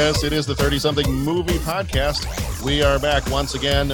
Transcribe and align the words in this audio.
Yes, 0.00 0.24
it 0.24 0.32
is 0.32 0.46
the 0.46 0.54
30 0.54 0.78
something 0.78 1.12
movie 1.12 1.58
podcast. 1.58 2.64
We 2.64 2.82
are 2.82 2.98
back 2.98 3.30
once 3.30 3.54
again. 3.54 3.92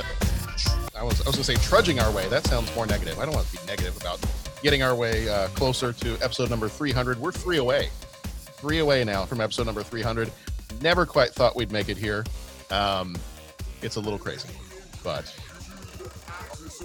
I 0.96 1.02
was, 1.02 1.20
I 1.20 1.26
was 1.26 1.34
going 1.34 1.42
to 1.42 1.42
say 1.42 1.56
trudging 1.56 1.98
our 1.98 2.12
way. 2.12 2.28
That 2.28 2.46
sounds 2.46 2.72
more 2.76 2.86
negative. 2.86 3.18
I 3.18 3.24
don't 3.24 3.34
want 3.34 3.48
to 3.48 3.60
be 3.60 3.66
negative 3.66 3.96
about 3.96 4.20
getting 4.62 4.84
our 4.84 4.94
way 4.94 5.28
uh, 5.28 5.48
closer 5.48 5.92
to 5.92 6.12
episode 6.22 6.48
number 6.48 6.68
300. 6.68 7.18
We're 7.18 7.32
three 7.32 7.56
away. 7.56 7.90
Three 8.22 8.78
away 8.78 9.02
now 9.02 9.24
from 9.24 9.40
episode 9.40 9.66
number 9.66 9.82
300. 9.82 10.30
Never 10.80 11.06
quite 11.06 11.30
thought 11.30 11.56
we'd 11.56 11.72
make 11.72 11.88
it 11.88 11.96
here. 11.96 12.24
Um, 12.70 13.16
it's 13.82 13.96
a 13.96 14.00
little 14.00 14.20
crazy, 14.20 14.48
but 15.02 15.34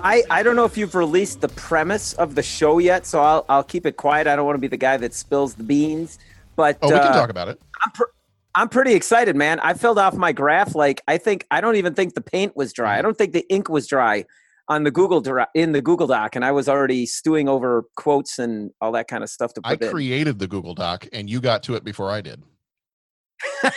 I, 0.01 0.23
I 0.31 0.41
don't 0.41 0.55
know 0.55 0.65
if 0.65 0.77
you've 0.77 0.95
released 0.95 1.41
the 1.41 1.49
premise 1.49 2.13
of 2.13 2.33
the 2.33 2.43
show 2.43 2.79
yet, 2.79 3.05
so 3.05 3.21
I'll 3.21 3.45
I'll 3.47 3.63
keep 3.63 3.85
it 3.85 3.97
quiet. 3.97 4.25
I 4.25 4.35
don't 4.35 4.47
want 4.47 4.55
to 4.55 4.61
be 4.61 4.67
the 4.67 4.77
guy 4.77 4.97
that 4.97 5.13
spills 5.13 5.53
the 5.53 5.63
beans. 5.63 6.17
But 6.55 6.79
oh, 6.81 6.87
we 6.87 6.93
can 6.93 7.03
uh, 7.03 7.13
talk 7.13 7.29
about 7.29 7.49
it. 7.49 7.61
I'm 7.83 7.91
pr- 7.91 8.03
I'm 8.55 8.69
pretty 8.69 8.93
excited, 8.93 9.35
man. 9.35 9.59
I 9.59 9.73
filled 9.73 9.97
off 9.97 10.15
my 10.15 10.31
graph. 10.31 10.75
Like 10.75 11.01
I 11.07 11.17
think 11.17 11.45
I 11.51 11.61
don't 11.61 11.75
even 11.75 11.93
think 11.93 12.15
the 12.15 12.21
paint 12.21 12.55
was 12.55 12.73
dry. 12.73 12.93
I 12.93 12.95
mm-hmm. 12.97 13.03
don't 13.03 13.17
think 13.17 13.33
the 13.33 13.45
ink 13.49 13.69
was 13.69 13.87
dry 13.87 14.25
on 14.67 14.83
the 14.83 14.91
Google 14.91 15.23
in 15.53 15.71
the 15.71 15.81
Google 15.81 16.07
Doc, 16.07 16.35
and 16.35 16.45
I 16.45 16.51
was 16.51 16.69
already 16.69 17.05
stewing 17.05 17.49
over 17.49 17.85
quotes 17.95 18.39
and 18.39 18.71
all 18.81 18.91
that 18.93 19.07
kind 19.07 19.23
of 19.23 19.29
stuff 19.29 19.53
to 19.55 19.61
I 19.63 19.75
put 19.75 19.85
in. 19.85 19.91
created 19.91 20.39
the 20.39 20.47
Google 20.47 20.75
Doc, 20.75 21.07
and 21.11 21.29
you 21.29 21.41
got 21.41 21.63
to 21.63 21.75
it 21.75 21.83
before 21.83 22.09
I 22.09 22.21
did. 22.21 22.43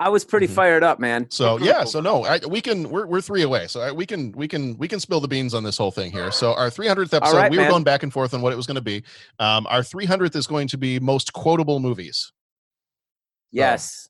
I 0.00 0.08
was 0.08 0.24
pretty 0.24 0.46
Mhm. 0.48 0.54
fired 0.54 0.82
up, 0.82 0.98
man. 1.00 1.30
So 1.30 1.58
yeah, 1.58 1.84
so 1.84 2.00
no, 2.00 2.24
I, 2.24 2.40
we 2.48 2.60
can 2.60 2.90
we're 2.90 3.06
we're 3.06 3.20
three 3.20 3.42
away. 3.42 3.66
So 3.66 3.80
I, 3.80 3.92
we 3.92 4.06
can 4.06 4.32
we 4.32 4.48
can 4.48 4.76
we 4.78 4.88
can 4.88 5.00
spill 5.00 5.20
the 5.20 5.28
beans 5.28 5.54
on 5.54 5.62
this 5.62 5.76
whole 5.78 5.90
thing 5.90 6.10
here. 6.12 6.30
So 6.30 6.54
our 6.54 6.70
300th 6.70 7.14
episode, 7.14 7.36
right, 7.36 7.50
we 7.50 7.56
were 7.56 7.64
man. 7.64 7.70
going 7.70 7.84
back 7.84 8.02
and 8.02 8.12
forth 8.12 8.34
on 8.34 8.42
what 8.42 8.52
it 8.52 8.56
was 8.56 8.66
going 8.66 8.76
to 8.76 8.80
be. 8.80 9.02
Um, 9.38 9.66
our 9.68 9.80
300th 9.80 10.34
is 10.36 10.46
going 10.46 10.68
to 10.68 10.78
be 10.78 10.98
most 11.00 11.32
quotable 11.32 11.80
movies. 11.80 12.32
yes. 13.52 14.08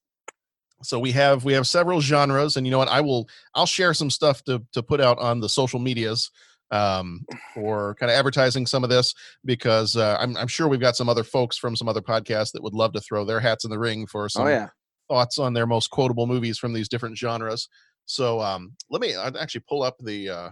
So 0.83 0.99
we 0.99 1.11
have 1.13 1.43
we 1.45 1.55
have 1.55 1.67
several 1.67 2.01
genres, 2.03 2.57
and 2.59 2.67
you 2.67 2.71
know 2.71 2.79
what? 2.79 2.89
I 2.89 3.01
will 3.01 3.29
I'll 3.55 3.67
share 3.67 3.95
some 3.95 4.11
stuff 4.11 4.45
to 4.45 4.63
to 4.73 4.83
put 4.83 5.01
out 5.01 5.19
on 5.19 5.41
the 5.41 5.49
social 5.49 5.81
medias 5.81 6.31
um 6.73 7.25
for 7.55 7.95
kind 7.95 8.11
of 8.11 8.19
advertising 8.19 8.67
some 8.67 8.83
of 8.85 8.91
this 8.91 9.15
because 9.45 9.97
uh, 9.97 10.17
I'm 10.21 10.37
I'm 10.37 10.49
sure 10.49 10.69
we've 10.69 10.81
got 10.81 10.97
some 10.97 11.09
other 11.09 11.25
folks 11.25 11.57
from 11.57 11.77
some 11.77 11.89
other 11.89 12.03
podcasts 12.03 12.53
that 12.53 12.63
would 12.63 12.75
love 12.75 12.93
to 12.93 13.01
throw 13.01 13.25
their 13.25 13.41
hats 13.41 13.65
in 13.65 13.71
the 13.71 13.79
ring 13.79 14.07
for 14.07 14.29
some 14.29 14.47
Oh 14.47 14.51
yeah. 14.51 14.69
Thoughts 15.09 15.39
on 15.39 15.53
their 15.53 15.67
most 15.67 15.91
quotable 15.91 16.27
movies 16.27 16.59
from 16.59 16.73
these 16.73 16.89
different 16.89 17.17
genres. 17.17 17.69
So 18.07 18.41
um, 18.41 18.73
let 18.91 19.01
me 19.01 19.15
I'd 19.15 19.37
actually 19.37 19.65
pull 19.69 19.83
up 19.83 19.97
the. 19.99 20.31
Uh, 20.31 20.51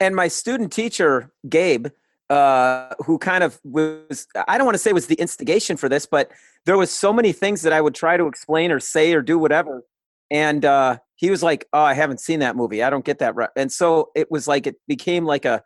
and 0.00 0.14
my 0.14 0.28
student 0.28 0.72
teacher 0.72 1.32
gabe 1.48 1.88
uh, 2.28 2.92
who 3.04 3.18
kind 3.18 3.44
of 3.44 3.60
was 3.62 4.26
i 4.48 4.58
don't 4.58 4.64
want 4.64 4.74
to 4.74 4.80
say 4.80 4.92
was 4.92 5.06
the 5.06 5.14
instigation 5.14 5.76
for 5.76 5.88
this 5.88 6.06
but 6.06 6.30
there 6.64 6.76
was 6.76 6.90
so 6.90 7.12
many 7.12 7.30
things 7.30 7.62
that 7.62 7.72
i 7.72 7.80
would 7.80 7.94
try 7.94 8.16
to 8.16 8.26
explain 8.26 8.72
or 8.72 8.80
say 8.80 9.14
or 9.14 9.22
do 9.22 9.38
whatever 9.38 9.84
and 10.30 10.64
uh, 10.64 10.98
he 11.14 11.30
was 11.30 11.42
like 11.42 11.68
oh 11.72 11.82
i 11.82 11.94
haven't 11.94 12.20
seen 12.20 12.40
that 12.40 12.56
movie 12.56 12.82
i 12.82 12.90
don't 12.90 13.04
get 13.04 13.20
that 13.20 13.36
re-. 13.36 13.46
and 13.54 13.70
so 13.70 14.10
it 14.16 14.28
was 14.28 14.48
like 14.48 14.66
it 14.66 14.74
became 14.88 15.24
like 15.24 15.44
a 15.44 15.62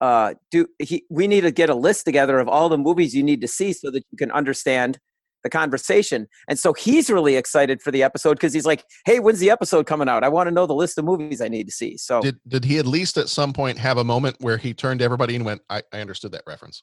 uh, 0.00 0.34
do 0.50 0.66
he, 0.78 1.04
we 1.08 1.26
need 1.26 1.40
to 1.40 1.50
get 1.50 1.70
a 1.70 1.74
list 1.74 2.04
together 2.04 2.38
of 2.38 2.48
all 2.48 2.68
the 2.68 2.78
movies 2.78 3.14
you 3.14 3.22
need 3.22 3.40
to 3.40 3.48
see 3.48 3.72
so 3.72 3.90
that 3.90 4.04
you 4.10 4.18
can 4.18 4.30
understand 4.32 4.98
the 5.44 5.50
conversation 5.50 6.26
and 6.48 6.58
so 6.58 6.72
he's 6.72 7.08
really 7.08 7.36
excited 7.36 7.80
for 7.80 7.90
the 7.92 8.02
episode 8.02 8.34
because 8.34 8.52
he's 8.52 8.66
like 8.66 8.84
hey 9.04 9.20
when's 9.20 9.38
the 9.38 9.50
episode 9.50 9.86
coming 9.86 10.08
out 10.08 10.24
i 10.24 10.28
want 10.28 10.48
to 10.48 10.50
know 10.50 10.66
the 10.66 10.74
list 10.74 10.98
of 10.98 11.04
movies 11.04 11.40
i 11.40 11.46
need 11.48 11.66
to 11.66 11.72
see 11.72 11.96
so 11.96 12.20
did 12.20 12.40
did 12.48 12.64
he 12.64 12.78
at 12.78 12.86
least 12.86 13.16
at 13.18 13.28
some 13.28 13.52
point 13.52 13.78
have 13.78 13.98
a 13.98 14.04
moment 14.04 14.36
where 14.40 14.56
he 14.56 14.74
turned 14.74 14.98
to 15.00 15.04
everybody 15.04 15.36
and 15.36 15.44
went, 15.44 15.60
"I, 15.70 15.82
I 15.92 16.00
understood 16.00 16.32
that 16.32 16.42
reference." 16.46 16.82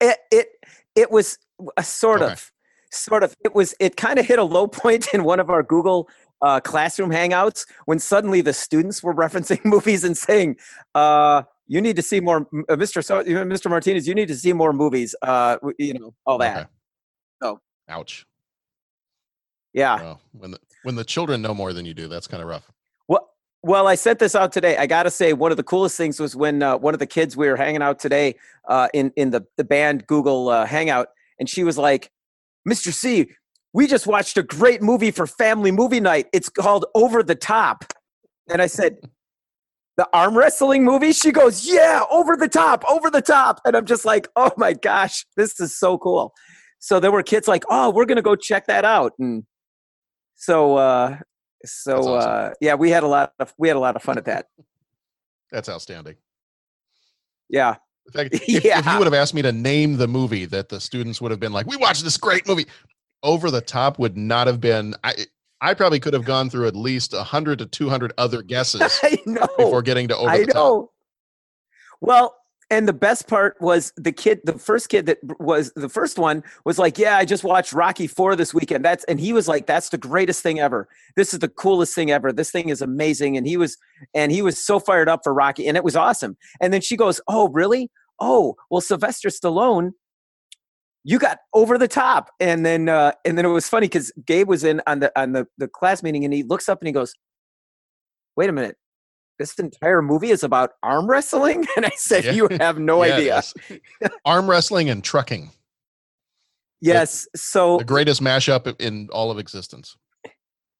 it 0.00 0.18
it 0.30 0.48
it 0.94 1.10
was 1.10 1.38
a 1.76 1.84
sort 1.84 2.22
Okay. 2.22 2.32
of 2.32 2.50
sort 2.90 3.22
of 3.22 3.34
it 3.44 3.54
was 3.54 3.74
it 3.80 3.96
kind 3.96 4.18
of 4.18 4.26
hit 4.26 4.38
a 4.38 4.44
low 4.44 4.66
point 4.82 5.08
in 5.14 5.24
one 5.24 5.40
of 5.40 5.50
our 5.50 5.62
google 5.62 6.08
uh, 6.42 6.60
classroom 6.60 7.10
hangouts 7.10 7.64
when 7.86 7.98
suddenly 7.98 8.40
the 8.40 8.52
students 8.52 9.02
were 9.02 9.14
referencing 9.24 9.64
movies 9.64 10.04
and 10.04 10.16
saying 10.16 10.56
uh 10.94 11.42
you 11.66 11.80
need 11.80 11.96
to 11.96 12.02
see 12.02 12.20
more 12.20 12.46
uh, 12.68 12.76
mr 12.76 13.02
so 13.04 13.22
mr 13.24 13.70
martinez 13.70 14.06
you 14.06 14.14
need 14.14 14.28
to 14.28 14.34
see 14.34 14.52
more 14.52 14.72
movies 14.72 15.14
uh 15.22 15.56
you 15.78 15.94
know 15.94 16.12
all 16.26 16.38
that 16.38 16.58
Okay. 16.58 16.68
Oh. 17.40 17.58
ouch! 17.88 18.26
yeah 19.72 19.96
Well, 20.00 20.20
when 20.32 20.50
the 20.52 20.58
when 20.84 20.94
the 20.94 21.04
children 21.04 21.42
know 21.42 21.54
more 21.54 21.72
than 21.72 21.84
you 21.86 21.94
do, 21.94 22.08
that's 22.08 22.26
kind 22.26 22.42
of 22.42 22.48
rough. 22.48 22.70
Well, 23.08 23.30
well, 23.62 23.88
I 23.88 23.94
sent 23.94 24.18
this 24.18 24.34
out 24.34 24.52
today. 24.52 24.76
I 24.76 24.86
got 24.86 25.04
to 25.04 25.10
say, 25.10 25.32
one 25.32 25.50
of 25.50 25.56
the 25.56 25.62
coolest 25.62 25.96
things 25.96 26.20
was 26.20 26.36
when 26.36 26.62
uh, 26.62 26.76
one 26.76 26.92
of 26.94 27.00
the 27.00 27.06
kids 27.06 27.36
we 27.36 27.48
were 27.48 27.56
hanging 27.56 27.82
out 27.82 27.98
today 27.98 28.36
uh, 28.68 28.88
in 28.92 29.10
in 29.16 29.30
the 29.30 29.46
the 29.56 29.64
band 29.64 30.06
Google 30.06 30.50
uh, 30.50 30.66
Hangout, 30.66 31.08
and 31.40 31.48
she 31.48 31.64
was 31.64 31.78
like, 31.78 32.10
"Mr. 32.68 32.92
C, 32.92 33.30
we 33.72 33.86
just 33.86 34.06
watched 34.06 34.36
a 34.36 34.42
great 34.42 34.82
movie 34.82 35.10
for 35.10 35.26
family 35.26 35.72
movie 35.72 36.00
night. 36.00 36.26
It's 36.32 36.50
called 36.50 36.84
Over 36.94 37.22
the 37.22 37.34
Top." 37.34 37.92
And 38.50 38.60
I 38.60 38.66
said, 38.66 38.98
"The 39.96 40.06
arm 40.12 40.36
wrestling 40.36 40.84
movie?" 40.84 41.12
She 41.12 41.32
goes, 41.32 41.66
"Yeah, 41.66 42.02
Over 42.10 42.36
the 42.36 42.48
Top, 42.48 42.84
Over 42.90 43.10
the 43.10 43.22
Top." 43.22 43.62
And 43.64 43.74
I'm 43.74 43.86
just 43.86 44.04
like, 44.04 44.28
"Oh 44.36 44.52
my 44.58 44.74
gosh, 44.74 45.24
this 45.36 45.58
is 45.58 45.78
so 45.78 45.96
cool." 45.96 46.34
So 46.84 47.00
there 47.00 47.10
were 47.10 47.22
kids 47.22 47.48
like, 47.48 47.64
"Oh, 47.70 47.88
we're 47.88 48.04
gonna 48.04 48.20
go 48.20 48.36
check 48.36 48.66
that 48.66 48.84
out," 48.84 49.14
and 49.18 49.44
so 50.34 50.76
uh, 50.76 51.16
so 51.64 51.96
awesome. 51.96 52.30
uh, 52.30 52.50
yeah, 52.60 52.74
we 52.74 52.90
had 52.90 53.02
a 53.02 53.06
lot 53.06 53.32
of 53.38 53.54
we 53.56 53.68
had 53.68 53.76
a 53.78 53.80
lot 53.80 53.96
of 53.96 54.02
fun 54.02 54.18
at 54.18 54.26
that. 54.26 54.48
That's 55.50 55.70
outstanding. 55.70 56.16
Yeah. 57.48 57.76
Fact, 58.12 58.34
if, 58.34 58.42
if 58.46 58.64
Yeah. 58.66 58.92
you 58.92 58.98
would 58.98 59.06
have 59.06 59.14
asked 59.14 59.32
me 59.32 59.40
to 59.40 59.50
name 59.50 59.96
the 59.96 60.06
movie 60.06 60.44
that 60.44 60.68
the 60.68 60.78
students 60.78 61.22
would 61.22 61.30
have 61.30 61.40
been 61.40 61.52
like, 61.54 61.66
"We 61.66 61.76
watched 61.78 62.04
this 62.04 62.18
great 62.18 62.46
movie," 62.46 62.66
over 63.22 63.50
the 63.50 63.62
top 63.62 63.98
would 63.98 64.18
not 64.18 64.46
have 64.46 64.60
been. 64.60 64.94
I 65.02 65.14
I 65.62 65.72
probably 65.72 66.00
could 66.00 66.12
have 66.12 66.26
gone 66.26 66.50
through 66.50 66.66
at 66.68 66.76
least 66.76 67.14
hundred 67.14 67.60
to 67.60 67.66
two 67.66 67.88
hundred 67.88 68.12
other 68.18 68.42
guesses 68.42 68.82
I 69.02 69.16
know. 69.24 69.46
before 69.56 69.80
getting 69.80 70.08
to 70.08 70.18
over 70.18 70.28
I 70.28 70.40
the 70.40 70.52
top. 70.52 70.90
Well, 72.02 72.36
and 72.70 72.88
the 72.88 72.92
best 72.92 73.28
part 73.28 73.56
was 73.60 73.92
the 73.96 74.12
kid, 74.12 74.40
the 74.44 74.58
first 74.58 74.88
kid 74.88 75.06
that 75.06 75.18
was 75.38 75.72
the 75.76 75.88
first 75.88 76.18
one 76.18 76.42
was 76.64 76.78
like, 76.78 76.98
"Yeah, 76.98 77.16
I 77.16 77.24
just 77.24 77.44
watched 77.44 77.72
Rocky 77.72 78.06
Four 78.06 78.36
this 78.36 78.54
weekend." 78.54 78.84
That's 78.84 79.04
and 79.04 79.20
he 79.20 79.32
was 79.32 79.48
like, 79.48 79.66
"That's 79.66 79.90
the 79.90 79.98
greatest 79.98 80.42
thing 80.42 80.60
ever. 80.60 80.88
This 81.16 81.32
is 81.32 81.40
the 81.40 81.48
coolest 81.48 81.94
thing 81.94 82.10
ever. 82.10 82.32
This 82.32 82.50
thing 82.50 82.68
is 82.68 82.80
amazing." 82.80 83.36
And 83.36 83.46
he 83.46 83.56
was 83.56 83.76
and 84.14 84.32
he 84.32 84.42
was 84.42 84.64
so 84.64 84.80
fired 84.80 85.08
up 85.08 85.20
for 85.24 85.34
Rocky, 85.34 85.66
and 85.66 85.76
it 85.76 85.84
was 85.84 85.96
awesome. 85.96 86.36
And 86.60 86.72
then 86.72 86.80
she 86.80 86.96
goes, 86.96 87.20
"Oh, 87.28 87.48
really? 87.48 87.90
Oh, 88.20 88.56
well, 88.70 88.80
Sylvester 88.80 89.28
Stallone." 89.28 89.92
You 91.06 91.18
got 91.18 91.38
over 91.52 91.76
the 91.76 91.88
top, 91.88 92.30
and 92.40 92.64
then 92.64 92.88
uh, 92.88 93.12
and 93.26 93.36
then 93.36 93.44
it 93.44 93.48
was 93.48 93.68
funny 93.68 93.86
because 93.86 94.10
Gabe 94.24 94.48
was 94.48 94.64
in 94.64 94.80
on 94.86 95.00
the 95.00 95.20
on 95.20 95.32
the, 95.32 95.46
the 95.58 95.68
class 95.68 96.02
meeting, 96.02 96.24
and 96.24 96.32
he 96.32 96.42
looks 96.42 96.68
up 96.68 96.80
and 96.80 96.86
he 96.86 96.92
goes, 96.92 97.14
"Wait 98.36 98.48
a 98.48 98.52
minute, 98.52 98.78
this 99.38 99.54
entire 99.58 100.00
movie 100.02 100.30
is 100.30 100.42
about 100.44 100.70
arm 100.82 101.06
wrestling 101.08 101.66
and 101.76 101.84
i 101.86 101.90
said 101.96 102.24
Yeah. 102.24 102.32
you 102.32 102.48
have 102.60 102.78
no 102.78 103.04
Yeah, 103.04 103.14
idea. 103.16 103.42
Arm 104.24 104.48
wrestling 104.48 104.88
and 104.90 105.02
trucking, 105.02 105.50
yes 106.80 107.26
so 107.34 107.78
the 107.78 107.84
greatest 107.84 108.22
mashup 108.22 108.80
in 108.80 109.08
all 109.12 109.30
of 109.30 109.38
existence. 109.38 109.96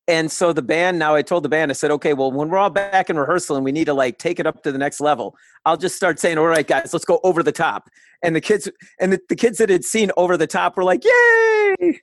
and 0.07 0.31
so 0.31 0.53
the 0.53 0.61
band 0.63 0.99
now 0.99 1.15
I 1.15 1.23
told 1.23 1.45
the 1.45 1.49
band 1.49 1.71
I 1.71 1.75
said 1.75 1.91
okay 1.93 2.13
well 2.13 2.31
when 2.31 2.49
we're 2.51 2.59
all 2.59 2.71
back 2.71 3.09
in 3.11 3.19
rehearsal 3.19 3.57
and 3.57 3.65
we 3.65 3.73
need 3.73 3.87
to 3.87 3.95
like 3.95 4.19
take 4.19 4.39
it 4.39 4.47
up 4.47 4.63
to 4.65 4.73
the 4.73 4.79
next 4.79 5.01
level 5.01 5.35
I'll 5.65 5.77
just 5.79 5.97
start 5.97 6.19
saying 6.21 6.37
all 6.39 6.47
right 6.47 6.67
guys 6.67 6.93
let's 6.93 7.05
go 7.07 7.21
over 7.25 7.43
the 7.43 7.53
top 7.53 7.89
and 8.23 8.37
the 8.37 8.41
kids 8.41 8.69
and 9.01 9.13
the, 9.13 9.21
the 9.29 9.37
kids 9.37 9.59
that 9.59 9.71
had 9.71 9.85
seen 9.85 10.11
over 10.17 10.37
the 10.37 10.47
top 10.47 10.77
were 10.77 10.85
like 10.85 11.05
yay 11.05 12.01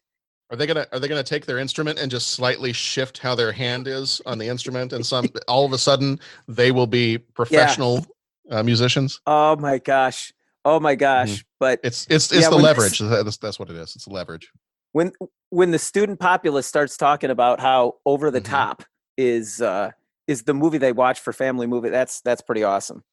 Are 0.52 0.58
they 0.58 0.68
gonna 0.68 0.86
Are 0.92 1.00
they 1.00 1.08
gonna 1.08 1.24
take 1.24 1.46
their 1.46 1.58
instrument 1.58 1.98
and 1.98 2.12
just 2.12 2.28
slightly 2.32 2.74
shift 2.74 3.18
how 3.20 3.36
their 3.36 3.54
hand 3.54 3.88
is 3.88 4.22
on 4.26 4.38
the 4.38 4.48
instrument, 4.50 4.92
and 4.94 5.06
some 5.06 5.30
all 5.48 5.66
of 5.66 5.72
a 5.74 5.78
sudden 5.78 6.20
they 6.48 6.72
will 6.72 6.88
be 6.88 7.18
professional 7.18 8.06
uh, 8.50 8.62
musicians? 8.62 9.22
oh 9.26 9.56
my 9.56 9.78
gosh 9.78 10.34
oh 10.66 10.80
my 10.80 10.94
gosh 10.96 11.44
but 11.60 11.80
It's 11.84 12.06
it's 12.10 12.32
it's 12.32 12.42
Yeah, 12.44 12.50
the 12.50 12.58
leverage. 12.58 13.00
That's, 13.00 13.38
that's 13.38 13.60
what 13.60 13.70
it 13.70 13.76
is. 13.78 13.96
It's 13.96 14.06
the 14.06 14.14
leverage. 14.14 14.52
when 14.92 15.14
when 15.50 15.72
the 15.72 15.80
student 15.80 16.20
populace 16.20 16.68
starts 16.68 16.98
talking 16.98 17.30
about 17.30 17.60
how 17.62 17.96
over 18.06 18.30
the 18.30 18.42
Mhm. 18.42 18.46
top 18.50 18.84
is 19.18 19.62
uh 19.62 19.92
is 20.28 20.44
the 20.44 20.54
movie 20.54 20.78
they 20.78 20.92
watch 20.92 21.20
for 21.20 21.32
family 21.34 21.66
movie 21.68 21.90
that's 21.90 22.22
that's 22.22 22.42
pretty 22.42 22.64
awesome 22.64 23.04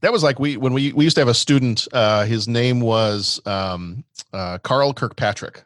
That 0.00 0.12
was 0.12 0.22
like 0.22 0.38
we 0.40 0.56
when 0.56 0.72
we 0.72 0.92
we 0.92 1.04
used 1.04 1.16
to 1.16 1.20
have 1.20 1.28
a 1.28 1.34
student. 1.34 1.86
Uh, 1.92 2.24
his 2.24 2.48
name 2.48 2.80
was 2.80 3.40
um, 3.46 4.04
uh, 4.32 4.58
Carl 4.58 4.92
Kirkpatrick. 4.94 5.64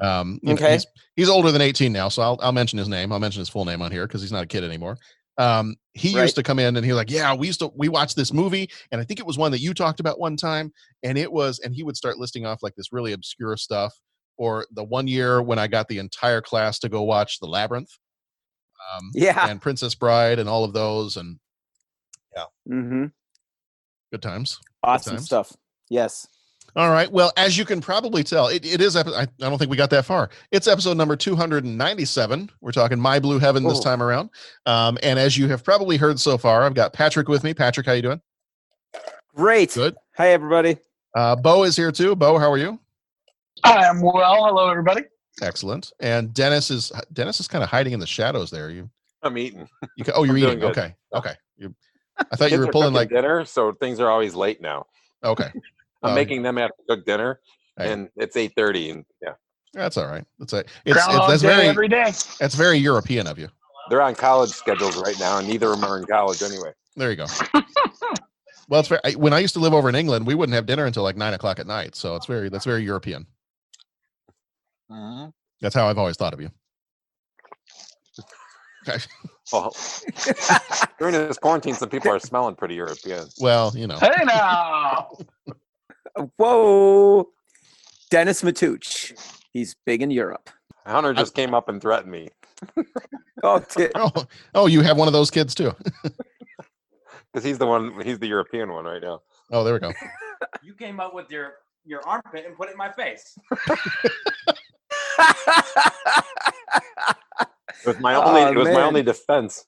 Um, 0.00 0.38
Okay. 0.46 0.72
he's, 0.74 0.86
he's 1.14 1.28
older 1.28 1.50
than 1.50 1.62
eighteen 1.62 1.92
now, 1.92 2.08
so 2.08 2.22
I'll 2.22 2.38
I'll 2.42 2.52
mention 2.52 2.78
his 2.78 2.88
name. 2.88 3.12
I'll 3.12 3.20
mention 3.20 3.40
his 3.40 3.48
full 3.48 3.64
name 3.64 3.80
on 3.82 3.90
here 3.90 4.06
because 4.06 4.20
he's 4.22 4.32
not 4.32 4.44
a 4.44 4.46
kid 4.46 4.62
anymore. 4.64 4.98
Um, 5.38 5.76
he 5.92 6.14
Right. 6.14 6.22
used 6.22 6.36
to 6.36 6.42
come 6.42 6.58
in 6.58 6.76
and 6.76 6.84
he 6.84 6.92
was 6.92 6.96
like, 6.96 7.10
"Yeah, 7.10 7.34
we 7.34 7.46
used 7.46 7.60
to 7.60 7.70
we 7.76 7.88
watched 7.88 8.16
this 8.16 8.32
movie, 8.32 8.70
and 8.90 9.00
I 9.00 9.04
think 9.04 9.20
it 9.20 9.26
was 9.26 9.38
one 9.38 9.52
that 9.52 9.60
you 9.60 9.74
talked 9.74 10.00
about 10.00 10.18
one 10.18 10.36
time, 10.36 10.72
and 11.02 11.16
it 11.18 11.30
was." 11.30 11.58
And 11.60 11.74
he 11.74 11.82
would 11.82 11.96
start 11.96 12.18
listing 12.18 12.44
off 12.46 12.62
like 12.62 12.74
this 12.74 12.92
really 12.92 13.12
obscure 13.12 13.56
stuff. 13.56 13.94
Or 14.38 14.66
the 14.72 14.84
one 14.84 15.08
year 15.08 15.40
when 15.40 15.58
I 15.58 15.66
got 15.66 15.88
the 15.88 15.98
entire 15.98 16.42
class 16.42 16.78
to 16.80 16.90
go 16.90 17.02
watch 17.02 17.38
The 17.40 17.46
Labyrinth, 17.46 17.90
um, 18.94 19.10
yeah 19.14 19.48
and 19.48 19.60
Princess 19.62 19.94
Bride, 19.94 20.38
and 20.38 20.46
all 20.48 20.62
of 20.64 20.74
those, 20.74 21.16
and 21.16 21.38
yeah, 22.34 22.44
mm-hmm. 22.68 23.06
good 24.12 24.20
times. 24.22 24.58
awesome 24.82 25.14
times. 25.16 25.24
stuff 25.26 25.56
yes 25.88 26.26
All 26.76 26.90
right. 26.90 27.10
Well, 27.10 27.32
as 27.38 27.56
you 27.56 27.64
can 27.64 27.80
probably 27.80 28.22
tell, 28.22 28.48
it, 28.48 28.64
it 28.66 28.82
is, 28.82 28.96
I, 28.96 29.00
I 29.22 29.26
don't 29.38 29.56
think 29.58 29.70
we 29.70 29.78
got 29.78 29.88
that 29.90 30.04
far. 30.04 30.28
It's 30.50 30.68
episode 30.68 30.98
number 30.98 31.16
297. 31.16 32.50
We're 32.60 32.70
talking 32.72 33.00
My 33.00 33.18
Blue 33.18 33.38
Heaven 33.38 33.64
this 33.64 33.78
Oh. 33.78 33.82
time 33.82 34.02
around. 34.02 34.28
Um, 34.66 34.98
and 35.02 35.18
as 35.18 35.38
you 35.38 35.48
have 35.48 35.64
probably 35.64 35.96
heard 35.96 36.20
so 36.20 36.36
far, 36.36 36.64
I've 36.64 36.74
got 36.74 36.92
Patrick 36.92 37.28
with 37.28 37.44
me. 37.44 37.54
Patrick, 37.54 37.86
how 37.86 37.92
you 37.92 38.02
doing? 38.02 38.20
great 39.34 39.72
Good. 39.74 39.94
hi 40.16 40.28
everybody 40.30 40.78
Uh, 41.14 41.36
Bo 41.36 41.64
is 41.64 41.76
here 41.76 41.92
too. 41.92 42.14
Bo, 42.16 42.38
how 42.38 42.50
are 42.50 42.56
you? 42.58 42.78
I 43.64 43.84
am 43.86 44.00
well. 44.02 44.46
Hello, 44.46 44.68
everybody. 44.70 45.02
Excellent. 45.42 45.92
And 46.00 46.32
Dennis 46.34 46.70
is 46.70 46.90
Dennis 47.12 47.40
is 47.40 47.48
kind 47.48 47.62
of 47.64 47.68
hiding 47.70 47.92
in 47.94 48.00
the 48.00 48.06
shadows 48.06 48.50
there. 48.50 48.70
You, 48.70 48.88
I'm 49.22 49.36
eating. 49.38 49.66
you 49.96 50.04
ca- 50.04 50.12
oh, 50.14 50.24
you're 50.24 50.36
I'm 50.36 50.42
eating. 50.42 50.58
good. 50.60 50.70
Okay. 50.70 50.94
Okay. 51.14 51.34
You, 51.58 51.74
I 52.18 52.36
thought 52.36 52.50
you 52.50 52.58
were 52.58 52.66
pulling 52.68 52.88
cooking 52.92 52.94
like. 52.94 53.08
dinner, 53.10 53.44
so 53.46 53.72
things 53.72 53.98
are 54.00 54.10
always 54.10 54.34
late 54.34 54.60
now. 54.62 54.86
Okay. 55.24 55.50
I'm 56.06 56.10
Um, 56.12 56.14
making 56.14 56.42
them 56.42 56.56
have 56.56 56.70
to 56.70 56.82
cook 56.96 57.04
dinner, 57.04 57.40
Hey. 57.78 57.92
and 57.92 58.08
it's 58.16 58.36
8:30, 58.36 58.90
and 58.92 59.04
yeah, 59.22 59.32
That's 59.74 59.96
all 59.96 60.06
right. 60.06 60.24
That's 60.38 60.52
a. 60.52 60.58
It's, 60.60 60.70
it's 60.84 61.06
that's 61.06 61.42
Day 61.42 61.48
very 61.48 61.68
every 61.68 61.88
day. 61.88 62.12
that's 62.40 62.54
very 62.54 62.78
European 62.78 63.26
of 63.26 63.38
you. 63.38 63.48
they're 63.90 64.00
on 64.02 64.14
college 64.14 64.50
schedules 64.50 64.96
right 64.96 65.18
now, 65.18 65.38
and 65.38 65.46
neither 65.48 65.72
of 65.72 65.80
them 65.80 65.90
are 65.90 65.98
in 65.98 66.06
college 66.06 66.42
anyway. 66.42 66.72
There 66.96 67.10
you 67.10 67.16
go. 67.16 67.26
well, 68.68 68.80
it's 68.80 68.88
very. 68.88 69.00
I, 69.04 69.12
when 69.12 69.32
I 69.32 69.38
used 69.40 69.54
to 69.54 69.60
live 69.60 69.74
over 69.74 69.88
in 69.88 69.94
England, 69.94 70.26
we 70.26 70.34
wouldn't 70.34 70.54
have 70.54 70.64
dinner 70.66 70.86
until 70.86 71.02
like 71.02 71.16
nine 71.16 71.34
o'clock 71.34 71.58
at 71.58 71.66
night. 71.66 71.94
So 71.96 72.16
it's 72.16 72.26
very 72.26 72.48
that's 72.48 72.64
very 72.64 72.82
European. 72.84 73.26
Mm-hmm. 74.90 75.30
That's 75.60 75.74
how 75.74 75.88
I've 75.88 75.98
always 75.98 76.16
thought 76.16 76.32
of 76.34 76.40
you. 76.40 76.50
Okay. 78.88 79.02
Well, 79.52 79.74
during 80.98 81.14
this 81.14 81.38
quarantine, 81.38 81.74
some 81.74 81.88
people 81.88 82.10
are 82.12 82.18
smelling 82.20 82.54
pretty 82.54 82.74
European. 82.76 83.26
Well, 83.40 83.72
you 83.76 83.86
know. 83.86 83.98
Hey 83.98 84.24
now. 84.24 85.08
Whoa 86.36 87.28
dennis 88.10 88.42
matuch 88.42 89.12
he's 89.52 89.74
big 89.84 90.02
in 90.02 90.10
europe 90.10 90.50
Hunter 90.86 91.12
just 91.12 91.34
came 91.34 91.52
up 91.52 91.68
and 91.68 91.80
threatened 91.80 92.12
me 92.12 92.28
oh 93.42 93.62
di- 93.76 93.90
Oh, 93.94 94.26
oh, 94.54 94.66
you 94.66 94.80
have 94.82 94.96
one 94.96 95.08
of 95.08 95.12
those 95.12 95.30
kids 95.30 95.54
too. 95.54 95.74
because 97.32 97.44
he's 97.44 97.58
the 97.58 97.66
one. 97.66 98.00
He's 98.00 98.18
the 98.18 98.26
European 98.26 98.72
one 98.72 98.84
right 98.84 99.02
now. 99.02 99.20
Oh, 99.50 99.64
there 99.64 99.74
we 99.74 99.80
go. 99.80 99.92
You 100.62 100.74
came 100.74 101.00
up 101.00 101.14
with 101.14 101.30
your 101.30 101.54
your 101.84 102.06
armpit 102.06 102.46
and 102.46 102.56
put 102.56 102.68
it 102.68 102.72
in 102.72 102.78
my 102.78 102.90
face. 102.90 103.38
It 107.84 107.86
was 107.86 108.00
my 108.00 108.14
only. 108.14 108.40
Oh, 108.42 108.50
it 108.50 108.56
was 108.56 108.68
my 108.68 108.82
only 108.82 109.02
defense. 109.02 109.66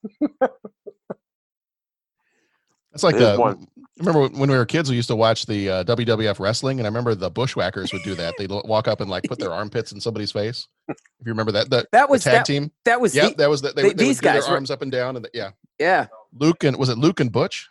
That's 2.91 3.03
like 3.03 3.17
There's 3.17 3.37
the. 3.37 3.67
One. 3.99 4.07
Remember 4.15 4.39
when 4.39 4.51
we 4.51 4.57
were 4.57 4.65
kids, 4.67 4.91
we 4.91 4.97
used 4.97 5.09
to 5.09 5.17
watch 5.17 5.47
the 5.47 5.69
uh, 5.71 5.85
WWF 5.85 6.39
wrestling, 6.41 6.79
and 6.81 6.87
I 6.87 6.89
remember 6.89 7.15
the 7.15 7.31
Bushwhackers 7.31 7.93
would 7.93 8.03
do 8.03 8.15
that. 8.17 8.35
They'd 8.39 8.51
walk 8.51 8.89
up 8.89 9.01
and 9.01 9.11
like 9.11 9.25
put 9.25 9.39
their 9.39 9.53
armpits 9.53 9.93
in 9.93 10.01
somebody's 10.01 10.33
face. 10.33 10.67
If 10.89 10.97
you 11.25 11.33
remember 11.33 11.53
that, 11.53 11.71
the, 11.71 11.87
that 11.93 12.07
the 12.07 12.13
was 12.13 12.25
tag 12.25 12.33
that, 12.35 12.47
team. 12.47 12.71
that 12.85 13.01
was 13.01 13.15
Yeah, 13.15 13.29
the- 13.31 13.35
that 13.37 13.51
was 13.51 13.63
the, 13.63 13.73
they, 13.73 13.83
the- 13.83 13.89
would- 13.89 13.99
they 13.99 14.05
these 14.05 14.19
would 14.19 14.25
guys 14.25 14.43
their 14.45 14.51
were- 14.53 14.57
arms 14.57 14.71
up 14.71 14.83
and 14.83 14.91
down, 14.93 15.17
and 15.17 15.25
the, 15.25 15.31
yeah, 15.35 15.51
yeah 15.79 16.07
Luke 16.33 16.65
and 16.65 16.77
was 16.77 16.89
it 16.89 16.99
Luke 16.99 17.21
and 17.21 17.31
Butch? 17.33 17.69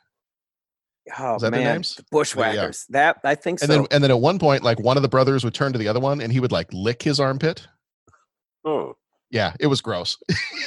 oh 1.19 1.35
Is 1.35 1.41
that 1.41 1.51
their 1.51 1.62
man 1.62 1.75
names? 1.75 1.95
the 1.95 2.03
bushwhackers 2.12 2.85
that 2.89 3.15
i 3.23 3.33
think 3.33 3.62
And 3.62 3.69
so 3.71 3.77
then 3.77 3.88
and 3.91 4.03
then 4.03 4.12
at 4.12 4.19
one 4.19 4.39
point, 4.39 4.62
like 4.63 4.77
one 4.80 4.97
of 4.97 5.03
the 5.03 5.07
brothers 5.09 5.44
would 5.45 5.53
turn 5.53 5.71
to 5.73 5.80
the 5.80 5.88
other 5.88 6.00
one, 6.01 6.19
and 6.21 6.33
he 6.33 6.39
would 6.41 6.51
like 6.51 6.68
lick 6.73 7.01
his 7.03 7.19
armpit. 7.19 7.65
Oh, 8.65 8.97
Yeah, 9.29 9.53
it 9.59 9.68
was 9.68 9.81
gross. 9.81 10.18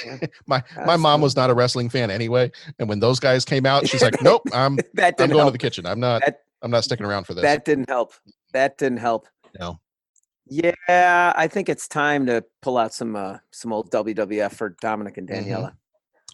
my 0.46 0.62
my 0.86 0.96
mom 0.96 1.20
was 1.20 1.34
not 1.34 1.48
a 1.50 1.54
wrestling 1.54 1.88
fan 1.88 2.10
anyway, 2.10 2.50
and 2.78 2.88
when 2.88 3.00
those 3.00 3.18
guys 3.18 3.44
came 3.44 3.64
out, 3.66 3.88
she's 3.88 4.02
like, 4.02 4.20
"Nope, 4.22 4.42
I'm 4.52 4.76
that 4.94 5.14
I'm 5.18 5.28
going 5.28 5.38
help 5.38 5.48
to 5.48 5.52
the 5.52 5.58
kitchen. 5.58 5.86
I'm 5.86 6.00
not 6.00 6.22
That- 6.24 6.40
I'm 6.62 6.70
not 6.70 6.84
sticking 6.84 7.06
around 7.06 7.24
for 7.24 7.32
this." 7.34 7.42
that 7.42 7.64
didn't 7.64 7.88
help 7.88 8.12
that 8.52 8.76
didn't 8.78 8.98
help 8.98 9.26
no. 9.58 9.80
Yeah, 10.46 11.32
I 11.36 11.46
think 11.46 11.68
it's 11.68 11.86
time 11.86 12.26
to 12.26 12.44
pull 12.60 12.76
out 12.76 12.92
some 12.92 13.14
uh, 13.16 13.38
some 13.52 13.72
old 13.72 13.90
WWF 13.92 14.52
for 14.52 14.76
Dominic 14.80 15.16
and 15.16 15.28
Mhm. 15.28 15.46
Daniela. 15.46 15.72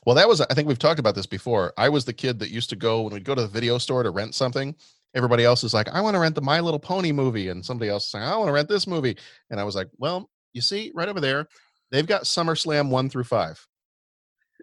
Well, 0.07 0.17
that 0.17 0.27
was 0.29 0.41
I 0.41 0.55
think 0.55 0.67
we've 0.69 0.79
talked 0.79 0.99
about 1.01 1.15
this 1.15 1.27
before. 1.27 1.75
I 1.77 1.89
was 1.91 2.05
the 2.07 2.13
kid 2.13 2.39
that 2.39 2.51
used 2.51 2.71
to 2.71 2.77
go 2.77 3.03
when 3.03 3.13
we'd 3.13 3.25
go 3.25 3.35
to 3.35 3.43
the 3.43 3.49
video 3.49 3.79
store 3.79 4.03
to 4.03 4.11
rent 4.11 4.35
something. 4.35 4.75
Everybody 5.15 5.45
else 5.45 5.65
is 5.65 5.75
like, 5.75 5.89
"I 5.89 6.01
want 6.01 6.15
to 6.15 6.21
rent 6.21 6.35
the 6.35 6.41
My 6.43 6.61
Little 6.61 6.81
Pony 6.81 7.13
movie," 7.13 7.49
and 7.51 7.65
somebody 7.65 7.91
else 7.91 8.05
is 8.07 8.11
saying, 8.11 8.25
"I 8.25 8.37
want 8.37 8.49
to 8.49 8.53
rent 8.53 8.69
this 8.69 8.87
movie," 8.87 9.17
and 9.51 9.61
I 9.61 9.65
was 9.65 9.75
like, 9.77 9.89
"Well, 9.99 10.31
you 10.53 10.61
see, 10.63 10.93
right 10.95 11.09
over 11.09 11.21
there, 11.21 11.47
they've 11.91 12.07
got 12.07 12.23
SummerSlam 12.23 12.91
one 12.91 13.09
through 13.09 13.25
five. 13.25 13.65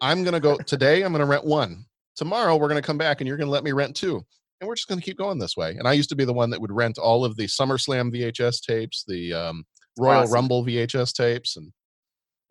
I'm 0.02 0.24
gonna 0.24 0.40
go 0.40 0.56
today. 0.66 1.02
I'm 1.02 1.12
gonna 1.12 1.26
rent 1.26 1.44
one. 1.44 1.84
Tomorrow 2.16 2.56
we're 2.56 2.68
gonna 2.68 2.82
come 2.82 2.98
back 2.98 3.20
and 3.20 3.28
you're 3.28 3.36
gonna 3.36 3.50
let 3.50 3.64
me 3.64 3.72
rent 3.72 3.96
two, 3.96 4.24
and 4.60 4.68
we're 4.68 4.76
just 4.76 4.88
gonna 4.88 5.00
keep 5.00 5.18
going 5.18 5.38
this 5.38 5.56
way." 5.56 5.76
And 5.76 5.86
I 5.86 5.92
used 5.92 6.08
to 6.10 6.16
be 6.16 6.24
the 6.24 6.32
one 6.32 6.50
that 6.50 6.60
would 6.60 6.72
rent 6.72 6.98
all 6.98 7.24
of 7.24 7.36
the 7.36 7.44
SummerSlam 7.44 8.12
VHS 8.12 8.60
tapes, 8.60 9.04
the 9.06 9.32
um, 9.32 9.64
Royal 9.98 10.22
Awesome. 10.22 10.34
Rumble 10.34 10.64
VHS 10.64 11.12
tapes, 11.12 11.56
and 11.56 11.72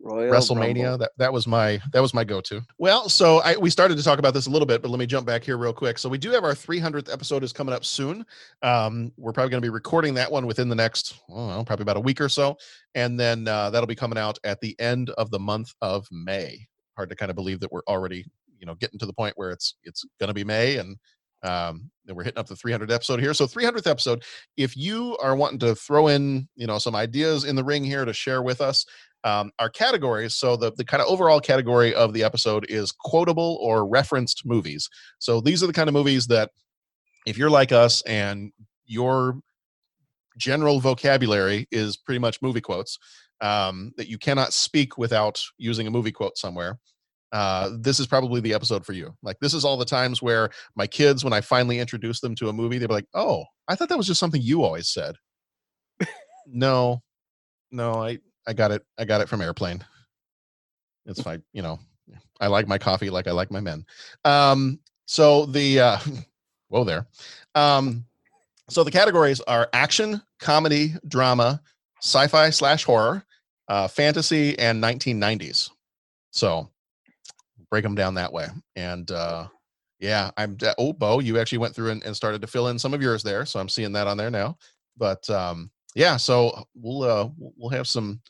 Royal 0.04 0.30
WrestleMania. 0.30 0.82
Rumble. 0.82 0.98
That 0.98 1.10
that 1.16 1.32
was 1.32 1.46
my 1.46 1.80
that 1.92 2.00
was 2.00 2.12
my 2.12 2.24
go-to. 2.24 2.62
Well, 2.78 3.08
so 3.08 3.38
I 3.38 3.56
we 3.56 3.70
started 3.70 3.96
to 3.96 4.04
talk 4.04 4.18
about 4.18 4.34
this 4.34 4.46
a 4.46 4.50
little 4.50 4.66
bit, 4.66 4.82
but 4.82 4.90
let 4.90 4.98
me 4.98 5.06
jump 5.06 5.26
back 5.26 5.42
here 5.42 5.56
real 5.56 5.72
quick. 5.72 5.98
So 5.98 6.08
we 6.08 6.18
do 6.18 6.30
have 6.30 6.44
our 6.44 6.52
300th 6.52 7.12
episode 7.12 7.42
is 7.42 7.52
coming 7.52 7.74
up 7.74 7.84
soon. 7.84 8.24
Um, 8.62 9.12
we're 9.16 9.32
probably 9.32 9.50
going 9.50 9.62
to 9.62 9.66
be 9.66 9.70
recording 9.70 10.14
that 10.14 10.30
one 10.30 10.46
within 10.46 10.68
the 10.68 10.74
next, 10.74 11.18
know, 11.28 11.64
probably 11.66 11.82
about 11.84 11.96
a 11.96 12.00
week 12.00 12.20
or 12.20 12.28
so, 12.28 12.56
and 12.94 13.18
then 13.18 13.48
uh, 13.48 13.70
that'll 13.70 13.86
be 13.86 13.94
coming 13.94 14.18
out 14.18 14.38
at 14.44 14.60
the 14.60 14.78
end 14.78 15.10
of 15.10 15.30
the 15.30 15.38
month 15.38 15.72
of 15.80 16.06
May. 16.12 16.66
Hard 16.96 17.08
to 17.08 17.16
kind 17.16 17.30
of 17.30 17.36
believe 17.36 17.60
that 17.60 17.72
we're 17.72 17.82
already, 17.88 18.26
you 18.58 18.66
know, 18.66 18.74
getting 18.74 18.98
to 18.98 19.06
the 19.06 19.12
point 19.12 19.32
where 19.36 19.50
it's 19.50 19.76
it's 19.84 20.04
going 20.20 20.28
to 20.28 20.34
be 20.34 20.44
May 20.44 20.76
and. 20.76 20.96
Um, 21.42 21.90
that 22.06 22.14
we're 22.14 22.24
hitting 22.24 22.38
up 22.38 22.46
the 22.46 22.54
300th 22.54 22.90
episode 22.90 23.20
here. 23.20 23.34
So 23.34 23.46
300th 23.46 23.86
episode. 23.86 24.24
If 24.56 24.78
you 24.78 25.14
are 25.18 25.36
wanting 25.36 25.58
to 25.58 25.74
throw 25.74 26.06
in, 26.06 26.48
you 26.56 26.66
know, 26.66 26.78
some 26.78 26.96
ideas 26.96 27.44
in 27.44 27.54
the 27.54 27.62
ring 27.62 27.84
here 27.84 28.06
to 28.06 28.14
share 28.14 28.42
with 28.42 28.62
us, 28.62 28.86
um, 29.24 29.50
our 29.58 29.70
categories. 29.70 30.34
So 30.34 30.56
the, 30.56 30.72
the 30.76 30.84
kind 30.84 31.02
of 31.02 31.08
overall 31.08 31.40
category 31.40 31.94
of 31.94 32.12
the 32.12 32.22
episode 32.22 32.66
is 32.68 32.92
quotable 32.92 33.58
or 33.60 33.88
referenced 33.88 34.42
movies. 34.44 34.88
So 35.18 35.40
these 35.40 35.62
are 35.62 35.66
the 35.66 35.72
kind 35.72 35.88
of 35.88 35.94
movies 35.94 36.26
that 36.28 36.50
if 37.26 37.38
you're 37.38 37.50
like 37.50 37.72
us 37.72 38.02
and 38.02 38.52
your 38.84 39.40
general 40.36 40.78
vocabulary 40.78 41.66
is 41.70 41.96
pretty 41.96 42.18
much 42.18 42.42
movie 42.42 42.60
quotes, 42.60 42.98
um, 43.40 43.92
that 43.96 44.08
you 44.08 44.18
cannot 44.18 44.52
speak 44.52 44.98
without 44.98 45.40
using 45.58 45.86
a 45.86 45.90
movie 45.90 46.12
quote 46.12 46.36
somewhere. 46.36 46.78
Uh, 47.32 47.70
this 47.80 47.98
is 47.98 48.06
probably 48.06 48.40
the 48.40 48.54
episode 48.54 48.86
for 48.86 48.92
you. 48.92 49.12
Like 49.22 49.38
this 49.40 49.54
is 49.54 49.64
all 49.64 49.76
the 49.76 49.84
times 49.84 50.22
where 50.22 50.50
my 50.76 50.86
kids, 50.86 51.24
when 51.24 51.32
I 51.32 51.40
finally 51.40 51.80
introduce 51.80 52.20
them 52.20 52.36
to 52.36 52.48
a 52.48 52.52
movie, 52.52 52.78
they're 52.78 52.86
like, 52.86 53.08
"Oh, 53.12 53.44
I 53.66 53.74
thought 53.74 53.88
that 53.88 53.98
was 53.98 54.06
just 54.06 54.20
something 54.20 54.40
you 54.40 54.62
always 54.62 54.88
said." 54.88 55.16
no, 56.46 57.02
no, 57.72 58.04
I 58.04 58.18
I 58.46 58.52
got 58.52 58.70
it. 58.70 58.84
I 58.98 59.04
got 59.04 59.20
it 59.20 59.28
from 59.28 59.40
Airplane. 59.40 59.84
It's 61.06 61.20
fine. 61.20 61.42
You 61.52 61.62
know, 61.62 61.78
I 62.40 62.46
like 62.48 62.68
my 62.68 62.78
coffee 62.78 63.10
like 63.10 63.26
I 63.26 63.32
like 63.32 63.50
my 63.50 63.60
men. 63.60 63.84
Um, 64.24 64.78
so 65.06 65.46
the 65.46 65.80
uh, 65.80 65.98
whoa 66.68 66.84
there. 66.84 67.06
Um, 67.54 68.04
so 68.68 68.82
the 68.82 68.90
categories 68.90 69.40
are 69.42 69.68
action, 69.72 70.22
comedy, 70.38 70.94
drama, 71.06 71.60
sci-fi 72.00 72.50
slash 72.50 72.84
horror, 72.84 73.24
uh, 73.68 73.88
fantasy, 73.88 74.58
and 74.58 74.82
1990s. 74.82 75.70
So 76.30 76.70
break 77.70 77.82
them 77.84 77.94
down 77.94 78.14
that 78.14 78.32
way. 78.32 78.48
And 78.76 79.10
uh, 79.10 79.48
yeah, 80.00 80.30
I'm. 80.36 80.56
Oh, 80.78 80.92
Bo, 80.92 81.20
you 81.20 81.38
actually 81.38 81.58
went 81.58 81.74
through 81.74 81.90
and, 81.90 82.02
and 82.04 82.16
started 82.16 82.40
to 82.40 82.46
fill 82.46 82.68
in 82.68 82.78
some 82.78 82.94
of 82.94 83.02
yours 83.02 83.22
there, 83.22 83.46
so 83.46 83.60
I'm 83.60 83.68
seeing 83.68 83.92
that 83.92 84.06
on 84.06 84.16
there 84.16 84.30
now. 84.30 84.56
But 84.96 85.28
um, 85.30 85.70
yeah, 85.94 86.16
so 86.16 86.66
we'll 86.74 87.02
uh, 87.02 87.28
we'll 87.36 87.70
have 87.70 87.86
some 87.86 88.20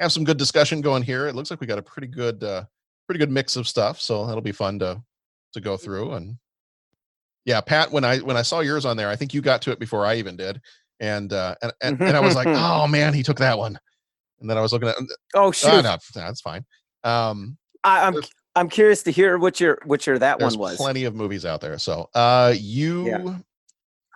have 0.00 0.12
some 0.12 0.24
good 0.24 0.36
discussion 0.36 0.80
going 0.80 1.02
here. 1.02 1.26
It 1.26 1.34
looks 1.34 1.50
like 1.50 1.60
we 1.60 1.66
got 1.66 1.78
a 1.78 1.82
pretty 1.82 2.08
good 2.08 2.42
uh, 2.42 2.64
pretty 3.06 3.18
good 3.18 3.30
mix 3.30 3.56
of 3.56 3.66
stuff, 3.66 4.00
so 4.00 4.26
that'll 4.26 4.40
be 4.40 4.52
fun 4.52 4.78
to 4.80 5.02
to 5.52 5.60
go 5.60 5.76
through. 5.76 6.12
And 6.12 6.36
yeah, 7.44 7.60
Pat, 7.60 7.90
when 7.90 8.04
I 8.04 8.18
when 8.18 8.36
I 8.36 8.42
saw 8.42 8.60
yours 8.60 8.84
on 8.84 8.96
there, 8.96 9.08
I 9.08 9.16
think 9.16 9.34
you 9.34 9.40
got 9.40 9.62
to 9.62 9.72
it 9.72 9.78
before 9.78 10.06
I 10.06 10.16
even 10.16 10.36
did, 10.36 10.60
and 11.00 11.32
uh, 11.32 11.54
and 11.62 11.72
and, 11.82 12.00
and 12.00 12.16
I 12.16 12.20
was 12.20 12.34
like, 12.34 12.48
oh 12.48 12.86
man, 12.86 13.14
he 13.14 13.22
took 13.22 13.38
that 13.38 13.58
one. 13.58 13.78
And 14.40 14.48
then 14.48 14.56
I 14.56 14.60
was 14.60 14.72
looking 14.72 14.88
at 14.88 14.96
oh 15.34 15.48
ah, 15.48 15.50
shoot, 15.50 15.82
no, 15.82 15.96
that's 16.14 16.40
fine. 16.40 16.64
Um, 17.02 17.56
I, 17.82 18.06
I'm 18.06 18.14
I'm 18.54 18.68
curious 18.68 19.02
to 19.04 19.10
hear 19.10 19.38
what 19.38 19.60
your 19.60 19.78
what 19.84 20.06
your 20.06 20.18
that 20.18 20.40
one 20.40 20.56
was. 20.58 20.76
plenty 20.76 21.04
of 21.04 21.14
movies 21.14 21.44
out 21.44 21.60
there. 21.60 21.78
So 21.78 22.08
uh, 22.14 22.54
you. 22.56 23.42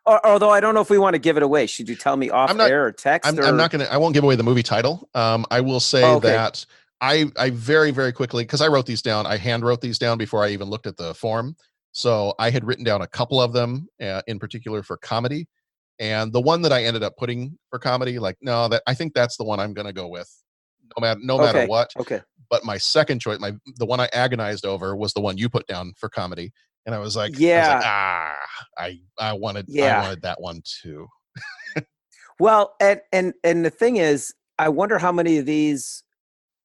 Or, 0.04 0.24
although 0.26 0.50
I 0.50 0.60
don't 0.60 0.74
know 0.74 0.80
if 0.80 0.90
we 0.90 0.98
want 0.98 1.14
to 1.14 1.18
give 1.20 1.36
it 1.36 1.42
away, 1.42 1.66
should 1.66 1.88
you 1.88 1.94
tell 1.94 2.16
me 2.16 2.28
off 2.30 2.54
not- 2.56 2.70
air 2.70 2.86
or 2.86 2.92
text? 2.92 3.28
I'm, 3.28 3.38
or, 3.38 3.44
I'm 3.44 3.56
not 3.56 3.70
gonna. 3.70 3.84
I 3.84 3.98
won't 3.98 4.14
give 4.14 4.24
away 4.24 4.34
the 4.36 4.42
movie 4.42 4.62
title. 4.62 5.08
Um, 5.14 5.46
I 5.50 5.60
will 5.60 5.80
say 5.80 6.02
Oh, 6.02 6.16
okay. 6.16 6.28
that 6.28 6.64
I 7.00 7.30
I 7.36 7.50
very 7.50 7.90
very 7.92 8.12
quickly 8.12 8.42
because 8.44 8.60
I 8.60 8.68
wrote 8.68 8.86
these 8.86 9.02
down. 9.02 9.26
I 9.26 9.36
hand 9.36 9.64
wrote 9.64 9.80
these 9.80 9.98
down 9.98 10.18
before 10.18 10.44
I 10.44 10.48
even 10.50 10.68
looked 10.68 10.86
at 10.86 10.96
the 10.96 11.14
form. 11.14 11.56
So 11.92 12.34
I 12.38 12.50
had 12.50 12.64
written 12.64 12.84
down 12.84 13.02
a 13.02 13.06
couple 13.06 13.40
of 13.40 13.52
them 13.52 13.86
uh, 14.02 14.22
in 14.26 14.38
particular 14.38 14.82
for 14.82 14.96
comedy, 14.96 15.46
and 15.98 16.32
the 16.32 16.40
one 16.40 16.62
that 16.62 16.72
I 16.72 16.84
ended 16.84 17.02
up 17.02 17.16
putting 17.16 17.58
for 17.70 17.78
comedy, 17.78 18.18
like 18.18 18.36
no, 18.40 18.66
that 18.68 18.82
I 18.86 18.94
think 18.94 19.14
that's 19.14 19.36
the 19.36 19.44
one 19.44 19.60
I'm 19.60 19.72
gonna 19.74 19.92
go 19.92 20.08
with, 20.08 20.28
no 20.96 21.00
matter 21.00 21.20
no 21.22 21.38
matter 21.38 21.58
Okay, 21.60 21.66
what. 21.68 21.90
Okay. 21.98 22.22
But 22.50 22.64
my 22.64 22.76
second 22.76 23.20
choice, 23.20 23.38
my 23.38 23.52
the 23.76 23.86
one 23.86 24.00
I 24.00 24.08
agonized 24.12 24.66
over 24.66 24.96
was 24.96 25.12
the 25.12 25.20
one 25.20 25.38
you 25.38 25.48
put 25.48 25.66
down 25.68 25.92
for 25.96 26.08
comedy, 26.08 26.52
and 26.86 26.94
I 26.94 26.98
was 26.98 27.14
like, 27.16 27.30
I 27.30 27.32
was 27.32 27.40
like, 27.40 27.40
Yeah. 27.40 27.80
ah, 27.84 28.36
I 28.78 28.98
I 29.18 29.32
wanted 29.34 29.66
Yeah. 29.68 29.98
I 29.98 30.02
wanted 30.02 30.22
that 30.22 30.40
one 30.40 30.62
too. 30.64 31.06
Well, 32.40 32.74
and 32.80 33.00
and 33.12 33.34
and 33.44 33.64
the 33.64 33.70
thing 33.70 33.96
is, 33.96 34.34
I 34.58 34.68
wonder 34.68 34.98
how 34.98 35.12
many 35.12 35.38
of 35.38 35.46
these 35.46 36.02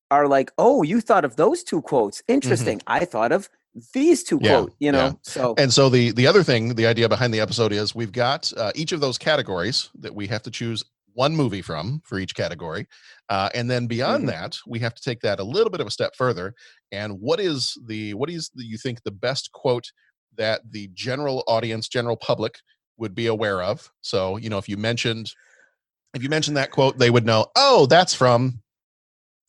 are 0.09 0.27
like, 0.27 0.51
oh, 0.57 0.81
you 0.81 1.01
thought 1.01 1.25
of 1.25 1.35
those 1.35 1.63
two 1.63 1.81
quotes. 1.81 2.23
Interesting. 2.27 2.81
I 2.87 3.05
thought 3.05 3.31
of 3.31 3.49
these 3.93 4.23
two 4.23 4.37
Mm-hmm. 4.37 4.45
Yeah, 4.45 4.57
quote. 4.59 4.73
You 4.79 4.91
know, 4.91 4.97
yeah. 5.05 5.11
so 5.21 5.53
And 5.57 5.71
so 5.71 5.89
the 5.89 6.11
the 6.11 6.25
other 6.25 6.41
thing, 6.41 6.73
the 6.75 6.87
idea 6.87 7.07
behind 7.09 7.33
the 7.33 7.41
episode 7.41 7.71
is 7.73 7.93
we've 7.93 8.11
got 8.13 8.51
uh, 8.57 8.71
each 8.73 8.91
of 8.91 9.01
those 9.01 9.17
categories 9.19 9.89
that 9.99 10.15
we 10.15 10.25
have 10.27 10.41
to 10.43 10.51
choose 10.51 10.83
one 11.13 11.35
movie 11.35 11.61
from 11.63 12.01
for 12.05 12.17
each 12.19 12.33
category, 12.35 12.87
uh, 13.29 13.49
and 13.53 13.69
then 13.69 13.87
beyond 13.87 14.23
Mhm. 14.23 14.27
that, 14.27 14.57
we 14.67 14.79
have 14.79 14.93
to 14.95 15.01
take 15.01 15.19
that 15.21 15.39
a 15.39 15.43
little 15.43 15.69
bit 15.71 15.81
of 15.81 15.87
a 15.87 15.91
step 15.91 16.15
further. 16.15 16.53
And 16.91 17.19
what 17.19 17.39
is 17.39 17.75
the 17.87 18.13
what 18.15 18.29
is 18.29 18.49
the, 18.55 18.63
you 18.63 18.77
think 18.77 19.03
the 19.03 19.11
best 19.11 19.51
quote 19.51 19.91
that 20.37 20.61
the 20.71 20.89
general 20.93 21.43
audience, 21.47 21.87
general 21.87 22.15
public 22.15 22.59
would 22.97 23.13
be 23.13 23.27
aware 23.27 23.61
of? 23.61 23.91
So 24.01 24.37
you 24.37 24.49
know, 24.49 24.57
if 24.57 24.69
you 24.69 24.77
mentioned 24.77 25.31
if 26.13 26.23
you 26.23 26.29
mentioned 26.29 26.57
that 26.57 26.71
quote, 26.71 26.97
they 26.97 27.09
would 27.09 27.25
know. 27.25 27.47
Oh, 27.55 27.85
that's 27.85 28.13
from 28.13 28.61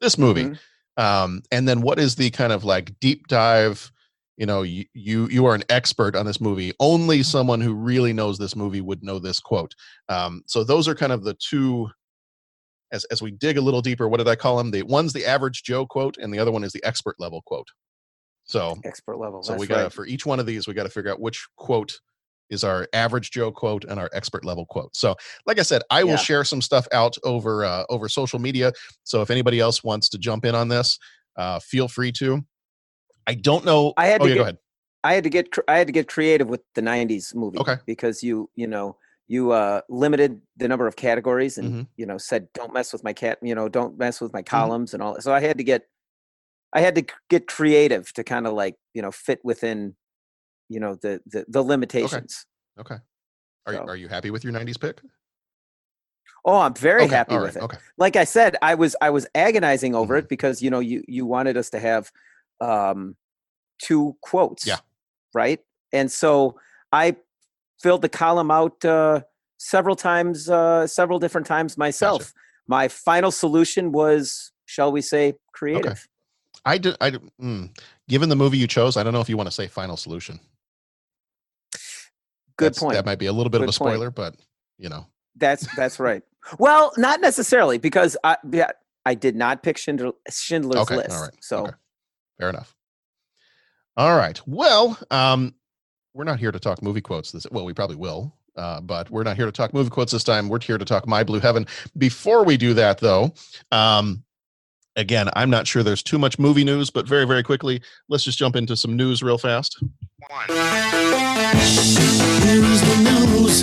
this 0.00 0.18
movie. 0.18 0.44
Mhm. 0.44 0.58
Um, 0.96 1.42
and 1.52 1.68
then 1.68 1.80
what 1.80 1.98
is 1.98 2.16
the 2.16 2.30
kind 2.30 2.52
of 2.52 2.64
like 2.64 2.98
deep 3.00 3.28
dive? 3.28 3.90
you 4.38 4.46
know 4.46 4.62
you, 4.62 4.84
you 4.94 5.28
you 5.28 5.44
are 5.44 5.54
an 5.54 5.64
expert 5.68 6.16
on 6.16 6.24
this 6.24 6.40
movie 6.40 6.72
only 6.80 7.22
someone 7.22 7.60
who 7.60 7.74
really 7.74 8.12
knows 8.12 8.38
this 8.38 8.56
movie 8.56 8.80
would 8.80 9.02
know 9.02 9.18
this 9.18 9.40
quote 9.40 9.74
um, 10.08 10.42
so 10.46 10.64
those 10.64 10.88
are 10.88 10.94
kind 10.94 11.12
of 11.12 11.24
the 11.24 11.34
two 11.34 11.88
as 12.92 13.04
as 13.06 13.20
we 13.20 13.32
dig 13.32 13.58
a 13.58 13.60
little 13.60 13.82
deeper 13.82 14.08
what 14.08 14.16
did 14.16 14.28
i 14.28 14.36
call 14.36 14.56
them 14.56 14.70
the 14.70 14.82
one's 14.82 15.12
the 15.12 15.26
average 15.26 15.64
joe 15.64 15.84
quote 15.84 16.16
and 16.16 16.32
the 16.32 16.38
other 16.38 16.52
one 16.52 16.64
is 16.64 16.72
the 16.72 16.84
expert 16.84 17.16
level 17.18 17.42
quote 17.44 17.66
so 18.48 18.76
expert 18.84 19.18
level. 19.18 19.42
so 19.42 19.52
that's 19.52 19.60
we 19.60 19.66
got 19.66 19.76
to 19.78 19.82
right. 19.84 19.92
for 19.92 20.06
each 20.06 20.26
one 20.26 20.40
of 20.40 20.46
these 20.46 20.66
we 20.66 20.74
got 20.74 20.84
to 20.84 20.88
figure 20.88 21.10
out 21.10 21.20
which 21.20 21.46
quote 21.56 22.00
is 22.50 22.64
our 22.64 22.88
average 22.94 23.30
joe 23.30 23.52
quote 23.52 23.84
and 23.84 24.00
our 24.00 24.08
expert 24.12 24.44
level 24.44 24.64
quote 24.66 24.94
so 24.96 25.14
like 25.46 25.58
i 25.58 25.62
said 25.62 25.82
i 25.90 26.02
will 26.02 26.12
Yeah. 26.12 26.16
share 26.16 26.44
some 26.44 26.62
stuff 26.62 26.88
out 26.92 27.16
over 27.24 27.64
uh, 27.64 27.84
over 27.90 28.08
social 28.08 28.38
media 28.38 28.72
so 29.04 29.20
if 29.22 29.30
anybody 29.30 29.60
else 29.60 29.84
wants 29.84 30.08
to 30.10 30.18
jump 30.18 30.44
in 30.44 30.54
on 30.54 30.68
this 30.68 30.98
uh, 31.36 31.58
feel 31.60 31.88
free 31.88 32.10
to 32.12 32.42
i 33.26 33.34
don't 33.34 33.64
know 33.64 33.92
I 33.96 34.06
had 34.06 34.20
oh 34.22 34.24
to 34.24 34.30
yeah 34.30 34.34
get, 34.34 34.38
go 34.40 34.42
ahead 34.44 34.58
I 35.04 35.14
had 35.14 35.24
to 35.24 35.30
get 35.30 35.46
I 35.68 35.78
had 35.78 35.86
to 35.86 35.92
get 35.92 36.08
creative 36.08 36.48
with 36.48 36.60
the 36.74 36.80
'90s 36.80 37.32
movie. 37.32 37.58
Okay. 37.60 37.76
Because 37.86 38.20
you 38.22 38.50
you 38.56 38.66
know 38.66 38.96
you 39.28 39.52
uh 39.52 39.80
limited 39.88 40.40
the 40.56 40.66
number 40.66 40.88
of 40.88 40.96
categories 40.96 41.56
and 41.56 41.72
Mhm. 41.72 41.86
you 41.96 42.04
know 42.04 42.18
said 42.18 42.48
don't 42.52 42.72
mess 42.74 42.92
with 42.92 43.04
my 43.04 43.12
cat 43.12 43.38
you 43.40 43.54
know 43.54 43.68
don't 43.68 43.96
mess 43.96 44.20
with 44.20 44.32
my 44.32 44.40
Mm-hmm. 44.42 44.56
columns 44.56 44.94
and 44.94 45.02
all. 45.02 45.20
So 45.20 45.32
I 45.32 45.38
had 45.40 45.56
to 45.58 45.64
get 45.64 45.84
I 46.74 46.80
had 46.80 46.94
to 46.96 47.04
get 47.30 47.46
creative 47.46 48.12
to 48.14 48.24
kind 48.24 48.46
of 48.46 48.52
like 48.52 48.76
you 48.94 49.02
know 49.02 49.10
fit 49.10 49.40
within 49.44 49.94
you 50.68 50.80
know 50.80 50.94
the 50.94 51.20
the, 51.26 51.44
the 51.48 51.62
limitations. 51.62 52.46
Okay. 52.78 52.94
okay. 52.94 53.02
Are 53.66 53.72
you 53.72 53.78
So- 53.78 53.84
are 53.88 53.96
you 53.96 54.08
happy 54.08 54.30
with 54.30 54.44
your 54.44 54.52
90s 54.52 54.78
pick? 54.80 55.00
Oh, 56.44 56.58
I'm 56.60 56.74
very 56.74 57.02
Okay, 57.02 57.14
happy 57.14 57.36
with 57.36 57.56
it. 57.56 57.62
okay. 57.62 57.78
Like 57.98 58.16
I 58.16 58.24
said, 58.24 58.56
I 58.62 58.74
was 58.74 58.96
I 59.00 59.10
was 59.10 59.26
agonizing 59.34 59.94
over 59.94 60.14
Mhm. 60.14 60.20
it 60.20 60.28
because 60.28 60.62
you 60.62 60.70
know 60.70 60.78
you 60.80 61.02
you 61.08 61.26
wanted 61.26 61.56
us 61.56 61.70
to 61.70 61.78
have 61.80 62.10
um 62.60 63.16
two 63.80 64.16
quotes. 64.22 64.66
Yeah. 64.66 64.78
Right. 65.34 65.60
And 65.92 66.10
so 66.10 66.58
I 66.92 67.16
filled 67.82 68.02
the 68.02 68.08
column 68.08 68.50
out 68.50 68.84
uh 68.84 69.22
several 69.58 69.96
times, 69.96 70.48
uh 70.48 70.86
several 70.86 71.18
different 71.18 71.46
times 71.46 71.76
myself. 71.76 72.32
My 72.66 72.88
final 72.88 73.30
solution 73.30 73.92
was, 73.92 74.52
shall 74.66 74.92
we 74.92 75.00
say, 75.00 75.34
creative. 75.52 76.06
I 76.64 76.78
did 76.78 76.96
I 77.00 77.10
mm, 77.10 77.70
given 78.08 78.28
the 78.28 78.36
movie 78.36 78.58
you 78.58 78.66
chose, 78.66 78.96
I 78.96 79.02
don't 79.02 79.12
know 79.12 79.20
if 79.20 79.28
you 79.28 79.36
want 79.36 79.48
to 79.48 79.54
say 79.54 79.66
final 79.68 79.96
solution. 79.96 80.40
Good 82.56 82.66
That's- 82.74 82.78
point. 82.80 82.94
That 82.94 83.06
might 83.06 83.18
be 83.18 83.26
a 83.26 83.32
little 83.32 83.50
bit 83.50 83.60
of 83.60 83.64
a 83.68 83.72
Good 83.72 83.78
point. 83.78 83.92
spoiler, 83.94 84.10
but 84.10 84.34
you 84.78 84.88
know. 84.88 85.06
That's 85.36 85.72
that's 85.76 86.00
right. 86.00 86.22
Well, 86.58 86.92
not 86.96 87.20
necessarily 87.20 87.78
because 87.78 88.16
I 88.24 88.36
yeah, 88.50 88.70
I 89.06 89.14
did 89.14 89.36
not 89.36 89.62
pick 89.62 89.78
Schindler, 89.78 90.12
Schindler's 90.30 90.80
Okay, 90.82 90.94
all 90.94 91.00
List. 91.00 91.20
right, 91.20 91.30
So 91.40 91.58
okay. 91.64 91.72
Fair 92.40 92.50
enough. 92.50 92.74
All 93.96 94.16
right. 94.16 94.40
Well, 94.46 94.98
um, 95.10 95.54
we're 96.14 96.24
not 96.24 96.38
here 96.38 96.50
to 96.52 96.58
talk 96.58 96.82
movie 96.82 97.00
quotes 97.00 97.30
this 97.32 97.46
well, 97.50 97.64
we 97.64 97.72
probably 97.74 97.96
will. 97.96 98.34
Uh, 98.56 98.80
but 98.80 99.08
we're 99.10 99.22
not 99.22 99.36
here 99.36 99.46
to 99.46 99.52
talk 99.52 99.72
movie 99.72 99.90
quotes 99.90 100.10
this 100.10 100.24
time. 100.24 100.48
We're 100.48 100.60
here 100.60 100.78
to 100.78 100.84
talk 100.84 101.06
My 101.06 101.22
Blue 101.22 101.38
Heaven. 101.38 101.64
Before 101.96 102.44
we 102.44 102.56
do 102.56 102.74
that, 102.74 102.98
though, 102.98 103.32
um, 103.70 104.24
again, 104.98 105.30
I'm 105.34 105.48
not 105.48 105.66
sure 105.66 105.82
there's 105.82 106.02
too 106.02 106.18
much 106.18 106.38
movie 106.38 106.64
news, 106.64 106.90
but 106.90 107.06
very, 107.08 107.24
very 107.24 107.42
quickly, 107.42 107.80
let's 108.08 108.24
just 108.24 108.36
jump 108.36 108.56
into 108.56 108.76
some 108.76 108.96
news 108.96 109.22
real 109.22 109.38
fast. 109.38 109.78
Here's 110.48 110.66
the 112.82 112.96
news. 113.06 113.62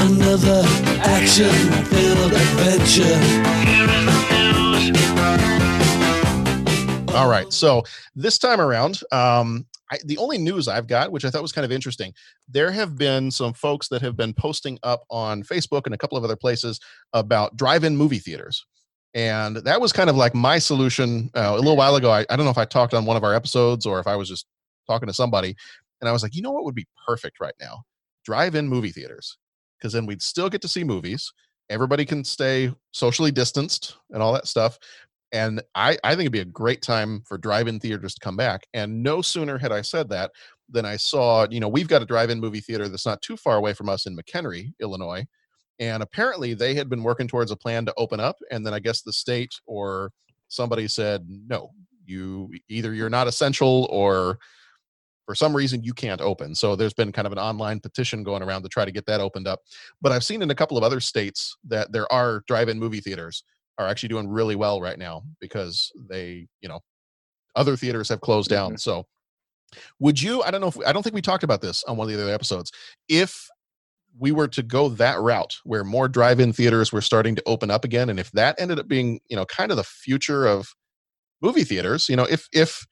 Another 0.00 0.62
action-filled 1.04 2.32
adventure. 2.32 3.20
All 7.14 7.28
right. 7.28 7.52
So 7.52 7.82
this 8.14 8.38
time 8.38 8.60
around, 8.60 9.00
um, 9.12 9.66
I, 9.90 9.98
the 10.04 10.18
only 10.18 10.38
news 10.38 10.66
I've 10.66 10.86
got, 10.86 11.12
which 11.12 11.24
I 11.24 11.30
thought 11.30 11.42
was 11.42 11.52
kind 11.52 11.64
of 11.64 11.72
interesting, 11.72 12.12
there 12.48 12.70
have 12.72 12.96
been 12.96 13.30
some 13.30 13.52
folks 13.52 13.88
that 13.88 14.02
have 14.02 14.16
been 14.16 14.34
posting 14.34 14.78
up 14.82 15.04
on 15.10 15.42
Facebook 15.42 15.82
and 15.84 15.94
a 15.94 15.98
couple 15.98 16.18
of 16.18 16.24
other 16.24 16.36
places 16.36 16.80
about 17.12 17.56
drive-in 17.56 17.96
movie 17.96 18.18
theaters. 18.18 18.64
And 19.16 19.56
that 19.56 19.80
was 19.80 19.92
kind 19.92 20.08
of 20.08 20.16
like 20.16 20.34
my 20.34 20.58
solution 20.58 21.30
uh, 21.34 21.54
a 21.54 21.56
little 21.56 21.76
while 21.76 21.96
ago. 21.96 22.12
I, 22.12 22.24
I 22.30 22.36
don't 22.36 22.44
know 22.44 22.50
if 22.50 22.58
I 22.58 22.66
talked 22.66 22.94
on 22.94 23.04
one 23.04 23.16
of 23.16 23.24
our 23.24 23.34
episodes 23.34 23.86
or 23.86 23.98
if 23.98 24.06
I 24.06 24.14
was 24.14 24.28
just 24.28 24.46
talking 24.86 25.08
to 25.08 25.14
somebody. 25.14 25.56
And 26.00 26.08
I 26.08 26.12
was 26.12 26.22
like, 26.22 26.34
you 26.34 26.42
know 26.42 26.52
what 26.52 26.64
would 26.64 26.74
be 26.74 26.86
perfect 27.06 27.40
right 27.40 27.54
now? 27.58 27.82
Drive-in 28.24 28.68
movie 28.68 28.92
theaters. 28.92 29.38
Because 29.78 29.92
then 29.92 30.06
we'd 30.06 30.22
still 30.22 30.48
get 30.48 30.62
to 30.62 30.68
see 30.68 30.84
movies. 30.84 31.32
Everybody 31.70 32.04
can 32.04 32.22
stay 32.22 32.72
socially 32.92 33.32
distanced 33.32 33.96
and 34.12 34.22
all 34.22 34.32
that 34.34 34.46
stuff 34.46 34.78
and 35.32 35.60
I, 35.74 35.98
I 36.04 36.10
think 36.10 36.22
it'd 36.22 36.32
be 36.32 36.40
a 36.40 36.44
great 36.44 36.82
time 36.82 37.22
for 37.26 37.36
drive-in 37.36 37.80
theaters 37.80 38.14
to 38.14 38.20
come 38.20 38.36
back. 38.36 38.66
And 38.74 39.02
no 39.02 39.22
sooner 39.22 39.58
had 39.58 39.72
I 39.72 39.82
said 39.82 40.08
that 40.10 40.30
than 40.68 40.84
I 40.84 40.96
saw, 40.96 41.46
you 41.50 41.60
know, 41.60 41.68
we've 41.68 41.88
got 41.88 42.02
a 42.02 42.06
drive-in 42.06 42.40
movie 42.40 42.60
theater 42.60 42.88
that's 42.88 43.06
not 43.06 43.22
too 43.22 43.36
far 43.36 43.56
away 43.56 43.72
from 43.72 43.88
us 43.88 44.06
in 44.06 44.16
McHenry, 44.16 44.72
Illinois. 44.80 45.26
And 45.78 46.02
apparently 46.02 46.54
they 46.54 46.74
had 46.74 46.88
been 46.88 47.02
working 47.02 47.28
towards 47.28 47.50
a 47.50 47.56
plan 47.56 47.84
to 47.86 47.94
open 47.96 48.20
up. 48.20 48.36
And 48.50 48.64
then 48.66 48.72
I 48.72 48.78
guess 48.78 49.02
the 49.02 49.12
state 49.12 49.54
or 49.66 50.10
somebody 50.48 50.88
said, 50.88 51.26
no, 51.28 51.70
you 52.04 52.50
either 52.68 52.94
you're 52.94 53.10
not 53.10 53.26
essential 53.26 53.86
or 53.90 54.38
for 55.26 55.34
some 55.34 55.56
reason 55.56 55.82
you 55.82 55.92
can't 55.92 56.20
open. 56.20 56.54
So 56.54 56.76
there's 56.76 56.94
been 56.94 57.10
kind 57.10 57.26
of 57.26 57.32
an 57.32 57.38
online 57.38 57.80
petition 57.80 58.22
going 58.22 58.42
around 58.42 58.62
to 58.62 58.68
try 58.68 58.84
to 58.84 58.92
get 58.92 59.06
that 59.06 59.20
opened 59.20 59.48
up. 59.48 59.60
But 60.00 60.12
I've 60.12 60.24
seen 60.24 60.40
in 60.40 60.50
a 60.50 60.54
couple 60.54 60.78
of 60.78 60.84
other 60.84 61.00
states 61.00 61.56
that 61.66 61.90
there 61.90 62.10
are 62.12 62.44
drive-in 62.46 62.78
movie 62.78 63.00
theaters 63.00 63.42
are 63.76 63.88
actually 63.88 64.08
doing 64.08 64.28
really 64.28 64.54
well 64.54 64.80
right 64.80 64.98
now 64.98 65.24
because 65.40 65.90
they, 66.08 66.46
you 66.60 66.68
know, 66.68 66.80
other 67.56 67.76
theaters 67.76 68.08
have 68.08 68.20
closed 68.20 68.48
down. 68.48 68.70
Mm-hmm. 68.70 68.78
So 68.78 69.04
would 69.98 70.22
you, 70.22 70.42
I 70.42 70.52
don't 70.52 70.60
know 70.60 70.68
if, 70.68 70.78
I 70.86 70.92
don't 70.92 71.02
think 71.02 71.14
we 71.14 71.22
talked 71.22 71.42
about 71.42 71.60
this 71.60 71.82
on 71.84 71.96
one 71.96 72.08
of 72.08 72.16
the 72.16 72.22
other 72.22 72.32
episodes. 72.32 72.70
If 73.08 73.48
we 74.18 74.32
were 74.32 74.48
to 74.48 74.62
go 74.62 74.88
that 74.88 75.20
route 75.20 75.58
where 75.64 75.84
more 75.84 76.08
drive-in 76.08 76.52
theaters 76.52 76.92
were 76.92 77.00
starting 77.00 77.34
to 77.36 77.42
open 77.46 77.70
up 77.70 77.84
again, 77.84 78.08
and 78.08 78.18
if 78.18 78.30
that 78.32 78.60
ended 78.60 78.78
up 78.78 78.88
being, 78.88 79.20
you 79.28 79.36
know, 79.36 79.44
kind 79.46 79.70
of 79.70 79.76
the 79.76 79.84
future 79.84 80.46
of 80.46 80.68
movie 81.42 81.64
theaters. 81.64 82.08
You 82.08 82.16
know, 82.16 82.24
if 82.24 82.48
if 82.52 82.86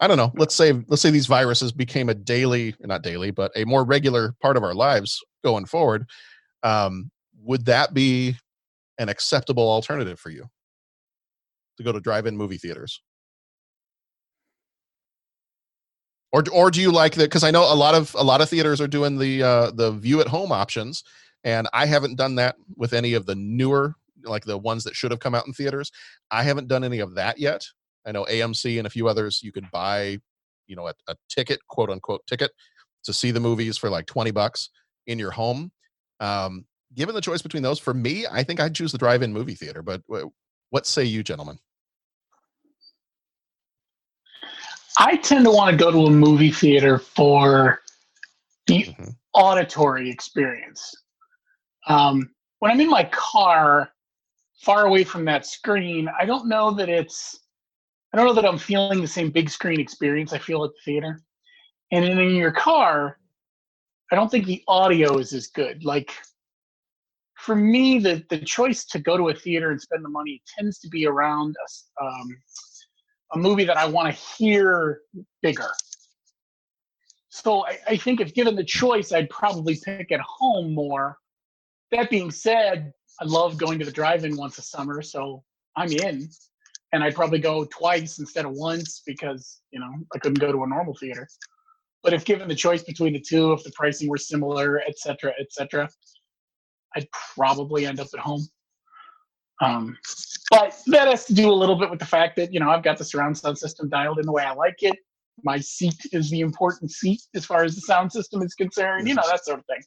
I 0.00 0.06
don't 0.08 0.16
know, 0.16 0.32
let's 0.36 0.54
say 0.54 0.72
let's 0.88 1.02
say 1.02 1.10
these 1.10 1.26
viruses 1.26 1.72
became 1.72 2.08
a 2.08 2.14
daily, 2.14 2.74
not 2.80 3.02
daily, 3.02 3.30
but 3.30 3.52
a 3.56 3.64
more 3.64 3.84
regular 3.84 4.34
part 4.42 4.56
of 4.56 4.62
our 4.62 4.74
lives 4.74 5.20
going 5.44 5.66
forward. 5.66 6.06
Um, 6.62 7.10
would 7.42 7.66
that 7.66 7.94
be 7.94 8.36
an 8.98 9.08
acceptable 9.08 9.68
alternative 9.68 10.18
for 10.18 10.30
you 10.30 10.46
to 11.76 11.82
go 11.82 11.92
to 11.92 12.00
drive-in 12.00 12.36
movie 12.36 12.58
theaters? 12.58 13.00
Or, 16.34 16.42
or 16.52 16.68
do 16.72 16.80
you 16.80 16.90
like 16.90 17.14
that? 17.14 17.30
Because 17.30 17.44
I 17.44 17.52
know 17.52 17.62
a 17.62 17.76
lot 17.76 17.94
of 17.94 18.12
a 18.18 18.24
lot 18.24 18.40
of 18.40 18.48
theaters 18.48 18.80
are 18.80 18.88
doing 18.88 19.18
the 19.18 19.40
uh, 19.40 19.70
the 19.70 19.92
view 19.92 20.20
at 20.20 20.26
home 20.26 20.50
options, 20.50 21.04
and 21.44 21.68
I 21.72 21.86
haven't 21.86 22.16
done 22.16 22.34
that 22.34 22.56
with 22.76 22.92
any 22.92 23.14
of 23.14 23.24
the 23.24 23.36
newer, 23.36 23.94
like 24.24 24.44
the 24.44 24.58
ones 24.58 24.82
that 24.82 24.96
should 24.96 25.12
have 25.12 25.20
come 25.20 25.36
out 25.36 25.46
in 25.46 25.52
theaters. 25.52 25.92
I 26.32 26.42
haven't 26.42 26.66
done 26.66 26.82
any 26.82 26.98
of 26.98 27.14
that 27.14 27.38
yet. 27.38 27.64
I 28.04 28.10
know 28.10 28.24
AMC 28.24 28.78
and 28.78 28.86
a 28.88 28.90
few 28.90 29.06
others 29.06 29.44
you 29.44 29.52
could 29.52 29.70
buy, 29.70 30.18
you 30.66 30.74
know, 30.74 30.88
a, 30.88 30.94
a 31.06 31.14
ticket, 31.28 31.60
quote 31.68 31.88
unquote 31.88 32.26
ticket, 32.26 32.50
to 33.04 33.12
see 33.12 33.30
the 33.30 33.38
movies 33.38 33.78
for 33.78 33.88
like 33.88 34.06
twenty 34.06 34.32
bucks 34.32 34.70
in 35.06 35.20
your 35.20 35.30
home. 35.30 35.70
Um, 36.18 36.64
given 36.96 37.14
the 37.14 37.20
choice 37.20 37.42
between 37.42 37.62
those, 37.62 37.78
for 37.78 37.94
me, 37.94 38.26
I 38.28 38.42
think 38.42 38.58
I'd 38.58 38.74
choose 38.74 38.90
the 38.90 38.98
drive-in 38.98 39.32
movie 39.32 39.54
theater. 39.54 39.82
But 39.82 40.02
what 40.70 40.84
say 40.84 41.04
you, 41.04 41.22
gentlemen? 41.22 41.60
I 44.98 45.16
tend 45.16 45.44
to 45.44 45.50
want 45.50 45.70
to 45.70 45.84
go 45.84 45.90
to 45.90 46.06
a 46.06 46.10
movie 46.10 46.52
theater 46.52 46.98
for 46.98 47.80
the 48.66 48.84
Mm-hmm. 48.84 49.10
auditory 49.34 50.10
experience. 50.10 50.94
Um, 51.88 52.30
when 52.60 52.70
I'm 52.70 52.80
in 52.80 52.88
my 52.88 53.04
car, 53.04 53.90
far 54.62 54.86
away 54.86 55.04
from 55.04 55.24
that 55.26 55.46
screen, 55.46 56.08
I 56.18 56.24
don't 56.24 56.48
know 56.48 56.70
that 56.72 56.88
it's, 56.88 57.40
I 58.12 58.16
don't 58.16 58.26
know 58.26 58.32
that 58.34 58.46
I'm 58.46 58.58
feeling 58.58 59.00
the 59.00 59.08
same 59.08 59.30
big 59.30 59.50
screen 59.50 59.80
experience 59.80 60.32
I 60.32 60.38
feel 60.38 60.64
at 60.64 60.70
the 60.70 60.92
theater. 60.92 61.20
And 61.90 62.04
in, 62.04 62.18
in 62.18 62.36
your 62.36 62.52
car, 62.52 63.18
I 64.12 64.16
don't 64.16 64.30
think 64.30 64.46
the 64.46 64.62
audio 64.68 65.18
is 65.18 65.32
as 65.32 65.48
good. 65.48 65.84
Like, 65.84 66.12
for 67.36 67.56
me, 67.56 67.98
the, 67.98 68.24
the 68.30 68.38
choice 68.38 68.84
to 68.86 68.98
go 68.98 69.16
to 69.16 69.28
a 69.28 69.34
theater 69.34 69.70
and 69.70 69.80
spend 69.80 70.04
the 70.04 70.08
money 70.08 70.40
tends 70.56 70.78
to 70.78 70.88
be 70.88 71.06
around 71.06 71.56
a, 72.00 72.04
um, 72.04 72.36
a 73.34 73.38
movie 73.38 73.64
that 73.64 73.76
I 73.76 73.86
want 73.86 74.14
to 74.14 74.20
hear 74.36 75.00
bigger. 75.42 75.70
So 77.28 77.66
I, 77.66 77.78
I 77.88 77.96
think 77.96 78.20
if 78.20 78.32
given 78.32 78.54
the 78.54 78.64
choice, 78.64 79.12
I'd 79.12 79.28
probably 79.28 79.76
pick 79.84 80.12
at 80.12 80.20
home 80.20 80.72
more. 80.72 81.18
That 81.90 82.10
being 82.10 82.30
said, 82.30 82.92
I 83.20 83.24
love 83.24 83.56
going 83.56 83.78
to 83.80 83.84
the 83.84 83.92
drive-in 83.92 84.36
once 84.36 84.58
a 84.58 84.62
summer, 84.62 85.02
so 85.02 85.42
I'm 85.76 85.90
in. 85.90 86.28
And 86.92 87.02
I'd 87.02 87.16
probably 87.16 87.40
go 87.40 87.64
twice 87.64 88.20
instead 88.20 88.44
of 88.44 88.52
once 88.52 89.02
because, 89.04 89.60
you 89.72 89.80
know, 89.80 89.90
I 90.14 90.18
couldn't 90.20 90.38
go 90.38 90.52
to 90.52 90.62
a 90.62 90.66
normal 90.66 90.94
theater. 90.94 91.26
But 92.04 92.12
if 92.12 92.24
given 92.24 92.46
the 92.46 92.54
choice 92.54 92.84
between 92.84 93.14
the 93.14 93.20
two, 93.20 93.52
if 93.52 93.64
the 93.64 93.72
pricing 93.74 94.08
were 94.08 94.16
similar, 94.16 94.80
et 94.86 94.96
cetera, 94.98 95.32
et 95.40 95.52
cetera, 95.52 95.88
I'd 96.94 97.08
probably 97.34 97.86
end 97.86 97.98
up 97.98 98.06
at 98.14 98.20
home. 98.20 98.46
Um, 99.60 99.96
but 100.50 100.76
that 100.88 101.08
has 101.08 101.24
to 101.26 101.34
do 101.34 101.50
a 101.50 101.54
little 101.54 101.76
bit 101.76 101.90
with 101.90 102.00
the 102.00 102.06
fact 102.06 102.36
that 102.36 102.52
you 102.52 102.60
know 102.60 102.70
I've 102.70 102.82
got 102.82 102.98
the 102.98 103.04
surround 103.04 103.38
sound 103.38 103.56
system 103.58 103.88
dialed 103.88 104.18
in 104.18 104.26
the 104.26 104.32
way 104.32 104.44
I 104.44 104.52
like 104.52 104.82
it. 104.82 104.96
My 105.42 105.58
seat 105.58 106.06
is 106.12 106.30
the 106.30 106.40
important 106.40 106.90
seat 106.90 107.22
as 107.34 107.44
far 107.44 107.64
as 107.64 107.74
the 107.74 107.80
sound 107.80 108.12
system 108.12 108.42
is 108.42 108.54
concerned. 108.54 109.08
You 109.08 109.14
know 109.14 109.22
that 109.28 109.44
sort 109.44 109.60
of 109.60 109.66
thing. 109.66 109.82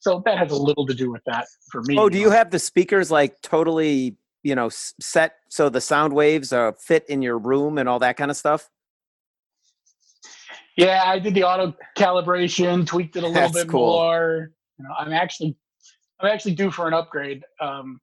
So 0.00 0.22
that 0.24 0.38
has 0.38 0.52
a 0.52 0.56
little 0.56 0.86
to 0.86 0.94
do 0.94 1.10
with 1.10 1.22
that 1.26 1.46
for 1.70 1.82
me. 1.82 1.98
Oh, 1.98 2.08
do 2.08 2.18
you 2.18 2.30
have 2.30 2.50
the 2.50 2.58
speakers 2.58 3.10
like 3.10 3.40
totally, 3.42 4.16
you 4.42 4.54
know, 4.54 4.68
set 4.68 5.36
so 5.48 5.68
the 5.68 5.80
sound 5.80 6.12
waves 6.12 6.52
uh, 6.52 6.72
fit 6.78 7.04
in 7.08 7.22
your 7.22 7.38
room 7.38 7.78
and 7.78 7.88
all 7.88 7.98
that 7.98 8.16
kind 8.16 8.30
of 8.30 8.36
stuff? 8.36 8.70
Yeah, 10.76 11.02
I 11.04 11.18
did 11.18 11.34
the 11.34 11.42
auto 11.42 11.74
calibration, 11.96 12.86
tweaked 12.86 13.16
it 13.16 13.24
a 13.24 13.26
little 13.26 13.42
That's 13.42 13.52
bit 13.52 13.68
cool. 13.68 13.94
more. 13.94 14.52
You 14.78 14.84
know, 14.84 14.94
I'm 14.96 15.12
actually, 15.12 15.56
I'm 16.20 16.30
actually 16.30 16.54
due 16.54 16.70
for 16.70 16.86
an 16.86 16.94
upgrade 16.94 17.42
um, 17.60 18.00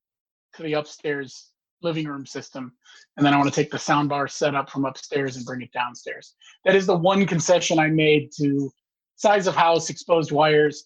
to 0.55 0.63
the 0.63 0.73
upstairs 0.73 1.51
living 1.81 2.07
room 2.07 2.25
system, 2.25 2.73
and 3.17 3.25
then 3.25 3.33
I 3.33 3.37
want 3.37 3.53
to 3.53 3.55
take 3.55 3.71
the 3.71 3.77
soundbar 3.77 4.29
setup 4.29 4.69
from 4.69 4.85
upstairs 4.85 5.35
and 5.35 5.45
bring 5.45 5.61
it 5.61 5.71
downstairs. 5.71 6.35
That 6.63 6.75
is 6.75 6.85
the 6.85 6.95
one 6.95 7.25
concession 7.25 7.79
I 7.79 7.87
made 7.89 8.31
to 8.39 8.71
size 9.15 9.47
of 9.47 9.55
house, 9.55 9.89
exposed 9.89 10.31
wires. 10.31 10.85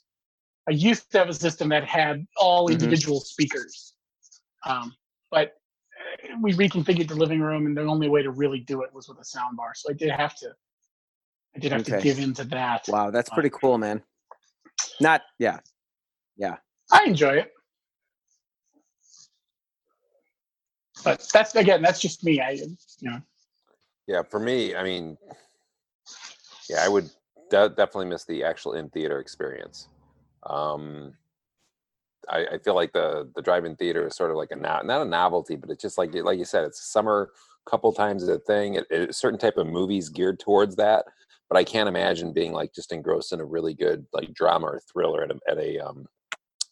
I 0.68 0.72
used 0.72 1.12
to 1.12 1.20
have 1.20 1.30
a 1.30 1.34
system 1.34 1.70
that 1.70 1.86
had 1.86 2.26
all 2.38 2.68
Mhm. 2.68 2.74
individual 2.74 3.22
speakers, 3.22 3.94
um, 4.66 4.96
but 5.32 5.56
we 6.42 6.54
reconfigured 6.54 7.08
the 7.08 7.16
living 7.16 7.40
room, 7.40 7.66
and 7.66 7.78
the 7.78 7.82
only 7.82 8.10
way 8.10 8.22
to 8.22 8.32
really 8.32 8.60
do 8.60 8.84
it 8.84 8.94
was 8.94 9.08
with 9.08 9.20
a 9.20 9.26
sound 9.26 9.58
bar. 9.58 9.74
So 9.76 9.90
I 9.90 9.94
did 9.94 10.10
have 10.10 10.36
to, 10.38 10.56
I 11.56 11.60
did 11.60 11.72
have 11.72 11.84
to 11.84 11.94
Okay. 11.94 12.04
give 12.04 12.20
into 12.20 12.44
that. 12.46 12.88
Wow, 12.88 13.12
that's 13.12 13.30
pretty 13.30 13.50
cool, 13.52 13.78
man. 13.78 14.04
Not, 15.00 15.24
yeah, 15.38 15.60
yeah. 16.36 16.58
I 16.92 17.04
enjoy 17.06 17.38
it. 17.38 17.54
But 21.04 21.28
that's 21.34 21.56
again, 21.56 21.82
that's 21.82 22.00
just 22.00 22.24
me. 22.24 22.42
I 22.42 22.52
you 22.52 22.76
know. 23.02 23.22
Yeah, 24.08 24.24
for 24.24 24.40
me, 24.40 24.76
I 24.76 24.84
mean, 24.84 25.18
yeah, 26.70 26.84
I 26.84 26.88
would 26.88 27.10
de- 27.50 27.70
definitely 27.70 28.08
miss 28.08 28.26
the 28.26 28.44
actual 28.44 28.74
in 28.74 28.90
theater 28.90 29.20
experience. 29.20 29.88
Um, 30.44 31.14
I, 32.28 32.46
I 32.54 32.58
feel 32.58 32.76
like 32.76 32.94
the 32.94 33.30
the 33.36 33.42
drive-in 33.42 33.76
theater 33.76 34.08
is 34.08 34.16
sort 34.16 34.32
of 34.32 34.38
like 34.38 34.52
a 34.52 34.56
no, 34.56 34.82
not 34.84 35.02
a 35.02 35.06
novelty, 35.06 35.56
but 35.56 35.70
it's 35.70 35.82
just 35.82 35.98
like 35.98 36.14
like 36.16 36.40
you 36.40 36.46
said, 36.46 36.64
it's 36.66 36.84
summer 36.84 37.32
couple 37.70 37.92
times 37.94 38.28
a 38.28 38.40
thing. 38.40 38.76
It, 38.76 38.88
it, 38.90 39.10
a 39.10 39.14
certain 39.14 39.40
type 39.40 39.58
of 39.58 39.68
movies 39.68 40.10
geared 40.10 40.40
towards 40.40 40.76
that, 40.78 41.06
but 41.50 41.58
I 41.58 41.64
can't 41.64 41.90
imagine 41.90 42.34
being 42.34 42.52
like 42.52 42.74
just 42.74 42.92
engrossed 42.92 43.32
in 43.32 43.40
a 43.40 43.46
really 43.46 43.74
good 43.74 44.06
like 44.12 44.34
drama 44.34 44.68
or 44.68 44.82
thriller 44.92 45.24
at 45.24 45.32
a 45.32 45.40
at 45.48 45.58
a 45.58 45.80
um 45.80 46.06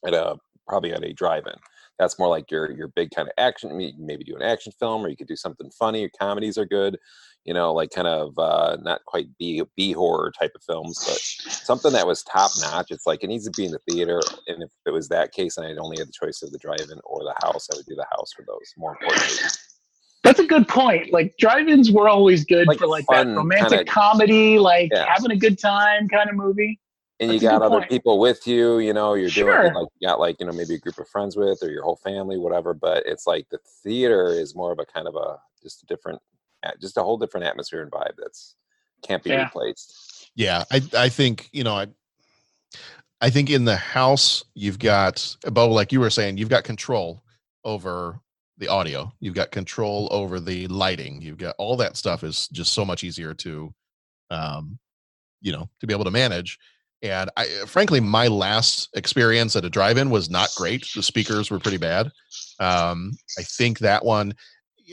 at 0.06 0.14
a 0.14 0.38
probably 0.68 0.94
at 0.94 1.04
a 1.04 1.14
drive-in. 1.14 1.56
That's 2.00 2.20
more 2.20 2.28
like 2.28 2.52
your 2.52 2.72
your 2.72 2.88
big 2.90 3.12
kind 3.12 3.28
of 3.28 3.34
action. 3.38 3.76
Maybe 3.98 4.24
do 4.24 4.36
an 4.36 4.42
action 4.42 4.72
film, 4.80 5.04
or 5.04 5.10
you 5.10 5.18
could 5.18 5.28
do 5.28 5.36
something 5.36 5.70
funny. 5.72 6.02
Your 6.02 6.12
comedies 6.20 6.58
are 6.58 6.66
good, 6.66 6.98
you 7.44 7.54
know, 7.54 7.74
like 7.74 7.90
kind 7.90 8.08
of 8.08 8.38
uh, 8.38 8.78
not 8.82 9.04
quite 9.06 9.28
B 9.40 9.64
B 9.76 9.94
horror 9.94 10.32
type 10.40 10.52
of 10.56 10.62
films, 10.64 11.04
but 11.08 11.18
something 11.52 11.92
that 11.94 12.06
was 12.06 12.22
top 12.24 12.52
notch. 12.62 12.92
It's 12.92 13.08
like 13.08 13.24
it 13.24 13.28
needs 13.28 13.46
to 13.46 13.52
be 13.52 13.66
in 13.66 13.72
the 13.72 13.80
theater. 13.90 14.22
And 14.48 14.62
if 14.62 14.70
it 14.86 14.92
was 14.92 15.10
that 15.10 15.32
case, 15.32 15.58
and 15.58 15.66
I'd 15.66 15.78
only 15.80 15.98
had 15.98 16.08
the 16.08 16.14
choice 16.26 16.42
of 16.44 16.52
the 16.52 16.60
drive-in 16.60 17.00
or 17.04 17.24
the 17.24 17.34
house, 17.44 17.68
I 17.72 17.76
would 17.78 17.86
do 17.86 17.96
the 17.96 18.06
house 18.12 18.32
for 18.36 18.46
those. 18.48 18.74
More 18.78 18.92
importantly, 19.00 19.48
That's 20.24 20.40
a 20.40 20.46
good 20.46 20.68
point. 20.68 21.12
Like 21.14 21.34
drive-ins 21.40 21.92
were 21.92 22.10
always 22.10 22.46
good 22.46 22.68
for 22.78 22.86
like 22.86 23.06
that 23.10 23.26
romantic 23.28 23.70
kinda- 23.80 23.92
comedy, 23.92 24.60
like 24.60 24.92
Yeah. 24.94 25.06
having 25.12 25.32
a 25.32 25.38
good 25.38 25.58
time 25.58 26.08
kind 26.10 26.30
of 26.30 26.36
movie. 26.36 26.80
And 27.20 27.32
That's 27.32 27.42
you 27.42 27.50
got 27.50 27.62
other 27.62 27.80
point. 27.80 27.90
people 27.90 28.20
with 28.20 28.46
you. 28.48 28.80
You 28.80 28.94
know, 28.94 29.14
you're 29.16 29.30
doing 29.30 29.54
Sure. 29.58 29.66
it 29.66 29.74
like 29.74 29.88
you 30.00 30.08
got 30.08 30.20
like 30.20 30.38
you 30.40 30.46
know 30.46 30.52
maybe 30.54 30.76
a 30.76 30.80
group 30.80 30.98
of 31.00 31.08
friends 31.10 31.36
with 31.36 31.64
or 31.64 31.72
your 31.72 31.84
whole 31.84 31.96
family, 31.98 32.38
whatever. 32.38 32.74
But 32.74 33.04
it's 33.06 33.26
like 33.28 33.48
the 33.50 33.60
theater 33.84 34.28
is 34.30 34.56
more 34.56 34.72
of 34.72 34.80
a 34.80 34.86
kind 34.86 35.08
of 35.08 35.16
a 35.16 35.40
just 35.62 35.84
a 35.84 35.86
different, 35.88 36.22
just 36.80 36.98
a 36.98 37.04
whole 37.04 37.18
different 37.18 37.46
atmosphere 37.48 37.82
and 37.82 37.92
vibe 37.92 38.14
that's 38.18 38.56
can't 39.02 39.24
be 39.24 39.32
Yeah. 39.32 39.46
replaced. 39.46 40.30
Yeah, 40.36 40.64
I 40.72 40.82
I 40.96 41.10
think 41.10 41.50
you 41.52 41.64
know 41.64 41.76
I 41.76 41.88
I 43.22 43.30
think 43.32 43.50
in 43.50 43.66
the 43.66 43.78
house 43.78 44.44
you've 44.54 44.78
got 44.80 45.36
Bo, 45.52 45.70
like 45.72 45.92
you 45.92 46.00
were 46.00 46.12
saying, 46.12 46.38
you've 46.38 46.50
got 46.50 46.64
control 46.64 47.24
over 47.64 48.20
the 48.60 48.68
audio. 48.68 49.12
You've 49.20 49.34
got 49.36 49.52
control 49.52 50.08
over 50.12 50.40
the 50.40 50.68
lighting. 50.68 51.22
You've 51.22 51.38
got 51.38 51.56
all 51.58 51.76
that 51.78 51.98
stuff 51.98 52.24
is 52.24 52.48
just 52.50 52.74
so 52.74 52.84
much 52.86 53.04
easier 53.04 53.34
to, 53.36 53.74
um, 54.30 54.78
you 55.42 55.52
know, 55.52 55.70
to 55.80 55.88
be 55.88 55.94
able 55.94 56.06
to 56.06 56.12
manage. 56.12 56.60
And 57.04 57.30
I, 57.38 57.46
frankly, 57.68 58.00
my 58.00 58.28
last 58.28 58.90
experience 58.96 59.56
at 59.56 59.66
a 59.66 59.70
drive-in 59.70 60.10
was 60.10 60.30
not 60.30 60.50
great. 60.56 60.88
The 60.96 61.04
speakers 61.04 61.52
were 61.52 61.60
pretty 61.60 61.78
bad. 61.78 62.12
Um, 62.60 63.12
I 63.38 63.44
think 63.44 63.80
that 63.80 64.04
one. 64.04 64.34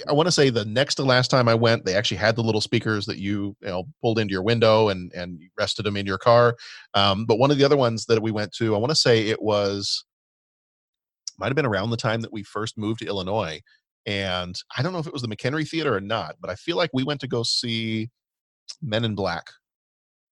I 0.09 0.13
want 0.13 0.27
to 0.27 0.33
say 0.33 0.51
the 0.51 0.65
next 0.65 0.97
to 0.97 1.05
last 1.05 1.31
time 1.31 1.49
I 1.49 1.55
went, 1.55 1.85
they 1.85 1.95
actually 1.95 2.17
had 2.17 2.35
the 2.35 2.43
little 2.43 2.61
speakers 2.61 3.07
that 3.07 3.19
you, 3.19 3.57
you 3.61 3.69
know 3.69 3.85
pulled 4.03 4.19
into 4.19 4.33
your 4.33 4.43
window 4.43 4.89
and 4.89 5.13
and 5.13 5.41
rested 5.57 5.87
them 5.87 5.97
in 5.97 6.05
your 6.05 6.19
car. 6.19 6.57
Um, 6.95 7.27
but 7.27 7.39
one 7.39 7.53
of 7.53 7.59
the 7.59 7.65
other 7.65 7.77
ones 7.77 8.05
that 8.07 8.21
we 8.21 8.33
went 8.33 8.53
to, 8.55 8.75
I 8.75 8.79
want 8.79 8.91
to 8.91 8.97
say 8.97 9.29
it 9.29 9.41
was 9.41 10.05
might 11.39 11.47
have 11.47 11.57
been 11.57 11.65
around 11.65 11.91
the 11.91 11.97
time 11.97 12.21
that 12.23 12.33
we 12.33 12.43
first 12.43 12.77
moved 12.77 13.01
to 13.01 13.07
Illinois, 13.07 13.61
and 14.05 14.61
I 14.77 14.83
don't 14.83 14.93
know 14.93 14.99
if 14.99 15.07
it 15.07 15.13
was 15.13 15.23
the 15.23 15.29
McHenry 15.29 15.67
Theater 15.67 15.95
or 15.95 16.01
not, 16.01 16.37
but 16.41 16.51
I 16.51 16.57
feel 16.57 16.77
like 16.77 16.91
we 16.93 17.05
went 17.05 17.21
to 17.21 17.29
go 17.29 17.45
see 17.45 18.11
Men 18.83 19.05
in 19.05 19.15
Black. 19.15 19.45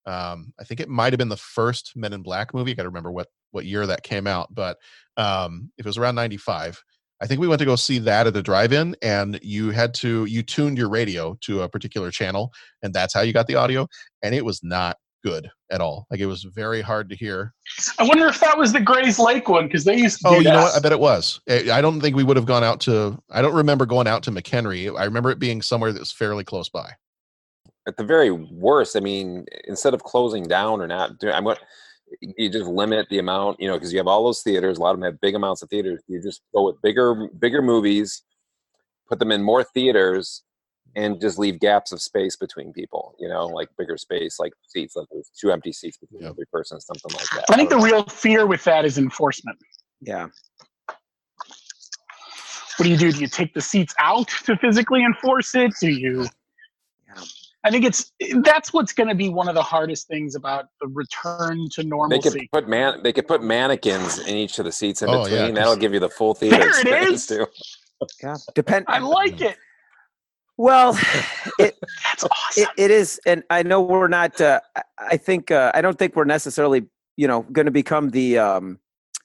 Um, 0.07 0.53
I 0.61 0.65
think 0.65 0.81
it 0.81 0.88
might 0.88 1.12
have 1.12 1.19
been 1.19 1.29
the 1.29 1.37
first 1.37 1.93
Men 1.95 2.12
in 2.12 2.23
Black 2.23 2.55
movie. 2.55 2.73
I 2.73 2.75
got 2.75 2.83
to 2.85 2.88
remember 2.88 3.12
what 3.12 3.29
what 3.51 3.67
year 3.67 3.87
that 3.87 4.03
came 4.03 4.27
out, 4.27 4.55
but 4.55 4.79
um, 5.17 5.71
if 5.79 5.87
it 5.87 5.88
was 5.88 5.99
around 5.99 6.15
'95. 6.15 6.83
I 7.21 7.27
think 7.29 7.41
we 7.41 7.47
went 7.47 7.61
to 7.61 7.65
go 7.65 7.77
see 7.77 8.01
that 8.01 8.27
at 8.27 8.37
a 8.37 8.43
drive-in, 8.43 8.97
and 9.01 9.38
you 9.45 9.71
had 9.71 9.95
to 9.95 10.25
you 10.25 10.43
tuned 10.43 10.77
your 10.77 10.88
radio 10.88 11.38
to 11.43 11.62
a 11.62 11.69
particular 11.69 12.11
channel, 12.11 12.51
and 12.83 12.93
that's 12.93 13.15
how 13.15 13.21
you 13.21 13.33
got 13.33 13.47
the 13.47 13.55
audio. 13.55 13.87
And 14.25 14.35
it 14.35 14.45
was 14.45 14.61
not 14.65 14.97
good 15.23 15.49
at 15.71 15.81
all. 15.81 16.07
Like 16.11 16.21
it 16.21 16.27
was 16.27 16.43
very 16.43 16.81
hard 16.81 17.09
to 17.11 17.17
hear. 17.17 17.55
I 17.99 18.03
wonder 18.03 18.27
if 18.27 18.41
that 18.41 18.59
was 18.59 18.73
the 18.73 18.81
Grayslake 18.81 19.49
one 19.49 19.67
because 19.67 19.85
they 19.85 19.97
used 19.97 20.21
to. 20.21 20.29
Oh, 20.29 20.38
you 20.38 20.45
know 20.45 20.62
what? 20.62 20.77
I 20.77 20.81
bet 20.81 20.93
it 20.93 21.01
was. 21.01 21.41
I 21.49 21.71
I 21.71 21.81
don't 21.81 22.01
think 22.01 22.17
we 22.17 22.25
would 22.25 22.37
have 22.37 22.47
gone 22.47 22.65
out 22.65 22.81
to. 22.83 23.19
I 23.31 23.41
don't 23.41 23.55
remember 23.55 23.87
going 23.87 24.07
out 24.07 24.23
to 24.25 24.31
McHenry. 24.31 24.95
I 24.99 25.05
remember 25.05 25.31
it 25.31 25.38
being 25.38 25.62
somewhere 25.62 25.93
that 25.93 26.01
was 26.01 26.12
fairly 26.12 26.45
close 26.45 26.69
by. 26.69 26.91
At 27.87 27.97
the 27.97 28.05
very 28.05 28.31
worst, 28.31 28.97
I 28.97 29.01
mean, 29.01 29.47
instead 29.64 29.95
of 29.95 30.03
closing 30.05 30.45
down 30.45 30.81
or 30.81 30.87
not 30.87 31.18
doing, 31.18 31.35
I'm 31.35 31.45
going. 31.45 31.57
You 32.21 32.51
just 32.51 32.66
limit 32.66 33.07
the 33.09 33.18
amount, 33.18 33.59
you 33.59 33.66
know, 33.66 33.73
because 33.75 33.90
you 33.90 33.99
have 33.99 34.07
all 34.07 34.23
those 34.23 34.42
theaters. 34.42 34.77
A 34.77 34.83
lot 34.83 34.90
of 34.90 35.01
them 35.01 35.11
have 35.11 35.18
big 35.23 35.35
amounts 35.35 35.62
of 35.62 35.71
theaters. 35.71 36.03
You 36.09 36.21
just 36.21 36.42
go 36.55 36.64
with 36.66 36.77
bigger, 36.83 37.29
bigger 37.38 37.62
movies, 37.62 38.23
put 39.09 39.18
them 39.18 39.33
in 39.33 39.42
more 39.42 39.64
theaters, 39.64 40.42
and 40.95 41.18
just 41.23 41.38
leave 41.38 41.59
gaps 41.59 41.90
of 41.90 42.03
space 42.03 42.37
between 42.37 42.71
people. 42.75 43.14
You 43.18 43.31
know, 43.31 43.47
like 43.47 43.71
bigger 43.79 43.97
space, 43.97 44.38
like 44.38 44.53
seats, 44.68 44.95
like 44.95 45.07
there's 45.11 45.31
two 45.40 45.51
empty 45.51 45.73
seats 45.73 45.97
between 45.97 46.25
every 46.25 46.45
person, 46.53 46.79
something 46.83 47.12
like 47.16 47.29
that. 47.31 47.47
I 47.51 47.57
think 47.57 47.71
the 47.71 47.79
real 47.79 48.05
fear 48.05 48.47
with 48.47 48.62
that 48.64 48.85
is 48.85 48.99
enforcement. 48.99 49.57
Yeah. 50.03 50.29
What 52.77 52.85
do 52.85 52.90
you 52.90 52.99
do? 52.99 53.11
Do 53.11 53.21
you 53.21 53.27
take 53.27 53.55
the 53.55 53.62
seats 53.62 53.95
out 53.99 54.29
to 54.45 54.55
physically 54.59 55.03
enforce 55.03 55.55
it? 55.55 55.73
Do 55.81 55.88
you? 55.88 56.27
I 57.64 57.70
think 57.70 57.85
it's 57.85 58.12
that's 58.42 58.72
what's 58.72 58.92
going 58.92 59.09
to 59.09 59.14
be 59.14 59.29
one 59.29 59.48
of 59.48 59.55
the 59.55 59.62
hardest 59.62 60.09
things 60.09 60.35
about 60.35 60.66
the 60.81 60.88
return 60.88 61.68
to 61.75 61.85
normalcy. 61.85 62.29
They 62.31 62.38
could 62.40 62.48
put 62.53 62.68
man. 62.68 63.03
They 63.03 63.12
could 63.12 63.29
put 63.29 63.42
mannequins 63.42 64.18
in 64.18 64.35
each 64.35 64.59
of 64.59 64.64
the 64.64 64.72
seats 64.72 65.03
in 65.03 65.09
Oh, 65.11 65.27
yeah, 65.27 65.37
between. 65.37 65.55
That'll 65.55 65.77
give 65.77 65.94
you 65.94 66.01
the 66.01 66.09
full 66.09 66.35
theater 66.35 66.57
There 66.59 66.68
it 66.68 66.75
experience 66.75 67.27
too. 67.27 67.46
Yeah. 68.22 68.37
Depend. 68.55 68.87
I 68.88 68.98
like 68.98 69.40
it. 69.40 69.57
Well, 70.57 70.98
it, 71.59 71.77
That's 72.05 72.25
awesome. 72.25 72.62
it 72.64 72.68
it 72.77 72.90
is, 72.90 73.20
and 73.27 73.42
I 73.48 73.62
know 73.62 73.81
we're 73.81 74.09
not. 74.09 74.40
Uh, 74.40 74.61
I- 74.77 74.83
I 74.98 75.16
think 75.16 75.51
uh, 75.51 75.72
I 75.75 75.81
don't 75.83 75.98
think 75.98 76.14
we're 76.14 76.25
necessarily, 76.25 76.85
you 77.16 77.27
know, 77.27 77.42
going 77.51 77.64
to 77.66 77.72
become 77.72 78.11
the, 78.11 78.38
um, 78.38 78.79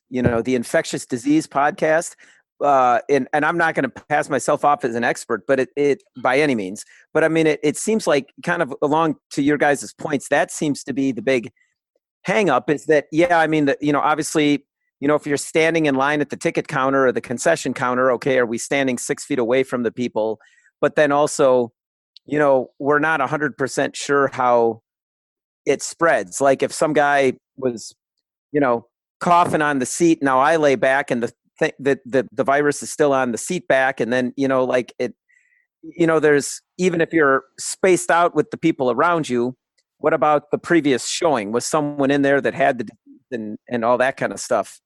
you 0.10 0.24
know, 0.24 0.42
the 0.42 0.56
infectious 0.56 1.06
disease 1.06 1.46
podcast. 1.46 2.16
Uh, 2.64 3.00
and 3.10 3.28
and 3.34 3.46
I'm 3.46 3.58
not 3.58 3.76
going 3.76 3.84
to 3.84 4.06
pass 4.10 4.30
myself 4.30 4.66
off 4.66 4.84
as 4.84 4.96
an 4.96 5.04
expert, 5.04 5.46
but 5.48 5.60
it, 5.60 5.70
it 5.76 6.04
by 6.22 6.40
any 6.40 6.56
means. 6.56 6.86
But 7.14 7.24
I 7.24 7.28
mean, 7.28 7.46
it, 7.46 7.60
it 7.62 7.78
seems 7.78 8.08
like 8.08 8.34
kind 8.44 8.62
of 8.62 8.74
along 8.82 9.16
to 9.32 9.42
your 9.42 9.58
guys' 9.58 9.94
points, 9.94 10.30
that 10.30 10.52
seems 10.52 10.84
to 10.86 10.94
be 10.94 11.12
the 11.12 11.22
big 11.22 11.52
hang 12.28 12.50
up 12.50 12.70
is 12.70 12.86
that 12.86 13.06
yeah, 13.12 13.40
I 13.40 13.48
mean, 13.48 13.66
the, 13.66 13.78
you 13.80 13.94
know, 13.94 14.02
obviously, 14.02 14.66
you 15.00 15.08
know, 15.08 15.16
if 15.16 15.26
you're 15.26 15.38
standing 15.38 15.86
in 15.86 15.96
line 15.96 16.20
at 16.20 16.30
the 16.30 16.36
ticket 16.36 16.68
counter 16.68 17.08
or 17.08 17.12
the 17.12 17.22
concession 17.22 17.74
counter, 17.74 18.12
okay, 18.12 18.38
are 18.38 18.46
we 18.46 18.58
standing 18.58 18.98
six 18.98 19.24
feet 19.24 19.40
away 19.40 19.64
from 19.64 19.84
the 19.84 19.92
people? 19.92 20.40
But 20.82 20.96
then 20.96 21.12
also, 21.12 21.72
you 22.26 22.38
know, 22.38 22.72
we're 22.80 23.00
not 23.00 23.22
100% 23.22 23.96
sure 23.96 24.28
how 24.28 24.82
it 25.66 25.82
spreads. 25.82 26.42
Like 26.42 26.62
if 26.62 26.74
some 26.74 26.94
guy 26.94 27.34
was, 27.56 27.96
you 28.52 28.60
know, 28.60 28.88
coughing 29.20 29.62
on 29.62 29.80
the 29.80 29.86
seat, 29.86 30.22
now 30.22 30.40
I 30.40 30.58
lay 30.58 30.76
back 30.76 31.10
and 31.12 31.24
the 31.24 31.32
thing 31.60 31.72
that 31.80 32.00
the, 32.06 32.28
the 32.32 32.44
virus 32.44 32.82
is 32.84 32.92
still 32.92 33.14
on 33.14 33.32
the 33.32 33.38
seat 33.38 33.68
back. 33.68 34.00
And 34.00 34.12
then, 34.12 34.34
you 34.36 34.48
know, 34.48 34.64
like 34.64 34.94
it, 35.00 35.14
you 35.84 36.08
know, 36.08 36.20
there's 36.20 36.62
even 36.78 37.02
if 37.02 37.14
you're 37.14 37.44
spaced 37.60 38.12
out 38.12 38.36
with 38.36 38.52
the 38.52 38.58
people 38.58 38.92
around 38.92 39.30
you, 39.30 39.56
what 40.00 40.14
about 40.14 40.52
the 40.52 40.58
previous 40.58 41.08
showing? 41.08 41.52
Was 41.52 41.66
someone 41.66 42.12
in 42.12 42.22
there 42.22 42.42
that 42.42 42.54
had 42.54 42.80
the 42.80 42.88
and, 43.32 43.58
and 43.70 43.84
all 43.84 43.98
that 43.98 44.18
kind 44.18 44.32
of 44.32 44.40
stuff? 44.40 44.80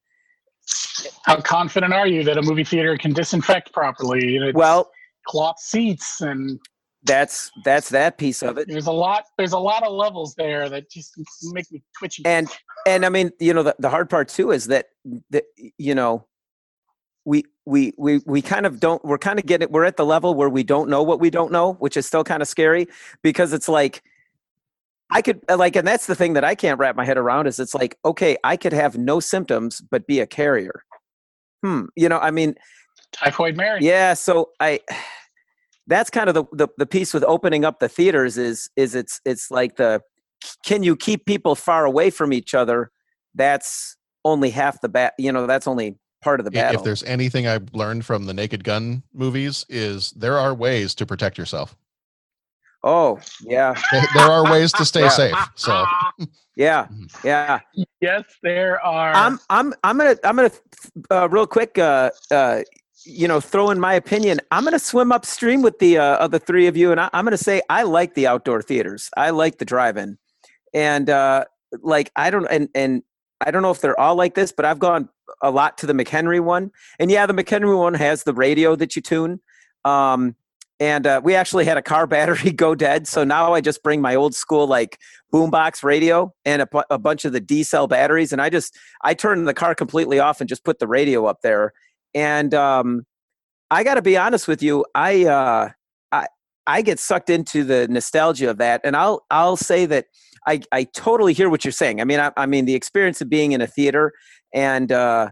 How 1.26 1.42
confident 1.42 1.94
are 1.94 2.08
you 2.08 2.24
that 2.24 2.38
a 2.38 2.42
movie 2.42 2.64
theater 2.64 2.98
can 2.98 3.14
disinfect 3.14 3.74
properly? 3.74 4.38
It's 4.38 4.56
Well, 4.56 4.90
cloth 5.28 5.60
seats 5.60 6.22
and 6.22 6.60
that's 7.04 7.50
that's 7.64 7.90
that 7.90 8.18
piece 8.18 8.44
of 8.44 8.58
it. 8.58 8.68
there's 8.68 8.88
a 8.88 8.92
lot. 8.92 9.26
There's 9.38 9.54
a 9.54 9.60
lot 9.60 9.84
of 9.84 9.92
levels 9.92 10.36
there 10.36 10.70
that 10.70 10.90
just 10.90 11.14
make 11.52 11.72
me 11.72 11.82
twitchy. 11.98 12.24
and 12.26 12.48
and 12.86 13.06
i 13.06 13.10
mean 13.10 13.32
you 13.40 13.54
know 13.54 13.64
the, 13.64 13.76
the 13.80 13.90
hard 13.90 14.10
part 14.10 14.28
too 14.28 14.52
is 14.52 14.68
that 14.68 14.88
that 15.32 15.46
you 15.78 15.96
know 15.96 16.26
we 17.26 17.44
we 17.66 17.94
we 17.98 18.22
we 18.26 18.42
kind 18.42 18.66
of 18.66 18.80
don't 18.80 19.04
we're 19.06 19.18
kind 19.18 19.40
of 19.40 19.46
getting 19.46 19.70
we're 19.72 19.86
at 19.86 19.98
the 19.98 20.06
level 20.06 20.34
where 20.34 20.50
we 20.50 20.64
don't 20.64 20.90
know 20.90 21.04
what 21.04 21.20
we 21.20 21.30
don't 21.30 21.52
know 21.52 21.74
which 21.74 21.96
is 21.96 22.06
still 22.06 22.24
kind 22.24 22.42
of 22.42 22.48
scary 22.48 22.88
because 23.22 23.54
it's 23.54 23.70
like 23.70 24.02
i 25.12 25.22
could 25.22 25.40
uh, 25.50 25.58
like 25.58 25.76
and 25.76 25.88
that's 25.88 26.08
the 26.08 26.16
thing 26.16 26.34
that 26.34 26.44
i 26.44 26.56
can't 26.56 26.80
wrap 26.80 26.96
my 26.96 27.06
head 27.06 27.18
around 27.18 27.48
is 27.48 27.60
it's 27.60 27.76
like 27.76 27.98
okay 28.06 28.38
i 28.44 28.58
could 28.58 28.74
have 28.74 28.98
no 28.98 29.20
symptoms 29.20 29.82
but 29.92 30.08
be 30.08 30.20
a 30.20 30.28
carrier 30.28 30.84
hmm 31.64 31.86
you 31.96 32.10
know 32.10 32.20
i 32.20 32.32
mean 32.32 32.56
Typhoid 33.12 33.56
Mary. 33.56 33.80
yeah 33.82 34.14
so 34.14 34.50
i 34.60 34.80
that's 35.88 36.10
kind 36.10 36.30
of 36.30 36.36
the, 36.36 36.46
the 36.54 36.68
the 36.78 36.86
piece 36.86 37.14
with 37.14 37.24
opening 37.26 37.66
up 37.66 37.80
the 37.80 37.90
theaters 37.90 38.38
is 38.38 38.70
is 38.76 38.96
it's 38.96 39.22
it's 39.26 39.52
like 39.52 39.76
the 39.76 40.02
can 40.66 40.82
you 40.82 40.96
keep 40.96 41.26
people 41.26 41.54
far 41.54 41.86
away 41.86 42.10
from 42.10 42.34
each 42.34 42.56
other 42.56 42.90
that's 43.36 43.96
only 44.26 44.50
half 44.50 44.82
the 44.82 44.90
bat 44.90 45.14
you 45.20 45.32
know 45.32 45.46
that's 45.46 45.68
only 45.68 45.98
part 46.22 46.40
of 46.40 46.46
the 46.46 46.52
battle 46.52 46.80
If 46.82 46.86
there's 46.86 47.04
anything 47.04 47.48
I've 47.48 47.74
learned 47.74 48.06
from 48.06 48.26
the 48.26 48.34
Naked 48.34 48.64
Gun 48.64 49.04
movies, 49.14 49.66
is 49.70 50.12
there 50.12 50.38
are 50.38 50.54
ways 50.54 50.94
to 50.96 51.06
protect 51.06 51.38
yourself. 51.38 51.76
oh 52.84 53.20
yeah 53.42 53.74
There 53.92 54.08
there 54.14 54.32
are 54.32 54.44
ways 54.52 54.72
to 54.74 54.86
stay 54.86 55.02
Yeah. 55.04 55.10
safe. 55.10 55.50
So 55.56 55.86
yeah 56.56 56.88
yeah 57.24 57.60
Yes, 58.02 58.24
there 58.44 58.84
are. 58.84 59.14
i'm 59.14 59.40
i'm 59.50 59.74
i'm 59.84 59.98
gonna 59.98 60.18
i'm 60.24 60.36
gonna 60.36 60.52
uh, 61.12 61.28
real 61.30 61.48
quick 61.48 61.78
uh 61.78 62.10
uh 62.32 62.62
you 63.06 63.28
know 63.28 63.40
throw 63.40 63.70
in 63.72 63.80
my 63.80 63.94
opinion 63.94 64.40
i'm 64.52 64.64
gonna 64.64 64.78
swim 64.80 65.12
upstream 65.12 65.62
with 65.62 65.80
the 65.80 65.98
uh, 65.98 66.04
other 66.04 66.38
three 66.40 66.68
of 66.68 66.76
you 66.78 66.92
and 66.92 67.00
I, 67.00 67.10
i'm 67.14 67.24
gonna 67.26 67.38
say 67.38 67.62
i 67.70 67.84
like 67.84 68.14
the 68.16 68.28
outdoor 68.28 68.62
theaters 68.62 69.10
i 69.18 69.30
like 69.32 69.58
the 69.60 69.66
drive-in 69.66 70.18
and 70.74 71.10
uh 71.10 71.46
like 71.82 72.12
i 72.16 72.30
don't 72.30 72.46
and 72.48 72.70
and 72.76 73.02
i 73.46 73.50
don't 73.50 73.62
know 73.64 73.72
if 73.72 73.82
they're 73.82 74.00
all 74.00 74.16
like 74.16 74.36
this 74.36 74.52
but 74.52 74.66
i've 74.66 74.78
gone 74.80 75.10
a 75.42 75.52
lot 75.52 75.78
to 75.80 75.86
the 75.86 75.94
mchenry 75.94 76.40
one. 76.40 76.72
And 77.00 77.12
yeah 77.12 77.26
the 77.26 77.34
mchenry 77.34 77.78
one 77.78 77.94
has 77.94 78.24
the 78.24 78.34
radio 78.34 78.76
that 78.76 78.96
you 78.96 79.02
tune. 79.02 79.40
Um 79.86 80.36
and 80.82 81.06
uh, 81.06 81.22
we 81.24 81.36
actually 81.36 81.66
had 81.66 81.78
a 81.78 81.82
car 81.82 82.08
battery 82.16 82.52
go 82.52 82.76
dead. 82.76 83.08
So 83.08 83.24
now 83.24 83.54
i 83.54 83.62
just 83.62 83.84
bring 83.84 84.02
my 84.02 84.16
old 84.16 84.36
school 84.36 84.68
like 84.68 85.00
boombox 85.32 85.84
radio 85.84 86.34
and 86.44 86.64
a, 86.64 86.66
bu- 86.66 86.82
a 86.90 86.98
bunch 86.98 87.24
of 87.24 87.32
the 87.32 87.40
d 87.40 87.64
cell 87.64 87.88
batteries. 87.88 88.34
And 88.34 88.42
i 88.42 88.50
just 88.50 88.76
i 89.04 89.14
turn 89.14 89.46
the 89.46 89.54
car 89.54 89.76
completely 89.76 90.20
off 90.20 90.42
and 90.42 90.50
just 90.50 90.66
put 90.66 90.80
the 90.80 90.88
radio 90.88 91.26
up 91.26 91.42
there. 91.42 91.72
And 92.14 92.54
um 92.54 93.06
i 93.70 93.84
gotta 93.84 94.02
be 94.02 94.18
honest 94.18 94.48
with 94.48 94.62
you 94.62 94.86
i 94.96 95.26
uh 95.26 95.70
i 96.12 96.28
i 96.68 96.82
get 96.82 97.00
sucked 97.00 97.30
into 97.30 97.64
the 97.64 97.88
nostalgia 97.88 98.50
of 98.50 98.58
that. 98.58 98.82
And 98.84 98.98
i'll 98.98 99.24
i'll 99.30 99.58
say 99.58 99.86
that 99.86 100.08
i 100.48 100.62
i 100.72 100.84
totally 100.84 101.34
hear 101.34 101.50
what 101.50 101.64
you're 101.64 101.72
saying. 101.72 102.02
I 102.02 102.06
mean 102.06 102.20
i, 102.20 102.32
I 102.36 102.48
mean 102.48 102.66
the 102.66 102.76
experience 102.76 103.22
of 103.22 103.30
being 103.30 103.52
in 103.52 103.62
a 103.62 103.68
theater 103.68 104.14
and 104.54 104.92
uh 104.92 105.30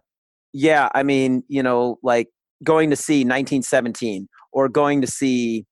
yeah 0.53 0.89
i 0.93 1.03
mean 1.03 1.43
you 1.47 1.62
know 1.62 1.97
like 2.03 2.27
going 2.63 2.89
to 2.89 2.95
see 2.95 3.19
1917 3.19 4.27
or 4.51 4.67
going 4.67 5.01
to 5.01 5.08
see 5.08 5.65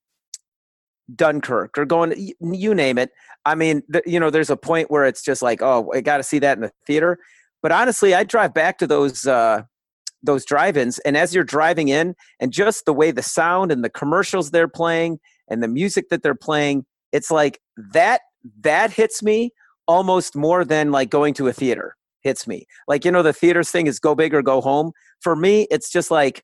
dunkirk 1.16 1.78
or 1.78 1.86
going 1.86 2.32
you 2.40 2.76
name 2.76 2.98
it. 2.98 3.12
I 3.46 3.56
mean 3.56 3.82
th- 3.92 4.04
you 4.06 4.20
know 4.20 4.30
there's 4.30 4.50
a 4.50 4.58
point 4.58 4.92
where 4.92 5.06
it's 5.06 5.24
just 5.24 5.42
like 5.42 5.62
oh 5.62 5.90
i 5.94 6.02
got 6.02 6.18
to 6.18 6.24
see 6.24 6.40
that 6.40 6.58
in 6.58 6.62
the 6.62 6.72
theater. 6.86 7.18
But 7.62 7.72
honestly 7.72 8.14
i 8.14 8.24
drive 8.24 8.54
back 8.54 8.78
to 8.80 8.88
those 8.88 9.26
uh 9.26 9.62
those 10.24 10.46
drive-ins 10.46 11.00
and 11.00 11.16
as 11.16 11.34
you're 11.34 11.44
driving 11.44 11.90
in 11.90 12.16
and 12.40 12.52
just 12.52 12.86
the 12.86 12.94
way 12.94 13.12
the 13.12 13.22
sound 13.22 13.72
and 13.72 13.84
the 13.84 13.90
commercials 13.90 14.52
they're 14.52 14.68
playing 14.68 15.20
and 15.50 15.62
the 15.62 15.68
music 15.68 16.10
that 16.10 16.24
they're 16.24 16.36
playing 16.36 16.86
it's 17.12 17.30
like 17.30 17.60
that 17.94 18.22
that 18.62 18.92
hits 18.92 19.22
me 19.22 19.52
almost 19.88 20.36
more 20.36 20.66
than 20.66 20.92
like 20.92 21.10
going 21.10 21.36
to 21.36 21.48
a 21.48 21.54
theater 21.54 21.96
hits 22.28 22.48
me. 22.48 22.66
Like 22.88 23.06
you 23.06 23.12
know 23.12 23.24
the 23.24 23.34
theaters 23.34 23.72
thing 23.72 23.88
is 23.88 24.00
go 24.00 24.14
big 24.14 24.34
or 24.34 24.42
go 24.42 24.62
home. 24.62 24.92
For 25.22 25.36
me 25.36 25.68
it's 25.72 25.90
just 25.90 26.12
like 26.12 26.44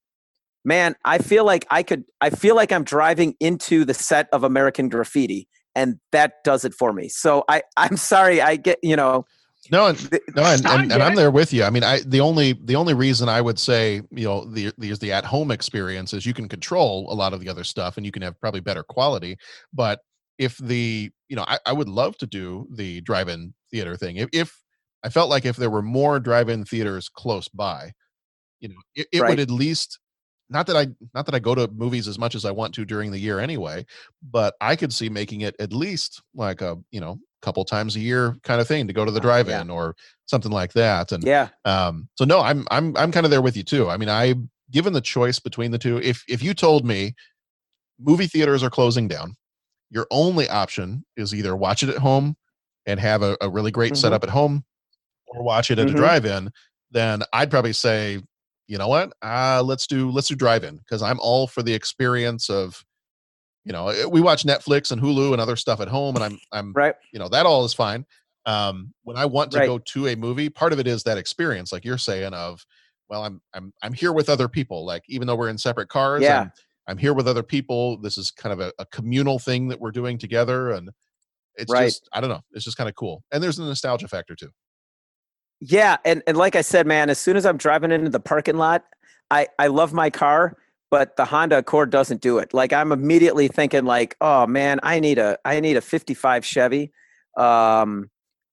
man 0.66 0.96
i 1.04 1.18
feel 1.18 1.44
like 1.46 1.66
i 1.70 1.84
could 1.84 2.06
i 2.22 2.30
feel 2.30 2.56
like 2.56 2.72
i'm 2.72 2.86
driving 2.86 3.36
into 3.42 3.84
the 3.84 3.94
set 3.94 4.30
of 4.32 4.46
american 4.46 4.88
graffiti 4.88 5.46
and 5.76 6.00
that 6.14 6.36
does 6.46 6.64
it 6.64 6.74
for 6.74 6.94
me. 6.94 7.10
So 7.10 7.44
i 7.50 7.62
i'm 7.78 7.98
sorry 7.98 8.42
i 8.42 8.56
get 8.56 8.80
you 8.82 8.96
know 8.96 9.26
no, 9.72 9.88
and, 9.88 10.12
no, 10.36 10.44
and, 10.44 10.66
and, 10.66 10.92
and 10.92 11.02
I'm 11.02 11.16
there 11.16 11.32
with 11.32 11.54
you. 11.54 11.64
I 11.64 11.70
mean, 11.70 11.84
I 11.84 12.02
the 12.06 12.20
only 12.20 12.52
the 12.52 12.76
only 12.76 12.94
reason 12.94 13.30
I 13.30 13.40
would 13.40 13.58
say 13.58 14.02
you 14.12 14.26
know 14.26 14.46
the 14.46 14.74
the 14.78 14.94
the 14.94 15.12
at 15.14 15.24
home 15.24 15.52
experience 15.52 16.14
is 16.14 16.26
you 16.26 16.34
can 16.34 16.50
control 16.50 17.08
a 17.10 17.16
lot 17.16 17.34
of 17.34 17.40
the 17.40 17.48
other 17.48 17.64
stuff 17.64 17.96
and 17.96 18.06
you 18.06 18.12
can 18.12 18.22
have 18.24 18.40
probably 18.42 18.60
better 18.60 18.84
quality. 18.84 19.38
But 19.72 20.00
if 20.38 20.58
the 20.58 21.12
you 21.30 21.36
know 21.36 21.46
I, 21.48 21.60
I 21.66 21.74
would 21.74 21.88
love 21.88 22.18
to 22.18 22.28
do 22.28 22.68
the 22.72 23.02
drive-in 23.02 23.54
theater 23.72 23.96
thing. 23.96 24.18
If, 24.18 24.30
if 24.34 24.63
I 25.04 25.10
felt 25.10 25.30
like 25.30 25.46
if 25.46 25.58
there 25.58 25.70
were 25.70 25.82
more 25.82 26.20
drive-in 26.20 26.66
theaters 26.66 27.10
close 27.10 27.48
by, 27.50 27.92
you 28.60 28.70
know, 28.70 28.76
it, 28.96 29.08
it 29.12 29.22
Right. 29.22 29.30
would 29.30 29.40
at 29.40 29.52
least 29.52 30.00
not 30.50 30.68
that 30.68 30.76
I 30.78 30.88
not 31.14 31.26
that 31.26 31.34
I 31.36 31.40
go 31.40 31.56
to 31.56 31.68
movies 31.70 32.08
as 32.08 32.20
much 32.20 32.36
as 32.36 32.46
I 32.46 32.52
want 32.52 32.74
to 32.76 32.86
during 32.86 33.12
the 33.12 33.20
year 33.20 33.40
anyway, 33.40 33.86
but 34.22 34.56
I 34.62 34.76
could 34.76 34.94
see 34.94 35.10
making 35.10 35.42
it 35.42 35.56
at 35.60 35.74
least 35.74 36.22
like 36.36 36.62
a 36.62 36.78
you 36.92 37.00
know 37.00 37.20
couple 37.42 37.66
times 37.66 37.96
a 37.96 38.00
year 38.00 38.36
kind 38.44 38.62
of 38.62 38.68
thing 38.68 38.88
to 38.88 38.94
go 38.94 39.04
to 39.04 39.12
the 39.12 39.20
drive-in 39.20 39.70
or 39.70 39.96
something 40.28 40.52
like 40.52 40.72
that. 40.74 41.12
And 41.12 41.24
yeah 41.26 41.50
um, 41.66 42.08
so 42.16 42.24
no, 42.26 42.40
I'm 42.40 42.66
I'm 42.72 42.96
I'm 42.98 43.12
kind 43.12 43.26
of 43.26 43.32
there 43.32 43.42
with 43.42 43.58
you 43.58 43.64
too. 43.64 43.90
I 43.90 43.98
mean, 43.98 44.10
I 44.10 44.36
given 44.72 44.94
the 44.94 45.02
choice 45.02 45.40
between 45.40 45.72
the 45.72 45.78
two, 45.80 45.98
if 46.02 46.24
if 46.30 46.42
you 46.44 46.54
told 46.54 46.86
me 46.86 47.16
movie 48.00 48.28
theaters 48.28 48.64
are 48.64 48.70
closing 48.70 49.08
down, 49.08 49.36
your 49.90 50.08
only 50.12 50.48
option 50.50 51.06
is 51.18 51.34
either 51.34 51.56
watch 51.56 51.84
it 51.84 51.90
at 51.90 51.98
home 51.98 52.36
and 52.86 53.00
have 53.00 53.24
a, 53.24 53.38
a 53.42 53.50
really 53.50 53.72
great 53.72 53.94
Mhm. 53.94 53.98
setup 53.98 54.24
at 54.24 54.30
home 54.30 54.64
or 55.34 55.44
watch 55.44 55.72
it 55.72 55.80
at 55.80 55.90
a 55.90 55.94
Mhm. 55.94 55.96
drive-in, 55.96 56.52
then 56.92 57.24
I'd 57.34 57.52
probably 57.52 57.74
say, 57.74 58.22
you 58.68 58.78
know 58.78 58.88
what, 58.88 59.14
uh, 59.22 59.62
let's 59.66 59.88
do 59.88 60.12
let's 60.12 60.28
do 60.28 60.36
drive-in 60.36 60.78
because 60.78 61.02
I'm 61.02 61.20
all 61.20 61.48
for 61.48 61.64
the 61.64 61.74
experience 61.74 62.50
of, 62.50 62.84
you 63.66 63.72
know, 63.74 63.90
eh, 63.90 64.06
we 64.06 64.22
watch 64.22 64.44
Netflix 64.44 64.92
and 64.92 65.02
Hulu 65.02 65.32
and 65.34 65.42
other 65.42 65.56
stuff 65.56 65.80
at 65.82 65.88
home, 65.88 66.16
and 66.16 66.24
I'm 66.24 66.40
I'm 66.52 66.74
right. 66.76 66.96
you 67.12 67.20
know 67.20 67.30
that 67.30 67.46
all 67.46 67.66
is 67.66 67.74
fine. 67.74 68.06
Um, 68.46 68.94
when 69.04 69.16
I 69.18 69.26
want 69.26 69.52
to 69.54 69.60
Right. 69.60 69.68
go 69.68 69.78
to 69.80 70.08
a 70.08 70.16
movie, 70.16 70.50
part 70.50 70.74
of 70.74 70.80
it 70.80 70.88
is 70.88 71.04
that 71.04 71.18
experience, 71.18 71.72
like 71.72 71.86
you're 71.86 71.98
saying, 71.98 72.34
of 72.34 72.66
well, 73.10 73.24
I'm 73.26 73.42
I'm 73.54 73.74
I'm 73.84 73.94
here 73.94 74.14
with 74.14 74.30
other 74.30 74.48
people. 74.50 74.86
Like 74.86 75.04
even 75.08 75.28
though 75.28 75.36
we're 75.36 75.50
in 75.50 75.58
separate 75.58 75.90
cars, 75.90 76.22
Yeah. 76.24 76.42
I'm, 76.42 76.52
I'm 76.88 76.98
here 76.98 77.14
with 77.14 77.28
other 77.28 77.44
people. 77.44 77.98
This 78.02 78.18
is 78.18 78.32
kind 78.32 78.52
of 78.54 78.60
a, 78.60 78.74
a 78.80 78.86
communal 78.88 79.40
thing 79.40 79.70
that 79.70 79.80
we're 79.80 79.92
doing 79.92 80.18
together, 80.18 80.72
and 80.72 80.90
it's 81.56 81.72
Right. 81.72 81.86
just 81.86 82.10
I 82.14 82.22
don't 82.22 82.30
know, 82.32 82.42
it's 82.54 82.66
just 82.66 82.78
kind 82.78 82.90
of 82.90 82.96
cool. 82.96 83.24
And 83.32 83.44
there's 83.44 83.60
a 83.60 83.64
nostalgia 83.64 84.08
factor 84.10 84.36
too. 84.36 84.52
Yeah, 85.66 85.96
and 86.04 86.22
and 86.28 86.36
like 86.36 86.58
I 86.58 86.62
said, 86.62 86.86
man, 86.86 87.10
as 87.10 87.18
soon 87.20 87.38
as 87.38 87.46
I'm 87.46 87.56
driving 87.56 87.92
into 87.92 88.10
the 88.10 88.20
parking 88.20 88.58
lot, 88.58 88.84
I 89.32 89.48
I 89.58 89.68
love 89.68 89.94
my 89.94 90.10
car, 90.10 90.58
but 90.92 91.16
the 91.16 91.24
Honda 91.24 91.60
Accord 91.60 91.90
doesn't 91.90 92.20
do 92.20 92.38
it. 92.40 92.54
Like 92.54 92.74
I'm 92.74 92.92
immediately 92.92 93.48
thinking 93.48 93.86
like, 93.86 94.18
oh 94.20 94.46
man, 94.46 94.82
I 94.84 95.00
need 95.00 95.20
a 95.20 95.38
I 95.46 95.62
need 95.62 95.78
a 95.78 95.82
55 95.82 96.46
Chevy, 96.46 96.92
um, 97.38 98.10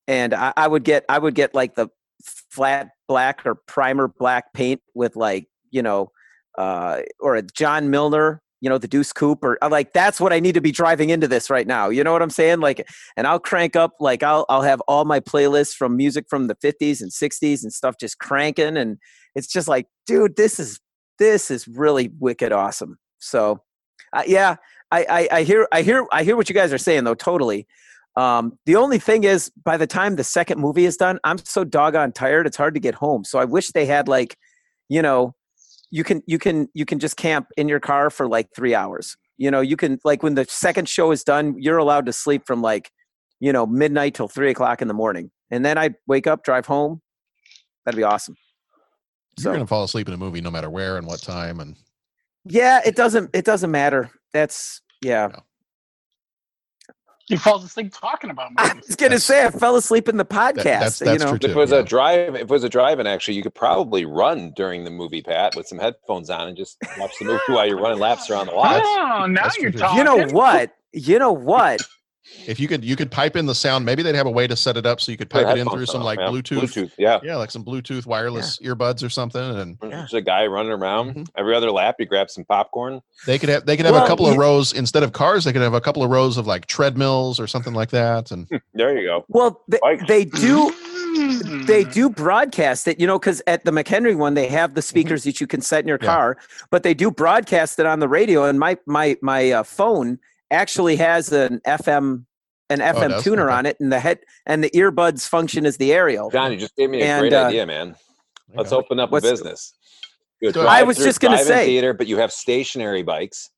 and 0.06 0.32
I, 0.32 0.52
I 0.56 0.68
would 0.68 0.84
get 0.84 1.04
I 1.08 1.18
would 1.18 1.34
get 1.34 1.52
like 1.52 1.74
the 1.74 1.88
flat 2.22 2.90
black 3.08 3.44
or 3.44 3.56
primer 3.56 4.06
black 4.06 4.52
paint 4.52 4.80
with 4.94 5.16
like 5.16 5.48
you 5.72 5.82
know, 5.82 6.12
uh, 6.58 7.00
or 7.18 7.34
a 7.34 7.42
John 7.42 7.90
Milner. 7.90 8.40
You 8.60 8.68
know 8.68 8.78
the 8.78 8.88
Deuce 8.88 9.12
Coupe, 9.12 9.42
or 9.42 9.58
like 9.70 9.92
that's 9.92 10.20
what 10.20 10.32
I 10.32 10.40
need 10.40 10.54
to 10.54 10.60
be 10.60 10.72
driving 10.72 11.10
into 11.10 11.26
this 11.26 11.48
right 11.48 11.66
now. 11.66 11.88
You 11.88 12.04
know 12.04 12.12
what 12.12 12.22
I'm 12.22 12.30
saying? 12.30 12.60
Like, 12.60 12.86
and 13.16 13.26
I'll 13.26 13.40
crank 13.40 13.76
up 13.76 13.92
like 14.00 14.22
I'll 14.22 14.44
I'll 14.48 14.62
have 14.62 14.80
all 14.82 15.04
my 15.04 15.20
playlists 15.20 15.74
from 15.74 15.96
music 15.96 16.26
from 16.28 16.46
the 16.46 16.56
50s 16.56 17.00
and 17.00 17.10
60s 17.10 17.62
and 17.62 17.72
stuff 17.72 17.96
just 17.98 18.18
cranking 18.18 18.76
and 18.76 18.98
it's 19.34 19.46
just 19.46 19.68
like 19.68 19.86
dude 20.06 20.36
this 20.36 20.58
is 20.58 20.80
this 21.18 21.50
is 21.50 21.68
really 21.68 22.10
wicked 22.18 22.52
awesome 22.52 22.98
so 23.18 23.62
uh, 24.12 24.22
yeah 24.26 24.56
I, 24.90 25.06
I 25.08 25.28
i 25.38 25.42
hear 25.42 25.68
i 25.72 25.82
hear 25.82 26.06
i 26.12 26.24
hear 26.24 26.36
what 26.36 26.48
you 26.48 26.54
guys 26.54 26.72
are 26.72 26.78
saying 26.78 27.04
though 27.04 27.14
totally 27.14 27.66
um 28.16 28.58
the 28.66 28.76
only 28.76 28.98
thing 28.98 29.24
is 29.24 29.50
by 29.64 29.76
the 29.76 29.86
time 29.86 30.16
the 30.16 30.24
second 30.24 30.60
movie 30.60 30.84
is 30.84 30.96
done 30.96 31.18
i'm 31.24 31.38
so 31.38 31.64
doggone 31.64 32.12
tired 32.12 32.46
it's 32.46 32.56
hard 32.56 32.74
to 32.74 32.80
get 32.80 32.94
home 32.94 33.24
so 33.24 33.38
i 33.38 33.44
wish 33.44 33.68
they 33.68 33.86
had 33.86 34.08
like 34.08 34.36
you 34.88 35.02
know 35.02 35.34
you 35.90 36.05
can 36.05 36.22
you 36.26 36.38
can 36.38 36.68
you 36.74 36.85
can 36.85 36.98
just 36.98 37.16
camp 37.16 37.48
in 37.57 37.68
your 37.68 37.81
car 37.81 38.11
for 38.11 38.29
like 38.29 38.48
three 38.55 38.74
hours. 38.74 39.16
You 39.38 39.50
know 39.50 39.61
you 39.61 39.76
can 39.76 39.98
like 40.05 40.22
when 40.22 40.35
the 40.35 40.46
second 40.48 40.88
show 40.88 41.11
is 41.11 41.24
done 41.24 41.55
you're 41.59 41.79
allowed 41.79 42.07
to 42.07 42.12
sleep 42.12 42.42
from 42.46 42.62
like 42.62 42.90
you 43.40 43.53
know 43.53 43.66
midnight 43.66 44.14
till 44.14 44.29
three 44.29 44.50
o'clock 44.50 44.83
in 44.83 44.88
the 44.88 44.94
morning. 44.94 45.31
And 45.50 45.64
then 45.64 45.79
I'd 45.79 45.94
wake 46.07 46.26
up 46.26 46.44
drive 46.44 46.66
home. 46.66 47.00
That'd 47.85 47.96
be 47.96 48.05
awesome. 48.05 48.37
You're 49.38 49.55
gonna 49.55 49.66
fall 49.66 49.85
asleep 49.85 50.07
in 50.09 50.14
a 50.14 50.18
movie 50.18 50.40
no 50.40 50.50
matter 50.50 50.70
where 50.70 50.96
and 50.96 51.07
what 51.07 51.22
time, 51.22 51.61
and 51.61 51.76
yeah 52.44 52.81
it 52.85 52.96
doesn't 52.96 53.31
it 53.35 53.44
doesn't 53.44 53.70
matter. 53.70 54.11
That's 54.33 54.83
yeah 55.03 55.31
He 57.30 57.36
falls 57.36 57.64
asleep 57.64 57.92
talking 57.94 58.28
about 58.28 58.50
movies. 58.50 58.72
i 58.72 58.86
was 58.88 58.96
gonna 58.96 59.18
say 59.20 59.46
i 59.46 59.50
fell 59.50 59.76
asleep 59.76 60.08
in 60.08 60.16
the 60.16 60.24
podcast 60.24 61.00
you 61.00 61.18
know 61.18 61.34
if 61.34 61.44
it 61.44 61.54
was 61.54 61.70
a 61.70 61.82
drive, 61.82 62.34
if 62.34 62.40
it 62.42 62.48
was 62.48 62.64
a 62.64 62.68
drive-in, 62.68 63.06
actually, 63.06 63.34
you 63.34 63.42
could 63.42 63.54
probably 63.54 64.04
run 64.04 64.52
during 64.56 64.82
the 64.84 64.90
movie, 64.90 65.22
Pat, 65.22 65.54
with 65.56 65.66
some 65.68 65.78
headphones 65.78 66.28
on 66.28 66.48
and 66.48 66.56
just 66.56 66.76
watch 66.98 67.12
the 67.20 67.24
movie 67.26 67.40
while 67.46 67.66
you're 67.66 67.80
running 67.80 68.00
laps 68.00 68.28
around 68.28 68.46
the 68.48 68.52
lot. 68.52 68.82
Oh, 68.84 69.26
now 69.26 69.44
That's 69.44 69.56
you're 69.58 69.70
true, 69.70 69.80
talking. 69.80 69.98
you 69.98 70.04
know 70.04 70.26
what 70.32 70.76
you 70.92 71.18
know 71.20 71.32
what 71.32 71.80
if 72.46 72.61
you 72.61 72.68
could 72.68 72.85
you 72.85 72.96
could 72.96 73.11
pipe 73.11 73.35
in 73.37 73.46
the 73.46 73.54
sound, 73.54 73.85
maybe 73.85 74.02
they'd 74.02 74.14
have 74.14 74.26
a 74.26 74.30
way 74.30 74.46
to 74.46 74.54
set 74.56 74.76
it 74.76 74.87
up 74.87 75.00
so 75.00 75.11
you 75.11 75.18
could 75.18 75.30
pipe 75.30 75.46
it 75.46 75.59
in 75.59 75.68
through 75.68 75.87
some 75.87 76.02
like 76.02 76.18
yeah. 76.18 76.26
Bluetooth, 76.28 76.61
Bluetooth, 76.61 76.92
yeah. 76.98 77.18
yeah, 77.22 77.37
like 77.37 77.50
some 77.50 77.64
Bluetooth 77.64 78.06
wireless 78.06 78.59
earbuds 78.59 79.04
or 79.04 79.09
something, 79.09 79.42
and 79.42 79.78
There's 79.80 80.14
a 80.14 80.20
guy 80.20 80.46
running 80.46 80.72
around 80.72 81.00
Mm-hmm. 81.11 81.22
every 81.37 81.54
other 81.54 81.70
lap. 81.70 81.96
You 81.98 82.06
grab 82.06 82.30
some 82.30 82.44
popcorn. 82.44 83.00
They 83.26 83.38
could 83.38 83.48
have 83.48 83.66
they 83.66 83.76
could 83.76 83.87
have 83.87 83.94
Well, 83.94 84.04
a 84.04 84.09
couple 84.09 84.26
of 84.26 84.37
rows 84.37 84.72
instead 84.72 85.02
of 85.02 85.12
cars. 85.12 85.44
They 85.44 85.52
could 85.52 85.62
have 85.62 85.74
a 85.74 85.80
couple 85.80 86.02
of 86.02 86.11
rows 86.11 86.37
of 86.37 86.46
like 86.46 86.66
treadmills 86.66 87.40
or 87.40 87.46
something 87.46 87.74
like 87.74 87.90
that. 87.90 88.30
And 88.30 88.46
There 88.74 88.96
you 88.98 89.06
go. 89.06 89.24
well 89.28 89.62
they, 89.68 89.78
they 90.06 90.24
do 90.24 90.70
they 91.66 91.85
Mm. 91.85 91.92
do 91.92 92.09
broadcast 92.09 92.87
it 92.87 93.00
you 93.00 93.06
know 93.06 93.18
because 93.18 93.42
at 93.48 93.64
the 93.64 93.72
mchenry 93.72 94.16
one 94.16 94.35
they 94.35 94.46
have 94.46 94.70
Mm-hmm. 94.70 94.74
the 94.76 94.83
speakers 94.83 95.24
that 95.24 95.40
you 95.40 95.46
can 95.48 95.61
set 95.61 95.83
in 95.83 95.88
your 95.88 95.98
car 95.98 96.37
but 96.70 96.85
they 96.85 96.94
do 96.94 97.11
broadcast 97.11 97.80
it 97.80 97.87
on 97.87 97.98
the 97.98 98.09
radio 98.09 98.44
and 98.44 98.61
my 98.61 98.76
my 98.87 99.16
my 99.20 99.50
uh, 99.50 99.62
phone 99.64 100.18
actually 100.50 100.96
has 100.96 101.32
an 101.32 101.60
fm 101.66 102.24
an 102.70 102.80
Oh, 102.82 102.92
fm 102.92 103.08
does? 103.10 103.24
tuner 103.24 103.46
Okay. 103.48 103.54
on 103.56 103.66
it 103.66 103.76
and 103.80 103.92
the 103.92 104.00
head 104.00 104.20
and 104.46 104.62
the 104.62 104.70
earbuds 104.70 105.26
function 105.28 105.66
as 105.66 105.76
the 105.76 105.92
aerial 105.92 106.30
John, 106.30 106.52
you 106.52 106.58
just 106.58 106.76
gave 106.76 106.90
me 106.90 107.02
a 107.02 107.04
And, 107.06 107.20
great 107.20 107.32
uh, 107.32 107.44
idea, 107.46 107.66
man. 107.66 107.96
Let's 108.54 108.72
open 108.72 108.98
up 108.98 109.12
a 109.12 109.20
business. 109.20 109.72
Do 110.42 110.48
a 110.48 110.52
Go 110.52 110.60
ahead. 110.62 110.72
I 110.72 110.82
was 110.82 110.96
just 110.96 111.20
gonna 111.20 111.38
say. 111.38 111.66
theater, 111.66 111.92
but 111.94 112.06
you 112.06 112.16
have 112.18 112.32
stationary 112.32 113.02
bikes. 113.02 113.50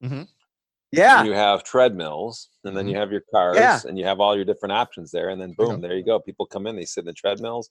Yeah. 0.94 1.24
You 1.24 1.32
have 1.32 1.64
treadmills, 1.64 2.48
and 2.64 2.76
then 2.76 2.86
you 2.86 2.96
have 2.98 3.10
your 3.10 3.22
cars, 3.34 3.56
Yeah. 3.56 3.80
and 3.88 3.98
you 3.98 4.04
have 4.04 4.20
all 4.20 4.36
your 4.36 4.44
different 4.44 4.72
options 4.72 5.10
there. 5.10 5.30
And 5.30 5.40
then 5.40 5.54
boom, 5.56 5.80
there 5.80 5.96
you 5.96 6.04
go. 6.04 6.20
People 6.20 6.44
come 6.44 6.66
in, 6.66 6.76
they 6.76 6.84
sit 6.84 7.00
in 7.02 7.06
the 7.06 7.14
treadmills, 7.14 7.70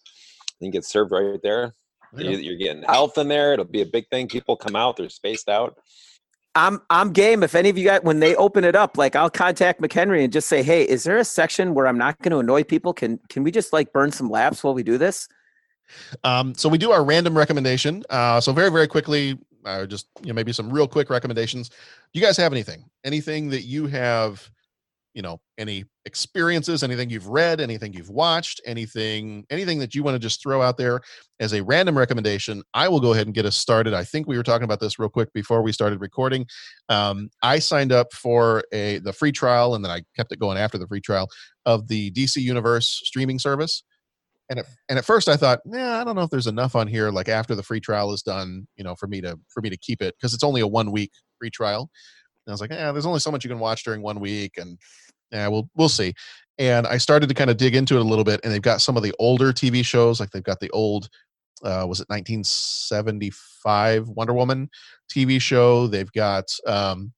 and 0.60 0.66
you 0.66 0.72
get 0.72 0.86
served 0.86 1.12
right 1.12 1.40
there. 1.44 1.76
Yeah. 2.18 2.32
You're 2.32 2.58
getting 2.58 2.82
health 2.84 3.18
in 3.20 3.28
there. 3.28 3.54
It'll 3.54 3.66
be 3.66 3.82
a 3.82 3.86
big 3.86 4.08
thing. 4.10 4.28
People 4.28 4.56
come 4.56 4.76
out, 4.76 4.98
they're 4.98 5.08
spaced 5.10 5.50
out. 5.50 5.78
I'm 6.56 6.82
I'm 6.90 7.14
game. 7.14 7.44
If 7.44 7.56
any 7.56 7.70
of 7.70 7.78
you 7.78 7.86
guys, 7.86 8.02
when 8.04 8.20
they 8.20 8.36
open 8.36 8.64
it 8.64 8.76
up, 8.76 8.98
like 8.98 9.16
I'll 9.16 9.30
contact 9.30 9.82
McHenry 9.82 10.24
and 10.24 10.34
just 10.34 10.48
say, 10.50 10.64
"Hey, 10.64 10.84
is 10.84 11.04
there 11.04 11.18
a 11.18 11.24
section 11.24 11.74
where 11.74 11.88
I'm 11.88 11.98
not 11.98 12.20
going 12.22 12.32
to 12.32 12.40
annoy 12.40 12.64
people? 12.64 12.94
Can 12.94 13.20
can 13.30 13.44
we 13.44 13.52
just 13.52 13.72
like 13.72 13.94
burn 13.94 14.12
some 14.12 14.30
laps 14.30 14.64
while 14.64 14.74
we 14.74 14.84
do 14.84 14.98
this?" 14.98 15.28
Um, 16.24 16.56
so 16.56 16.70
we 16.70 16.78
do 16.78 16.92
our 16.92 17.04
random 17.04 17.38
recommendation. 17.38 18.04
Uh, 18.10 18.40
so 18.40 18.54
very, 18.54 18.72
very 18.72 18.88
quickly, 18.88 19.38
uh, 19.66 19.86
just 19.86 20.08
you 20.22 20.28
know, 20.28 20.34
maybe 20.34 20.54
some 20.54 20.70
real 20.70 20.88
quick 20.88 21.10
recommendations. 21.10 21.70
Do 21.70 22.20
you 22.20 22.22
guys 22.22 22.38
have 22.38 22.52
anything? 22.52 22.84
Anything 23.04 23.50
that 23.50 23.64
you 23.64 23.88
have, 23.88 24.50
you 25.14 25.22
know, 25.22 25.40
any 25.58 25.84
experiences, 26.06 26.84
anything 26.84 27.10
you've 27.10 27.28
read, 27.28 27.60
anything 27.60 27.94
you've 27.94 28.10
watched, 28.10 28.62
anything, 28.66 29.46
anything 29.50 29.80
that 29.80 29.94
you 29.94 30.04
want 30.04 30.16
to 30.16 30.20
just 30.20 30.42
throw 30.42 30.62
out 30.62 30.78
there 30.78 31.02
as 31.40 31.54
a 31.54 31.64
random 31.64 31.98
recommendation? 31.98 32.64
I 32.74 32.88
will 32.88 33.00
go 33.00 33.14
ahead 33.14 33.28
and 33.28 33.34
get 33.34 33.46
us 33.46 33.58
started. 33.58 33.94
I 33.94 34.04
think 34.04 34.28
we 34.28 34.38
were 34.38 34.44
talking 34.44 34.64
about 34.64 34.80
this 34.80 35.00
real 35.00 35.10
quick 35.10 35.34
before 35.34 35.62
we 35.62 35.72
started 35.72 36.02
recording. 36.02 36.46
Um, 36.90 37.30
I 37.44 37.60
signed 37.60 37.92
up 37.92 38.14
for 38.14 38.64
a 38.72 39.00
the 39.00 39.14
free 39.14 39.32
trial, 39.32 39.76
and 39.76 39.84
then 39.84 39.92
I 39.92 40.04
kept 40.16 40.32
it 40.32 40.40
going 40.40 40.58
after 40.58 40.78
the 40.78 40.88
free 40.88 41.02
trial 41.02 41.28
of 41.66 41.88
the 41.88 42.12
DC 42.12 42.42
Universe 42.42 43.02
streaming 43.04 43.40
service 43.40 43.84
and 44.52 44.60
at, 44.60 44.66
and 44.90 45.00
at 45.00 45.06
first 45.06 45.30
I 45.30 45.38
thought, 45.38 45.62
yeah, 45.66 46.02
I 46.02 46.04
don't 46.04 46.16
know 46.16 46.24
if 46.24 46.30
there's 46.30 46.46
enough 46.46 46.76
on 46.76 46.86
here. 46.86 47.10
Like 47.10 47.30
after 47.30 47.56
the 47.56 47.64
free 47.64 47.80
trial 47.80 48.12
is 48.12 48.22
done, 48.22 48.68
you 48.76 48.84
know, 48.84 48.96
for 48.96 49.08
me 49.08 49.22
to 49.22 49.40
for 49.48 49.62
me 49.62 49.70
to 49.70 49.78
keep 49.78 50.02
it 50.02 50.14
because 50.20 50.34
it's 50.34 50.44
only 50.44 50.60
a 50.60 50.68
one 50.68 50.92
week 50.92 51.12
free 51.40 51.50
trial. 51.50 51.90
And 52.46 52.52
I 52.52 52.54
was 52.54 52.62
like, 52.62 52.72
yeah, 52.72 52.92
there's 52.92 53.06
only 53.06 53.20
so 53.20 53.32
much 53.32 53.44
you 53.44 53.50
can 53.50 53.60
watch 53.60 53.84
during 53.84 54.02
one 54.02 54.20
week, 54.20 54.58
and 54.58 54.78
yeah, 55.32 55.48
we'll 55.48 55.70
we'll 55.76 55.90
see. 55.90 56.14
And 56.58 56.86
I 56.86 56.98
started 56.98 57.30
to 57.30 57.36
kind 57.36 57.50
of 57.50 57.58
dig 57.58 57.76
into 57.76 57.96
it 57.96 58.02
a 58.02 58.04
little 58.04 58.24
bit, 58.24 58.40
and 58.44 58.54
they've 58.54 58.62
got 58.62 58.82
some 58.82 58.98
of 58.98 59.04
the 59.04 59.14
older 59.20 59.52
TV 59.52 59.86
shows, 59.86 60.20
like 60.20 60.32
they've 60.32 60.44
got 60.44 60.60
the 60.60 60.70
old, 60.72 61.10
uh, 61.64 61.86
was 61.88 62.00
it 62.00 62.10
1975 62.10 64.10
Wonder 64.10 64.34
Woman 64.34 64.70
TV 65.12 65.42
show? 65.42 65.88
They've 65.88 66.12
got 66.12 66.46
um, 66.68 67.14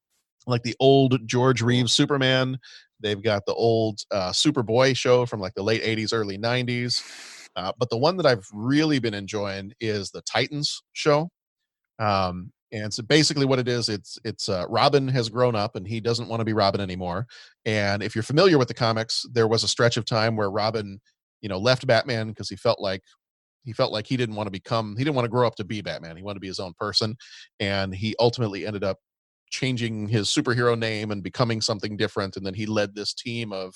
like 0.48 0.64
the 0.64 0.76
old 0.80 1.28
George 1.28 1.62
Reeves 1.62 1.92
Superman. 1.92 2.58
They've 3.00 3.22
got 3.22 3.46
the 3.46 3.54
old 3.54 4.00
uh, 4.12 4.32
Superboy 4.32 4.96
show 4.96 5.26
from 5.26 5.42
like 5.42 5.54
the 5.56 5.64
late 5.64 5.84
80s, 5.84 6.14
early 6.14 6.38
90s. 6.38 7.04
Uh, 7.56 7.72
but 7.78 7.90
the 7.90 7.98
one 7.98 8.18
that 8.18 8.26
I've 8.26 8.48
really 8.54 9.00
been 9.00 9.14
enjoying 9.14 9.74
is 9.80 10.10
the 10.10 10.22
Titans 10.22 10.82
show. 10.94 11.30
Um, 12.00 12.52
and 12.74 12.92
so 12.92 13.04
basically 13.04 13.46
what 13.46 13.60
it 13.60 13.68
is, 13.68 13.88
it's 13.88 14.18
it's 14.26 14.50
uh, 14.50 14.66
Robin 14.68 15.08
has 15.08 15.30
grown 15.30 15.56
up 15.56 15.76
and 15.76 15.88
he 15.88 16.02
doesn't 16.02 16.28
want 16.28 16.42
to 16.42 16.46
be 16.46 16.54
Robin 16.54 16.82
anymore. 16.82 17.28
And 17.66 18.02
if 18.02 18.16
you're 18.16 18.24
familiar 18.24 18.58
with 18.58 18.68
the 18.68 18.74
comics, 18.74 19.26
there 19.32 19.48
was 19.48 19.64
a 19.64 19.68
stretch 19.68 19.96
of 19.96 20.06
time 20.06 20.36
where 20.36 20.50
Robin, 20.50 21.00
you 21.42 21.50
know, 21.50 21.60
left 21.60 21.86
Batman 21.86 22.30
because 22.30 22.50
he 22.50 22.56
felt 22.56 22.82
like 22.82 23.04
he 23.64 23.74
felt 23.74 23.94
like 23.94 24.08
he 24.08 24.18
didn't 24.18 24.36
want 24.36 24.48
to 24.48 24.52
become 24.52 24.96
he 24.98 25.04
didn't 25.04 25.16
want 25.16 25.26
to 25.26 25.32
grow 25.32 25.46
up 25.46 25.56
to 25.56 25.64
be 25.64 25.82
Batman. 25.82 26.18
He 26.18 26.24
wanted 26.24 26.36
to 26.36 26.42
be 26.42 26.48
his 26.48 26.60
own 26.60 26.74
person, 26.74 27.16
and 27.60 27.94
he 27.94 28.16
ultimately 28.20 28.66
ended 28.66 28.84
up 28.84 28.98
changing 29.52 30.08
his 30.08 30.30
superhero 30.30 30.78
name 30.78 31.12
and 31.12 31.22
becoming 31.22 31.62
something 31.62 31.96
different. 31.96 32.38
And 32.38 32.46
then 32.46 32.56
he 32.56 32.66
led 32.66 32.96
this 32.96 33.14
team 33.14 33.54
of 33.54 33.76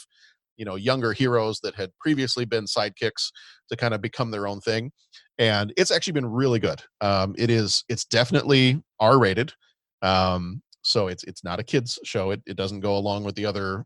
you 0.58 0.66
know 0.66 0.76
younger 0.76 1.14
heroes 1.14 1.60
that 1.62 1.76
had 1.76 1.92
previously 2.00 2.46
been 2.46 2.66
sidekicks 2.66 3.32
to 3.70 3.78
kind 3.78 3.94
of 3.94 4.02
become 4.02 4.32
their 4.32 4.48
own 4.48 4.60
thing 4.60 4.92
and 5.40 5.72
it's 5.78 5.92
actually 5.92 6.14
been 6.14 6.26
really 6.26 6.60
good. 6.60 6.82
Um 7.02 7.36
it 7.38 7.50
is 7.50 7.84
it's 7.90 8.06
definitely 8.06 8.82
r 9.00 9.20
rated 9.20 9.54
um 10.02 10.62
so 10.84 11.08
it's 11.08 11.24
it's 11.26 11.44
not 11.44 11.60
a 11.60 11.64
kids 11.64 12.00
show 12.04 12.32
it, 12.32 12.42
it 12.46 12.56
doesn't 12.56 12.80
go 12.80 12.98
along 12.98 13.24
with 13.24 13.36
the 13.36 13.46
other 13.46 13.86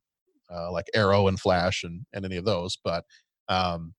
uh, 0.53 0.71
like 0.71 0.86
arrow 0.93 1.27
and 1.27 1.39
flash 1.39 1.84
and 1.84 2.05
and 2.13 2.25
any 2.25 2.38
of 2.38 2.45
those 2.45 2.77
but 2.84 3.05
um 3.49 3.93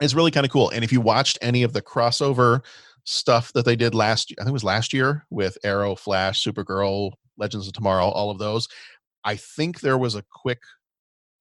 it's 0.00 0.14
really 0.14 0.30
kind 0.30 0.46
of 0.46 0.52
cool 0.52 0.70
and 0.70 0.84
if 0.84 0.92
you 0.92 1.00
watched 1.00 1.38
any 1.42 1.62
of 1.62 1.72
the 1.72 1.82
crossover 1.82 2.60
stuff 3.04 3.52
that 3.52 3.64
they 3.64 3.76
did 3.76 3.94
last 3.94 4.32
i 4.38 4.42
think 4.42 4.50
it 4.50 4.52
was 4.52 4.64
last 4.64 4.92
year 4.92 5.24
with 5.30 5.58
arrow 5.64 5.94
flash 5.94 6.42
supergirl 6.42 7.10
legends 7.36 7.66
of 7.66 7.72
tomorrow 7.72 8.06
all 8.06 8.30
of 8.30 8.38
those 8.38 8.68
i 9.24 9.34
think 9.34 9.80
there 9.80 9.98
was 9.98 10.14
a 10.14 10.24
quick 10.30 10.60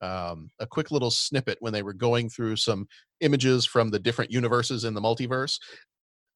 um, 0.01 0.49
a 0.59 0.67
quick 0.67 0.91
little 0.91 1.11
snippet 1.11 1.57
when 1.59 1.73
they 1.73 1.83
were 1.83 1.93
going 1.93 2.29
through 2.29 2.55
some 2.55 2.87
images 3.21 3.65
from 3.65 3.89
the 3.89 3.99
different 3.99 4.31
universes 4.31 4.83
in 4.83 4.93
the 4.93 5.01
multiverse. 5.01 5.59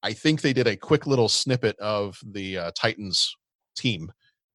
I 0.03 0.13
think 0.13 0.41
they 0.41 0.53
did 0.53 0.67
a 0.67 0.75
quick 0.75 1.05
little 1.05 1.29
snippet 1.29 1.77
of 1.79 2.17
the 2.25 2.57
uh, 2.57 2.71
Titans 2.75 3.35
team 3.75 4.11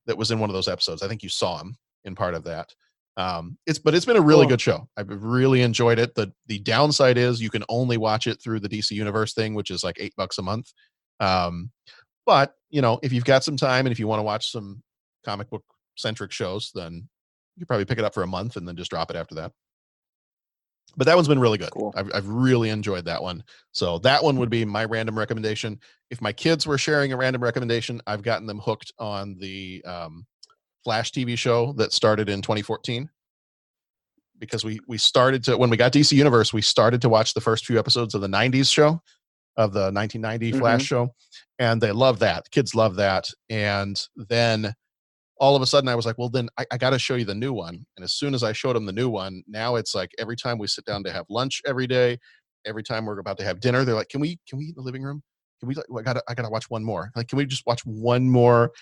that 0.07 0.17
was 0.19 0.31
in 0.31 0.39
one 0.41 0.51
of 0.51 0.55
those 0.55 0.69
episodes. 0.69 1.03
I 1.03 1.09
think 1.09 1.23
you 1.23 1.29
saw 1.29 1.59
him 1.59 1.77
in 2.05 2.15
part 2.15 2.35
of 2.35 2.45
that. 2.45 2.73
Um, 3.17 3.57
it's 3.67 3.79
but 3.79 3.95
it's 3.95 4.05
been 4.05 4.17
a 4.17 4.21
really 4.21 4.43
Cool. 4.43 4.51
good 4.51 4.61
show. 4.61 4.89
I've 4.97 5.09
really 5.09 5.63
enjoyed 5.63 5.99
it. 5.99 6.15
the 6.15 6.33
The 6.49 6.59
downside 6.59 7.17
is 7.17 7.41
you 7.41 7.49
can 7.49 7.65
only 7.69 7.97
watch 7.97 8.27
it 8.27 8.43
through 8.43 8.61
the 8.61 8.69
DC 8.69 8.91
Universe 8.91 9.33
thing, 9.35 9.55
which 9.55 9.71
is 9.71 9.83
like 9.83 9.97
eight 9.99 10.13
bucks 10.17 10.39
a 10.39 10.43
month. 10.43 10.73
Um, 11.21 11.71
but 12.27 12.55
you 12.71 12.83
know, 12.83 12.99
if 13.03 13.13
you've 13.13 13.25
got 13.25 13.43
some 13.45 13.57
time 13.57 13.87
and 13.87 13.93
if 13.93 13.99
you 13.99 14.07
want 14.07 14.19
to 14.19 14.25
watch 14.25 14.51
some 14.51 14.83
comic 15.25 15.49
book 15.49 15.65
centric 15.97 16.31
shows, 16.33 16.71
then 16.75 17.09
you 17.57 17.61
could 17.61 17.69
probably 17.69 17.85
pick 17.85 17.99
it 17.99 18.05
up 18.05 18.15
for 18.15 18.23
a 18.23 18.27
month 18.27 18.57
and 18.57 18.67
then 18.69 18.77
just 18.77 18.91
drop 18.91 19.11
it 19.11 19.17
after 19.17 19.35
that. 19.37 19.53
But 20.97 21.07
that 21.07 21.17
one's 21.17 21.29
been 21.29 21.39
really 21.39 21.59
good. 21.59 21.71
I've, 21.95 22.11
I've 22.15 22.29
really 22.29 22.71
enjoyed 22.71 23.05
that 23.05 23.23
one. 23.23 23.45
So 23.73 23.99
that 23.99 24.23
one 24.23 24.37
would 24.39 24.49
be 24.51 24.65
my 24.65 24.85
random 24.85 25.19
recommendation. 25.19 25.79
If 26.11 26.23
my 26.23 26.33
kids 26.33 26.67
were 26.67 26.79
sharing 26.79 27.13
a 27.13 27.17
random 27.17 27.43
recommendation, 27.43 28.01
I've 28.07 28.23
gotten 28.23 28.47
them 28.47 28.59
hooked 28.59 28.93
on 28.99 29.37
the 29.39 29.83
um, 29.85 30.27
Flash 30.85 31.13
TV 31.13 31.37
show 31.37 31.73
that 31.75 31.93
started 31.93 32.29
in 32.29 32.41
2014 32.41 33.11
because 34.39 34.65
we 34.65 34.79
we 34.87 34.99
started 34.99 35.43
to 35.45 35.57
when 35.57 35.71
we 35.71 35.77
got 35.77 35.93
DC 35.93 36.13
Universe, 36.13 36.53
we 36.53 36.63
started 36.63 37.01
to 37.03 37.09
watch 37.09 37.35
the 37.35 37.41
first 37.41 37.67
few 37.67 37.79
episodes 37.79 38.15
of 38.15 38.21
the 38.21 38.29
90s 38.29 38.71
show 38.73 39.01
of 39.57 39.73
the 39.73 39.91
1990 39.91 40.53
Flash 40.53 40.83
Mhm. 40.83 40.87
show, 40.87 41.15
and 41.59 41.81
they 41.81 41.93
love 41.93 42.19
that. 42.21 42.51
Kids 42.51 42.75
love 42.75 42.97
that, 42.97 43.31
and 43.49 44.01
then 44.17 44.75
all 45.39 45.55
of 45.55 45.63
a 45.63 45.67
sudden 45.67 45.89
I 45.89 45.95
was 45.95 46.07
like, 46.07 46.19
well, 46.19 46.29
then 46.29 46.49
I, 46.59 46.67
I 46.73 46.79
got 46.79 46.91
to 46.91 46.99
show 46.99 47.15
you 47.15 47.25
the 47.25 47.35
new 47.35 47.53
one. 47.53 47.85
And 47.97 48.05
as 48.05 48.13
soon 48.13 48.35
as 48.35 48.43
I 48.43 48.53
showed 48.53 48.77
them 48.77 48.87
the 48.87 48.93
new 48.93 49.09
one, 49.09 49.43
now 49.47 49.77
it's 49.77 49.95
like 49.95 50.11
every 50.19 50.37
time 50.37 50.59
we 50.59 50.67
sit 50.67 50.85
down 50.85 51.05
to 51.05 51.13
have 51.13 51.27
lunch 51.29 51.61
every 51.67 51.87
day, 51.87 52.19
every 52.65 52.83
time 52.83 53.05
we're 53.05 53.19
about 53.19 53.39
to 53.39 53.45
have 53.45 53.61
dinner, 53.61 53.85
they're 53.85 53.95
like, 53.95 54.09
can 54.09 54.21
we 54.21 54.39
can 54.49 54.59
we 54.59 54.67
eat 54.67 54.71
in 54.71 54.75
the 54.77 54.83
living 54.83 55.03
room? 55.03 55.23
Can 55.61 55.69
we? 55.69 55.77
I 55.99 56.03
gotta 56.03 56.23
I 56.29 56.35
gotta 56.35 56.49
watch 56.49 56.71
one 56.71 56.85
more. 56.85 57.11
Like, 57.15 57.29
can 57.29 57.37
we 57.39 57.47
just 57.47 57.67
watch 57.67 57.85
one 57.85 58.29
more? 58.29 58.73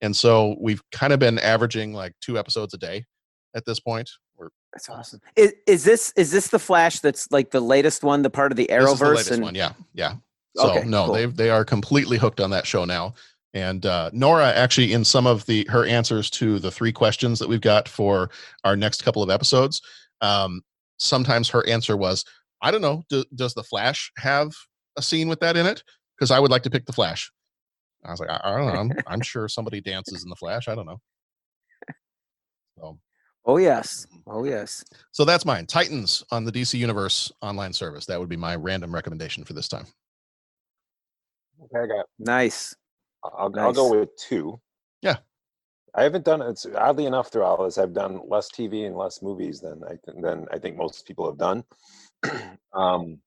And 0.00 0.14
so 0.14 0.56
we've 0.60 0.82
kind 0.92 1.12
of 1.12 1.18
been 1.18 1.38
averaging 1.38 1.94
like 1.94 2.12
two 2.20 2.38
episodes 2.38 2.74
a 2.74 2.78
day 2.78 3.06
at 3.54 3.64
this 3.64 3.80
point. 3.80 4.10
We're 4.36 4.48
That's 4.72 4.88
awesome. 4.88 5.20
Is, 5.36 5.54
is 5.66 5.84
this 5.84 6.12
is 6.16 6.30
this 6.30 6.48
the 6.48 6.58
Flash 6.58 7.00
that's 7.00 7.30
like 7.30 7.50
the 7.50 7.60
latest 7.60 8.02
one, 8.02 8.22
the 8.22 8.30
part 8.30 8.52
of 8.52 8.56
the 8.56 8.66
the 8.66 8.74
Arrowverse? 8.74 9.14
latest 9.14 9.30
and 9.30 9.42
one, 9.42 9.54
yeah, 9.54 9.72
yeah. 9.94 10.14
So 10.56 10.70
Okay, 10.70 10.86
no, 10.86 11.06
cool. 11.06 11.14
they 11.14 11.26
they 11.26 11.50
are 11.50 11.64
completely 11.64 12.18
hooked 12.18 12.40
on 12.40 12.50
that 12.50 12.66
show 12.66 12.84
now. 12.84 13.14
And 13.54 13.86
uh, 13.86 14.10
Nora 14.12 14.52
actually, 14.52 14.92
in 14.92 15.04
some 15.04 15.26
of 15.26 15.46
the 15.46 15.66
her 15.70 15.86
answers 15.86 16.28
to 16.30 16.58
the 16.58 16.72
three 16.72 16.92
questions 16.92 17.38
that 17.38 17.48
we've 17.48 17.60
got 17.60 17.88
for 17.88 18.30
our 18.64 18.76
next 18.76 19.04
couple 19.04 19.22
of 19.22 19.30
episodes, 19.30 19.80
um, 20.20 20.60
sometimes 20.98 21.48
her 21.50 21.66
answer 21.68 21.96
was, 21.96 22.24
"I 22.60 22.72
don't 22.72 22.82
know. 22.82 23.04
Do, 23.08 23.24
does 23.36 23.54
the 23.54 23.62
Flash 23.62 24.10
have 24.18 24.50
a 24.96 25.02
scene 25.02 25.28
with 25.28 25.38
that 25.40 25.56
in 25.56 25.66
it? 25.66 25.84
Because 26.18 26.32
I 26.32 26.40
would 26.40 26.50
like 26.50 26.64
to 26.64 26.70
pick 26.70 26.84
the 26.84 26.92
Flash." 26.92 27.30
I 28.04 28.10
was 28.10 28.18
like, 28.18 28.28
"I, 28.28 28.40
I 28.42 28.58
don't 28.58 28.66
know. 28.66 28.80
I'm, 28.80 28.92
I'm 29.06 29.20
sure 29.20 29.48
somebody 29.48 29.80
dances 29.80 30.24
in 30.24 30.30
the 30.30 30.36
Flash. 30.36 30.66
I 30.66 30.74
don't 30.74 30.86
know." 30.86 31.00
So, 32.76 32.98
Oh 33.46 33.58
yes. 33.58 34.06
Oh 34.26 34.44
yes. 34.44 34.84
so 35.12 35.24
that's 35.24 35.44
mine. 35.44 35.66
Titans 35.66 36.24
on 36.30 36.44
the 36.44 36.52
DC 36.52 36.78
Universe 36.78 37.30
online 37.42 37.72
service. 37.72 38.06
That 38.06 38.18
would 38.18 38.28
be 38.28 38.36
my 38.36 38.56
random 38.56 38.92
recommendation 38.92 39.44
for 39.44 39.52
this 39.52 39.68
time. 39.68 39.86
Okay, 41.62 41.84
I 41.84 41.86
got. 41.86 42.00
it. 42.00 42.06
Nice. 42.18 42.74
I'll, 43.24 43.52
I'll 43.58 43.72
go 43.72 43.90
with 43.90 44.16
two. 44.16 44.60
Yeah. 45.02 45.16
I 45.94 46.02
haven't 46.02 46.24
done 46.24 46.42
it's 46.42 46.66
oddly 46.76 47.06
enough 47.06 47.30
through 47.30 47.44
all 47.44 47.64
this. 47.64 47.78
I've 47.78 47.92
done 47.92 48.20
less 48.28 48.50
TV 48.50 48.86
and 48.86 48.96
less 48.96 49.22
movies 49.22 49.60
than 49.60 49.82
I 49.84 49.96
than 50.20 50.46
I 50.52 50.58
think 50.58 50.76
most 50.76 51.06
people 51.06 51.26
have 51.26 51.38
done. 51.38 51.64
um, 52.72 53.18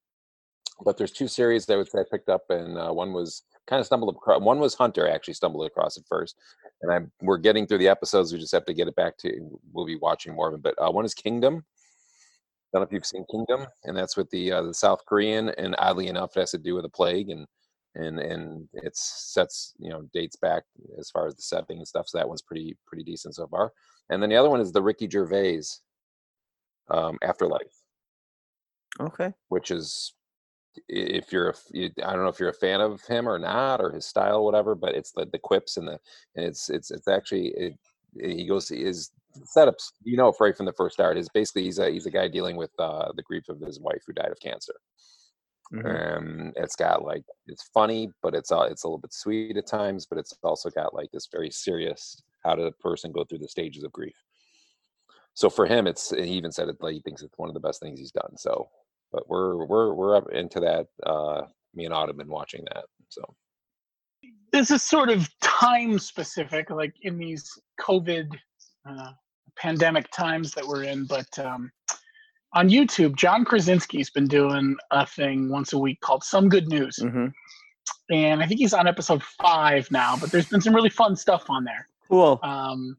but 0.83 0.97
there's 0.97 1.11
two 1.11 1.27
series 1.27 1.65
that 1.65 1.73
I 1.73 1.77
would 1.77 1.89
say 1.89 1.99
I 1.99 2.03
picked 2.09 2.29
up, 2.29 2.43
and 2.49 2.77
uh, 2.77 2.91
one 2.91 3.13
was 3.13 3.43
kind 3.67 3.79
of 3.79 3.85
stumbled 3.85 4.13
across. 4.15 4.41
One 4.41 4.59
was 4.59 4.73
Hunter. 4.73 5.07
I 5.07 5.11
actually 5.11 5.35
stumbled 5.35 5.65
across 5.65 5.97
it 5.97 6.03
first, 6.07 6.37
and 6.81 6.91
I'm 6.91 7.11
we're 7.21 7.37
getting 7.37 7.65
through 7.65 7.79
the 7.79 7.87
episodes. 7.87 8.33
We 8.33 8.39
just 8.39 8.53
have 8.53 8.65
to 8.65 8.73
get 8.73 8.87
it 8.87 8.95
back 8.95 9.17
to. 9.19 9.59
We'll 9.71 9.85
be 9.85 9.97
watching 9.97 10.35
more 10.35 10.49
of 10.49 10.55
it. 10.55 10.61
But 10.61 10.75
uh, 10.77 10.91
one 10.91 11.05
is 11.05 11.13
Kingdom. 11.13 11.63
I 11.65 12.77
don't 12.77 12.81
know 12.81 12.85
if 12.85 12.91
you've 12.91 13.05
seen 13.05 13.25
Kingdom, 13.31 13.65
and 13.85 13.95
that's 13.95 14.17
with 14.17 14.29
the 14.29 14.51
uh, 14.51 14.61
the 14.63 14.73
South 14.73 15.05
Korean, 15.05 15.49
and 15.57 15.73
oddly 15.77 16.07
enough, 16.07 16.35
it 16.35 16.41
has 16.41 16.51
to 16.51 16.57
do 16.57 16.75
with 16.75 16.85
a 16.85 16.89
plague, 16.89 17.29
and 17.29 17.47
and 17.95 18.19
and 18.19 18.67
it 18.73 18.95
sets 18.95 19.73
you 19.79 19.89
know 19.89 20.03
dates 20.13 20.35
back 20.35 20.63
as 20.99 21.09
far 21.09 21.27
as 21.27 21.35
the 21.35 21.41
setting 21.41 21.77
and 21.77 21.87
stuff. 21.87 22.07
So 22.07 22.17
that 22.17 22.27
one's 22.27 22.41
pretty 22.41 22.77
pretty 22.85 23.03
decent 23.03 23.35
so 23.35 23.47
far. 23.47 23.73
And 24.09 24.21
then 24.21 24.29
the 24.29 24.35
other 24.37 24.49
one 24.49 24.61
is 24.61 24.71
the 24.71 24.81
Ricky 24.81 25.09
Gervais 25.09 25.61
um, 26.89 27.17
Afterlife, 27.21 27.83
Okay. 28.99 29.33
which 29.49 29.71
is 29.71 30.13
if 30.87 31.31
you're 31.31 31.49
a, 31.49 31.55
I 32.05 32.13
don't 32.13 32.23
know 32.23 32.29
if 32.29 32.39
you're 32.39 32.49
a 32.49 32.53
fan 32.53 32.81
of 32.81 33.01
him 33.05 33.27
or 33.27 33.39
not 33.39 33.81
or 33.81 33.91
his 33.91 34.05
style 34.05 34.43
whatever, 34.45 34.75
but 34.75 34.95
it's 34.95 35.11
the 35.11 35.25
the 35.31 35.39
quips 35.39 35.77
and 35.77 35.87
the 35.87 35.99
and 36.35 36.45
it's 36.45 36.69
it's 36.69 36.91
it's 36.91 37.07
actually 37.07 37.47
it, 37.49 37.73
he 38.19 38.45
goes 38.45 38.69
his 38.69 39.11
setups 39.55 39.91
you 40.03 40.17
know 40.17 40.33
right 40.39 40.57
from 40.57 40.65
the 40.65 40.73
first 40.73 40.95
start 40.95 41.17
is 41.17 41.29
basically 41.29 41.63
he's 41.63 41.79
a 41.79 41.89
he's 41.91 42.05
a 42.07 42.11
guy 42.11 42.27
dealing 42.27 42.55
with 42.55 42.71
uh, 42.79 43.11
the 43.15 43.21
grief 43.23 43.49
of 43.49 43.59
his 43.59 43.79
wife 43.79 44.01
who 44.05 44.13
died 44.13 44.31
of 44.31 44.39
cancer. 44.39 44.73
Um, 45.73 46.53
it's 46.55 46.75
got 46.75 47.03
like 47.03 47.23
it's 47.47 47.69
funny, 47.73 48.09
but 48.23 48.33
it's 48.33 48.51
uh, 48.51 48.67
it's 48.71 48.83
a 48.83 48.87
little 48.87 48.99
bit 48.99 49.13
sweet 49.13 49.57
at 49.57 49.67
times, 49.67 50.05
but 50.05 50.17
it's 50.17 50.33
also 50.43 50.69
got 50.69 50.93
like 50.93 51.09
this 51.11 51.27
very 51.31 51.51
serious 51.51 52.21
how 52.43 52.55
did 52.55 52.65
a 52.65 52.71
person 52.71 53.11
go 53.11 53.23
through 53.25 53.39
the 53.39 53.47
stages 53.47 53.83
of 53.83 53.91
grief. 53.91 54.15
So 55.33 55.49
for 55.49 55.65
him, 55.65 55.85
it's 55.85 56.09
he 56.09 56.31
even 56.31 56.51
said 56.51 56.69
it 56.69 56.77
like 56.79 56.93
he 56.93 57.01
thinks 57.01 57.21
it's 57.21 57.37
one 57.37 57.49
of 57.49 57.53
the 57.53 57.59
best 57.59 57.81
things 57.81 57.99
he's 57.99 58.11
done. 58.11 58.37
So, 58.37 58.69
but 59.11 59.29
we're 59.29 59.65
we're 59.65 59.93
we're 59.93 60.15
up 60.15 60.29
into 60.31 60.59
that. 60.61 60.87
Uh, 61.05 61.43
me 61.75 61.85
and 61.85 61.93
Autumn 61.93 62.17
been 62.17 62.29
watching 62.29 62.63
that. 62.73 62.85
So 63.09 63.21
this 64.51 64.71
is 64.71 64.81
sort 64.81 65.09
of 65.09 65.29
time 65.41 65.99
specific, 65.99 66.69
like 66.69 66.93
in 67.01 67.17
these 67.17 67.47
COVID 67.79 68.29
uh, 68.89 69.11
pandemic 69.57 70.09
times 70.11 70.53
that 70.53 70.65
we're 70.65 70.83
in. 70.83 71.05
But 71.05 71.27
um, 71.37 71.71
on 72.53 72.69
YouTube, 72.69 73.15
John 73.15 73.45
Krasinski's 73.45 74.09
been 74.09 74.27
doing 74.27 74.75
a 74.91 75.05
thing 75.05 75.49
once 75.49 75.73
a 75.73 75.77
week 75.77 75.99
called 76.01 76.23
Some 76.23 76.49
Good 76.49 76.67
News. 76.67 76.97
Mm-hmm. 77.01 77.27
And 78.09 78.41
I 78.41 78.47
think 78.47 78.59
he's 78.59 78.73
on 78.73 78.87
episode 78.87 79.21
five 79.23 79.89
now, 79.91 80.15
but 80.19 80.31
there's 80.31 80.47
been 80.47 80.61
some 80.61 80.73
really 80.73 80.89
fun 80.89 81.15
stuff 81.15 81.49
on 81.49 81.63
there. 81.65 81.87
Cool. 82.09 82.39
Um, 82.41 82.97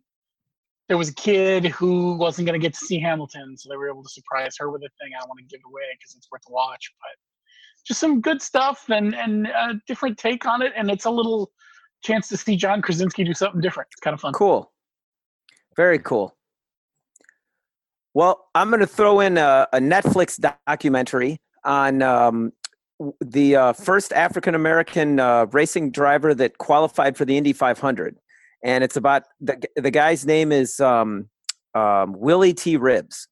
there 0.88 0.98
was 0.98 1.10
a 1.10 1.14
kid 1.14 1.66
who 1.66 2.14
wasn't 2.16 2.46
going 2.46 2.58
to 2.58 2.64
get 2.64 2.74
to 2.74 2.84
see 2.84 2.98
Hamilton, 2.98 3.56
so 3.56 3.68
they 3.68 3.76
were 3.76 3.88
able 3.88 4.02
to 4.02 4.08
surprise 4.08 4.54
her 4.58 4.70
with 4.70 4.82
a 4.82 4.88
thing. 5.00 5.12
I 5.14 5.20
don't 5.20 5.28
want 5.28 5.38
to 5.40 5.44
give 5.44 5.60
away 5.66 5.82
because 5.98 6.14
it's 6.14 6.28
worth 6.30 6.42
a 6.48 6.52
watch, 6.52 6.92
but 7.00 7.16
just 7.86 8.00
some 8.00 8.20
good 8.20 8.40
stuff 8.40 8.84
and 8.88 9.14
and 9.14 9.46
a 9.46 9.80
different 9.86 10.18
take 10.18 10.46
on 10.46 10.62
it, 10.62 10.72
and 10.76 10.90
it's 10.90 11.04
a 11.04 11.10
little 11.10 11.50
chance 12.02 12.28
to 12.28 12.36
see 12.36 12.56
John 12.56 12.80
Krasinski 12.80 13.24
do 13.24 13.34
something 13.34 13.60
different. 13.60 13.88
It's 13.92 14.00
kind 14.00 14.14
of 14.14 14.20
fun. 14.20 14.32
Cool. 14.32 14.72
Very 15.76 15.98
cool. 15.98 16.37
Well, 18.14 18.46
I'm 18.54 18.70
going 18.70 18.80
to 18.80 18.86
throw 18.86 19.20
in 19.20 19.38
a, 19.38 19.68
a 19.72 19.78
Netflix 19.78 20.40
documentary 20.66 21.38
on 21.64 22.02
um, 22.02 22.52
the 23.20 23.56
uh, 23.56 23.72
first 23.72 24.12
African 24.12 24.54
American 24.54 25.20
uh, 25.20 25.46
racing 25.52 25.90
driver 25.90 26.34
that 26.34 26.58
qualified 26.58 27.16
for 27.16 27.24
the 27.24 27.36
Indy 27.36 27.52
500, 27.52 28.16
and 28.64 28.82
it's 28.82 28.96
about 28.96 29.24
the 29.40 29.62
the 29.76 29.90
guy's 29.90 30.26
name 30.26 30.52
is 30.52 30.80
um, 30.80 31.28
um, 31.74 32.14
Willy 32.18 32.54
T. 32.54 32.76
Ribbs, 32.76 33.28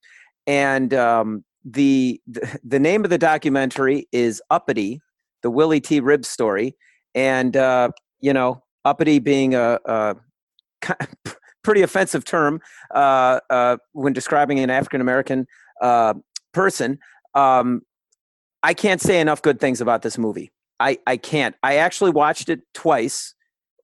and 0.47 0.95
um, 0.95 1.45
the, 1.65 2.21
the 2.27 2.59
the 2.63 2.79
name 2.79 3.05
of 3.05 3.11
the 3.11 3.19
documentary 3.19 4.07
is 4.13 4.41
Uppity, 4.51 5.01
the 5.43 5.51
Willy 5.51 5.81
T. 5.81 6.01
Ribbs 6.01 6.27
story, 6.27 6.77
and 7.15 7.57
uh, 7.57 7.91
you 8.21 8.33
know 8.33 8.63
Uppity 8.85 9.19
being 9.19 9.55
a, 9.55 9.79
a 9.85 10.17
pretty 11.67 11.83
offensive 11.83 12.25
term 12.25 12.61
uh, 12.95 13.41
uh, 13.51 13.77
when 13.93 14.13
describing 14.13 14.61
an 14.61 14.71
African 14.71 15.01
American 15.01 15.47
uh, 15.83 16.15
person. 16.55 16.99
Um, 17.35 17.83
I 18.63 18.73
can't 18.73 19.01
say 19.01 19.21
enough 19.21 19.43
good 19.43 19.59
things 19.59 19.81
about 19.81 20.03
this 20.03 20.17
movie. 20.17 20.53
I, 20.79 20.99
I 21.09 21.17
can't. 21.17 21.57
I 21.65 21.77
actually 21.77 22.13
watched 22.13 22.49
it 22.49 22.61
twice. 22.73 23.35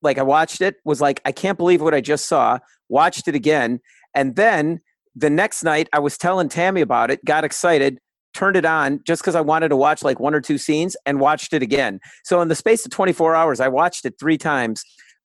Like 0.00 0.16
I 0.16 0.22
watched 0.22 0.60
it, 0.60 0.76
was 0.84 1.00
like, 1.00 1.20
I 1.24 1.32
can't 1.32 1.58
believe 1.58 1.82
what 1.82 1.92
I 1.92 2.00
just 2.00 2.26
saw. 2.26 2.60
Watched 2.88 3.26
it 3.26 3.34
again, 3.34 3.80
and 4.14 4.36
then 4.36 4.80
the 5.16 5.30
next 5.30 5.64
night 5.64 5.88
I 5.92 5.98
was 5.98 6.16
telling 6.16 6.48
Tammy 6.48 6.82
about 6.82 7.10
it. 7.10 7.24
Got 7.24 7.44
excited, 7.44 7.98
turned 8.32 8.56
it 8.56 8.64
on 8.64 9.00
just 9.04 9.22
because 9.22 9.34
I 9.34 9.40
wanted 9.40 9.70
to 9.70 9.76
watch 9.76 10.04
like 10.04 10.20
one 10.20 10.34
or 10.34 10.40
two 10.40 10.58
scenes, 10.58 10.96
and 11.04 11.18
watched 11.18 11.52
it 11.52 11.62
again. 11.62 11.98
So 12.24 12.40
in 12.42 12.48
the 12.48 12.54
space 12.54 12.84
of 12.84 12.92
24 12.92 13.34
hours, 13.34 13.58
I 13.58 13.68
watched 13.68 14.04
it 14.04 14.14
three 14.20 14.38
times. 14.38 14.84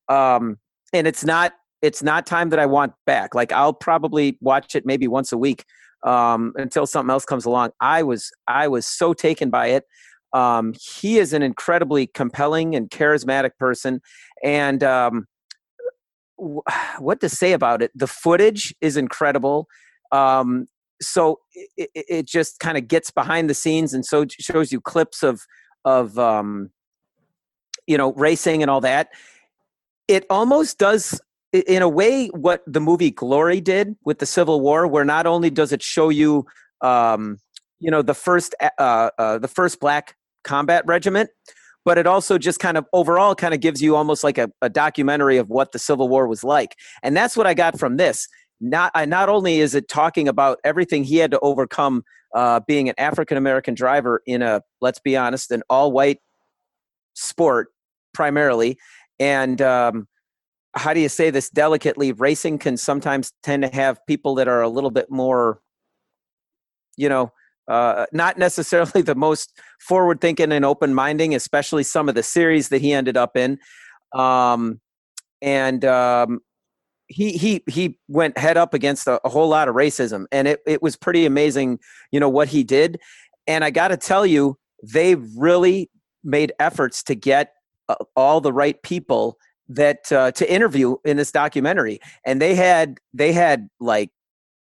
Um, 0.09 0.57
and 0.93 1.05
it's 1.05 1.25
not 1.25 1.53
it's 1.81 2.01
not 2.01 2.25
time 2.25 2.49
that 2.49 2.59
I 2.59 2.65
want 2.65 2.93
back. 3.05 3.35
Like 3.35 3.51
I'll 3.51 3.73
probably 3.73 4.37
watch 4.41 4.75
it 4.75 4.85
maybe 4.85 5.07
once 5.07 5.31
a 5.31 5.37
week 5.37 5.65
um, 6.03 6.53
until 6.55 6.87
something 6.87 7.11
else 7.11 7.25
comes 7.25 7.45
along. 7.45 7.71
I 7.81 8.03
was 8.03 8.31
I 8.47 8.67
was 8.67 8.85
so 8.85 9.13
taken 9.13 9.49
by 9.49 9.67
it. 9.67 9.83
Um, 10.33 10.73
he 10.79 11.19
is 11.19 11.33
an 11.33 11.41
incredibly 11.41 12.07
compelling 12.07 12.75
and 12.75 12.89
charismatic 12.89 13.51
person, 13.59 14.01
and 14.43 14.83
um, 14.83 15.25
w- 16.37 16.61
what 16.99 17.21
to 17.21 17.29
say 17.29 17.53
about 17.53 17.81
it? 17.81 17.91
The 17.95 18.07
footage 18.07 18.73
is 18.81 18.97
incredible. 18.97 19.67
Um, 20.11 20.67
so 21.01 21.39
it, 21.75 21.89
it, 21.93 22.27
just 22.27 22.59
kind 22.59 22.75
of 22.77 22.87
gets 22.87 23.11
behind 23.11 23.49
the 23.49 23.53
scenes 23.53 23.93
and 23.93 24.03
so 24.03 24.25
shows 24.39 24.71
you 24.71 24.81
clips 24.81 25.21
of 25.21 25.41
of 25.85 26.17
um, 26.17 26.71
you 27.85 27.97
know 27.97 28.13
racing 28.13 28.61
and 28.61 28.71
all 28.71 28.81
that. 28.81 29.09
It 30.07 30.25
almost 30.29 30.77
does 30.77 31.19
in 31.53 31.81
a 31.81 31.89
way 31.89 32.27
what 32.27 32.61
the 32.67 32.81
movie 32.81 33.11
Glory 33.11 33.61
did 33.61 33.95
with 34.03 34.19
the 34.19 34.25
Civil 34.25 34.61
War, 34.61 34.87
where 34.87 35.05
not 35.05 35.25
only 35.25 35.49
does 35.49 35.71
it 35.71 35.81
show 35.81 36.09
you 36.09 36.45
um, 36.81 37.37
you 37.79 37.91
know 37.91 38.01
the 38.01 38.13
first 38.13 38.55
uh, 38.59 39.09
uh, 39.17 39.37
the 39.37 39.47
first 39.47 39.79
black 39.79 40.15
combat 40.43 40.83
regiment 40.85 41.29
but 41.87 41.97
it 41.97 42.05
also 42.05 42.37
just 42.37 42.59
kind 42.59 42.77
of 42.77 42.85
overall 42.91 43.33
kind 43.33 43.53
of 43.53 43.61
gives 43.61 43.81
you 43.81 43.95
almost 43.95 44.21
like 44.21 44.37
a, 44.37 44.51
a 44.61 44.69
documentary 44.69 45.37
of 45.37 45.49
what 45.49 45.71
the 45.71 45.79
civil 45.79 46.09
war 46.09 46.27
was 46.27 46.43
like. 46.43 46.75
And 47.01 47.15
that's 47.15 47.37
what 47.37 47.47
i 47.47 47.53
got 47.53 47.79
from 47.79 47.95
this. 47.95 48.27
Not 48.59 48.91
I, 48.93 49.05
not 49.05 49.29
only 49.29 49.61
is 49.61 49.73
it 49.73 49.87
talking 49.87 50.27
about 50.27 50.59
everything 50.65 51.05
he 51.05 51.15
had 51.15 51.31
to 51.31 51.39
overcome 51.39 52.03
uh, 52.35 52.59
being 52.67 52.89
an 52.89 52.95
african 52.97 53.37
american 53.37 53.73
driver 53.73 54.21
in 54.27 54.41
a 54.41 54.61
let's 54.81 54.99
be 54.99 55.15
honest 55.15 55.49
an 55.49 55.63
all 55.69 55.93
white 55.93 56.19
sport 57.13 57.69
primarily 58.13 58.77
and 59.17 59.61
um, 59.61 60.09
how 60.77 60.93
do 60.93 60.99
you 60.99 61.09
say 61.09 61.29
this 61.29 61.49
delicately 61.49 62.11
racing 62.11 62.57
can 62.57 62.77
sometimes 62.77 63.33
tend 63.43 63.63
to 63.63 63.69
have 63.69 64.05
people 64.07 64.35
that 64.35 64.47
are 64.47 64.61
a 64.61 64.69
little 64.69 64.91
bit 64.91 65.09
more 65.09 65.61
you 66.95 67.09
know 67.09 67.31
uh, 67.67 68.05
not 68.11 68.37
necessarily 68.37 69.01
the 69.03 69.15
most 69.15 69.59
forward 69.79 70.21
thinking 70.21 70.51
and 70.51 70.65
open 70.65 70.93
minding, 70.93 71.35
especially 71.35 71.83
some 71.83 72.09
of 72.09 72.15
the 72.15 72.23
series 72.23 72.69
that 72.69 72.81
he 72.81 72.93
ended 72.93 73.17
up 73.17 73.35
in. 73.35 73.59
Um, 74.13 74.79
and 75.41 75.83
um, 75.85 76.39
he 77.07 77.33
he 77.33 77.63
he 77.69 77.99
went 78.07 78.37
head 78.37 78.57
up 78.57 78.73
against 78.73 79.07
a, 79.07 79.19
a 79.23 79.29
whole 79.29 79.47
lot 79.47 79.67
of 79.67 79.75
racism, 79.75 80.25
and 80.31 80.47
it 80.47 80.61
it 80.65 80.81
was 80.81 80.95
pretty 80.95 81.25
amazing, 81.25 81.79
you 82.11 82.19
know 82.19 82.29
what 82.29 82.47
he 82.47 82.63
did. 82.63 82.99
And 83.45 83.63
I 83.63 83.69
got 83.69 83.89
to 83.89 83.97
tell 83.97 84.25
you, 84.25 84.57
they 84.83 85.15
really 85.15 85.89
made 86.23 86.51
efforts 86.59 87.03
to 87.03 87.15
get 87.15 87.53
uh, 87.87 87.95
all 88.15 88.41
the 88.41 88.51
right 88.51 88.81
people 88.81 89.37
that 89.69 90.11
uh, 90.11 90.31
to 90.31 90.51
interview 90.51 90.95
in 91.05 91.17
this 91.17 91.31
documentary, 91.31 91.99
and 92.25 92.41
they 92.41 92.55
had 92.55 92.99
they 93.13 93.33
had 93.33 93.67
like 93.79 94.11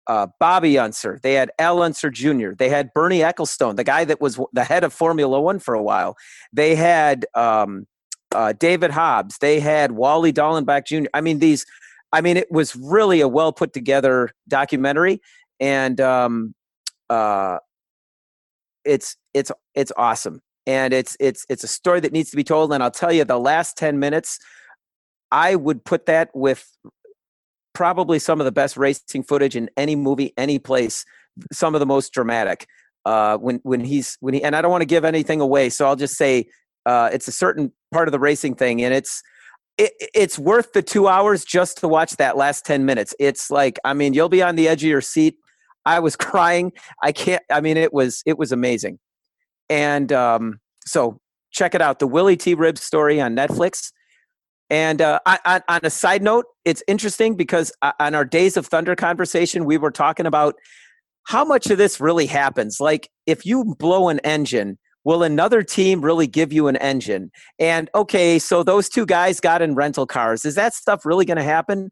uh, 0.08 0.28
Bobby 0.40 0.78
Unser. 0.78 1.20
They 1.24 1.34
had 1.34 1.52
Al 1.60 1.82
Unser 1.82 2.10
Jr. 2.10 2.52
They 2.58 2.70
had 2.70 2.94
Bernie 2.94 3.20
Ecclestone, 3.20 3.76
the 3.76 3.84
guy 3.84 4.06
that 4.06 4.22
was 4.22 4.40
the 4.52 4.64
head 4.64 4.84
of 4.84 4.94
Formula 4.94 5.40
One 5.40 5.60
for 5.60 5.74
a 5.74 5.84
while. 5.84 6.18
They 6.52 6.76
had 6.76 7.26
um, 7.36 7.88
uh, 8.34 8.54
David 8.54 8.92
Hobbs. 8.92 9.38
They 9.40 9.60
had 9.60 9.94
Wally 9.94 10.34
Dallenbach 10.34 10.86
Jr. 10.86 11.08
I 11.14 11.22
mean, 11.22 11.40
these. 11.40 11.66
I 12.12 12.22
mean, 12.22 12.38
it 12.38 12.52
was 12.52 12.76
really 12.76 13.22
a 13.22 13.28
well 13.28 13.52
put 13.52 13.74
together 13.74 14.30
documentary, 14.48 15.20
and 15.60 16.00
um, 16.00 16.54
uh, 17.10 17.58
it's 18.86 19.18
it's 19.34 19.52
it's 19.74 19.92
awesome, 19.98 20.42
and 20.68 20.94
it's 20.94 21.18
it's 21.20 21.46
it's 21.50 21.64
a 21.64 21.68
story 21.68 22.02
that 22.02 22.12
needs 22.12 22.30
to 22.30 22.36
be 22.36 22.44
told. 22.44 22.72
And 22.72 22.84
I'll 22.84 22.92
tell 22.92 23.12
you, 23.12 23.24
the 23.24 23.40
last 23.40 23.78
ten 23.78 23.98
minutes, 24.00 24.38
I 25.34 25.56
would 25.56 25.84
put 25.84 26.06
that 26.06 26.30
with 26.36 26.70
probably 27.74 28.20
some 28.20 28.40
of 28.40 28.46
the 28.46 28.52
best 28.52 28.78
racing 28.78 29.24
footage 29.24 29.56
in 29.56 29.70
any 29.76 29.96
movie, 29.96 30.32
any 30.38 30.60
place. 30.60 31.04
Some 31.52 31.74
of 31.74 31.80
the 31.80 31.88
most 31.88 32.14
dramatic. 32.14 32.68
Uh, 33.06 33.36
when 33.38 33.60
when 33.64 33.84
he's 33.84 34.16
when 34.22 34.34
he 34.34 34.44
and 34.44 34.56
I 34.56 34.62
don't 34.62 34.72
want 34.72 34.84
to 34.84 34.86
give 34.86 35.04
anything 35.04 35.42
away, 35.42 35.70
so 35.70 35.86
I'll 35.86 35.98
just 35.98 36.16
say 36.16 36.46
uh, 36.86 37.10
it's 37.12 37.28
a 37.28 37.34
certain 37.34 37.74
part 37.92 38.08
of 38.08 38.14
the 38.14 38.20
racing 38.20 38.56
thing, 38.56 38.82
and 38.82 38.94
it's 38.94 39.22
it, 39.78 39.92
it's 40.14 40.40
worth 40.40 40.72
the 40.72 40.82
two 40.82 41.10
hours 41.10 41.44
just 41.44 41.80
to 41.80 41.88
watch 41.90 42.16
that 42.18 42.38
last 42.38 42.66
ten 42.66 42.86
minutes. 42.86 43.14
It's 43.20 43.52
like 43.52 43.78
I 43.84 43.94
mean, 43.94 44.14
you'll 44.14 44.30
be 44.30 44.42
on 44.42 44.56
the 44.56 44.70
edge 44.70 44.84
of 44.84 44.90
your 44.90 45.02
seat. 45.02 45.36
I 45.86 46.00
was 46.00 46.16
crying. 46.30 46.72
I 47.02 47.12
can't. 47.12 47.44
I 47.52 47.60
mean, 47.60 47.76
it 47.76 47.92
was 47.92 48.22
it 48.26 48.38
was 48.38 48.54
amazing, 48.54 49.00
and 49.70 50.14
um, 50.14 50.60
so 50.86 51.20
check 51.52 51.76
it 51.76 51.82
out. 51.82 52.00
The 52.00 52.08
Willy 52.08 52.38
T. 52.38 52.56
Ribbs 52.56 52.84
story 52.84 53.20
on 53.20 53.36
Netflix. 53.36 53.92
And 54.74 55.04
uh, 55.04 55.20
on, 55.28 55.62
on- 55.68 55.82
a 55.84 55.90
side 55.92 56.24
note, 56.24 56.46
it's 56.66 56.82
interesting 56.88 57.36
because 57.36 57.72
uh, 57.84 57.92
on 58.00 58.16
our 58.16 58.26
Days 58.26 58.58
of 58.58 58.66
Thunder 58.66 58.96
conversation, 58.96 59.66
we 59.66 59.78
were 59.78 59.92
talking 59.92 60.26
about 60.26 60.56
how 61.26 61.46
much 61.46 61.70
of 61.70 61.78
this 61.78 62.00
really 62.02 62.26
happens. 62.26 62.80
Like, 62.80 63.08
if 63.28 63.46
you 63.46 63.76
blow 63.78 64.10
an 64.10 64.18
engine, 64.22 64.80
will 65.04 65.22
another 65.22 65.62
team 65.62 66.02
really 66.02 66.26
give 66.26 66.52
you 66.52 66.68
an 66.70 66.78
engine? 66.78 67.30
And 67.60 67.88
okay, 67.94 68.40
so 68.40 68.64
those 68.64 68.90
two 68.90 69.06
guys 69.06 69.40
got 69.40 69.62
in 69.62 69.76
rental 69.76 70.08
cars. 70.08 70.44
Is 70.44 70.56
that 70.56 70.74
stuff 70.74 71.06
really 71.06 71.26
going 71.26 71.38
to 71.38 71.44
happen? 71.44 71.92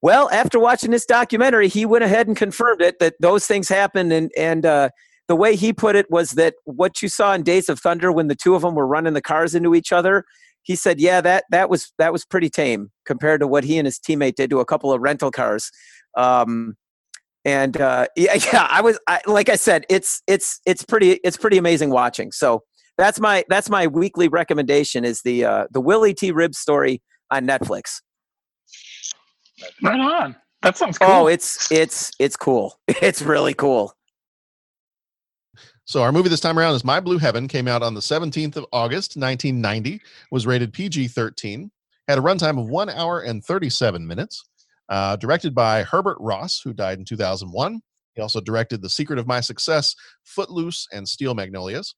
Well, 0.00 0.30
after 0.30 0.58
watching 0.58 0.92
this 0.92 1.04
documentary, 1.04 1.68
he 1.68 1.84
went 1.84 2.04
ahead 2.04 2.26
and 2.26 2.34
confirmed 2.34 2.80
it 2.80 3.00
that 3.00 3.16
those 3.20 3.46
things 3.46 3.68
happen. 3.68 4.10
And 4.10 4.32
and 4.34 4.64
uh, 4.64 4.88
the 5.28 5.36
way 5.36 5.56
he 5.56 5.74
put 5.74 5.94
it 5.94 6.10
was 6.10 6.30
that 6.32 6.54
what 6.64 7.02
you 7.02 7.08
saw 7.08 7.34
in 7.34 7.42
Days 7.42 7.68
of 7.68 7.80
Thunder 7.80 8.10
when 8.10 8.28
the 8.28 8.34
two 8.34 8.54
of 8.54 8.62
them 8.62 8.76
were 8.76 8.86
running 8.86 9.12
the 9.12 9.20
cars 9.20 9.54
into 9.54 9.74
each 9.74 9.92
other, 9.92 10.24
he 10.62 10.76
said, 10.76 11.00
"Yeah, 11.00 11.20
that 11.20 11.44
that 11.50 11.68
was 11.68 11.92
that 11.98 12.12
was 12.12 12.24
pretty 12.24 12.50
tame 12.50 12.90
compared 13.04 13.40
to 13.40 13.46
what 13.46 13.64
he 13.64 13.78
and 13.78 13.86
his 13.86 13.98
teammate 13.98 14.34
did 14.34 14.50
to 14.50 14.60
a 14.60 14.64
couple 14.64 14.92
of 14.92 15.00
rental 15.00 15.30
cars." 15.30 15.70
Um, 16.16 16.76
and 17.44 17.80
uh, 17.80 18.06
yeah, 18.16 18.34
yeah, 18.34 18.66
I 18.70 18.80
was 18.80 18.98
I, 19.06 19.20
like 19.26 19.48
I 19.48 19.56
said, 19.56 19.84
it's 19.88 20.22
it's 20.26 20.60
it's 20.66 20.84
pretty 20.84 21.12
it's 21.24 21.36
pretty 21.36 21.58
amazing 21.58 21.90
watching. 21.90 22.32
So 22.32 22.62
that's 22.98 23.20
my 23.20 23.44
that's 23.48 23.70
my 23.70 23.86
weekly 23.86 24.28
recommendation 24.28 25.04
is 25.04 25.22
the 25.22 25.44
uh, 25.44 25.66
the 25.70 25.80
Willie 25.80 26.14
T. 26.14 26.30
Rib 26.30 26.54
story 26.54 27.02
on 27.30 27.46
Netflix. 27.46 28.00
Right 29.82 29.98
on. 29.98 30.36
That 30.62 30.76
sounds 30.76 30.98
cool. 30.98 31.08
Oh, 31.10 31.26
it's 31.26 31.70
it's 31.72 32.12
it's 32.18 32.36
cool. 32.36 32.78
It's 33.02 33.22
really 33.22 33.54
cool. 33.54 33.94
So 35.84 36.00
our 36.02 36.12
movie 36.12 36.28
this 36.28 36.40
time 36.40 36.58
around 36.58 36.74
is 36.74 36.84
My 36.84 37.00
Blue 37.00 37.18
Heaven. 37.18 37.48
Came 37.48 37.66
out 37.66 37.82
on 37.82 37.94
the 37.94 38.00
17th 38.00 38.56
of 38.56 38.66
August, 38.72 39.16
1990. 39.16 40.00
Was 40.30 40.46
rated 40.46 40.72
PG-13. 40.72 41.70
Had 42.06 42.18
a 42.18 42.22
runtime 42.22 42.60
of 42.60 42.68
one 42.68 42.88
hour 42.88 43.20
and 43.20 43.44
37 43.44 44.06
minutes. 44.06 44.44
Uh, 44.88 45.16
directed 45.16 45.54
by 45.54 45.82
Herbert 45.82 46.18
Ross, 46.20 46.60
who 46.60 46.72
died 46.72 46.98
in 46.98 47.04
2001. 47.04 47.80
He 48.14 48.20
also 48.20 48.40
directed 48.40 48.80
The 48.80 48.90
Secret 48.90 49.18
of 49.18 49.26
My 49.26 49.40
Success, 49.40 49.96
Footloose, 50.24 50.86
and 50.92 51.08
Steel 51.08 51.34
Magnolias. 51.34 51.94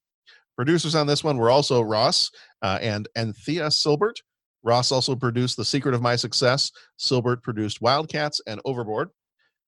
Producers 0.55 0.95
on 0.95 1.05
this 1.05 1.23
one 1.23 1.37
were 1.37 1.49
also 1.49 1.81
Ross 1.81 2.31
uh, 2.61 2.79
and 2.81 3.07
Anthea 3.15 3.67
Silbert. 3.67 4.15
Ross 4.63 4.91
also 4.91 5.15
produced 5.15 5.57
The 5.57 5.65
Secret 5.65 5.93
of 5.93 6.01
My 6.01 6.15
Success. 6.15 6.71
Silbert 6.97 7.43
produced 7.43 7.81
Wildcats 7.81 8.41
and 8.47 8.61
Overboard. 8.65 9.09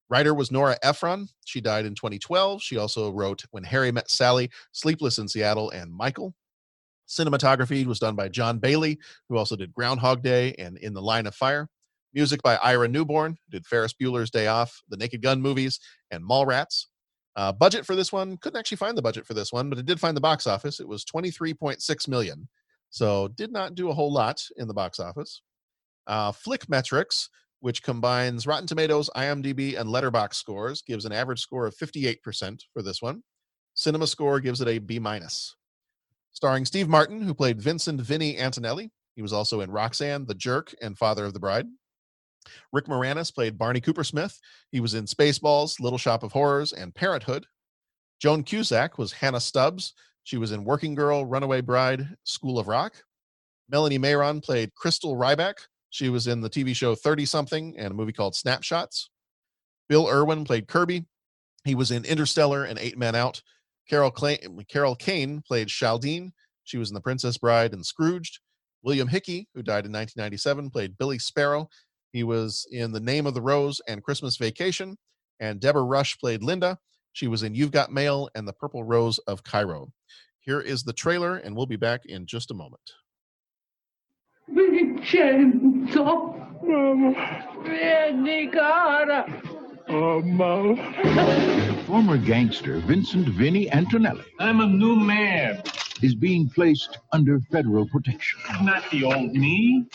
Writer 0.09 0.33
was 0.33 0.51
Nora 0.51 0.77
Ephron. 0.83 1.27
She 1.45 1.61
died 1.61 1.85
in 1.85 1.95
2012. 1.95 2.61
She 2.61 2.77
also 2.77 3.11
wrote 3.11 3.43
When 3.51 3.63
Harry 3.63 3.91
Met 3.91 4.09
Sally, 4.09 4.49
Sleepless 4.71 5.17
in 5.17 5.27
Seattle, 5.27 5.69
and 5.71 5.93
Michael. 5.93 6.33
Cinematography 7.07 7.85
was 7.85 7.99
done 7.99 8.15
by 8.15 8.27
John 8.27 8.59
Bailey, 8.59 8.99
who 9.29 9.37
also 9.37 9.55
did 9.55 9.73
Groundhog 9.73 10.21
Day 10.21 10.53
and 10.59 10.77
In 10.77 10.93
the 10.93 11.01
Line 11.01 11.25
of 11.25 11.35
Fire. 11.35 11.69
Music 12.13 12.41
by 12.41 12.55
Ira 12.57 12.87
Newborn, 12.87 13.37
did 13.49 13.65
Ferris 13.65 13.93
Bueller's 13.93 14.31
Day 14.31 14.47
Off, 14.47 14.81
the 14.89 14.97
Naked 14.97 15.21
Gun 15.21 15.41
movies, 15.41 15.79
and 16.11 16.23
Mallrats. 16.23 16.85
Uh, 17.35 17.51
budget 17.51 17.85
for 17.85 17.95
this 17.95 18.11
one 18.11 18.35
couldn't 18.37 18.57
actually 18.57 18.77
find 18.77 18.97
the 18.97 19.01
budget 19.01 19.25
for 19.25 19.35
this 19.35 19.53
one, 19.53 19.69
but 19.69 19.77
it 19.77 19.85
did 19.85 19.99
find 19.99 20.17
the 20.17 20.21
box 20.21 20.47
office. 20.47 20.79
It 20.79 20.87
was 20.87 21.05
23.6 21.05 22.07
million, 22.07 22.47
so 22.89 23.27
did 23.27 23.51
not 23.51 23.75
do 23.75 23.89
a 23.89 23.93
whole 23.93 24.11
lot 24.11 24.43
in 24.57 24.67
the 24.67 24.73
box 24.73 24.99
office. 24.99 25.43
Uh, 26.07 26.31
Flickmetrix, 26.31 27.29
which 27.59 27.83
combines 27.83 28.45
Rotten 28.45 28.67
Tomatoes, 28.67 29.09
IMDb, 29.15 29.79
and 29.79 29.89
Letterboxd 29.89 30.35
scores, 30.35 30.81
gives 30.81 31.05
an 31.05 31.11
average 31.11 31.39
score 31.39 31.65
of 31.65 31.75
58% 31.75 32.61
for 32.73 32.81
this 32.81 33.01
one. 33.01 33.23
Cinema 33.73 34.07
Score 34.07 34.39
gives 34.39 34.61
it 34.61 34.67
a 34.67 34.79
B 34.79 34.99
minus. 34.99 35.55
Starring 36.31 36.65
Steve 36.65 36.87
Martin, 36.87 37.21
who 37.21 37.33
played 37.33 37.61
Vincent 37.61 38.01
Vinny 38.01 38.37
Antonelli. 38.37 38.91
He 39.15 39.21
was 39.21 39.33
also 39.33 39.61
in 39.61 39.71
Roxanne, 39.71 40.25
The 40.25 40.35
Jerk, 40.35 40.73
and 40.81 40.97
Father 40.97 41.25
of 41.25 41.33
the 41.33 41.39
Bride. 41.39 41.65
Rick 42.71 42.85
Moranis 42.85 43.33
played 43.33 43.57
Barney 43.57 43.81
Coopersmith. 43.81 44.37
He 44.71 44.79
was 44.79 44.93
in 44.93 45.05
Spaceballs, 45.05 45.79
Little 45.79 45.97
Shop 45.97 46.23
of 46.23 46.31
Horrors, 46.31 46.73
and 46.73 46.93
Parenthood. 46.93 47.45
Joan 48.19 48.43
Cusack 48.43 48.97
was 48.97 49.11
Hannah 49.11 49.39
Stubbs. 49.39 49.93
She 50.23 50.37
was 50.37 50.51
in 50.51 50.63
Working 50.63 50.95
Girl, 50.95 51.25
Runaway 51.25 51.61
Bride, 51.61 52.07
School 52.23 52.59
of 52.59 52.67
Rock. 52.67 52.95
Melanie 53.69 53.99
Mayron 53.99 54.43
played 54.43 54.73
Crystal 54.75 55.15
Rybak. 55.15 55.55
She 55.89 56.09
was 56.09 56.27
in 56.27 56.41
the 56.41 56.49
TV 56.49 56.75
show 56.75 56.95
30 56.95 57.25
something 57.25 57.75
and 57.77 57.91
a 57.91 57.93
movie 57.93 58.13
called 58.13 58.35
Snapshots. 58.35 59.09
Bill 59.89 60.07
Irwin 60.07 60.43
played 60.43 60.67
Kirby. 60.67 61.05
He 61.63 61.75
was 61.75 61.91
in 61.91 62.05
Interstellar 62.05 62.65
and 62.65 62.77
Eight 62.79 62.97
Men 62.97 63.15
Out. 63.15 63.41
Carol, 63.89 64.11
Cla- 64.11 64.37
Carol 64.69 64.95
Kane 64.95 65.41
played 65.47 65.69
Shaldine. 65.69 66.31
She 66.65 66.77
was 66.77 66.89
in 66.89 66.95
The 66.95 67.01
Princess 67.01 67.37
Bride 67.37 67.73
and 67.73 67.85
Scrooged. 67.85 68.39
William 68.83 69.07
Hickey, 69.07 69.47
who 69.53 69.63
died 69.63 69.85
in 69.85 69.91
1997, 69.91 70.69
played 70.69 70.97
Billy 70.97 71.19
Sparrow. 71.19 71.69
He 72.11 72.23
was 72.23 72.67
in 72.71 72.91
The 72.91 72.99
Name 72.99 73.25
of 73.25 73.33
the 73.33 73.41
Rose 73.41 73.81
and 73.87 74.03
Christmas 74.03 74.37
Vacation. 74.37 74.97
And 75.39 75.59
Deborah 75.59 75.83
Rush 75.83 76.17
played 76.17 76.43
Linda. 76.43 76.77
She 77.13 77.27
was 77.27 77.43
in 77.43 77.55
You've 77.55 77.71
Got 77.71 77.91
Mail 77.91 78.29
and 78.35 78.47
The 78.47 78.53
Purple 78.53 78.83
Rose 78.83 79.17
of 79.19 79.43
Cairo. 79.43 79.91
Here 80.39 80.61
is 80.61 80.83
the 80.83 80.93
trailer, 80.93 81.37
and 81.37 81.55
we'll 81.55 81.65
be 81.65 81.75
back 81.75 82.05
in 82.05 82.25
just 82.25 82.51
a 82.51 82.53
moment. 82.53 82.81
Vincenzo, 84.47 86.35
vieni 87.63 88.47
cara. 88.51 89.25
Oh, 89.89 90.21
mouth. 90.21 90.79
Former 91.85 92.17
gangster 92.17 92.79
Vincent 92.79 93.27
Vinny 93.29 93.71
Antonelli 93.71 94.23
I'm 94.39 94.59
a 94.59 94.65
new 94.67 94.95
man. 94.97 95.61
is 96.01 96.13
being 96.15 96.49
placed 96.49 96.97
under 97.13 97.39
federal 97.51 97.87
protection. 97.87 98.39
Not 98.63 98.83
the 98.91 99.05
old 99.05 99.31
me. 99.33 99.85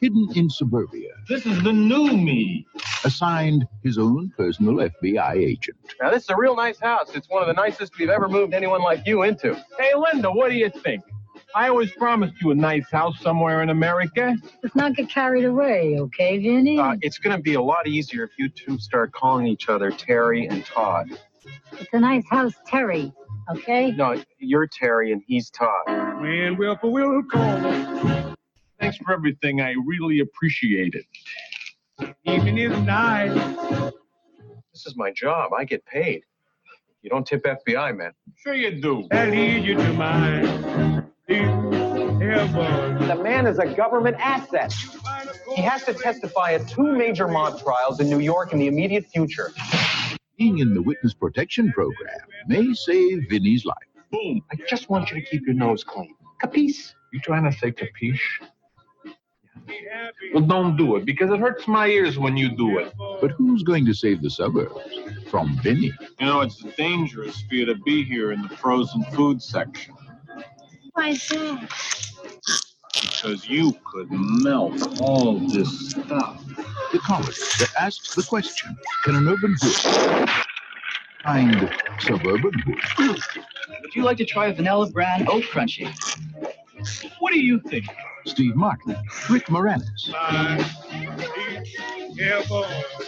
Hidden 0.00 0.28
in 0.34 0.48
suburbia, 0.50 1.10
This 1.28 1.44
is 1.46 1.62
the 1.62 1.72
new 1.72 2.16
me. 2.16 2.66
assigned 3.04 3.66
his 3.84 3.98
own 3.98 4.32
personal 4.36 4.74
FBI 4.76 5.34
agent. 5.36 5.76
Now, 6.00 6.10
this 6.10 6.24
is 6.24 6.30
a 6.30 6.36
real 6.36 6.56
nice 6.56 6.80
house. 6.80 7.14
It's 7.14 7.28
one 7.28 7.42
of 7.42 7.48
the 7.48 7.54
nicest 7.54 7.96
we've 7.98 8.08
ever 8.10 8.28
moved 8.28 8.52
anyone 8.54 8.80
like 8.82 9.06
you 9.06 9.22
into. 9.22 9.54
Hey, 9.78 9.92
Linda, 9.94 10.30
what 10.30 10.50
do 10.50 10.56
you 10.56 10.70
think? 10.70 11.02
I 11.54 11.68
always 11.68 11.92
promised 11.92 12.34
you 12.40 12.50
a 12.50 12.54
nice 12.54 12.90
house 12.90 13.20
somewhere 13.20 13.62
in 13.62 13.70
America. 13.70 14.34
Let's 14.62 14.74
not 14.74 14.94
get 14.96 15.10
carried 15.10 15.44
away, 15.44 15.98
okay, 15.98 16.38
Vinny? 16.38 16.78
Uh, 16.78 16.96
it's 17.02 17.18
going 17.18 17.36
to 17.36 17.42
be 17.42 17.54
a 17.54 17.60
lot 17.60 17.86
easier 17.86 18.24
if 18.24 18.30
you 18.38 18.48
two 18.48 18.78
start 18.78 19.12
calling 19.12 19.46
each 19.46 19.68
other 19.68 19.90
Terry 19.90 20.46
and 20.46 20.64
Todd. 20.64 21.18
it's 21.72 21.92
a 21.92 22.00
nice 22.00 22.24
house, 22.30 22.54
Terry, 22.66 23.12
okay? 23.50 23.90
No, 23.92 24.22
you're 24.38 24.66
Terry 24.66 25.12
and 25.12 25.22
he's 25.26 25.50
Todd. 25.50 25.86
Man, 25.86 26.56
well, 26.56 26.76
for 26.76 26.90
will 26.90 27.22
call. 27.22 28.34
Thanks 28.80 28.96
for 28.96 29.12
everything. 29.12 29.60
I 29.60 29.74
really 29.84 30.20
appreciate 30.20 30.94
it. 30.94 32.14
Evening 32.24 32.58
is 32.58 32.78
nice. 32.80 33.32
This 34.72 34.86
is 34.86 34.96
my 34.96 35.10
job. 35.12 35.52
I 35.52 35.64
get 35.64 35.84
paid. 35.84 36.22
You 37.02 37.10
don't 37.10 37.26
tip 37.26 37.44
FBI, 37.44 37.96
man. 37.96 38.12
Sure 38.36 38.54
you 38.54 38.80
do. 38.80 39.06
I 39.12 39.28
lead 39.28 39.64
you 39.64 39.74
to 39.76 39.92
my 39.92 40.28
heaven. 40.28 40.91
The 41.28 43.20
man 43.22 43.46
is 43.46 43.58
a 43.58 43.66
government 43.66 44.16
asset. 44.18 44.74
He 45.54 45.62
has 45.62 45.84
to 45.84 45.94
testify 45.94 46.54
at 46.54 46.68
two 46.68 46.92
major 46.92 47.28
mob 47.28 47.60
trials 47.62 48.00
in 48.00 48.08
New 48.08 48.18
York 48.18 48.52
in 48.52 48.58
the 48.58 48.66
immediate 48.66 49.06
future. 49.06 49.52
Being 50.36 50.58
in 50.58 50.74
the 50.74 50.82
witness 50.82 51.14
protection 51.14 51.70
program 51.72 52.18
may 52.48 52.74
save 52.74 53.28
Vinny's 53.30 53.64
life. 53.64 53.76
Boom. 54.10 54.42
I 54.50 54.56
just 54.68 54.90
want 54.90 55.10
you 55.10 55.20
to 55.20 55.26
keep 55.26 55.46
your 55.46 55.54
nose 55.54 55.84
clean. 55.84 56.14
Capiche? 56.42 56.92
You 57.12 57.20
trying 57.20 57.44
to 57.44 57.56
say 57.56 57.70
capiche? 57.70 58.18
Well, 60.34 60.42
don't 60.42 60.76
do 60.76 60.96
it 60.96 61.04
because 61.04 61.30
it 61.30 61.38
hurts 61.38 61.68
my 61.68 61.86
ears 61.86 62.18
when 62.18 62.36
you 62.36 62.56
do 62.56 62.78
it. 62.78 62.92
But 63.20 63.30
who's 63.30 63.62
going 63.62 63.86
to 63.86 63.94
save 63.94 64.22
the 64.22 64.30
suburbs 64.30 64.98
from 65.30 65.56
Vinny? 65.62 65.92
You 66.18 66.26
know, 66.26 66.40
it's 66.40 66.60
dangerous 66.76 67.40
for 67.42 67.54
you 67.54 67.64
to 67.66 67.76
be 67.76 68.02
here 68.02 68.32
in 68.32 68.42
the 68.42 68.48
frozen 68.48 69.04
food 69.12 69.40
section 69.40 69.94
Why 70.94 71.08
is 71.10 71.28
that? 71.28 71.68
because 73.22 73.48
you 73.48 73.72
could 73.84 74.08
melt 74.10 75.00
all 75.00 75.38
this 75.38 75.90
stuff. 75.90 76.44
The 76.92 76.98
college 76.98 77.38
that 77.58 77.70
asks 77.78 78.14
the 78.14 78.22
question 78.22 78.76
Can 79.04 79.16
an 79.16 79.28
urban 79.28 79.54
hood 79.60 80.28
find 81.22 81.54
a 81.54 81.70
suburban 82.00 82.52
hood? 82.66 83.20
Would 83.80 83.94
you 83.94 84.02
like 84.02 84.16
to 84.18 84.24
try 84.24 84.48
a 84.48 84.54
vanilla 84.54 84.90
bran 84.90 85.28
oat 85.28 85.44
crunchy? 85.44 85.88
What 87.20 87.32
do 87.32 87.40
you 87.40 87.60
think? 87.60 87.86
Steve 88.26 88.56
Martin, 88.56 88.96
Rick 89.30 89.46
Moranis, 89.46 90.12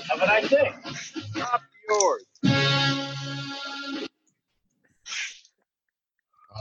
Have 0.09 0.23
a 0.23 0.27
nice 0.27 0.49
day. 0.49 0.73
Top 1.37 1.61
yours. 1.89 2.25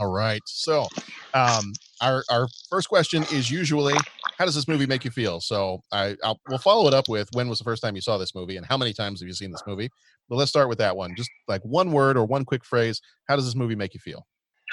All 0.00 0.10
right. 0.10 0.40
So, 0.46 0.88
um, 1.34 1.72
our 2.00 2.24
our 2.30 2.48
first 2.68 2.88
question 2.88 3.22
is 3.32 3.50
usually, 3.50 3.94
how 4.38 4.44
does 4.44 4.54
this 4.54 4.66
movie 4.66 4.86
make 4.86 5.04
you 5.04 5.10
feel? 5.10 5.40
So, 5.40 5.82
I 5.92 6.16
I'll, 6.24 6.40
we'll 6.48 6.58
follow 6.58 6.88
it 6.88 6.94
up 6.94 7.08
with 7.08 7.28
when 7.32 7.48
was 7.48 7.58
the 7.58 7.64
first 7.64 7.82
time 7.82 7.94
you 7.94 8.00
saw 8.00 8.18
this 8.18 8.34
movie 8.34 8.56
and 8.56 8.66
how 8.66 8.76
many 8.76 8.92
times 8.92 9.20
have 9.20 9.28
you 9.28 9.34
seen 9.34 9.52
this 9.52 9.62
movie? 9.66 9.90
But 10.28 10.36
let's 10.36 10.50
start 10.50 10.68
with 10.68 10.78
that 10.78 10.96
one. 10.96 11.14
Just 11.16 11.30
like 11.48 11.62
one 11.64 11.92
word 11.92 12.16
or 12.16 12.24
one 12.24 12.44
quick 12.44 12.64
phrase. 12.64 13.00
How 13.28 13.36
does 13.36 13.44
this 13.44 13.54
movie 13.54 13.76
make 13.76 13.94
you 13.94 14.00
feel? 14.00 14.26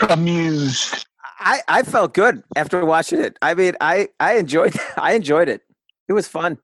Amused. 0.09 1.05
I, 1.39 1.61
I 1.67 1.83
felt 1.83 2.13
good 2.13 2.43
after 2.55 2.85
watching 2.85 3.19
it. 3.19 3.37
I 3.41 3.55
mean, 3.55 3.73
I, 3.81 4.09
I 4.19 4.35
enjoyed 4.35 4.75
I 4.97 5.13
enjoyed 5.13 5.49
it. 5.49 5.61
It 6.07 6.13
was 6.13 6.27
fun. 6.27 6.57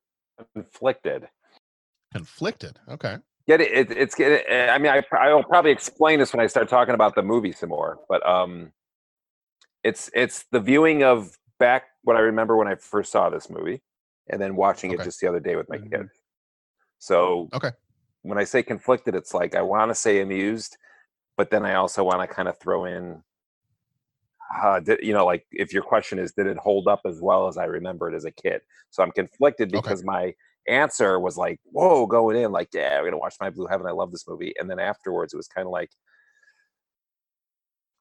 Conflicted. 0.53 1.28
Conflicted. 2.14 2.80
Okay. 2.89 3.18
Get 3.48 3.62
it? 3.62 3.72
it 3.72 3.98
it's 3.98 4.20
it, 4.20 4.45
I 4.50 4.78
mean, 4.78 4.91
I 4.91 5.04
I'll 5.16 5.43
probably 5.43 5.72
explain 5.72 6.20
this 6.20 6.34
when 6.34 6.43
I 6.43 6.48
start 6.48 6.68
talking 6.68 6.93
about 6.93 7.16
the 7.16 7.24
movie 7.24 7.54
some 7.54 7.70
more. 7.70 8.00
But 8.10 8.28
um, 8.28 8.74
it's 9.84 10.10
it's 10.14 10.45
the 10.52 10.60
viewing 10.60 11.04
of 11.04 11.38
back 11.60 11.84
what 12.04 12.18
I 12.18 12.20
remember 12.20 12.58
when 12.58 12.68
I 12.68 12.76
first 12.76 13.12
saw 13.12 13.30
this 13.30 13.50
movie, 13.50 13.82
and 14.30 14.41
then 14.41 14.56
watching 14.56 14.91
it 14.91 15.02
just 15.02 15.20
the 15.22 15.28
other 15.28 15.39
day 15.39 15.56
with 15.56 15.70
my 15.70 15.78
kids. 15.78 16.10
So 17.00 17.48
okay, 17.54 17.72
when 18.24 18.38
I 18.38 18.43
say 18.43 18.64
conflicted, 18.64 19.16
it's 19.16 19.34
like 19.34 19.56
I 19.56 19.62
want 19.62 19.91
to 19.91 19.95
say 19.95 20.20
amused, 20.20 20.78
but 21.38 21.50
then 21.50 21.66
I 21.66 21.76
also 21.76 22.04
want 22.04 22.28
to 22.28 22.34
kind 22.34 22.50
of 22.50 22.60
throw 22.60 22.86
in, 22.86 23.24
uh, 24.62 24.82
did, 24.82 25.00
you 25.02 25.14
know, 25.14 25.26
like 25.26 25.45
if 25.52 25.72
your 25.72 25.84
question 25.84 26.20
is, 26.20 26.34
did 26.34 26.48
it 26.48 26.58
hold 26.58 26.88
up 26.88 27.02
as 27.06 27.22
well 27.22 27.48
as 27.48 27.58
I 27.58 27.66
remember 27.66 28.12
it 28.12 28.16
as 28.16 28.26
a 28.26 28.32
kid? 28.32 28.62
So 28.89 29.04
I'm 29.04 29.12
conflicted 29.12 29.72
because 29.72 30.04
my 30.04 30.34
answer 30.68 31.20
was 31.20 31.38
like, 31.38 31.59
whoa, 31.65 32.05
going 32.05 32.38
in, 32.38 32.51
like, 32.51 32.70
yeah, 32.74 32.99
we're 32.99 33.05
gonna 33.05 33.18
watch 33.18 33.36
My 33.39 33.49
Blue 33.49 33.68
Heaven. 33.68 33.88
I 33.88 33.91
love 33.91 34.11
this 34.11 34.28
movie, 34.28 34.53
and 34.59 34.70
then 34.70 34.80
afterwards, 34.80 35.34
it 35.34 35.38
was 35.38 35.47
kind 35.47 35.65
of 35.65 35.72
like 35.72 35.91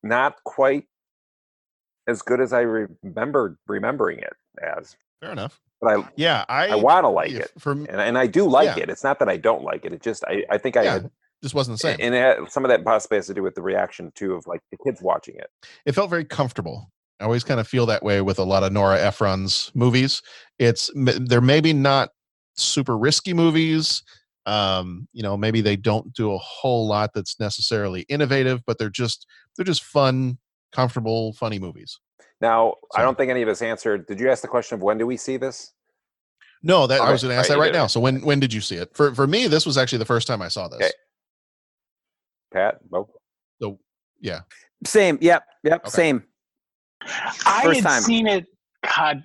not 0.02 0.36
quite 0.44 0.84
as 2.06 2.22
good 2.22 2.40
as 2.40 2.52
I 2.52 2.60
remembered 2.60 3.56
remembering 3.66 4.18
it 4.18 4.32
as. 4.62 4.96
Fair 5.20 5.32
enough. 5.32 5.60
But 5.80 5.98
I 5.98 6.08
yeah, 6.16 6.44
I 6.48 6.68
I 6.68 6.74
want 6.76 7.04
to 7.04 7.08
like 7.08 7.32
it, 7.32 7.50
for 7.58 7.72
and, 7.72 7.88
and 7.88 8.16
I 8.16 8.26
do 8.26 8.48
like 8.48 8.76
yeah. 8.76 8.84
it. 8.84 8.90
It's 8.90 9.04
not 9.04 9.18
that 9.18 9.28
I 9.28 9.36
don't 9.36 9.62
like 9.62 9.84
it. 9.84 9.92
It 9.92 10.02
just 10.02 10.24
I 10.24 10.44
I 10.50 10.58
think 10.58 10.76
I 10.76 10.84
Yeah, 10.84 10.92
had 10.92 11.10
just 11.42 11.54
wasn't 11.54 11.78
the 11.78 11.82
same. 11.82 11.96
and 12.00 12.14
had, 12.14 12.50
some 12.50 12.64
of 12.64 12.70
that 12.70 12.84
possibly 12.84 13.18
has 13.18 13.26
to 13.26 13.34
do 13.34 13.42
with 13.42 13.54
the 13.54 13.62
reaction 13.62 14.10
too 14.14 14.34
of 14.34 14.46
like 14.46 14.60
the 14.70 14.78
kids 14.84 15.02
watching 15.02 15.36
it. 15.36 15.48
it 15.84 15.92
felt 15.92 16.08
very 16.08 16.24
comfortable. 16.24 16.90
I 17.20 17.24
always 17.24 17.44
kind 17.44 17.60
of 17.60 17.68
feel 17.68 17.86
that 17.86 18.02
way 18.02 18.20
with 18.20 18.38
a 18.38 18.44
lot 18.44 18.62
of 18.62 18.72
Nora 18.72 18.98
Ephron's 18.98 19.70
movies. 19.74 20.22
It's 20.58 20.90
they're 20.94 21.40
maybe 21.40 21.72
not 21.72 22.10
super 22.56 22.96
risky 22.96 23.34
movies. 23.34 24.02
Um, 24.46 25.08
you 25.12 25.22
know, 25.22 25.36
maybe 25.36 25.60
they 25.60 25.76
don't 25.76 26.12
do 26.12 26.32
a 26.32 26.38
whole 26.38 26.86
lot 26.86 27.12
that's 27.14 27.40
necessarily 27.40 28.02
innovative, 28.02 28.64
but 28.64 28.78
they're 28.78 28.90
just 28.90 29.26
they're 29.56 29.64
just 29.64 29.82
fun, 29.82 30.38
comfortable, 30.72 31.32
funny 31.32 31.58
movies. 31.58 31.98
Now, 32.40 32.74
I 32.94 33.02
don't 33.02 33.16
think 33.16 33.30
any 33.30 33.42
of 33.42 33.48
us 33.48 33.62
answered. 33.62 34.06
Did 34.06 34.20
you 34.20 34.30
ask 34.30 34.42
the 34.42 34.48
question 34.48 34.76
of 34.76 34.82
when 34.82 34.98
do 34.98 35.06
we 35.06 35.16
see 35.16 35.36
this? 35.36 35.72
No, 36.62 36.86
that 36.86 37.00
I 37.00 37.10
was 37.10 37.22
going 37.22 37.32
to 37.32 37.38
ask 37.38 37.48
right, 37.48 37.56
that 37.56 37.60
right 37.60 37.72
now. 37.72 37.86
So 37.86 38.00
when 38.00 38.20
when 38.22 38.40
did 38.40 38.52
you 38.52 38.60
see 38.60 38.76
it? 38.76 38.94
For 38.94 39.14
for 39.14 39.26
me, 39.26 39.46
this 39.46 39.66
was 39.66 39.76
actually 39.78 39.98
the 39.98 40.04
first 40.04 40.26
time 40.26 40.42
I 40.42 40.48
saw 40.48 40.68
this. 40.68 40.78
Okay. 40.78 40.90
Pat, 42.52 42.88
Bo? 42.88 43.08
So 43.60 43.78
yeah, 44.20 44.40
Same. 44.84 45.18
Yep. 45.20 45.44
Yep. 45.64 45.88
Same. 45.88 46.22
I 47.02 47.62
First 47.64 47.80
had 47.80 47.88
time. 47.88 48.02
seen 48.02 48.26
it, 48.26 48.46
God, 48.96 49.24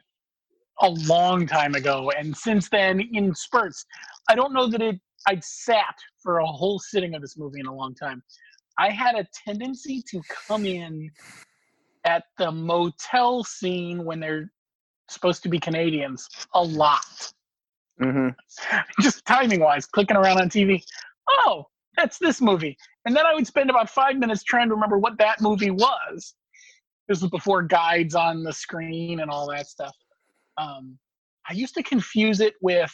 a 0.81 0.89
long 0.89 1.45
time 1.45 1.75
ago, 1.75 2.11
and 2.17 2.35
since 2.35 2.69
then 2.69 2.99
in 3.13 3.33
spurts. 3.35 3.85
I 4.29 4.35
don't 4.35 4.53
know 4.53 4.67
that 4.67 4.81
it. 4.81 4.99
I'd 5.27 5.43
sat 5.43 5.95
for 6.21 6.39
a 6.39 6.45
whole 6.45 6.79
sitting 6.79 7.13
of 7.13 7.21
this 7.21 7.37
movie 7.37 7.59
in 7.59 7.67
a 7.67 7.73
long 7.73 7.93
time. 7.93 8.23
I 8.79 8.89
had 8.89 9.15
a 9.15 9.27
tendency 9.45 10.03
to 10.09 10.21
come 10.47 10.65
in 10.65 11.11
at 12.05 12.23
the 12.39 12.51
motel 12.51 13.43
scene 13.43 14.03
when 14.03 14.19
they're 14.19 14.51
supposed 15.09 15.43
to 15.43 15.49
be 15.49 15.59
Canadians 15.59 16.27
a 16.55 16.63
lot, 16.63 17.33
Mm-hmm. 18.01 18.29
just 19.01 19.25
timing 19.25 19.59
wise, 19.59 19.85
clicking 19.85 20.17
around 20.17 20.39
on 20.41 20.49
TV. 20.49 20.81
Oh, 21.29 21.67
that's 21.95 22.17
this 22.17 22.41
movie, 22.41 22.77
and 23.05 23.15
then 23.15 23.25
I 23.25 23.33
would 23.33 23.45
spend 23.45 23.69
about 23.69 23.89
five 23.89 24.17
minutes 24.17 24.43
trying 24.43 24.69
to 24.69 24.73
remember 24.73 24.97
what 24.97 25.17
that 25.19 25.41
movie 25.41 25.71
was. 25.71 26.33
This 27.07 27.21
was 27.21 27.29
before 27.29 27.61
guides 27.61 28.15
on 28.15 28.43
the 28.43 28.53
screen 28.53 29.19
and 29.19 29.29
all 29.29 29.49
that 29.51 29.67
stuff. 29.67 29.95
Um, 30.57 30.97
I 31.49 31.53
used 31.53 31.73
to 31.75 31.83
confuse 31.83 32.39
it 32.39 32.53
with 32.61 32.93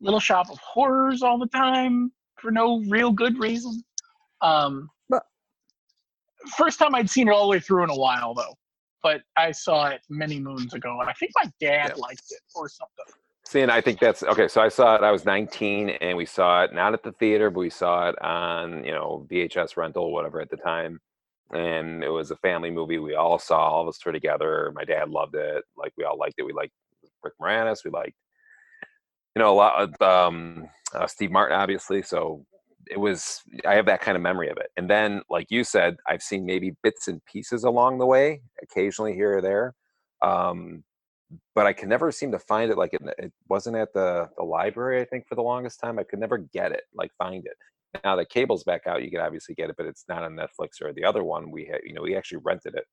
Little 0.00 0.20
Shop 0.20 0.50
of 0.50 0.58
Horrors 0.58 1.22
all 1.22 1.38
the 1.38 1.46
time 1.46 2.12
for 2.36 2.50
no 2.50 2.80
real 2.88 3.10
good 3.10 3.38
reason. 3.38 3.82
Um, 4.40 4.88
first 6.56 6.78
time 6.78 6.94
I'd 6.94 7.10
seen 7.10 7.28
it 7.28 7.32
all 7.32 7.44
the 7.44 7.50
way 7.50 7.60
through 7.60 7.84
in 7.84 7.90
a 7.90 7.96
while, 7.96 8.34
though. 8.34 8.54
But 9.02 9.22
I 9.36 9.50
saw 9.52 9.88
it 9.88 10.02
many 10.10 10.38
moons 10.38 10.74
ago, 10.74 11.00
and 11.00 11.08
I 11.08 11.14
think 11.14 11.32
my 11.34 11.50
dad 11.58 11.96
liked 11.96 12.24
it 12.30 12.40
or 12.54 12.68
something. 12.68 13.04
See, 13.46 13.62
and 13.62 13.70
I 13.70 13.80
think 13.80 13.98
that's 13.98 14.22
okay. 14.22 14.46
So 14.46 14.60
I 14.60 14.68
saw 14.68 14.94
it. 14.96 15.02
I 15.02 15.10
was 15.10 15.24
19, 15.24 15.90
and 15.90 16.16
we 16.16 16.26
saw 16.26 16.64
it 16.64 16.74
not 16.74 16.92
at 16.92 17.02
the 17.02 17.12
theater, 17.12 17.50
but 17.50 17.60
we 17.60 17.70
saw 17.70 18.10
it 18.10 18.22
on 18.22 18.84
you 18.84 18.92
know 18.92 19.26
VHS 19.30 19.76
rental, 19.76 20.12
whatever 20.12 20.40
at 20.40 20.50
the 20.50 20.56
time. 20.56 21.00
And 21.52 22.04
it 22.04 22.10
was 22.10 22.30
a 22.30 22.36
family 22.36 22.70
movie. 22.70 22.98
We 22.98 23.14
all 23.14 23.38
saw. 23.38 23.58
All 23.58 23.82
of 23.82 23.88
us 23.88 24.04
were 24.04 24.12
together. 24.12 24.72
My 24.74 24.84
dad 24.84 25.10
loved 25.10 25.34
it. 25.34 25.64
Like 25.76 25.92
we 25.96 26.04
all 26.04 26.18
liked 26.18 26.34
it. 26.38 26.44
We 26.44 26.52
liked 26.52 26.72
Rick 27.22 27.34
Moranis. 27.40 27.84
We 27.84 27.90
liked 27.90 28.14
you 29.36 29.42
know 29.42 29.52
a 29.52 29.54
lot 29.54 29.80
of 29.80 30.02
um, 30.02 30.68
uh, 30.94 31.06
Steve 31.06 31.30
Martin, 31.30 31.58
obviously. 31.58 32.02
So 32.02 32.44
it 32.90 32.98
was. 32.98 33.40
I 33.66 33.74
have 33.74 33.86
that 33.86 34.00
kind 34.00 34.16
of 34.16 34.22
memory 34.22 34.48
of 34.48 34.56
it. 34.58 34.70
And 34.76 34.88
then, 34.88 35.22
like 35.30 35.46
you 35.50 35.64
said, 35.64 35.96
I've 36.06 36.22
seen 36.22 36.44
maybe 36.44 36.76
bits 36.82 37.08
and 37.08 37.24
pieces 37.24 37.64
along 37.64 37.98
the 37.98 38.06
way, 38.06 38.42
occasionally 38.62 39.14
here 39.14 39.38
or 39.38 39.42
there. 39.42 39.74
Um, 40.22 40.84
but 41.54 41.66
I 41.66 41.72
can 41.72 41.88
never 41.88 42.10
seem 42.10 42.32
to 42.32 42.38
find 42.38 42.70
it. 42.70 42.78
Like 42.78 42.92
it, 42.92 43.02
it 43.18 43.32
wasn't 43.48 43.76
at 43.76 43.92
the 43.92 44.28
the 44.36 44.44
library. 44.44 45.00
I 45.00 45.04
think 45.04 45.26
for 45.28 45.36
the 45.36 45.42
longest 45.42 45.80
time, 45.80 45.98
I 45.98 46.04
could 46.04 46.18
never 46.18 46.38
get 46.38 46.72
it. 46.72 46.82
Like 46.94 47.12
find 47.18 47.44
it. 47.46 47.56
Now 48.04 48.16
the 48.16 48.24
cable's 48.24 48.64
back 48.64 48.86
out. 48.86 49.02
You 49.02 49.10
can 49.10 49.20
obviously 49.20 49.54
get 49.54 49.70
it, 49.70 49.76
but 49.76 49.86
it's 49.86 50.04
not 50.08 50.22
on 50.22 50.36
Netflix 50.36 50.80
or 50.82 50.92
the 50.92 51.04
other 51.04 51.24
one. 51.24 51.50
We 51.50 51.66
had, 51.66 51.80
you 51.84 51.92
know, 51.92 52.02
we 52.02 52.16
actually 52.16 52.40
rented 52.44 52.74
it 52.74 52.84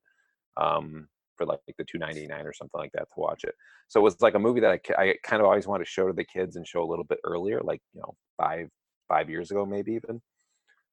um, 0.57 1.07
for 1.35 1.45
like, 1.45 1.59
the 1.77 1.83
two 1.83 1.97
ninety 1.99 2.25
nine 2.25 2.45
or 2.45 2.53
something 2.53 2.79
like 2.79 2.91
that 2.93 3.07
to 3.13 3.19
watch 3.19 3.43
it. 3.43 3.53
So 3.87 3.99
it 3.99 4.03
was 4.03 4.21
like 4.21 4.35
a 4.35 4.39
movie 4.39 4.61
that 4.61 4.79
I, 4.97 5.01
I 5.01 5.15
kind 5.23 5.41
of 5.41 5.45
always 5.45 5.67
wanted 5.67 5.85
to 5.85 5.89
show 5.89 6.07
to 6.07 6.13
the 6.13 6.25
kids 6.25 6.55
and 6.55 6.67
show 6.67 6.83
a 6.83 6.89
little 6.89 7.05
bit 7.05 7.19
earlier, 7.23 7.61
like 7.61 7.81
you 7.93 8.01
know, 8.01 8.15
five 8.37 8.69
five 9.07 9.29
years 9.29 9.51
ago, 9.51 9.65
maybe 9.65 9.93
even. 9.93 10.21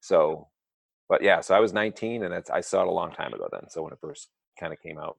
So, 0.01 0.49
but 1.09 1.23
yeah, 1.23 1.41
so 1.41 1.55
I 1.55 1.61
was 1.61 1.73
19 1.73 2.25
and 2.25 2.45
I 2.53 2.61
saw 2.61 2.83
it 2.83 2.89
a 2.89 2.93
long 2.93 3.13
time 3.13 3.33
ago 3.33 3.49
then. 3.51 3.69
So 3.71 3.83
when 3.83 3.93
it 3.93 3.99
first 4.01 4.29
kind 4.59 4.73
of 4.73 4.81
came 4.81 4.99
out. 4.99 5.17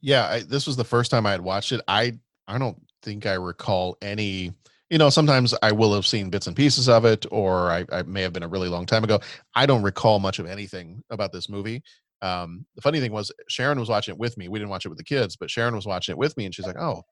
Yeah, 0.00 0.26
I, 0.26 0.40
this 0.40 0.66
was 0.66 0.76
the 0.76 0.84
first 0.84 1.10
time 1.10 1.24
I 1.24 1.30
had 1.30 1.40
watched 1.40 1.72
it. 1.72 1.80
I 1.88 2.18
I 2.46 2.58
don't 2.58 2.76
think 3.02 3.26
I 3.26 3.34
recall 3.34 3.96
any. 4.02 4.52
You 4.90 4.98
know, 4.98 5.08
sometimes 5.10 5.54
I 5.62 5.72
will 5.72 5.94
have 5.94 6.06
seen 6.06 6.30
bits 6.30 6.46
and 6.46 6.54
pieces 6.54 6.88
of 6.88 7.04
it, 7.04 7.24
or 7.30 7.70
I, 7.70 7.86
I 7.90 8.02
may 8.02 8.22
have 8.22 8.32
been 8.32 8.42
a 8.42 8.48
really 8.48 8.68
long 8.68 8.86
time 8.86 9.02
ago. 9.02 9.18
I 9.54 9.66
don't 9.66 9.82
recall 9.82 10.18
much 10.20 10.38
of 10.38 10.46
anything 10.46 11.02
about 11.10 11.32
this 11.32 11.48
movie. 11.48 11.82
Um, 12.22 12.66
the 12.76 12.82
funny 12.82 13.00
thing 13.00 13.12
was, 13.12 13.32
Sharon 13.48 13.80
was 13.80 13.88
watching 13.88 14.14
it 14.14 14.18
with 14.18 14.36
me. 14.36 14.48
We 14.48 14.58
didn't 14.58 14.70
watch 14.70 14.84
it 14.84 14.90
with 14.90 14.98
the 14.98 15.04
kids, 15.04 15.36
but 15.36 15.50
Sharon 15.50 15.74
was 15.74 15.86
watching 15.86 16.12
it 16.12 16.18
with 16.18 16.36
me, 16.36 16.44
and 16.44 16.54
she's 16.54 16.66
like, 16.66 16.78
"Oh, 16.78 17.02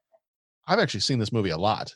I've 0.66 0.78
actually 0.78 1.00
seen 1.00 1.18
this 1.18 1.32
movie 1.32 1.50
a 1.50 1.58
lot." 1.58 1.94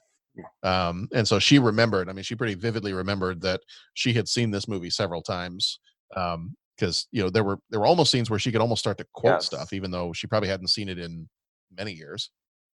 Um, 0.63 1.09
and 1.15 1.27
so 1.27 1.39
she 1.39 1.59
remembered. 1.59 2.09
I 2.09 2.13
mean, 2.13 2.25
she 2.25 2.35
pretty 2.37 2.55
vividly 2.55 2.93
remembered 2.93 3.41
that 3.43 3.61
she 3.95 4.13
had 4.13 4.29
seen 4.29 4.51
this 4.51 4.69
movie 4.69 4.91
several 4.91 5.23
times. 5.23 5.79
Um, 6.17 6.57
because 6.77 7.07
you 7.11 7.23
know 7.23 7.31
there 7.31 7.45
were 7.45 7.59
there 7.71 7.81
were 7.81 7.87
almost 7.87 8.11
scenes 8.11 8.29
where 8.29 8.39
she 8.39 8.53
could 8.53 8.61
almost 8.61 8.81
start 8.81 8.99
to 8.99 9.07
quote 9.15 9.35
Yes. 9.35 9.47
stuff, 9.47 9.73
even 9.73 9.91
though 9.91 10.13
she 10.13 10.27
probably 10.27 10.49
hadn't 10.49 10.69
seen 10.69 10.89
it 10.91 10.99
in 10.99 11.29
many 11.77 11.93
years. 11.93 12.31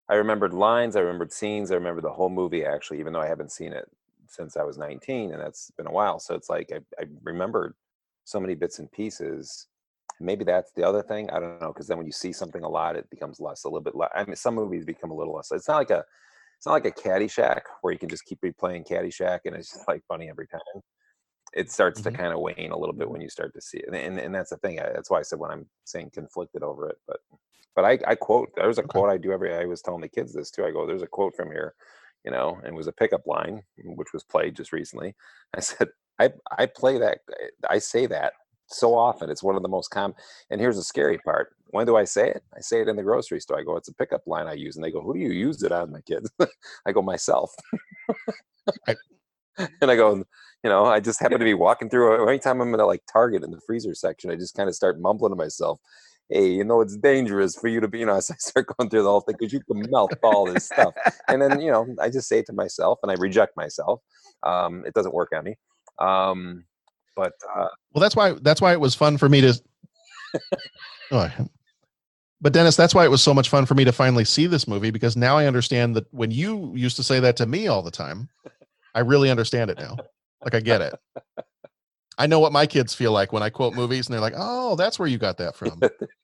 I 0.10 0.16
remembered 0.16 0.54
lines, 0.54 0.96
I 0.96 1.02
remembered 1.02 1.32
scenes, 1.32 1.72
I 1.72 1.76
remember 1.76 2.02
the 2.02 2.12
whole 2.12 2.30
movie 2.30 2.66
actually, 2.66 3.00
even 3.00 3.14
though 3.14 3.22
I 3.22 3.28
haven't 3.28 3.52
seen 3.52 3.74
it 3.74 3.88
since 4.28 4.58
I 4.58 4.64
was 4.64 4.78
19 4.78 5.32
and 5.32 5.42
that's 5.42 5.72
been 5.72 5.88
a 5.88 5.92
while. 5.92 6.20
So 6.20 6.36
it's 6.36 6.50
like 6.50 6.72
I, 6.74 6.80
I 7.00 7.06
remembered 7.24 7.76
so 8.26 8.40
many 8.40 8.56
bits 8.56 8.80
and 8.80 8.92
pieces. 8.92 9.68
Maybe 10.20 10.44
that's 10.44 10.72
the 10.74 10.84
other 10.84 11.04
thing. 11.04 11.30
I 11.30 11.40
don't 11.40 11.62
know. 11.62 11.72
Cause 11.72 11.88
then 11.88 11.98
when 11.98 12.08
you 12.08 12.12
see 12.12 12.34
something 12.34 12.64
a 12.64 12.70
lot, 12.70 12.96
it 12.96 13.10
becomes 13.10 13.40
less, 13.40 13.64
a 13.64 13.68
little 13.68 13.82
bit 13.82 13.96
less. 13.96 14.10
I 14.16 14.26
mean, 14.26 14.36
some 14.36 14.56
movies 14.56 14.84
become 14.84 15.12
a 15.12 15.16
little 15.16 15.36
less. 15.36 15.52
It's 15.52 15.68
not 15.68 15.78
like 15.78 15.92
a, 15.92 16.04
it's 16.58 16.66
not 16.66 16.74
like 16.74 16.86
a 16.86 16.92
Caddyshack 16.92 17.62
where 17.82 17.94
you 17.94 18.00
can 18.00 18.10
just 18.10 18.26
keep 18.26 18.42
replaying 18.42 18.88
Caddyshack 18.88 19.42
and 19.46 19.56
it's 19.56 19.72
just 19.72 19.88
like 19.88 20.04
funny 20.08 20.30
every 20.30 20.48
time. 20.48 20.82
It 21.54 21.72
starts 21.72 22.02
to 22.02 22.10
mm-hmm. 22.10 22.22
kind 22.22 22.34
of 22.34 22.42
wane 22.42 22.72
a 22.72 22.78
little 22.78 22.94
bit 22.94 23.10
when 23.10 23.22
you 23.22 23.30
start 23.30 23.54
to 23.56 23.62
see 23.62 23.80
it, 23.80 23.86
and 23.88 23.96
and, 23.96 24.20
and 24.20 24.36
that's 24.36 24.52
the 24.52 24.58
thing. 24.58 24.80
I, 24.80 24.92
that's 24.94 25.10
why 25.10 25.18
I 25.18 25.24
said 25.24 25.40
when 25.40 25.50
I'm 25.50 25.66
saying 25.84 26.12
conflicted 26.14 26.62
over 26.62 26.88
it, 26.90 26.98
but 27.08 27.19
but 27.80 27.86
I, 27.86 28.12
I 28.12 28.16
quote 28.16 28.50
there's 28.58 28.78
a 28.78 28.84
quote 28.84 29.10
I 29.10 29.16
do 29.16 29.32
every 29.32 29.56
I 29.56 29.64
was 29.64 29.82
telling 29.82 30.02
the 30.02 30.10
kids 30.10 30.34
this 30.34 30.52
too. 30.52 30.66
I 30.66 30.72
go, 30.72 30.86
there's 30.86 31.02
a 31.02 31.08
quote 31.08 31.34
from 31.34 31.50
here, 31.50 31.76
you 32.26 32.32
know, 32.32 32.58
and 32.58 32.68
it 32.68 32.74
was 32.74 32.88
a 32.88 32.92
pickup 32.92 33.26
line 33.26 33.64
which 33.78 34.12
was 34.14 34.22
played 34.22 34.58
just 34.58 34.74
recently. 34.74 35.16
I 35.56 35.62
said, 35.62 35.88
I 36.20 36.32
I 36.58 36.66
play 36.66 36.98
that 36.98 37.20
I 37.70 37.80
say 37.80 38.06
that 38.08 38.34
so 38.68 38.94
often. 38.96 39.30
It's 39.30 39.42
one 39.42 39.56
of 39.56 39.62
the 39.62 39.70
most 39.70 39.92
common 39.92 40.18
and 40.50 40.60
here's 40.60 40.76
the 40.76 40.84
scary 40.84 41.20
part. 41.20 41.56
When 41.68 41.86
do 41.86 41.96
I 41.96 42.04
say 42.04 42.30
it? 42.32 42.44
I 42.54 42.60
say 42.60 42.82
it 42.82 42.90
in 42.90 42.98
the 42.98 43.04
grocery 43.04 43.40
store. 43.40 43.60
I 43.60 43.64
go, 43.64 43.78
it's 43.78 43.88
a 43.88 43.94
pickup 43.94 44.28
line 44.28 44.48
I 44.48 44.54
use. 44.54 44.76
And 44.76 44.84
they 44.84 44.92
go, 44.92 45.02
Who 45.02 45.14
do 45.14 45.20
you 45.22 45.32
use 45.32 45.64
it 45.64 45.72
on, 45.72 45.94
my 45.94 46.02
kids? 46.02 46.30
I 46.86 46.92
go, 46.92 47.02
myself. 47.02 47.54
and 49.58 49.90
I 49.92 49.96
go, 49.96 50.24
you 50.64 50.70
know, 50.70 50.86
I 50.86 51.00
just 51.00 51.22
happen 51.22 51.40
to 51.40 51.46
be 51.46 51.54
walking 51.54 51.90
through. 51.90 52.28
Anytime 52.28 52.60
I'm 52.60 52.74
in 52.74 52.80
a 52.80 52.86
like 52.86 53.04
Target 53.12 53.44
in 53.44 53.52
the 53.52 53.62
freezer 53.62 53.94
section, 53.94 54.32
I 54.32 54.36
just 54.36 54.56
kind 54.56 54.68
of 54.68 54.76
start 54.76 55.00
mumbling 55.00 55.32
to 55.32 55.38
myself, 55.38 55.80
"Hey, 56.30 56.52
you 56.52 56.64
know, 56.64 56.82
it's 56.82 56.96
dangerous 56.96 57.56
for 57.56 57.68
you 57.68 57.80
to 57.80 57.88
be." 57.88 58.00
You 58.00 58.06
know, 58.06 58.16
as 58.16 58.30
I 58.32 58.36
start 58.40 58.68
going 58.78 58.90
through 58.90 59.04
the 59.04 59.10
whole 59.10 59.22
thing 59.22 59.36
because 59.40 59.54
you 59.54 59.62
can 59.62 59.90
melt 59.90 60.14
all 60.24 60.46
this 60.46 60.66
stuff, 60.66 60.94
and 61.28 61.42
then 61.42 61.60
you 61.62 61.72
know, 61.72 61.88
I 62.02 62.10
just 62.10 62.28
say 62.28 62.40
it 62.40 62.46
to 62.48 62.54
myself, 62.54 63.00
and 63.04 63.12
I 63.12 63.16
reject 63.16 63.56
myself. 63.58 64.02
Um, 64.44 64.84
it 64.86 64.94
doesn't 64.94 65.14
work 65.14 65.30
on 65.36 65.44
me. 65.44 65.56
Um, 66.00 66.66
but 67.16 67.34
uh, 67.56 67.68
Well, 67.94 68.02
that's 68.02 68.16
why 68.16 68.34
that's 68.42 68.62
why 68.62 68.72
it 68.72 68.80
was 68.80 68.96
fun 68.96 69.18
for 69.18 69.30
me 69.30 69.42
to. 69.42 69.62
Oh, 71.12 71.28
but 72.42 72.54
Dennis, 72.54 72.76
that's 72.76 72.96
why 72.96 73.04
it 73.04 73.12
was 73.12 73.22
so 73.22 73.34
much 73.34 73.50
fun 73.50 73.66
for 73.66 73.74
me 73.74 73.84
to 73.84 73.92
finally 73.92 74.24
see 74.24 74.48
this 74.48 74.68
movie 74.68 74.92
because 74.92 75.18
now 75.18 75.38
I 75.38 75.46
understand 75.46 75.96
that 75.96 76.06
when 76.14 76.32
you 76.32 76.72
used 76.76 76.96
to 76.98 77.04
say 77.04 77.20
that 77.20 77.36
to 77.38 77.46
me 77.46 77.68
all 77.68 77.82
the 77.82 77.92
time, 77.92 78.30
I 78.96 79.00
really 79.00 79.30
understand 79.30 79.70
it 79.72 79.80
now. 79.80 79.98
Like 80.44 80.56
I 80.56 80.60
get 80.62 80.82
it. 80.82 80.96
I 82.18 82.28
know 82.28 82.40
what 82.40 82.52
my 82.52 82.66
kids 82.66 82.94
feel 82.94 83.12
like 83.12 83.34
when 83.34 83.44
I 83.44 83.50
quote 83.50 83.74
movies 83.74 84.08
and 84.08 84.14
they're 84.14 84.22
like, 84.22 84.36
"Oh, 84.38 84.76
that's 84.76 85.00
where 85.00 85.08
you 85.08 85.18
got 85.18 85.38
that 85.38 85.56
from." 85.56 85.82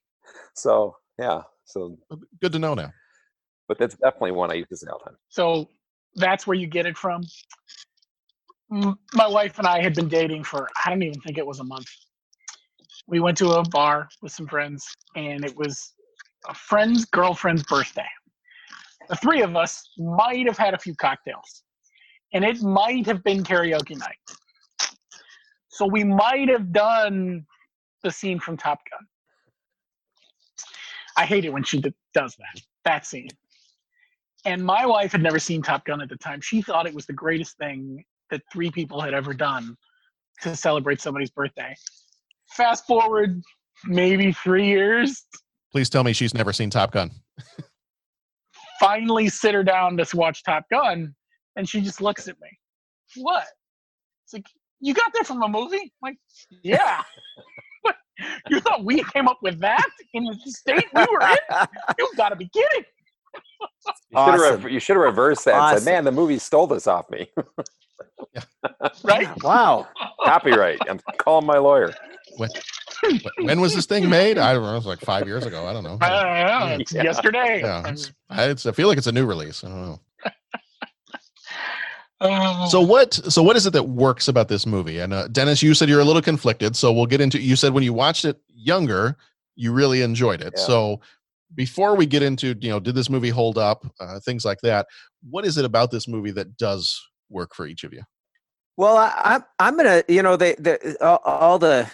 so 0.56 0.96
yeah, 1.18 1.42
so 1.64 1.98
uh, 2.10 2.16
good 2.40 2.52
to 2.52 2.58
know 2.58 2.74
now. 2.74 2.92
But 3.68 3.78
that's 3.78 3.96
definitely 3.96 4.32
one 4.32 4.50
I 4.50 4.54
use 4.54 4.66
to 4.68 4.90
all 4.92 5.00
the 5.04 5.10
time. 5.10 5.18
So 5.28 5.68
that's 6.14 6.46
where 6.46 6.56
you 6.56 6.66
get 6.66 6.86
it 6.86 6.96
from. 6.96 7.22
My 8.70 9.26
wife 9.28 9.58
and 9.58 9.66
I 9.66 9.80
had 9.80 9.94
been 9.94 10.08
dating 10.08 10.44
for, 10.44 10.68
I 10.84 10.90
don't 10.90 11.02
even 11.02 11.20
think 11.20 11.38
it 11.38 11.46
was 11.46 11.60
a 11.60 11.64
month. 11.64 11.88
We 13.06 13.20
went 13.20 13.38
to 13.38 13.50
a 13.52 13.62
bar 13.62 14.08
with 14.22 14.32
some 14.32 14.46
friends, 14.48 14.84
and 15.14 15.44
it 15.44 15.56
was 15.56 15.92
a 16.48 16.54
friend's 16.54 17.04
girlfriend's 17.04 17.62
birthday. 17.64 18.06
The 19.08 19.16
three 19.16 19.42
of 19.42 19.54
us 19.54 19.88
might 19.98 20.46
have 20.46 20.58
had 20.58 20.74
a 20.74 20.78
few 20.78 20.94
cocktails, 20.96 21.62
and 22.32 22.44
it 22.44 22.60
might 22.62 23.06
have 23.06 23.22
been 23.22 23.44
karaoke 23.44 23.96
night. 23.96 24.16
So 25.68 25.86
we 25.86 26.02
might 26.02 26.48
have 26.48 26.72
done 26.72 27.46
the 28.02 28.10
scene 28.10 28.40
from 28.40 28.56
Top 28.56 28.80
Gun. 28.90 29.06
I 31.16 31.24
hate 31.24 31.44
it 31.44 31.52
when 31.52 31.64
she 31.64 31.80
d- 31.80 31.94
does 32.14 32.36
that, 32.36 32.60
that 32.84 33.06
scene. 33.06 33.28
And 34.44 34.62
my 34.64 34.86
wife 34.86 35.12
had 35.12 35.22
never 35.22 35.38
seen 35.38 35.62
Top 35.62 35.84
Gun 35.84 36.00
at 36.00 36.08
the 36.08 36.16
time. 36.16 36.40
She 36.40 36.62
thought 36.62 36.86
it 36.86 36.94
was 36.94 37.06
the 37.06 37.12
greatest 37.12 37.56
thing 37.58 38.04
that 38.30 38.42
three 38.52 38.70
people 38.70 39.00
had 39.00 39.14
ever 39.14 39.32
done 39.34 39.76
to 40.42 40.54
celebrate 40.54 41.00
somebody's 41.00 41.30
birthday. 41.30 41.74
Fast 42.52 42.86
forward 42.86 43.40
maybe 43.86 44.32
three 44.32 44.66
years, 44.66 45.26
Please 45.76 45.90
tell 45.90 46.04
me 46.04 46.14
she's 46.14 46.32
never 46.32 46.54
seen 46.54 46.70
Top 46.70 46.90
Gun. 46.90 47.10
finally 48.80 49.28
sit 49.28 49.54
her 49.54 49.62
down 49.62 49.96
to 49.98 50.16
watch 50.16 50.42
Top 50.42 50.64
Gun, 50.70 51.14
and 51.56 51.68
she 51.68 51.82
just 51.82 52.00
looks 52.00 52.28
at 52.28 52.40
me. 52.40 52.48
What? 53.16 53.44
It's 54.24 54.32
like, 54.32 54.46
you 54.80 54.94
got 54.94 55.12
that 55.12 55.26
from 55.26 55.42
a 55.42 55.48
movie? 55.48 55.76
I'm 55.76 55.90
like, 56.02 56.16
yeah. 56.62 57.02
What? 58.18 58.42
You 58.50 58.60
thought 58.60 58.84
we 58.84 59.02
came 59.04 59.28
up 59.28 59.38
with 59.42 59.58
that 59.60 59.86
in 60.14 60.24
the 60.24 60.34
state 60.46 60.84
we 60.94 61.00
were 61.12 61.20
in? 61.20 61.36
You've 61.98 62.16
gotta 62.16 62.36
be 62.36 62.48
kidding. 62.48 62.84
You 64.10 64.18
should 64.32 64.40
have 64.50 64.64
re- 64.64 64.72
you 64.72 64.80
should 64.80 64.96
have 64.96 65.04
reversed 65.04 65.44
that. 65.44 65.54
and 65.74 65.78
Said, 65.82 65.90
man, 65.90 66.04
the 66.04 66.12
movie 66.12 66.38
stole 66.38 66.66
this 66.66 66.86
off 66.86 67.10
me. 67.10 67.28
right? 69.04 69.42
Wow. 69.42 69.86
Copyright. 70.24 70.78
I'm 70.88 70.98
calling 71.18 71.46
my 71.46 71.58
lawyer. 71.58 71.92
When, 72.38 72.50
when 73.42 73.60
was 73.60 73.74
this 73.74 73.86
thing 73.86 74.08
made? 74.08 74.38
I 74.38 74.52
don't 74.52 74.62
know. 74.62 74.72
It 74.72 74.76
was 74.76 74.86
like 74.86 75.00
five 75.00 75.26
years 75.26 75.44
ago. 75.46 75.66
I 75.66 75.72
don't 75.72 75.84
know. 75.84 75.98
I 76.00 76.08
don't 76.60 76.68
know. 76.70 76.76
It's 76.80 76.92
Yeah. 76.92 77.02
yesterday. 77.04 77.60
Yeah, 77.60 77.88
it's, 77.88 78.12
I- 78.30 78.44
it's, 78.48 78.66
I 78.66 78.72
feel 78.72 78.88
like 78.88 78.98
it's 78.98 79.06
a 79.06 79.12
new 79.12 79.26
release. 79.26 79.62
I 79.64 79.68
don't 79.68 79.82
know. 79.82 80.00
Oh. 82.20 82.68
So 82.68 82.80
what? 82.80 83.14
So 83.14 83.42
what 83.42 83.56
is 83.56 83.66
it 83.66 83.72
that 83.74 83.84
works 83.84 84.28
about 84.28 84.48
this 84.48 84.66
movie? 84.66 85.00
And 85.00 85.12
uh, 85.12 85.28
Dennis, 85.28 85.62
you 85.62 85.74
said 85.74 85.88
you're 85.88 86.00
a 86.00 86.04
little 86.04 86.22
conflicted. 86.22 86.74
So 86.76 86.92
we'll 86.92 87.06
get 87.06 87.20
into. 87.20 87.40
You 87.40 87.56
said 87.56 87.74
when 87.74 87.82
you 87.82 87.92
watched 87.92 88.24
it 88.24 88.40
younger, 88.54 89.16
you 89.54 89.72
really 89.72 90.02
enjoyed 90.02 90.40
it. 90.40 90.54
Yeah. 90.56 90.62
So 90.62 91.00
before 91.54 91.94
we 91.94 92.06
get 92.06 92.22
into, 92.22 92.56
you 92.60 92.70
know, 92.70 92.80
did 92.80 92.94
this 92.94 93.10
movie 93.10 93.28
hold 93.28 93.58
up? 93.58 93.86
Uh, 94.00 94.18
things 94.20 94.44
like 94.44 94.60
that. 94.62 94.86
What 95.28 95.44
is 95.44 95.58
it 95.58 95.64
about 95.64 95.90
this 95.90 96.08
movie 96.08 96.30
that 96.32 96.56
does 96.56 97.00
work 97.28 97.54
for 97.54 97.66
each 97.66 97.84
of 97.84 97.92
you? 97.92 98.02
Well, 98.76 98.96
I, 98.96 99.12
I'm 99.24 99.44
I'm 99.58 99.76
gonna 99.76 100.02
you 100.08 100.22
know 100.22 100.36
they 100.36 100.54
the 100.54 100.96
all, 101.00 101.20
all 101.24 101.58
the 101.58 101.90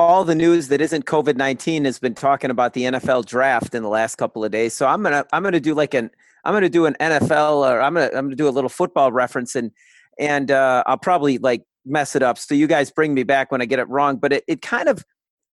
all 0.00 0.24
the 0.24 0.34
news 0.34 0.68
that 0.68 0.80
isn't 0.80 1.06
COVID 1.06 1.36
nineteen 1.36 1.84
has 1.84 1.98
been 1.98 2.14
talking 2.14 2.50
about 2.50 2.72
the 2.72 2.82
NFL 2.82 3.26
draft 3.26 3.74
in 3.74 3.82
the 3.82 3.88
last 3.88 4.16
couple 4.16 4.44
of 4.44 4.50
days. 4.50 4.74
So 4.74 4.86
I'm 4.86 5.02
gonna 5.02 5.24
I'm 5.32 5.42
gonna 5.42 5.60
do 5.60 5.74
like 5.74 5.94
an 5.94 6.10
I'm 6.44 6.52
gonna 6.52 6.68
do 6.68 6.86
an 6.86 6.96
NFL 7.00 7.56
or 7.68 7.80
I'm 7.80 7.94
gonna 7.94 8.10
I'm 8.14 8.26
gonna 8.26 8.36
do 8.36 8.48
a 8.48 8.50
little 8.50 8.70
football 8.70 9.12
reference 9.12 9.54
and 9.54 9.70
and 10.18 10.50
uh, 10.50 10.82
I'll 10.86 10.98
probably 10.98 11.38
like 11.38 11.62
mess 11.84 12.14
it 12.16 12.22
up. 12.22 12.38
So 12.38 12.54
you 12.54 12.66
guys 12.66 12.90
bring 12.90 13.14
me 13.14 13.22
back 13.22 13.50
when 13.50 13.60
I 13.60 13.66
get 13.66 13.78
it 13.78 13.88
wrong. 13.88 14.16
But 14.16 14.32
it, 14.32 14.44
it 14.46 14.62
kind 14.62 14.88
of 14.88 15.04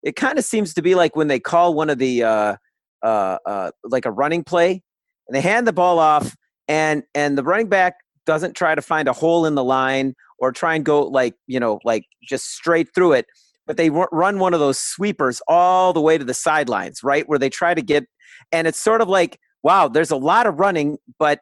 it 0.02 0.16
kind 0.16 0.38
of 0.38 0.44
seems 0.44 0.74
to 0.74 0.82
be 0.82 0.94
like 0.94 1.16
when 1.16 1.28
they 1.28 1.40
call 1.40 1.74
one 1.74 1.90
of 1.90 1.98
the 1.98 2.24
uh, 2.24 2.56
uh, 3.02 3.38
uh, 3.46 3.70
like 3.84 4.06
a 4.06 4.10
running 4.10 4.44
play 4.44 4.82
and 5.28 5.36
they 5.36 5.40
hand 5.40 5.66
the 5.66 5.72
ball 5.72 5.98
off 5.98 6.36
and 6.68 7.02
and 7.14 7.36
the 7.36 7.42
running 7.42 7.68
back 7.68 7.94
doesn't 8.26 8.54
try 8.54 8.74
to 8.74 8.82
find 8.82 9.08
a 9.08 9.12
hole 9.12 9.46
in 9.46 9.54
the 9.54 9.64
line 9.64 10.14
or 10.38 10.52
try 10.52 10.74
and 10.74 10.84
go 10.84 11.02
like 11.02 11.34
you 11.46 11.58
know 11.58 11.80
like 11.84 12.04
just 12.22 12.50
straight 12.50 12.88
through 12.94 13.12
it 13.12 13.26
but 13.66 13.76
they 13.76 13.90
run 13.90 14.38
one 14.38 14.54
of 14.54 14.60
those 14.60 14.78
sweepers 14.78 15.40
all 15.48 15.92
the 15.92 16.00
way 16.00 16.18
to 16.18 16.24
the 16.24 16.34
sidelines 16.34 17.02
right 17.02 17.28
where 17.28 17.38
they 17.38 17.48
try 17.48 17.74
to 17.74 17.82
get 17.82 18.04
and 18.52 18.66
it's 18.66 18.80
sort 18.80 19.00
of 19.00 19.08
like 19.08 19.38
wow 19.62 19.88
there's 19.88 20.10
a 20.10 20.16
lot 20.16 20.46
of 20.46 20.58
running 20.58 20.98
but 21.18 21.40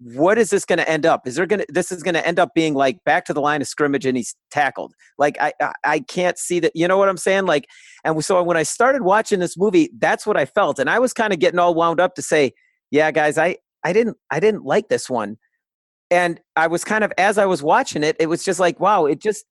what 0.00 0.38
is 0.38 0.50
this 0.50 0.64
going 0.64 0.80
to 0.80 0.90
end 0.90 1.06
up? 1.06 1.24
Is 1.24 1.36
there 1.36 1.46
going 1.46 1.60
to 1.60 1.66
this 1.68 1.92
is 1.92 2.02
going 2.02 2.14
to 2.14 2.26
end 2.26 2.40
up 2.40 2.52
being 2.52 2.74
like 2.74 2.98
back 3.04 3.24
to 3.26 3.32
the 3.32 3.40
line 3.40 3.62
of 3.62 3.68
scrimmage 3.68 4.04
and 4.04 4.16
he's 4.16 4.34
tackled. 4.50 4.92
Like 5.18 5.38
I, 5.40 5.52
I 5.84 6.00
can't 6.00 6.36
see 6.36 6.58
that 6.60 6.72
you 6.74 6.88
know 6.88 6.98
what 6.98 7.08
i'm 7.08 7.16
saying? 7.16 7.46
Like 7.46 7.68
and 8.04 8.22
so 8.22 8.42
when 8.42 8.56
i 8.56 8.64
started 8.64 9.02
watching 9.02 9.38
this 9.38 9.56
movie 9.56 9.90
that's 9.98 10.26
what 10.26 10.36
i 10.36 10.46
felt 10.46 10.80
and 10.80 10.90
i 10.90 10.98
was 10.98 11.12
kind 11.12 11.32
of 11.32 11.38
getting 11.38 11.60
all 11.60 11.74
wound 11.74 12.00
up 12.00 12.16
to 12.16 12.22
say 12.22 12.52
yeah, 12.94 13.10
guys, 13.10 13.38
I 13.38 13.56
I 13.82 13.92
didn't 13.92 14.16
I 14.30 14.38
didn't 14.38 14.64
like 14.64 14.88
this 14.88 15.10
one, 15.10 15.36
and 16.12 16.40
I 16.54 16.68
was 16.68 16.84
kind 16.84 17.02
of 17.02 17.12
as 17.18 17.38
I 17.38 17.46
was 17.46 17.60
watching 17.60 18.04
it, 18.04 18.14
it 18.20 18.26
was 18.28 18.44
just 18.44 18.60
like, 18.60 18.78
wow, 18.78 19.06
it 19.06 19.20
just. 19.20 19.44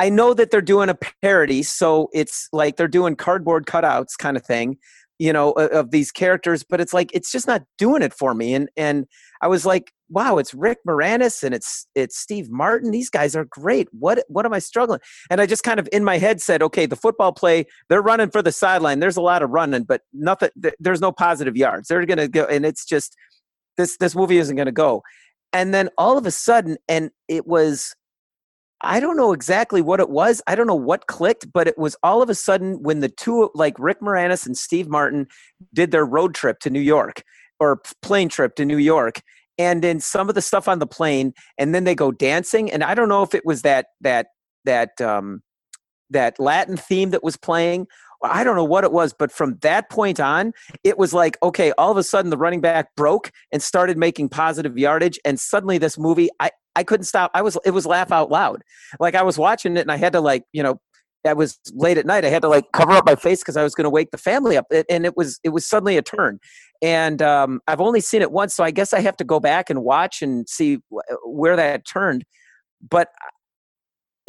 I 0.00 0.10
know 0.10 0.32
that 0.34 0.52
they're 0.52 0.60
doing 0.60 0.90
a 0.90 0.96
parody, 1.22 1.64
so 1.64 2.08
it's 2.12 2.48
like 2.52 2.76
they're 2.76 2.86
doing 2.86 3.16
cardboard 3.16 3.66
cutouts 3.66 4.16
kind 4.16 4.36
of 4.36 4.44
thing, 4.44 4.76
you 5.18 5.32
know, 5.32 5.52
of 5.52 5.90
these 5.90 6.12
characters, 6.12 6.64
but 6.68 6.80
it's 6.80 6.94
like 6.94 7.10
it's 7.12 7.32
just 7.32 7.46
not 7.46 7.62
doing 7.76 8.02
it 8.02 8.14
for 8.14 8.34
me. 8.34 8.54
And 8.54 8.68
and 8.76 9.06
I 9.42 9.48
was 9.48 9.66
like, 9.66 9.92
wow, 10.08 10.38
it's 10.38 10.54
Rick 10.54 10.78
Moranis 10.86 11.42
and 11.42 11.54
it's 11.54 11.86
it's 11.94 12.16
Steve 12.16 12.50
Martin. 12.50 12.90
These 12.90 13.10
guys 13.10 13.34
are 13.34 13.44
great. 13.44 13.88
What 13.92 14.24
what 14.28 14.46
am 14.46 14.52
I 14.52 14.60
struggling? 14.60 15.00
And 15.30 15.40
I 15.40 15.46
just 15.46 15.64
kind 15.64 15.80
of 15.80 15.88
in 15.92 16.04
my 16.04 16.18
head 16.18 16.40
said, 16.40 16.62
okay, 16.62 16.86
the 16.86 16.96
football 16.96 17.32
play, 17.32 17.66
they're 17.88 18.02
running 18.02 18.30
for 18.30 18.42
the 18.42 18.52
sideline. 18.52 19.00
There's 19.00 19.16
a 19.16 19.22
lot 19.22 19.42
of 19.42 19.50
running, 19.50 19.82
but 19.82 20.02
nothing. 20.12 20.50
There's 20.78 21.00
no 21.00 21.12
positive 21.12 21.56
yards. 21.56 21.88
They're 21.88 22.06
gonna 22.06 22.28
go, 22.28 22.44
and 22.44 22.64
it's 22.64 22.84
just 22.84 23.16
this 23.76 23.96
this 23.96 24.14
movie 24.14 24.38
isn't 24.38 24.56
gonna 24.56 24.72
go. 24.72 25.02
And 25.52 25.74
then 25.74 25.88
all 25.98 26.18
of 26.18 26.26
a 26.26 26.30
sudden, 26.30 26.76
and 26.88 27.10
it 27.26 27.46
was 27.46 27.94
I 28.80 29.00
don't 29.00 29.16
know 29.16 29.32
exactly 29.32 29.82
what 29.82 30.00
it 30.00 30.08
was. 30.08 30.40
I 30.46 30.54
don't 30.54 30.66
know 30.66 30.74
what 30.74 31.08
clicked, 31.08 31.52
but 31.52 31.66
it 31.66 31.76
was 31.76 31.96
all 32.02 32.22
of 32.22 32.30
a 32.30 32.34
sudden 32.34 32.82
when 32.82 33.00
the 33.00 33.08
two, 33.08 33.50
like 33.54 33.74
Rick 33.78 34.00
Moranis 34.00 34.46
and 34.46 34.56
Steve 34.56 34.88
Martin, 34.88 35.26
did 35.74 35.90
their 35.90 36.06
road 36.06 36.34
trip 36.34 36.60
to 36.60 36.70
New 36.70 36.80
York 36.80 37.22
or 37.58 37.82
plane 38.02 38.28
trip 38.28 38.54
to 38.54 38.64
New 38.64 38.76
York, 38.76 39.20
and 39.58 39.82
then 39.82 39.98
some 39.98 40.28
of 40.28 40.36
the 40.36 40.42
stuff 40.42 40.68
on 40.68 40.78
the 40.78 40.86
plane, 40.86 41.32
and 41.58 41.74
then 41.74 41.84
they 41.84 41.94
go 41.94 42.12
dancing. 42.12 42.70
And 42.70 42.84
I 42.84 42.94
don't 42.94 43.08
know 43.08 43.22
if 43.22 43.34
it 43.34 43.44
was 43.44 43.62
that 43.62 43.86
that 44.00 44.28
that 44.64 45.00
um, 45.00 45.42
that 46.10 46.38
Latin 46.38 46.76
theme 46.76 47.10
that 47.10 47.24
was 47.24 47.36
playing. 47.36 47.86
I 48.22 48.42
don't 48.42 48.56
know 48.56 48.64
what 48.64 48.84
it 48.84 48.90
was, 48.90 49.12
but 49.16 49.30
from 49.30 49.58
that 49.62 49.90
point 49.90 50.18
on, 50.18 50.52
it 50.82 50.98
was 50.98 51.14
like, 51.14 51.36
okay, 51.42 51.72
all 51.78 51.92
of 51.92 51.96
a 51.96 52.02
sudden 52.02 52.30
the 52.30 52.36
running 52.36 52.60
back 52.60 52.88
broke 52.96 53.30
and 53.52 53.62
started 53.62 53.96
making 53.96 54.28
positive 54.28 54.76
yardage. 54.76 55.20
And 55.24 55.38
suddenly 55.38 55.78
this 55.78 55.96
movie, 55.96 56.28
I, 56.40 56.50
I 56.78 56.84
couldn't 56.84 57.04
stop. 57.06 57.30
I 57.34 57.42
was, 57.42 57.58
it 57.64 57.72
was 57.72 57.86
laugh 57.86 58.12
out 58.12 58.30
loud. 58.30 58.62
Like 59.00 59.14
I 59.14 59.22
was 59.22 59.36
watching 59.36 59.76
it 59.76 59.80
and 59.80 59.92
I 59.92 59.96
had 59.96 60.12
to 60.14 60.20
like, 60.20 60.44
you 60.52 60.62
know, 60.62 60.80
that 61.24 61.36
was 61.36 61.58
late 61.72 61.98
at 61.98 62.06
night. 62.06 62.24
I 62.24 62.28
had 62.28 62.42
to 62.42 62.48
like 62.48 62.66
cover 62.72 62.92
up 62.92 63.04
my 63.04 63.16
face 63.16 63.40
because 63.40 63.56
I 63.56 63.62
was 63.64 63.74
going 63.74 63.84
to 63.84 63.90
wake 63.90 64.10
the 64.12 64.18
family 64.18 64.56
up. 64.56 64.66
It- 64.70 64.86
And 64.88 65.04
it 65.04 65.16
was, 65.16 65.40
it 65.42 65.50
was 65.50 65.66
suddenly 65.66 65.96
a 65.96 66.02
turn. 66.02 66.38
And 66.80 67.20
um, 67.20 67.60
I've 67.66 67.80
only 67.80 68.00
seen 68.00 68.22
it 68.22 68.30
once. 68.30 68.54
So 68.54 68.62
I 68.62 68.70
guess 68.70 68.92
I 68.94 69.00
have 69.00 69.16
to 69.16 69.24
go 69.24 69.40
back 69.40 69.68
and 69.70 69.82
watch 69.82 70.22
and 70.22 70.48
see 70.48 70.78
wh- 70.92 71.00
where 71.26 71.56
that 71.56 71.84
turned. 71.86 72.24
But 72.88 73.08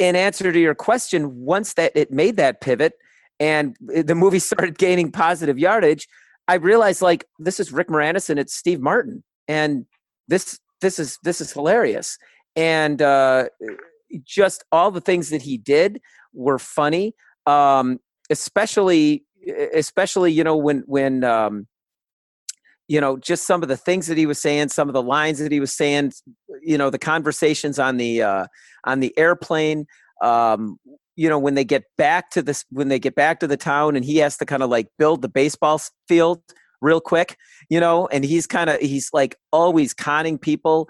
in 0.00 0.16
answer 0.16 0.52
to 0.52 0.58
your 0.58 0.74
question, 0.74 1.36
once 1.44 1.74
that 1.74 1.92
it 1.94 2.10
made 2.10 2.36
that 2.38 2.60
pivot 2.60 2.94
and 3.38 3.76
the 3.80 4.14
movie 4.14 4.38
started 4.50 4.76
gaining 4.78 5.12
positive 5.12 5.58
yardage, 5.58 6.08
I 6.48 6.54
realized 6.54 7.02
like 7.02 7.24
this 7.38 7.60
is 7.60 7.70
Rick 7.72 7.88
Moranis 7.88 8.28
and 8.30 8.38
it's 8.40 8.54
Steve 8.56 8.80
Martin, 8.80 9.22
and 9.46 9.86
this 10.26 10.58
this 10.80 10.98
is 10.98 11.16
this 11.22 11.40
is 11.40 11.52
hilarious, 11.52 12.18
and 12.56 13.00
uh, 13.00 13.48
just 14.24 14.64
all 14.72 14.90
the 14.90 15.00
things 15.00 15.30
that 15.30 15.42
he 15.42 15.56
did 15.58 16.00
were 16.32 16.58
funny, 16.58 17.14
um, 17.46 17.98
especially 18.30 19.24
especially 19.74 20.32
you 20.32 20.44
know 20.44 20.56
when 20.56 20.82
when 20.86 21.24
um, 21.24 21.66
you 22.90 23.00
know 23.00 23.16
just 23.16 23.46
some 23.46 23.62
of 23.62 23.68
the 23.68 23.76
things 23.76 24.08
that 24.08 24.18
he 24.18 24.26
was 24.26 24.40
saying 24.40 24.68
some 24.68 24.88
of 24.88 24.94
the 24.94 25.02
lines 25.02 25.38
that 25.38 25.52
he 25.52 25.60
was 25.60 25.72
saying 25.72 26.12
you 26.60 26.76
know 26.76 26.90
the 26.90 26.98
conversations 26.98 27.78
on 27.78 27.96
the 27.96 28.20
uh 28.20 28.46
on 28.84 28.98
the 28.98 29.16
airplane 29.16 29.86
um 30.22 30.76
you 31.14 31.28
know 31.28 31.38
when 31.38 31.54
they 31.54 31.64
get 31.64 31.84
back 31.96 32.30
to 32.30 32.42
this 32.42 32.64
when 32.70 32.88
they 32.88 32.98
get 32.98 33.14
back 33.14 33.38
to 33.38 33.46
the 33.46 33.56
town 33.56 33.94
and 33.94 34.04
he 34.04 34.16
has 34.16 34.36
to 34.36 34.44
kind 34.44 34.62
of 34.62 34.68
like 34.68 34.88
build 34.98 35.22
the 35.22 35.28
baseball 35.28 35.80
field 36.08 36.42
real 36.82 37.00
quick 37.00 37.36
you 37.68 37.78
know 37.78 38.08
and 38.08 38.24
he's 38.24 38.46
kind 38.46 38.68
of 38.68 38.80
he's 38.80 39.08
like 39.12 39.36
always 39.52 39.94
conning 39.94 40.36
people 40.36 40.88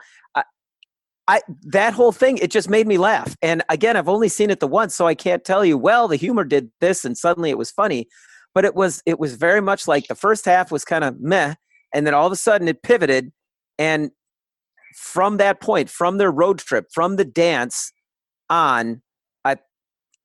I, 1.31 1.37
I 1.37 1.41
that 1.67 1.95
whole 1.95 2.13
thing 2.13 2.39
it 2.39 2.51
just 2.51 2.69
made 2.69 2.87
me 2.87 2.99
laugh. 2.99 3.37
And 3.43 3.63
again 3.69 3.97
i've 3.97 4.09
only 4.09 4.29
seen 4.29 4.51
it 4.51 4.61
the 4.61 4.67
once 4.67 4.95
so 4.95 5.07
i 5.07 5.15
can't 5.15 5.45
tell 5.45 5.65
you 5.65 5.79
well 5.79 6.09
the 6.09 6.17
humor 6.17 6.45
did 6.45 6.71
this 6.81 7.05
and 7.05 7.17
suddenly 7.17 7.51
it 7.51 7.59
was 7.59 7.71
funny. 7.71 8.09
But 8.55 8.65
it 8.65 8.75
was 8.75 9.03
it 9.07 9.19
was 9.21 9.35
very 9.35 9.61
much 9.61 9.87
like 9.87 10.09
the 10.09 10.15
first 10.15 10.45
half 10.45 10.73
was 10.73 10.85
kind 10.85 11.05
of 11.05 11.21
meh 11.21 11.55
and 11.95 12.07
then 12.07 12.15
all 12.15 12.27
of 12.27 12.33
a 12.33 12.37
sudden 12.37 12.69
it 12.69 12.83
pivoted. 12.83 13.33
And 13.79 14.11
from 14.95 15.37
that 15.37 15.61
point 15.61 15.89
from 15.89 16.19
their 16.19 16.31
road 16.31 16.59
trip 16.59 16.87
from 16.93 17.17
the 17.17 17.25
dance 17.25 17.93
on 18.49 19.01
i 19.45 19.57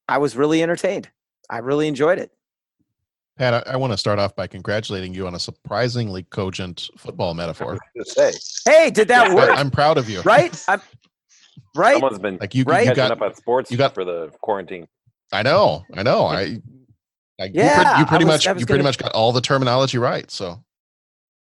i 0.09 0.17
was 0.17 0.35
really 0.35 0.63
entertained. 0.63 1.09
I 1.49 1.59
really 1.59 1.87
enjoyed 1.87 2.17
it. 2.17 2.31
Pat, 3.37 3.53
I, 3.53 3.73
I 3.73 3.75
want 3.75 3.91
to 3.91 3.97
start 3.97 4.17
off 4.17 4.35
by 4.35 4.47
congratulating 4.47 5.13
you 5.13 5.27
on 5.27 5.35
a 5.35 5.39
surprisingly 5.39 6.23
cogent 6.23 6.89
football 6.97 7.33
metaphor. 7.33 7.77
say. 8.03 8.31
hey 8.65 8.89
did 8.89 9.09
that 9.09 9.35
work? 9.35 9.49
I, 9.49 9.59
am 9.59 9.69
proud 9.69 9.97
of 9.97 10.09
you. 10.09 10.21
right? 10.21 10.63
I'm, 10.69 10.81
right 11.75 11.93
Someone's 11.93 12.19
been 12.19 12.37
Like 12.39 12.53
you, 12.55 12.63
Right? 12.63 12.81
you 12.81 12.87
catching 12.93 12.95
got. 13.09 13.11
up 13.11 13.21
on 13.21 13.35
sports 13.35 13.71
you 13.71 13.77
got- 13.77 13.93
for 13.93 14.03
the 14.05 14.31
quarantine. 14.41 14.87
I 15.31 15.41
know. 15.43 15.83
I 15.93 16.03
know. 16.03 16.25
I. 16.25 16.59
I 17.39 17.45
you, 17.45 17.51
Yeah, 17.55 17.75
pretty, 17.75 17.89
you 17.89 17.95
I 17.95 18.03
pretty 18.05 18.25
was- 18.25 18.33
much 18.33 18.47
I 18.47 18.51
you 18.51 18.55
pretty 18.57 18.65
gonna- 18.73 18.83
much 18.83 18.97
got 18.97 19.11
all 19.13 19.31
the 19.31 19.41
terminology 19.41 19.97
right. 19.97 20.29
So 20.31 20.63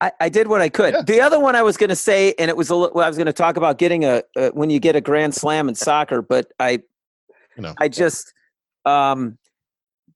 I, 0.00 0.10
I 0.20 0.28
did 0.28 0.48
what 0.48 0.60
I 0.60 0.68
could. 0.68 1.06
The 1.06 1.20
other 1.20 1.38
one 1.38 1.54
I 1.54 1.62
was 1.62 1.76
going 1.76 1.88
to 1.90 1.96
say, 1.96 2.34
and 2.38 2.48
it 2.50 2.56
was 2.56 2.68
a 2.68 2.74
li- 2.74 2.90
well, 2.94 3.04
I 3.04 3.08
was 3.08 3.16
going 3.16 3.26
to 3.26 3.32
talk 3.32 3.56
about 3.56 3.78
getting 3.78 4.04
a, 4.04 4.22
a 4.36 4.50
when 4.50 4.68
you 4.70 4.80
get 4.80 4.96
a 4.96 5.00
grand 5.00 5.34
slam 5.34 5.68
in 5.68 5.74
soccer, 5.76 6.20
but 6.20 6.50
I, 6.58 6.82
you 7.56 7.62
know, 7.62 7.74
I 7.78 7.88
just, 7.88 8.34
um, 8.84 9.38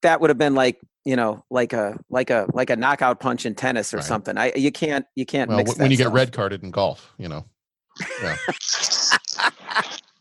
that 0.02 0.20
would 0.20 0.30
have 0.30 0.38
been 0.38 0.54
like 0.54 0.78
you 1.04 1.16
know 1.16 1.44
like 1.48 1.72
a 1.72 1.96
like 2.10 2.28
a 2.30 2.46
like 2.52 2.70
a 2.70 2.76
knockout 2.76 3.18
punch 3.20 3.46
in 3.46 3.54
tennis 3.54 3.94
or 3.94 4.02
something. 4.02 4.36
I 4.36 4.52
you 4.56 4.72
can't 4.72 5.06
you 5.14 5.24
can't 5.24 5.48
well, 5.48 5.58
mix 5.58 5.70
when 5.70 5.78
that 5.78 5.90
you 5.90 5.96
get 5.96 6.12
red 6.12 6.32
carded 6.32 6.62
in 6.64 6.70
golf, 6.70 7.12
you 7.18 7.28
know, 7.28 7.44
yeah, 8.22 8.36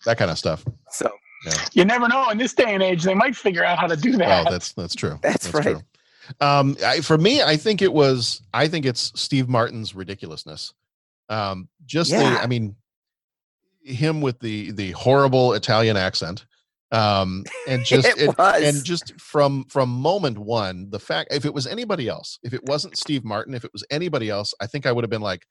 that 0.08 0.18
kind 0.18 0.32
of 0.32 0.38
stuff. 0.40 0.66
So 0.92 1.12
yeah. 1.46 1.54
You 1.74 1.86
never 1.86 2.08
know. 2.08 2.30
In 2.30 2.38
this 2.38 2.54
day 2.54 2.74
and 2.74 2.82
age, 2.82 3.04
they 3.04 3.14
might 3.14 3.36
figure 3.36 3.64
out 3.64 3.78
how 3.78 3.88
to 3.88 3.96
do 3.96 4.14
that. 4.14 4.28
Well, 4.46 4.52
that's 4.52 4.74
that's 4.74 4.96
true. 4.96 5.20
That's 5.22 5.54
right. 5.54 5.64
True. 5.64 5.82
Um, 6.42 6.76
I, 6.84 7.00
for 7.02 7.18
me, 7.18 7.42
I 7.44 7.56
think 7.58 7.82
it 7.82 7.94
was. 7.94 8.42
I 8.54 8.68
think 8.68 8.86
it's 8.86 9.12
Steve 9.16 9.48
Martin's 9.48 9.94
ridiculousness. 9.94 10.74
Um, 11.30 11.70
just 11.86 12.12
the. 12.12 12.18
I 12.18 12.48
mean, 12.48 12.76
him 13.84 14.20
with 14.22 14.40
the 14.40 14.72
the 14.72 14.92
horrible 14.92 15.54
Italian 15.54 15.96
accent. 15.96 16.46
Um, 16.92 17.44
and 17.68 17.86
just 17.86 18.08
It 18.08 18.18
it- 18.18 18.36
and 18.40 18.84
just 18.84 19.14
from 19.20 19.66
from 19.66 19.90
moment 19.90 20.38
one, 20.38 20.90
the 20.90 21.00
fact 21.00 21.34
if 21.34 21.46
it 21.46 21.54
was 21.54 21.68
anybody 21.68 22.08
else, 22.08 22.40
if 22.44 22.54
it 22.54 22.66
wasn't 22.66 22.98
Steve 22.98 23.24
Martin, 23.24 23.54
if 23.54 23.64
it 23.64 23.72
was 23.74 23.86
anybody 23.92 24.30
else, 24.30 24.54
I 24.60 24.68
think 24.68 24.86
I 24.86 24.92
would 24.92 25.04
have 25.04 25.10
been 25.12 25.22
like, 25.22 25.46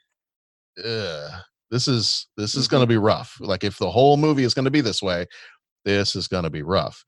Ugh, 0.84 1.30
this 1.70 1.88
is 1.88 2.26
this 2.36 2.54
is 2.54 2.68
going 2.68 2.82
to 2.82 2.86
be 2.86 2.98
rough. 2.98 3.36
Like 3.40 3.64
if 3.64 3.78
the 3.78 3.90
whole 3.90 4.16
movie 4.16 4.44
is 4.44 4.54
going 4.54 4.64
to 4.64 4.70
be 4.70 4.80
this 4.80 5.02
way, 5.02 5.26
this 5.84 6.16
is 6.16 6.28
going 6.28 6.44
to 6.44 6.50
be 6.50 6.62
rough 6.62 7.04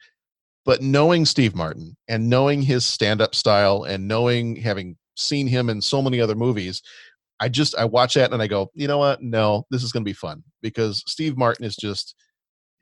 but 0.68 0.82
knowing 0.82 1.24
Steve 1.24 1.54
Martin 1.54 1.96
and 2.09 2.28
knowing 2.28 2.61
his 2.61 2.84
stand-up 2.84 3.34
style 3.34 3.84
and 3.84 4.06
knowing 4.06 4.54
having 4.54 4.98
seen 5.16 5.46
him 5.46 5.70
in 5.70 5.80
so 5.80 6.02
many 6.02 6.20
other 6.20 6.34
movies, 6.34 6.82
I 7.40 7.48
just 7.48 7.74
I 7.76 7.86
watch 7.86 8.12
that 8.14 8.34
and 8.34 8.42
I 8.42 8.48
go, 8.48 8.70
you 8.74 8.86
know 8.86 8.98
what? 8.98 9.22
No, 9.22 9.64
this 9.70 9.82
is 9.82 9.92
going 9.92 10.02
to 10.02 10.09
be 10.09 10.12
fun 10.12 10.42
because 10.61 11.02
Steve 11.06 11.38
Martin 11.38 11.64
is 11.64 11.74
just 11.74 12.14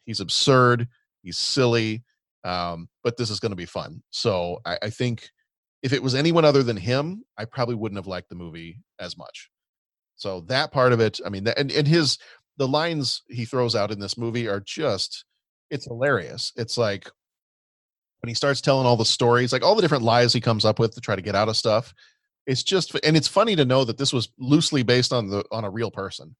he's 0.04 0.18
absurd, 0.18 0.88
he's 1.22 1.38
silly, 1.38 2.02
um, 2.42 2.88
but 3.04 3.16
this 3.16 3.30
is 3.30 3.38
going 3.38 3.52
to 3.52 3.56
be 3.56 3.66
fun. 3.66 4.02
So 4.10 4.58
I, 4.64 4.78
I 4.82 4.90
think 4.90 5.30
if 5.84 5.92
it 5.92 6.02
was 6.02 6.16
anyone 6.16 6.44
other 6.44 6.64
than 6.64 6.76
him, 6.76 7.22
I 7.38 7.44
probably 7.44 7.76
wouldn't 7.76 7.98
have 7.98 8.08
liked 8.08 8.30
the 8.30 8.34
movie 8.34 8.80
as 8.98 9.16
much. 9.16 9.48
So 10.16 10.40
that 10.42 10.72
part 10.72 10.92
of 10.92 11.00
it, 11.00 11.20
I 11.24 11.28
mean, 11.28 11.46
and 11.56 11.70
and 11.70 11.86
his 11.86 12.18
the 12.56 12.66
lines 12.68 13.22
he 13.28 13.44
throws 13.44 13.74
out 13.76 13.90
in 13.90 14.00
this 14.00 14.16
movie 14.16 14.48
are 14.48 14.60
just 14.60 15.24
it's 15.70 15.84
hilarious. 15.86 16.52
It's 16.56 16.78
like 16.78 17.10
when 18.20 18.28
he 18.28 18.34
starts 18.34 18.60
telling 18.60 18.86
all 18.86 18.96
the 18.96 19.04
stories, 19.04 19.52
like 19.52 19.62
all 19.62 19.74
the 19.74 19.82
different 19.82 20.04
lies 20.04 20.32
he 20.32 20.40
comes 20.40 20.64
up 20.64 20.78
with 20.78 20.94
to 20.94 21.00
try 21.00 21.16
to 21.16 21.22
get 21.22 21.34
out 21.34 21.48
of 21.48 21.56
stuff. 21.56 21.92
It's 22.46 22.62
just, 22.62 22.94
and 23.04 23.16
it's 23.16 23.28
funny 23.28 23.56
to 23.56 23.64
know 23.64 23.84
that 23.84 23.98
this 23.98 24.12
was 24.12 24.28
loosely 24.38 24.82
based 24.84 25.12
on 25.12 25.28
the 25.28 25.44
on 25.50 25.64
a 25.64 25.70
real 25.70 25.90
person. 25.90 26.34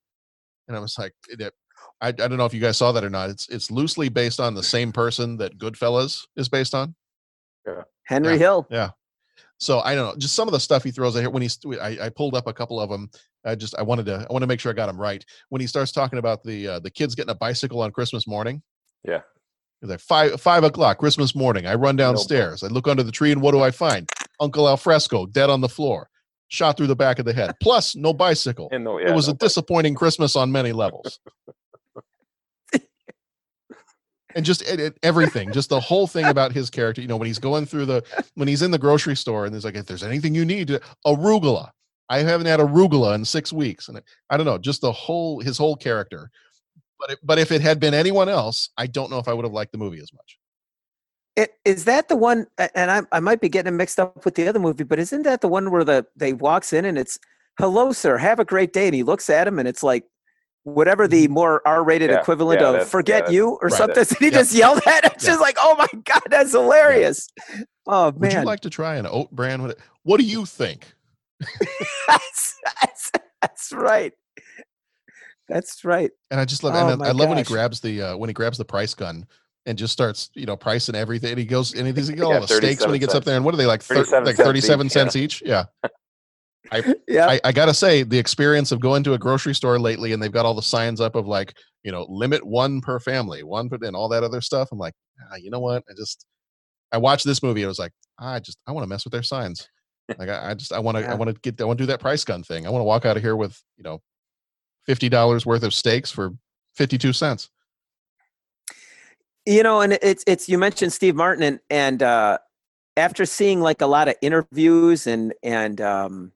And 0.68 0.76
I 0.76 0.80
was 0.80 0.96
like, 0.98 1.12
eh, 1.30 1.34
it, 1.34 1.40
it- 1.42 1.54
I, 2.00 2.08
I 2.08 2.12
don't 2.12 2.36
know 2.36 2.44
if 2.46 2.52
you 2.54 2.60
guys 2.60 2.76
saw 2.76 2.92
that 2.92 3.04
or 3.04 3.10
not. 3.10 3.30
It's 3.30 3.48
it's 3.48 3.70
loosely 3.70 4.08
based 4.08 4.40
on 4.40 4.54
the 4.54 4.62
same 4.62 4.92
person 4.92 5.36
that 5.38 5.58
Goodfellas 5.58 6.22
is 6.36 6.48
based 6.48 6.74
on. 6.74 6.94
Yeah. 7.66 7.82
Henry 8.04 8.32
Yeah. 8.34 8.38
Hill. 8.38 8.66
Yeah. 8.70 8.90
So 9.58 9.80
I 9.80 9.94
don't 9.94 10.06
know, 10.06 10.18
just 10.18 10.34
some 10.34 10.48
of 10.48 10.52
the 10.52 10.60
stuff 10.60 10.84
he 10.84 10.90
throws 10.90 11.16
out 11.16 11.20
here 11.20 11.30
when 11.30 11.42
he's. 11.42 11.58
I, 11.80 11.98
I 12.02 12.08
pulled 12.10 12.34
up 12.34 12.46
a 12.46 12.52
couple 12.52 12.78
of 12.80 12.90
them. 12.90 13.10
I 13.44 13.54
just 13.54 13.76
I 13.78 13.82
wanted 13.82 14.06
to 14.06 14.26
I 14.28 14.32
want 14.32 14.42
to 14.42 14.46
make 14.46 14.60
sure 14.60 14.70
I 14.70 14.74
got 14.74 14.88
him 14.88 15.00
right. 15.00 15.24
When 15.48 15.60
he 15.60 15.66
starts 15.66 15.92
talking 15.92 16.18
about 16.18 16.42
the 16.42 16.68
uh, 16.68 16.78
the 16.80 16.90
kids 16.90 17.14
getting 17.14 17.30
a 17.30 17.34
bicycle 17.34 17.80
on 17.80 17.90
Christmas 17.92 18.26
morning, 18.26 18.62
Yeah. 19.04 19.20
He's 19.80 19.90
like 19.90 20.00
five 20.00 20.40
five 20.40 20.64
o'clock 20.64 20.98
Christmas 20.98 21.34
morning. 21.34 21.66
I 21.66 21.74
run 21.74 21.96
downstairs. 21.96 22.62
I 22.62 22.68
look 22.68 22.88
under 22.88 23.02
the 23.02 23.12
tree, 23.12 23.32
and 23.32 23.40
what 23.40 23.52
do 23.52 23.60
I 23.60 23.70
find? 23.70 24.08
Uncle 24.40 24.68
Alfresco 24.68 25.26
dead 25.26 25.48
on 25.50 25.60
the 25.60 25.68
floor, 25.68 26.08
shot 26.48 26.76
through 26.76 26.86
the 26.88 26.96
back 26.96 27.18
of 27.18 27.24
the 27.24 27.32
head. 27.32 27.54
Plus, 27.62 27.94
no 27.94 28.12
bicycle. 28.12 28.68
And 28.72 28.84
no, 28.84 28.98
it 28.98 29.12
was 29.14 29.28
no 29.28 29.34
a 29.34 29.36
disappointing 29.36 29.94
Christmas 29.94 30.34
on 30.36 30.50
many 30.52 30.72
levels. 30.72 31.20
And 34.36 34.44
just 34.44 34.62
everything, 35.02 35.50
just 35.50 35.70
the 35.70 35.80
whole 35.80 36.06
thing 36.06 36.26
about 36.26 36.52
his 36.52 36.68
character. 36.68 37.00
You 37.00 37.08
know, 37.08 37.16
when 37.16 37.26
he's 37.26 37.38
going 37.38 37.64
through 37.64 37.86
the 37.86 38.04
when 38.34 38.46
he's 38.46 38.62
in 38.62 38.70
the 38.70 38.78
grocery 38.78 39.16
store, 39.16 39.46
and 39.46 39.52
there's 39.52 39.64
like, 39.64 39.74
if 39.74 39.86
there's 39.86 40.04
anything 40.04 40.34
you 40.34 40.44
need, 40.44 40.70
uh, 40.70 40.78
arugula. 41.06 41.70
I 42.08 42.18
haven't 42.18 42.46
had 42.46 42.60
arugula 42.60 43.16
in 43.16 43.24
six 43.24 43.52
weeks, 43.52 43.88
and 43.88 43.98
I, 43.98 44.02
I 44.30 44.36
don't 44.36 44.46
know, 44.46 44.58
just 44.58 44.82
the 44.82 44.92
whole 44.92 45.40
his 45.40 45.58
whole 45.58 45.74
character. 45.74 46.30
But 47.00 47.12
it, 47.12 47.18
but 47.24 47.38
if 47.38 47.50
it 47.50 47.62
had 47.62 47.80
been 47.80 47.94
anyone 47.94 48.28
else, 48.28 48.68
I 48.76 48.86
don't 48.86 49.10
know 49.10 49.18
if 49.18 49.26
I 49.26 49.32
would 49.32 49.44
have 49.44 49.52
liked 49.52 49.72
the 49.72 49.78
movie 49.78 50.00
as 50.00 50.12
much. 50.12 50.38
It, 51.34 51.52
is 51.64 51.84
that 51.86 52.08
the 52.08 52.16
one? 52.16 52.46
And 52.74 52.90
I, 52.90 53.02
I 53.12 53.20
might 53.20 53.40
be 53.40 53.48
getting 53.48 53.72
it 53.72 53.76
mixed 53.76 53.98
up 53.98 54.24
with 54.24 54.34
the 54.34 54.46
other 54.48 54.58
movie, 54.58 54.84
but 54.84 54.98
isn't 54.98 55.22
that 55.22 55.40
the 55.40 55.48
one 55.48 55.70
where 55.70 55.84
the 55.84 56.06
they 56.14 56.34
walks 56.34 56.74
in 56.74 56.84
and 56.84 56.98
it's 56.98 57.18
"Hello, 57.58 57.92
sir, 57.92 58.18
have 58.18 58.38
a 58.38 58.44
great 58.44 58.74
day," 58.74 58.86
and 58.86 58.94
he 58.94 59.02
looks 59.02 59.30
at 59.30 59.48
him 59.48 59.58
and 59.58 59.66
it's 59.66 59.82
like 59.82 60.04
whatever 60.66 61.06
the 61.06 61.28
more 61.28 61.62
R-rated 61.66 62.10
Yeah, 62.10 62.20
equivalent 62.20 62.60
yeah, 62.60 62.66
of 62.66 62.72
that's- 62.74 62.90
"forget 62.90 63.26
yeah, 63.26 63.32
you" 63.34 63.48
or 63.62 63.68
Right. 63.68 63.72
something. 63.72 64.04
And 64.08 64.18
he 64.18 64.26
Yeah. 64.26 64.30
just 64.32 64.52
yelled 64.54 64.80
at 64.86 65.04
it. 65.04 65.12
It's 65.14 65.24
Yeah. 65.24 65.30
just 65.30 65.40
like, 65.40 65.56
oh 65.60 65.76
my 65.78 65.86
god, 66.04 66.22
that's 66.28 66.50
hilarious. 66.52 67.28
Oh 67.86 68.10
man, 68.12 68.18
Would 68.20 68.32
you 68.32 68.42
like 68.42 68.60
to 68.60 68.70
try 68.70 68.96
an 68.96 69.06
oat 69.06 69.30
brand? 69.30 69.62
What, 69.62 69.78
what 70.02 70.18
do 70.18 70.24
you 70.26 70.44
think? 70.44 70.86
that's, 72.08 72.56
that's, 72.80 73.12
that's 73.40 73.72
right. 73.72 74.12
That's 75.48 75.84
right. 75.84 76.10
And 76.32 76.40
I 76.40 76.44
just 76.44 76.64
love, 76.64 76.74
Oh 76.74 76.92
and 76.94 77.02
I 77.02 77.08
I 77.08 77.12
love 77.12 77.28
when 77.28 77.38
he 77.38 77.44
grabs 77.44 77.80
the 77.80 78.02
uh, 78.02 78.16
when 78.16 78.28
he 78.28 78.34
grabs 78.34 78.58
the 78.58 78.64
price 78.64 78.94
gun 78.94 79.24
and 79.66 79.78
just 79.78 79.92
starts, 79.92 80.30
you 80.34 80.46
know, 80.46 80.56
pricing 80.56 80.96
everything. 80.96 81.30
And 81.30 81.38
he 81.38 81.44
goes 81.44 81.72
and 81.74 81.86
he's 81.86 82.10
got 82.10 82.24
all 82.24 82.32
Yeah, 82.32 82.40
the 82.40 82.48
steaks 82.48 82.84
when 82.84 82.94
he 82.94 82.98
gets 82.98 83.14
up 83.14 83.24
there. 83.24 83.36
And 83.36 83.44
what 83.44 83.54
are 83.54 83.58
they 83.58 83.66
like? 83.66 83.82
Thir- 83.82 83.96
37 84.04 84.24
like 84.24 84.36
cents 84.36 84.46
thirty-seven 84.46 84.86
each, 84.86 84.90
yeah. 84.96 85.02
cents 85.02 85.16
each. 85.16 85.42
Yeah. 85.46 85.64
I, 86.72 86.94
Yeah. 87.08 87.26
I 87.28 87.40
I 87.44 87.52
gotta 87.52 87.74
say 87.74 88.02
the 88.02 88.18
experience 88.18 88.72
of 88.72 88.80
going 88.80 89.02
to 89.04 89.14
a 89.14 89.18
grocery 89.18 89.54
store 89.54 89.78
lately 89.78 90.12
and 90.12 90.22
they've 90.22 90.32
got 90.32 90.46
all 90.46 90.54
the 90.54 90.62
signs 90.62 91.00
up 91.00 91.14
of 91.14 91.26
like 91.26 91.54
you 91.84 91.92
know 91.92 92.06
limit 92.08 92.44
one 92.46 92.80
per 92.80 92.98
family, 93.00 93.42
one 93.42 93.68
per 93.68 93.78
and 93.82 93.94
all 93.96 94.08
that 94.08 94.24
other 94.24 94.40
stuff. 94.40 94.68
I'm 94.72 94.78
like, 94.78 94.94
ah, 95.32 95.36
you 95.36 95.50
know 95.50 95.60
what? 95.60 95.84
I 95.88 95.94
just 95.96 96.26
I 96.92 96.98
watched 96.98 97.24
this 97.24 97.42
movie. 97.42 97.64
I 97.64 97.68
was 97.68 97.78
like, 97.78 97.92
I 98.18 98.40
just 98.40 98.58
I 98.66 98.72
want 98.72 98.84
to 98.84 98.88
mess 98.88 99.04
with 99.04 99.12
their 99.12 99.22
signs. 99.22 99.68
Like 100.18 100.28
I, 100.28 100.50
I 100.50 100.54
just 100.54 100.72
I 100.72 100.78
want 100.78 100.98
to 100.98 101.08
I 101.08 101.14
want 101.14 101.34
to 101.34 101.40
get 101.40 101.60
I 101.60 101.64
want 101.64 101.78
to 101.78 101.82
do 101.82 101.86
that 101.88 102.00
price 102.00 102.24
gun 102.24 102.42
thing. 102.42 102.66
I 102.66 102.70
want 102.70 102.80
to 102.80 102.84
walk 102.86 103.04
out 103.04 103.16
of 103.16 103.22
here 103.22 103.36
with 103.36 103.60
you 103.76 103.82
know 103.82 104.00
fifty 104.86 105.08
dollars 105.08 105.44
worth 105.44 105.62
of 105.64 105.74
steaks 105.74 106.10
for 106.10 106.32
fifty 106.76 106.96
two 106.98 107.12
cents. 107.12 107.50
you 109.46 109.62
know 109.62 109.80
and 109.80 109.98
it's 110.02 110.24
it's 110.26 110.48
you 110.48 110.58
mentioned 110.58 110.92
steve 110.92 111.14
martin 111.14 111.42
and 111.44 111.60
and 111.70 112.02
uh 112.02 112.36
after 112.96 113.24
seeing 113.24 113.60
like 113.60 113.80
a 113.80 113.86
lot 113.86 114.08
of 114.08 114.14
interviews 114.20 115.06
and 115.06 115.32
and 115.42 115.80
um 115.80 116.32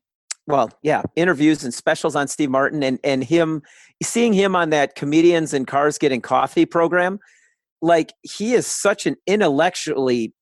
well 0.51 0.71
yeah 0.83 1.03
interviews 1.17 1.65
and 1.65 1.73
specials 1.73 2.17
on 2.17 2.29
steve 2.29 2.51
martin 2.51 2.83
and 2.83 2.99
and 3.05 3.25
him 3.25 3.63
seeing 4.03 4.33
him 4.33 4.57
on 4.57 4.71
that 4.71 4.95
comedians 4.95 5.53
and 5.53 5.67
cars 5.67 5.99
getting 5.99 6.21
coffee 6.21 6.67
program 6.67 7.19
like 7.83 8.13
he 8.23 8.55
is 8.55 8.67
such 8.67 9.07
an 9.07 9.17
intellectually 9.27 10.35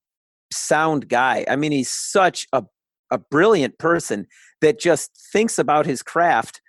sound 0.52 1.08
guy. 1.08 1.44
I 1.48 1.56
mean 1.56 1.72
he's 1.72 1.90
such 1.90 2.46
a 2.52 2.64
a 3.10 3.18
brilliant 3.18 3.78
person 3.78 4.26
that 4.60 4.78
just 4.78 5.10
thinks 5.32 5.58
about 5.58 5.86
his 5.86 6.02
craft. 6.02 6.60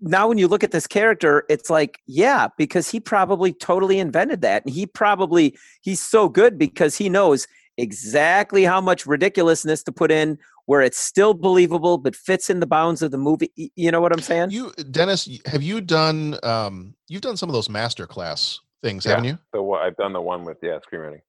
Now 0.00 0.28
when 0.28 0.38
you 0.38 0.48
look 0.48 0.64
at 0.64 0.70
this 0.70 0.86
character 0.86 1.44
it's 1.48 1.70
like 1.70 2.00
yeah 2.06 2.48
because 2.56 2.90
he 2.90 3.00
probably 3.00 3.52
totally 3.52 3.98
invented 3.98 4.40
that. 4.42 4.64
And 4.64 4.74
he 4.74 4.86
probably 4.86 5.56
he's 5.82 6.00
so 6.00 6.28
good 6.28 6.58
because 6.58 6.96
he 6.96 7.08
knows 7.08 7.46
exactly 7.78 8.64
how 8.64 8.80
much 8.80 9.06
ridiculousness 9.06 9.82
to 9.84 9.92
put 9.92 10.10
in 10.10 10.38
where 10.66 10.80
it's 10.80 10.98
still 10.98 11.34
believable 11.34 11.98
but 11.98 12.14
fits 12.14 12.48
in 12.50 12.60
the 12.60 12.66
bounds 12.66 13.02
of 13.02 13.10
the 13.10 13.18
movie 13.18 13.52
you 13.76 13.90
know 13.90 14.00
what 14.00 14.12
i'm 14.12 14.20
saying 14.22 14.50
You 14.50 14.72
Dennis, 14.90 15.28
have 15.46 15.62
you 15.62 15.80
done 15.80 16.38
um 16.42 16.94
you've 17.08 17.22
done 17.22 17.36
some 17.36 17.48
of 17.48 17.52
those 17.52 17.68
master 17.68 18.06
class 18.06 18.60
things, 18.82 19.04
haven't 19.04 19.24
you? 19.24 19.38
The 19.52 19.62
one 19.62 19.82
I've 19.82 19.96
done 19.96 20.12
the 20.12 20.20
one 20.20 20.44
with 20.44 20.58
yeah, 20.62 20.78
screenwriting. 20.78 21.22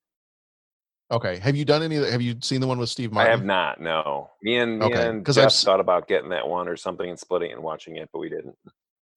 Okay. 1.11 1.37
Have 1.37 1.55
you 1.55 1.65
done 1.65 1.83
any 1.83 1.95
have 1.95 2.21
you 2.21 2.35
seen 2.41 2.61
the 2.61 2.67
one 2.67 2.79
with 2.79 2.89
Steve 2.89 3.11
Martin? 3.11 3.31
I 3.31 3.35
have 3.35 3.45
not. 3.45 3.79
No, 3.79 4.31
me 4.41 4.57
and 4.57 4.79
me 4.79 4.85
Okay, 4.87 5.07
and 5.09 5.23
'cause 5.23 5.37
I've 5.37 5.53
thought 5.53 5.79
about 5.79 6.07
getting 6.07 6.29
that 6.29 6.47
one 6.47 6.67
or 6.67 6.75
something 6.75 7.07
and 7.07 7.19
splitting 7.19 7.51
it 7.51 7.53
and 7.53 7.63
watching 7.63 7.97
it, 7.97 8.09
but 8.11 8.19
we 8.19 8.29
didn't. 8.29 8.57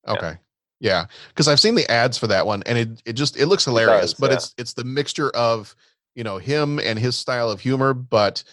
Okay. 0.07 0.37
Yeah, 0.79 1.07
because 1.29 1.49
I've 1.49 1.59
seen 1.61 1.75
the 1.75 1.91
ads 1.91 2.19
for 2.19 2.27
that 2.27 2.47
one, 2.47 2.63
and 2.67 2.77
it 2.77 3.03
it 3.07 3.13
just 3.15 3.39
it 3.39 3.47
looks 3.47 3.65
hilarious. 3.65 4.13
does, 4.13 4.21
but 4.21 4.31
yeah. 4.31 4.37
it's 4.37 4.55
it's 4.59 4.73
the 4.75 4.85
mixture 4.85 5.31
of 5.31 5.75
you 6.15 6.23
know 6.23 6.37
him 6.37 6.79
and 6.79 6.99
his 6.99 7.17
style 7.17 7.51
of 7.51 7.61
humor, 7.61 7.95
but 7.95 8.45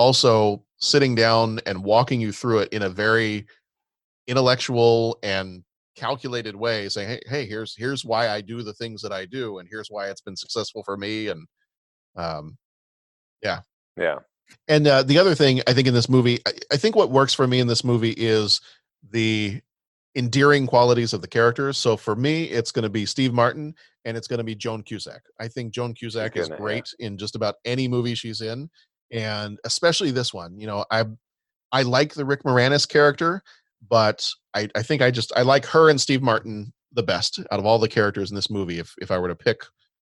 also 0.00 0.64
sitting 0.78 1.14
down 1.14 1.60
and 1.66 1.84
walking 1.84 2.22
you 2.22 2.32
through 2.32 2.60
it 2.60 2.72
in 2.72 2.82
a 2.82 2.88
very 2.88 3.46
intellectual 4.26 5.18
and 5.22 5.62
calculated 5.94 6.56
way, 6.56 6.88
saying, 6.88 7.08
"Hey, 7.08 7.20
hey, 7.26 7.46
here's 7.46 7.76
here's 7.76 8.02
why 8.02 8.30
I 8.30 8.40
do 8.40 8.62
the 8.62 8.72
things 8.72 9.02
that 9.02 9.12
I 9.12 9.26
do, 9.26 9.58
and 9.58 9.68
here's 9.70 9.88
why 9.90 10.08
it's 10.08 10.22
been 10.22 10.36
successful 10.36 10.82
for 10.84 10.96
me." 10.96 11.28
And 11.28 11.46
um, 12.16 12.56
yeah, 13.42 13.60
Yeah. 13.98 14.18
and 14.68 14.86
uh, 14.86 15.02
the 15.02 15.18
other 15.18 15.34
thing 15.34 15.60
I 15.66 15.74
think 15.74 15.86
in 15.86 15.94
this 15.94 16.08
movie, 16.08 16.38
I, 16.46 16.52
I 16.72 16.76
think 16.78 16.96
what 16.96 17.10
works 17.10 17.34
for 17.34 17.46
me 17.46 17.60
in 17.60 17.66
this 17.66 17.84
movie 17.84 18.14
is 18.16 18.60
the 19.10 19.60
endearing 20.16 20.66
qualities 20.66 21.12
of 21.12 21.20
the 21.20 21.28
characters. 21.28 21.78
So 21.78 21.96
for 21.96 22.16
me, 22.16 22.44
it's 22.44 22.72
going 22.72 22.82
to 22.82 22.88
be 22.90 23.06
Steve 23.06 23.32
Martin 23.32 23.74
and 24.04 24.16
it's 24.16 24.26
going 24.26 24.38
to 24.38 24.44
be 24.44 24.54
Joan 24.56 24.82
Cusack. 24.82 25.22
I 25.38 25.46
think 25.46 25.72
Joan 25.72 25.94
Cusack 25.94 26.36
is 26.36 26.48
it, 26.48 26.52
yeah. 26.52 26.56
great 26.56 26.88
in 26.98 27.16
just 27.16 27.36
about 27.36 27.56
any 27.64 27.86
movie 27.86 28.14
she's 28.14 28.40
in, 28.40 28.68
and 29.10 29.58
especially 29.64 30.10
this 30.10 30.32
one. 30.32 30.58
You 30.58 30.66
know, 30.66 30.84
I 30.90 31.04
I 31.72 31.82
like 31.82 32.14
the 32.14 32.24
Rick 32.24 32.42
Moranis 32.42 32.88
character, 32.88 33.42
but 33.88 34.28
I 34.54 34.68
I 34.74 34.82
think 34.82 35.02
I 35.02 35.10
just 35.10 35.32
I 35.36 35.42
like 35.42 35.66
her 35.66 35.90
and 35.90 36.00
Steve 36.00 36.22
Martin 36.22 36.72
the 36.92 37.02
best 37.02 37.38
out 37.50 37.58
of 37.58 37.66
all 37.66 37.78
the 37.78 37.88
characters 37.88 38.30
in 38.30 38.36
this 38.36 38.50
movie. 38.50 38.78
If 38.78 38.94
if 39.00 39.10
I 39.10 39.18
were 39.18 39.28
to 39.28 39.36
pick 39.36 39.62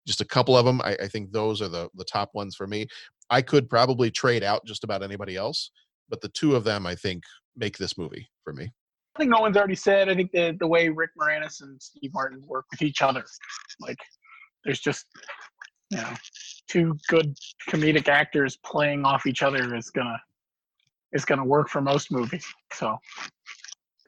just 0.06 0.20
a 0.20 0.26
couple 0.26 0.56
of 0.56 0.64
them, 0.64 0.80
I, 0.82 0.96
I 1.02 1.08
think 1.08 1.32
those 1.32 1.62
are 1.62 1.68
the 1.68 1.88
the 1.94 2.04
top 2.04 2.30
ones 2.34 2.54
for 2.56 2.66
me. 2.66 2.86
I 3.30 3.42
could 3.42 3.68
probably 3.68 4.10
trade 4.10 4.42
out 4.42 4.64
just 4.66 4.84
about 4.84 5.02
anybody 5.02 5.36
else, 5.36 5.70
but 6.08 6.20
the 6.20 6.28
two 6.28 6.56
of 6.56 6.64
them 6.64 6.86
I 6.86 6.94
think 6.94 7.24
make 7.56 7.78
this 7.78 7.96
movie 7.98 8.28
for 8.44 8.52
me. 8.52 8.70
I 9.14 9.18
think 9.18 9.30
no 9.30 9.40
one's 9.40 9.58
already 9.58 9.74
said. 9.74 10.08
I 10.08 10.14
think 10.14 10.32
the 10.32 10.56
the 10.58 10.66
way 10.66 10.88
Rick 10.88 11.10
Moranis 11.20 11.62
and 11.62 11.80
Steve 11.80 12.12
Martin 12.14 12.42
work 12.46 12.64
with 12.70 12.82
each 12.82 13.02
other, 13.02 13.24
like 13.80 13.98
there's 14.64 14.80
just 14.80 15.06
you 15.92 15.98
know 15.98 16.14
two 16.68 16.98
good 17.08 17.36
comedic 17.68 18.08
actors 18.08 18.56
playing 18.56 19.04
off 19.04 19.26
each 19.26 19.42
other 19.42 19.74
is 19.76 19.90
gonna 19.90 20.20
is 21.12 21.24
gonna 21.24 21.44
work 21.44 21.68
for 21.68 21.80
most 21.82 22.10
movies. 22.10 22.46
So 22.72 22.98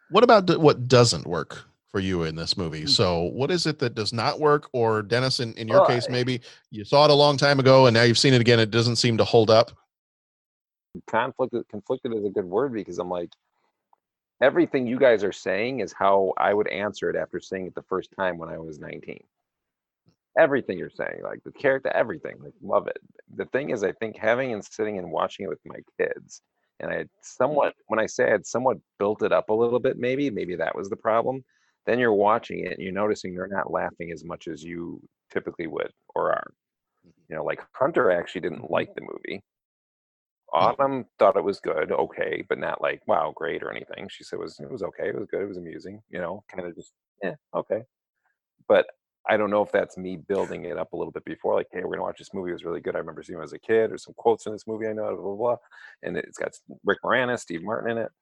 What 0.08 0.24
about 0.24 0.46
d- 0.46 0.56
what 0.56 0.88
doesn't 0.88 1.26
work 1.26 1.64
for 1.90 2.00
you 2.00 2.24
in 2.24 2.36
this 2.36 2.56
Hmm. 2.56 2.62
movie? 2.62 2.86
So, 2.86 3.22
what 3.22 3.50
is 3.50 3.66
it 3.66 3.78
that 3.80 3.94
does 3.94 4.12
not 4.12 4.40
work? 4.40 4.68
Or 4.72 5.02
Dennis, 5.02 5.40
in, 5.40 5.52
in 5.54 5.68
your 5.68 5.80
Well, 5.80 5.88
case, 5.88 6.08
maybe 6.08 6.40
you 6.70 6.84
saw 6.84 7.04
it 7.04 7.10
a 7.10 7.14
long 7.14 7.36
time 7.36 7.60
ago 7.60 7.86
and 7.86 7.94
now 7.94 8.02
you've 8.02 8.18
seen 8.18 8.34
it 8.34 8.40
again. 8.40 8.58
It 8.58 8.70
doesn't 8.70 8.96
seem 8.96 9.18
to 9.18 9.24
hold 9.24 9.50
up. 9.50 9.72
conflicted 11.06 11.68
conflicted 11.68 12.14
is 12.14 12.24
a 12.24 12.30
good 12.30 12.44
word 12.44 12.72
because 12.72 12.98
I'm 12.98 13.10
like 13.10 13.30
everything 14.40 14.86
you 14.86 14.98
guys 14.98 15.24
are 15.24 15.32
saying 15.32 15.80
is 15.80 15.92
how 15.92 16.32
I 16.38 16.54
would 16.54 16.68
answer 16.68 17.10
it 17.10 17.16
after 17.16 17.40
seeing 17.40 17.66
it 17.66 17.74
the 17.74 17.82
first 17.82 18.10
time 18.18 18.38
when 18.38 18.48
I 18.48 18.58
was 18.58 18.78
19. 18.78 19.22
Everything 20.38 20.78
you're 20.78 20.90
saying, 20.90 21.20
like 21.22 21.42
the 21.44 21.52
character, 21.52 21.90
everything, 21.94 22.36
like 22.42 22.54
love 22.62 22.88
it. 22.88 22.98
The 23.36 23.44
thing 23.46 23.70
is, 23.70 23.84
I 23.84 23.92
think 23.92 24.16
having 24.16 24.52
and 24.52 24.64
sitting 24.64 24.98
and 24.98 25.10
watching 25.10 25.44
it 25.44 25.48
with 25.48 25.60
my 25.64 25.78
kids, 25.98 26.42
and 26.80 26.90
I 26.90 26.98
had 26.98 27.08
somewhat, 27.22 27.70
mm-hmm. 27.70 27.82
when 27.88 28.00
I 28.00 28.06
say 28.06 28.26
I 28.26 28.32
had 28.32 28.46
somewhat 28.46 28.78
built 28.98 29.22
it 29.22 29.32
up 29.32 29.48
a 29.48 29.54
little 29.54 29.78
bit, 29.78 29.98
maybe, 29.98 30.30
maybe 30.30 30.56
that 30.56 30.74
was 30.74 30.88
the 30.88 30.96
problem. 30.96 31.44
Then 31.86 31.98
you're 31.98 32.12
watching 32.12 32.60
it 32.66 32.72
and 32.72 32.82
you're 32.82 32.92
noticing 32.92 33.34
they're 33.34 33.46
not 33.46 33.70
laughing 33.70 34.10
as 34.10 34.24
much 34.24 34.48
as 34.48 34.62
you 34.62 35.00
typically 35.32 35.66
would 35.66 35.90
or 36.14 36.32
are. 36.32 36.50
Mm-hmm. 37.06 37.10
You 37.28 37.36
know, 37.36 37.44
like 37.44 37.62
Hunter 37.72 38.10
actually 38.10 38.40
didn't 38.40 38.70
like 38.70 38.94
the 38.94 39.02
movie. 39.02 39.42
Mm-hmm. 40.52 40.64
Autumn 40.64 41.04
thought 41.18 41.36
it 41.36 41.44
was 41.44 41.60
good, 41.60 41.92
okay, 41.92 42.44
but 42.48 42.58
not 42.58 42.80
like 42.80 43.02
wow, 43.06 43.32
great 43.34 43.62
or 43.62 43.70
anything. 43.70 44.08
She 44.08 44.24
said 44.24 44.36
it 44.36 44.42
was 44.42 44.58
it 44.60 44.70
was 44.70 44.82
okay, 44.82 45.08
it 45.08 45.18
was 45.18 45.26
good, 45.30 45.42
it 45.42 45.48
was 45.48 45.58
amusing, 45.58 46.00
you 46.10 46.20
know, 46.20 46.44
kind 46.48 46.66
of 46.66 46.74
just 46.74 46.92
yeah, 47.22 47.34
okay. 47.54 47.82
But 48.68 48.86
I 49.28 49.36
don't 49.36 49.50
know 49.50 49.62
if 49.62 49.72
that's 49.72 49.96
me 49.96 50.16
building 50.16 50.64
it 50.66 50.78
up 50.78 50.92
a 50.92 50.96
little 50.96 51.12
bit 51.12 51.24
before, 51.24 51.54
like, 51.54 51.68
hey, 51.72 51.80
we're 51.84 51.92
gonna 51.92 52.02
watch 52.02 52.18
this 52.18 52.34
movie. 52.34 52.50
It 52.50 52.54
was 52.54 52.64
really 52.64 52.80
good. 52.80 52.94
I 52.96 52.98
remember 52.98 53.22
seeing 53.22 53.38
it 53.38 53.42
as 53.42 53.52
a 53.54 53.58
kid, 53.58 53.92
or 53.92 53.98
some 53.98 54.14
quotes 54.14 54.46
in 54.46 54.52
this 54.52 54.66
movie 54.66 54.86
I 54.88 54.92
know, 54.92 55.14
blah 55.16 55.22
blah 55.24 55.36
blah. 55.36 55.56
And 56.02 56.16
it's 56.16 56.38
got 56.38 56.52
Rick 56.84 56.98
Moranis, 57.04 57.40
Steve 57.40 57.62
Martin 57.62 57.90
in 57.92 57.98
it. 57.98 58.12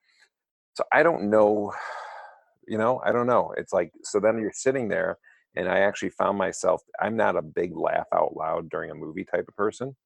So 0.74 0.84
I 0.92 1.02
don't 1.02 1.30
know, 1.30 1.72
you 2.68 2.78
know, 2.78 3.00
I 3.04 3.12
don't 3.12 3.26
know. 3.26 3.52
It's 3.56 3.72
like 3.72 3.92
so 4.02 4.20
then 4.20 4.38
you're 4.40 4.52
sitting 4.52 4.88
there, 4.88 5.18
and 5.56 5.68
I 5.68 5.80
actually 5.80 6.10
found 6.10 6.38
myself. 6.38 6.82
I'm 7.00 7.16
not 7.16 7.36
a 7.36 7.42
big 7.42 7.76
laugh 7.76 8.06
out 8.14 8.36
loud 8.36 8.70
during 8.70 8.90
a 8.90 8.94
movie 8.94 9.24
type 9.24 9.48
of 9.48 9.56
person 9.56 9.96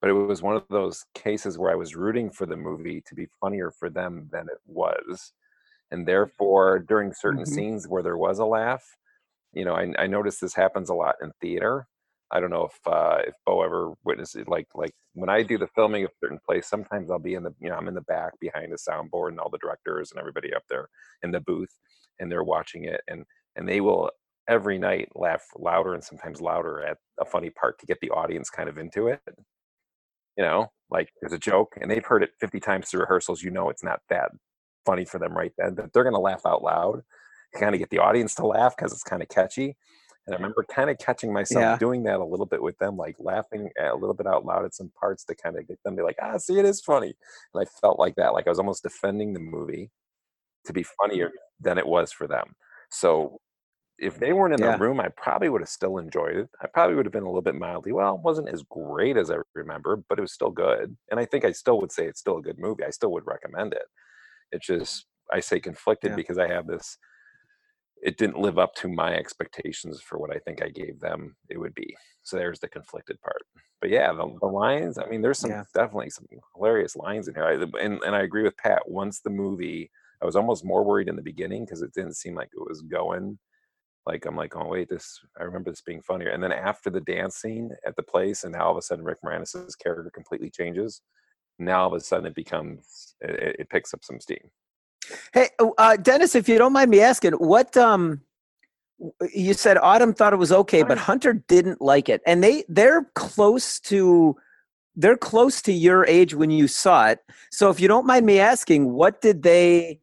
but 0.00 0.10
it 0.10 0.14
was 0.14 0.42
one 0.42 0.56
of 0.56 0.66
those 0.68 1.04
cases 1.14 1.58
where 1.58 1.72
I 1.72 1.76
was 1.76 1.96
rooting 1.96 2.30
for 2.30 2.46
the 2.46 2.56
movie 2.56 3.02
to 3.06 3.14
be 3.14 3.28
funnier 3.40 3.70
for 3.70 3.88
them 3.90 4.28
than 4.32 4.48
it 4.48 4.58
was. 4.66 5.32
And 5.90 6.06
therefore, 6.08 6.80
during 6.80 7.12
certain 7.12 7.46
Mhm. 7.46 7.46
scenes 7.46 7.88
where 7.88 8.02
there 8.02 8.16
was 8.18 8.38
a 8.38 8.46
laugh, 8.46 8.84
you 9.56 9.66
know, 9.66 9.74
I, 9.76 9.92
I 9.98 10.08
noticed 10.08 10.42
this 10.42 10.54
happens 10.54 10.90
a 10.90 10.94
lot 10.94 11.16
in 11.22 11.32
theater. 11.42 11.88
I 12.32 12.40
don't 12.40 12.50
know 12.50 12.66
if 12.66 12.92
uh, 12.92 13.20
if 13.28 13.34
Bo 13.46 13.62
ever 13.64 13.94
witnessed 14.04 14.36
it. 14.36 14.48
Like 14.48 14.68
like 14.76 14.92
when 15.14 15.30
I 15.30 15.44
do 15.44 15.58
the 15.58 15.68
filming 15.76 16.04
of 16.04 16.12
certain 16.22 16.40
place, 16.46 16.68
sometimes 16.68 17.10
I'll 17.10 17.20
be 17.20 17.34
in 17.36 17.44
the 17.44 17.54
you 17.60 17.70
know 17.70 17.76
I'm 17.76 17.88
in 17.88 17.94
the 17.96 18.02
back 18.02 18.34
behind 18.40 18.72
the 18.72 18.78
soundboard 18.78 19.30
and 19.30 19.40
all 19.40 19.50
the 19.50 19.58
directors 19.58 20.12
and 20.12 20.20
everybody 20.20 20.54
up 20.54 20.64
there 20.70 20.88
in 21.24 21.32
the 21.32 21.40
booth, 21.40 21.70
and 22.20 22.32
they're 22.32 22.44
watching 22.44 22.84
it, 22.86 23.02
and 23.08 23.24
and 23.56 23.68
they 23.68 23.82
will 23.82 24.10
every 24.48 24.78
night 24.78 25.10
laugh 25.16 25.44
louder 25.58 25.94
and 25.94 26.04
sometimes 26.04 26.40
louder 26.42 26.82
at 26.84 26.98
a 27.20 27.26
funny 27.26 27.50
part 27.50 27.78
to 27.80 27.86
get 27.86 27.98
the 28.02 28.10
audience 28.10 28.50
kind 28.50 28.68
of 28.70 28.78
into 28.78 29.08
it 29.08 29.20
you 30.38 30.44
know, 30.44 30.72
like 30.90 31.10
there's 31.22 31.34
a 31.34 31.38
joke 31.38 31.74
and 31.80 31.90
they've 31.90 32.06
heard 32.06 32.24
it 32.24 32.32
50 32.40 32.60
times 32.60 32.90
through 32.90 33.02
rehearsals, 33.02 33.42
you 33.42 33.52
know 33.52 33.70
it's 33.70 33.84
not 33.84 34.00
that 34.10 34.32
funny 34.86 35.06
for 35.06 35.20
them 35.20 35.36
right 35.36 35.52
then, 35.58 35.74
but 35.76 35.92
they're 35.94 36.04
gonna 36.04 36.20
laugh 36.20 36.42
out 36.46 36.64
loud, 36.64 37.02
kind 37.54 37.74
of 37.74 37.78
get 37.78 37.90
the 37.90 37.98
audience 37.98 38.34
to 38.36 38.46
laugh 38.46 38.76
because 38.76 38.92
it's 38.92 39.02
kind 39.02 39.22
of 39.22 39.28
catchy. 39.28 39.76
And 40.26 40.34
I 40.34 40.38
remember 40.38 40.64
kind 40.68 40.90
of 40.90 40.98
catching 40.98 41.32
myself 41.32 41.68
Yeah. 41.68 41.78
doing 41.78 42.02
that 42.04 42.18
a 42.20 42.24
little 42.24 42.46
bit 42.46 42.62
with 42.62 42.78
them, 42.78 42.96
like 42.96 43.16
laughing 43.20 43.70
a 43.80 43.94
little 43.94 44.14
bit 44.14 44.26
out 44.26 44.44
loud 44.44 44.64
at 44.64 44.74
some 44.74 44.90
parts 44.90 45.24
to 45.26 45.36
kind 45.36 45.56
of 45.58 45.68
get 45.68 45.80
them 45.84 45.94
to 45.96 46.02
be 46.02 46.04
like, 46.04 46.18
ah, 46.20 46.36
see, 46.38 46.58
it 46.58 46.64
is 46.64 46.80
funny. 46.80 47.14
And 47.54 47.62
I 47.62 47.64
felt 47.80 47.98
like 48.00 48.16
that, 48.16 48.32
like 48.32 48.46
I 48.46 48.50
was 48.50 48.58
almost 48.58 48.82
defending 48.82 49.34
the 49.34 49.40
movie 49.40 49.90
to 50.64 50.72
be 50.72 50.82
funnier 50.82 51.32
than 51.60 51.78
it 51.78 51.86
was 51.86 52.12
for 52.12 52.26
them. 52.26 52.54
So 52.90 53.40
if 53.98 54.18
they 54.18 54.32
weren't 54.32 54.54
in 54.54 54.60
Yeah. 54.60 54.64
the 54.64 54.72
room, 54.72 55.00
I 55.00 55.08
probably 55.08 55.48
would 55.48 55.62
have 55.62 55.68
still 55.70 55.98
enjoyed 55.98 56.36
it. 56.36 56.50
I 56.60 56.68
probably 56.68 56.96
would 56.96 57.06
have 57.06 57.12
been 57.12 57.24
a 57.24 57.28
little 57.28 57.42
bit 57.42 57.54
mildly, 57.56 57.92
well, 57.92 58.16
it 58.16 58.22
wasn't 58.22 58.50
as 58.50 58.62
great 58.64 59.16
as 59.16 59.30
I 59.30 59.38
remember, 59.54 59.96
but 60.08 60.18
it 60.18 60.22
was 60.22 60.32
still 60.34 60.50
good. 60.50 60.96
And 61.10 61.20
I 61.20 61.24
think 61.26 61.44
I 61.44 61.52
still 61.52 61.80
would 61.80 61.92
say 61.92 62.06
it's 62.06 62.20
still 62.20 62.38
a 62.38 62.42
good 62.42 62.58
movie. 62.58 62.84
I 62.84 62.90
still 62.90 63.12
would 63.12 63.26
recommend 63.26 63.74
it. 63.74 63.84
It's 64.52 64.66
just, 64.66 65.06
I 65.32 65.40
say 65.40 65.60
conflicted 65.60 66.14
Yeah. 66.14 66.16
because 66.16 66.38
I 66.38 66.48
have 66.48 66.66
this, 66.66 66.98
it 68.02 68.18
didn't 68.18 68.38
live 68.38 68.58
up 68.58 68.74
to 68.76 68.88
my 68.88 69.14
expectations 69.14 70.00
for 70.00 70.18
what 70.18 70.34
I 70.34 70.38
think 70.40 70.62
I 70.62 70.68
gave 70.68 71.00
them 71.00 71.36
it 71.48 71.58
would 71.58 71.74
be. 71.74 71.96
So 72.22 72.36
there's 72.36 72.60
the 72.60 72.68
conflicted 72.68 73.20
part. 73.22 73.42
But 73.80 73.90
yeah, 73.90 74.12
the, 74.12 74.36
the 74.40 74.46
lines, 74.46 74.98
I 74.98 75.06
mean, 75.06 75.22
there's 75.22 75.38
some 75.38 75.50
Yeah. 75.50 75.64
definitely 75.74 76.10
some 76.10 76.26
hilarious 76.54 76.96
lines 76.96 77.28
in 77.28 77.34
here. 77.34 77.44
I, 77.44 77.54
and, 77.82 78.02
and 78.02 78.14
I 78.14 78.22
agree 78.22 78.42
with 78.42 78.56
Pat. 78.56 78.82
Once 78.88 79.20
the 79.20 79.30
movie, 79.30 79.90
I 80.22 80.26
was 80.26 80.36
almost 80.36 80.64
more 80.64 80.84
worried 80.84 81.08
in 81.08 81.16
the 81.16 81.22
beginning 81.22 81.64
because 81.64 81.82
it 81.82 81.92
didn't 81.94 82.16
seem 82.16 82.34
like 82.34 82.48
it 82.52 82.68
was 82.68 82.82
going 82.82 83.38
like 84.06 84.24
I'm 84.24 84.36
like, 84.36 84.54
oh 84.56 84.68
wait, 84.68 84.88
this 84.88 85.18
I 85.38 85.42
remember 85.42 85.70
this 85.70 85.80
being 85.82 86.00
funnier. 86.00 86.28
And 86.30 86.42
then 86.42 86.52
after 86.52 86.90
the 86.90 87.00
dance 87.00 87.36
scene 87.36 87.70
at 87.84 87.96
the 87.96 88.02
place, 88.04 88.44
and 88.44 88.52
now 88.52 88.66
all 88.66 88.70
of 88.70 88.76
a 88.76 88.82
sudden 88.82 89.04
Rick 89.04 89.18
Moranis' 89.24 89.76
character 89.82 90.10
completely 90.14 90.48
changes. 90.48 91.02
Now 91.58 91.82
all 91.82 91.86
of 91.88 91.92
a 91.94 92.00
sudden 92.00 92.26
it 92.26 92.34
becomes 92.34 93.16
it- 93.20 93.56
it 93.60 93.68
picks 93.68 93.92
up 93.92 94.04
some 94.04 94.20
steam. 94.20 94.50
Hey, 95.32 95.48
oh, 95.58 95.74
uh, 95.78 95.96
Dennis, 95.96 96.34
if 96.34 96.48
you 96.48 96.58
don't 96.58 96.72
mind 96.72 96.90
me 96.90 97.00
asking, 97.00 97.32
what 97.32 97.76
um, 97.76 98.22
you 99.34 99.54
said 99.54 99.78
Autumn 99.78 100.14
thought 100.14 100.32
it 100.32 100.36
was 100.36 100.52
okay, 100.52 100.82
but 100.82 100.98
Hunter 100.98 101.34
didn't 101.34 101.80
like 101.80 102.08
it, 102.08 102.22
and 102.26 102.42
they 102.42 102.64
they're 102.68 103.04
close 103.14 103.78
to 103.80 104.36
they're 104.96 105.16
close 105.16 105.60
to 105.62 105.72
your 105.72 106.06
age 106.06 106.34
when 106.34 106.50
you 106.50 106.66
saw 106.66 107.08
it. 107.08 107.20
So 107.50 107.70
if 107.70 107.78
you 107.78 107.86
don't 107.86 108.06
mind 108.06 108.24
me 108.24 108.40
asking, 108.40 108.92
what 108.92 109.20
did 109.20 109.42
they? 109.42 110.00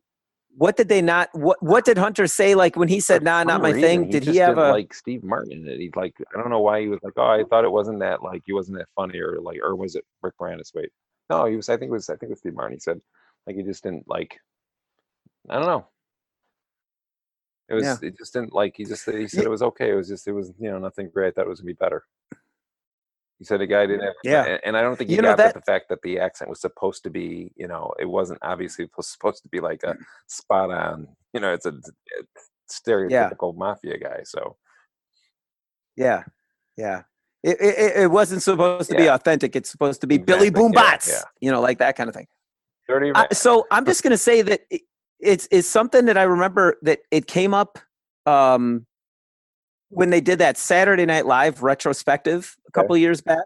What 0.56 0.78
did 0.78 0.88
they 0.88 1.02
not? 1.02 1.30
What 1.34 1.62
What 1.64 1.84
did 1.84 1.98
Hunter 1.98 2.28
say? 2.28 2.54
Like 2.54 2.76
when 2.76 2.88
he 2.88 3.00
said, 3.00 3.24
"Nah, 3.24 3.44
not 3.44 3.60
my 3.62 3.70
reason, 3.70 3.82
thing." 3.82 4.04
he 4.06 4.12
Did 4.12 4.24
he 4.26 4.38
have 4.38 4.60
a? 4.60 4.70
like 4.70 4.94
Steve 4.94 5.24
Martin 5.24 5.52
in 5.52 5.68
it? 5.68 5.80
He's 5.80 5.96
like, 5.96 6.14
I 6.32 6.40
don't 6.40 6.52
know 6.52 6.60
why 6.60 6.82
he 6.82 6.88
was 6.88 7.00
like, 7.02 7.14
oh, 7.18 7.24
I 7.24 7.44
thought 7.50 7.66
it 7.66 7.72
wasn't 7.72 8.00
that 8.02 8.22
like 8.22 8.44
he 8.46 8.54
wasn't 8.54 8.78
that 8.78 8.88
funny 8.96 9.18
or 9.20 9.42
like 9.42 9.58
or 9.64 9.76
was 9.76 9.96
it 9.96 10.06
Rick 10.22 10.36
Moranis? 10.40 10.72
Wait, 10.76 10.90
no, 11.32 11.46
he 11.46 11.56
was. 11.56 11.70
I 11.70 11.78
think 11.78 11.90
it 11.90 11.94
was. 11.94 12.08
I 12.08 12.14
think 12.18 12.30
it 12.30 12.34
was 12.34 12.40
Steve 12.40 12.54
Martin. 12.54 12.76
He 12.76 12.80
said 12.80 13.02
like 13.48 13.56
he 13.56 13.64
just 13.64 13.84
didn't 13.84 14.08
like. 14.08 14.38
I 15.50 15.56
don't 15.56 15.68
know. 15.68 15.88
It 17.70 17.76
was. 17.76 17.84
Yeah. 17.84 17.98
It 18.02 18.18
just 18.18 18.34
didn't 18.34 18.54
like. 18.54 18.76
He 18.78 18.86
just 18.86 19.10
he 19.10 19.28
said 19.28 19.46
it 19.46 19.50
was 19.50 19.64
okay. 19.64 19.92
It 19.92 19.96
was 19.96 20.08
just. 20.08 20.28
It 20.28 20.34
was 20.34 20.52
you 20.60 20.70
know 20.70 20.80
nothing 20.80 21.10
great. 21.14 21.30
I 21.30 21.32
thought 21.32 21.46
it 21.46 21.50
was 21.50 21.62
gonna 21.62 21.68
be 21.68 21.74
better. 21.74 22.04
He 23.40 23.46
said 23.46 23.60
the 23.60 23.68
guy 23.68 23.86
didn't 23.86 24.06
have. 24.06 24.14
Yeah. 24.24 24.58
and- 24.64 24.78
I 24.78 24.82
don't 24.82 24.96
think 24.96 25.10
he 25.10 25.16
You 25.16 25.22
got 25.22 25.38
that 25.38 25.54
the 25.54 25.62
fact 25.62 25.90
that 25.90 26.00
the 26.04 26.20
accent 26.20 26.50
was 26.50 26.62
supposed 26.62 27.04
to 27.04 27.10
be. 27.10 27.52
You 27.56 27.68
know, 27.68 27.94
it 28.00 28.06
wasn't 28.06 28.40
obviously 28.42 28.90
was 28.96 29.08
supposed 29.08 29.44
to 29.44 29.50
be 29.50 29.60
like 29.60 29.82
a 29.84 29.94
mm. 29.94 29.98
spot 30.28 30.72
on. 30.72 31.08
You 31.34 31.42
know, 31.42 31.54
it's 31.54 31.66
a, 31.66 31.74
stereotypical 32.72 33.56
mafia 33.56 33.98
guy. 33.98 34.22
So 34.24 34.58
Yeah, 35.96 36.24
yeah. 36.78 37.04
It, 37.44 37.58
it, 37.60 37.98
it- 38.04 38.12
wasn't 38.12 38.42
supposed 38.42 38.90
to 38.90 38.96
be 38.96 39.08
authentic. 39.08 39.56
It's 39.56 39.70
supposed 39.70 40.02
to 40.02 40.08
be 40.08 40.18
Billy 40.18 40.48
Exactly. 40.48 40.62
Boom 40.62 40.72
Yeah, 40.74 40.82
Bots, 40.82 41.10
yeah. 41.10 41.22
you 41.42 41.52
know, 41.52 41.62
like 41.62 41.80
that 41.80 41.96
kind 41.96 42.10
of 42.10 42.16
thing. 42.16 42.28
so 43.34 43.68
I'm 43.72 43.86
just 43.92 44.04
gonna 44.04 44.18
say 44.18 44.42
that 44.44 44.62
it, 44.70 44.82
it's 45.24 45.48
it's 45.52 45.68
something 45.68 46.06
that 46.06 46.18
I 46.18 46.24
remember 46.24 46.78
that 46.82 47.00
it 47.12 47.28
came 47.28 47.54
up 47.54 47.80
um, 48.26 48.86
when 49.90 50.10
they 50.10 50.22
did 50.22 50.40
that 50.40 50.58
Saturday 50.58 51.06
Night 51.06 51.26
Live 51.26 51.64
retrospective 51.64 52.56
a 52.68 52.72
couple 52.72 52.96
of 52.96 53.02
years 53.02 53.22
back, 53.22 53.46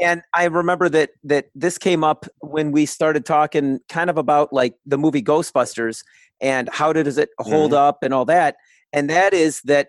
and 0.00 0.22
I 0.34 0.44
remember 0.46 0.88
that 0.88 1.10
that 1.24 1.46
this 1.54 1.78
came 1.78 2.02
up 2.02 2.26
when 2.40 2.72
we 2.72 2.86
started 2.86 3.24
talking 3.24 3.80
kind 3.88 4.10
of 4.10 4.18
about 4.18 4.52
like 4.52 4.74
the 4.86 4.98
movie 4.98 5.22
Ghostbusters 5.22 6.02
and 6.40 6.68
how 6.72 6.92
does 6.92 7.18
it 7.18 7.30
hold 7.38 7.72
Mhm. 7.72 7.76
up 7.76 8.02
and 8.02 8.12
all 8.14 8.24
that, 8.26 8.56
and 8.92 9.08
that 9.10 9.34
is 9.34 9.60
that 9.62 9.88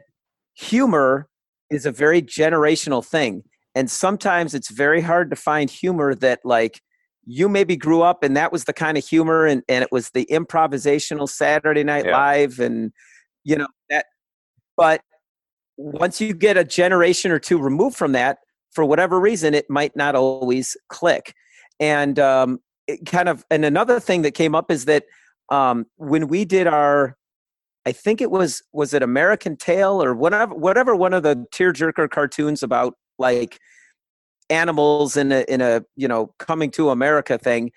humor 0.53 1.28
is 1.70 1.86
a 1.86 1.91
very 1.91 2.22
generational 2.22 3.05
thing, 3.05 3.43
and 3.76 3.89
sometimes 3.89 4.53
it's 4.53 4.70
very 4.70 5.01
hard 5.01 5.30
to 5.30 5.36
find 5.36 5.70
humor 5.70 6.14
that 6.16 6.41
like 6.43 6.82
you 7.30 7.50
maybe 7.50 7.76
grew 7.76 8.02
up 8.02 8.24
and 8.24 8.36
that 8.38 8.54
was 8.54 8.64
the 8.64 8.74
kind 8.74 8.98
of 8.98 9.06
humor 9.06 9.46
and, 9.46 9.62
and 9.68 9.84
it 9.84 9.92
was 9.92 10.12
the 10.12 10.26
improvisational 10.32 11.28
Saturday 11.28 11.84
Night 11.84 12.06
Yeah. 12.06 12.18
Live 12.18 12.60
and 12.60 12.94
you 13.44 13.58
know 13.58 13.68
that 13.90 14.06
but 14.78 15.02
once 15.76 16.22
you 16.22 16.34
get 16.34 16.58
a 16.58 16.64
generation 16.64 17.30
or 17.30 17.38
two 17.38 17.60
removed 17.60 17.98
from 17.98 18.14
that 18.14 18.40
for 18.72 18.86
whatever 18.86 19.20
reason 19.20 19.54
it 19.54 19.70
might 19.70 19.96
not 19.96 20.16
always 20.16 20.78
click 20.88 21.36
and 21.80 22.18
um, 22.18 22.60
it 22.88 23.06
kind 23.06 23.28
of 23.28 23.46
and 23.52 23.66
another 23.66 24.00
thing 24.00 24.22
that 24.22 24.32
came 24.32 24.56
up 24.56 24.72
is 24.72 24.86
that 24.86 25.04
um, 25.50 25.86
when 25.98 26.28
we 26.28 26.46
did 26.46 26.66
our 26.66 27.18
I 27.86 27.92
think 27.92 28.22
it 28.22 28.32
was 28.32 28.62
was 28.72 28.94
it 28.94 29.04
American 29.04 29.58
Tail 29.58 30.02
or 30.02 30.14
whatever 30.14 30.56
whatever 30.56 30.96
one 30.96 31.14
of 31.14 31.24
the 31.24 31.46
tearjerker 31.54 32.10
cartoons 32.10 32.64
about 32.64 32.96
like 33.20 33.60
animals 34.50 35.18
in 35.18 35.32
a 35.32 35.45
in 35.48 35.62
a 35.62 35.84
you 35.95 36.08
know 36.08 36.34
coming 36.39 36.72
to 36.72 36.89
America 36.89 37.38
thing. 37.38 37.72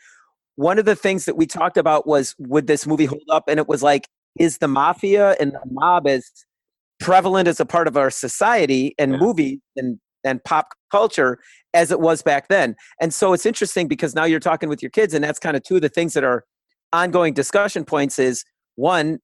One 0.57 0.79
of 0.79 0.85
the 0.85 0.97
things 0.97 1.25
that 1.25 1.37
we 1.37 1.47
talked 1.47 1.77
about 1.77 2.07
was 2.07 2.35
would 2.39 2.67
this 2.67 2.87
movie 2.87 3.07
hold 3.07 3.23
up? 3.31 3.45
And 3.49 3.59
it 3.59 3.69
was 3.69 3.83
like, 3.83 4.09
is 4.39 4.59
the 4.59 4.69
mafia 4.69 5.37
and 5.41 5.53
the 5.53 5.61
mob 5.71 6.07
as 6.07 6.31
prevalent 6.99 7.49
as 7.49 7.61
a 7.61 7.67
part 7.67 7.89
of 7.89 7.97
our 7.97 8.11
society 8.11 8.95
and 8.99 9.19
movie 9.19 9.61
and 9.77 9.99
and 10.23 10.45
pop 10.45 10.69
culture 10.91 11.39
as 11.73 11.91
it 11.91 12.01
was 12.01 12.23
back 12.23 12.49
then? 12.49 12.77
And 13.01 13.15
so 13.15 13.33
it's 13.33 13.47
interesting 13.47 13.89
because 13.89 14.15
now 14.15 14.25
you're 14.25 14.41
talking 14.41 14.69
with 14.69 14.83
your 14.83 14.91
kids, 14.91 15.15
and 15.15 15.25
that's 15.25 15.39
kind 15.39 15.57
of 15.57 15.63
two 15.63 15.77
of 15.77 15.83
the 15.83 15.89
things 15.89 16.15
that 16.15 16.25
are 16.25 16.45
ongoing 16.93 17.33
discussion 17.33 17.85
points. 17.85 18.19
Is 18.19 18.45
one, 18.77 19.19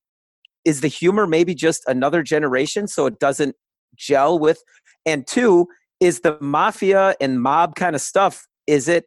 is 0.65 0.81
the 0.81 0.89
humor 0.89 1.27
maybe 1.27 1.55
just 1.55 1.83
another 1.87 2.23
generation 2.23 2.89
so 2.89 3.07
it 3.07 3.19
doesn't 3.19 3.55
gel 3.97 4.39
with 4.39 4.63
and 5.07 5.27
two 5.27 5.67
is 6.01 6.21
the 6.21 6.37
mafia 6.41 7.15
and 7.21 7.41
mob 7.43 7.75
kind 7.75 7.95
of 7.95 8.03
stuff 8.03 8.47
is 8.67 8.89
it 8.89 9.07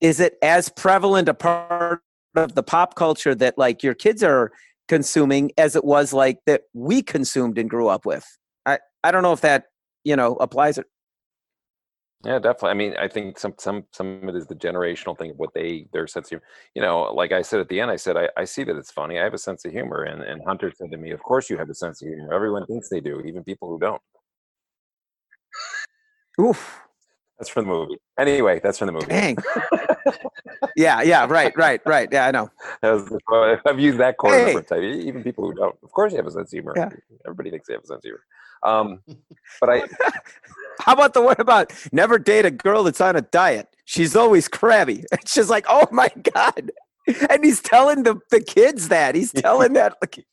is 0.00 0.20
it 0.20 0.34
as 0.42 0.68
prevalent 0.68 1.28
a 1.28 1.34
part 1.34 2.00
of 2.36 2.54
the 2.54 2.62
pop 2.62 2.94
culture 2.94 3.34
that 3.34 3.58
like 3.58 3.82
your 3.82 3.94
kids 3.94 4.22
are 4.22 4.52
consuming 4.88 5.50
as 5.58 5.76
it 5.76 5.84
was 5.84 6.12
like 6.12 6.38
that 6.46 6.62
we 6.74 7.02
consumed 7.02 7.58
and 7.58 7.70
grew 7.70 7.88
up 7.88 8.04
with 8.04 8.24
i 8.66 8.78
i 9.04 9.10
don't 9.10 9.22
know 9.22 9.32
if 9.32 9.40
that 9.40 9.64
you 10.04 10.16
know 10.16 10.36
applies 10.36 10.78
it 10.78 10.86
Yeah, 12.24 12.38
definitely. 12.38 12.70
I 12.70 12.74
mean, 12.74 12.94
I 12.96 13.08
think 13.08 13.36
some 13.36 13.54
some 13.58 13.84
some 13.90 14.22
of 14.22 14.28
it 14.28 14.36
is 14.36 14.46
the 14.46 14.54
generational 14.54 15.18
thing 15.18 15.30
of 15.32 15.38
what 15.38 15.54
they 15.54 15.86
their 15.92 16.06
sense 16.06 16.30
of. 16.30 16.40
You 16.72 16.80
know, 16.80 17.02
like 17.12 17.32
I 17.32 17.42
said 17.42 17.58
at 17.58 17.68
the 17.68 17.80
end, 17.80 17.90
I 17.90 17.96
said 17.96 18.16
I, 18.16 18.28
I 18.36 18.44
see 18.44 18.62
that 18.62 18.76
it's 18.76 18.92
funny. 18.92 19.18
I 19.18 19.24
have 19.24 19.34
a 19.34 19.38
sense 19.38 19.64
of 19.64 19.72
humor, 19.72 20.04
and 20.04 20.22
and 20.22 20.40
Hunter 20.46 20.70
said 20.76 20.92
to 20.92 20.98
me, 20.98 21.10
"Of 21.10 21.20
course 21.20 21.50
you 21.50 21.58
have 21.58 21.68
a 21.68 21.74
sense 21.74 22.00
of 22.00 22.06
humor. 22.06 22.32
Everyone 22.32 22.64
thinks 22.66 22.88
they 22.88 23.00
do, 23.00 23.20
even 23.22 23.42
people 23.42 23.68
who 23.68 23.80
don't." 23.80 24.00
Oof. 26.40 26.78
That's 27.38 27.48
from 27.50 27.64
the 27.66 27.70
movie. 27.72 27.96
Anyway, 28.18 28.60
that's 28.62 28.78
from 28.78 28.86
the 28.86 28.92
movie. 28.92 29.06
Dang. 29.06 29.36
yeah 30.76 31.02
yeah 31.02 31.26
right 31.28 31.52
right 31.56 31.80
right 31.86 32.08
yeah 32.12 32.26
i 32.26 32.30
know 32.30 32.48
was 32.82 33.60
I've 33.66 33.80
used 33.80 33.98
that 33.98 34.16
quote 34.16 34.34
a 34.34 34.36
Hey. 34.36 34.44
number 34.46 34.60
of 34.60 34.66
times. 34.66 34.82
e- 34.84 35.06
Even 35.08 35.22
people 35.24 35.44
who 35.46 35.54
don't, 35.54 35.76
of 35.82 35.90
course, 35.92 36.12
you 36.12 36.16
have 36.18 36.26
a 36.26 36.30
sense 36.30 36.52
of 36.52 36.56
humor. 36.56 36.72
Yeah. 36.76 36.88
Everybody 37.24 37.50
thinks 37.50 37.66
they 37.68 37.74
have 37.74 37.82
a 37.82 37.86
sense 37.86 37.98
of 37.98 38.02
humor. 38.04 38.20
Um, 38.64 39.00
but 39.60 39.70
I, 39.70 39.82
how 40.80 40.92
about 40.92 41.14
the 41.14 41.22
one 41.22 41.36
about 41.38 41.72
never 41.92 42.18
date 42.18 42.44
a 42.46 42.50
girl 42.50 42.84
that's 42.84 43.00
on 43.00 43.16
a 43.16 43.20
diet 43.22 43.66
she's 43.84 44.14
always 44.14 44.46
crabby 44.48 45.04
it's 45.12 45.34
just 45.34 45.50
like 45.50 45.66
oh 45.68 45.86
my 45.90 46.08
god 46.32 46.70
and 47.28 47.44
he's 47.44 47.60
telling 47.60 48.04
the, 48.04 48.16
the 48.30 48.40
kids 48.40 48.88
that 48.88 49.14
he's 49.16 49.32
telling 49.32 49.72
that 49.74 49.96
like 50.00 50.24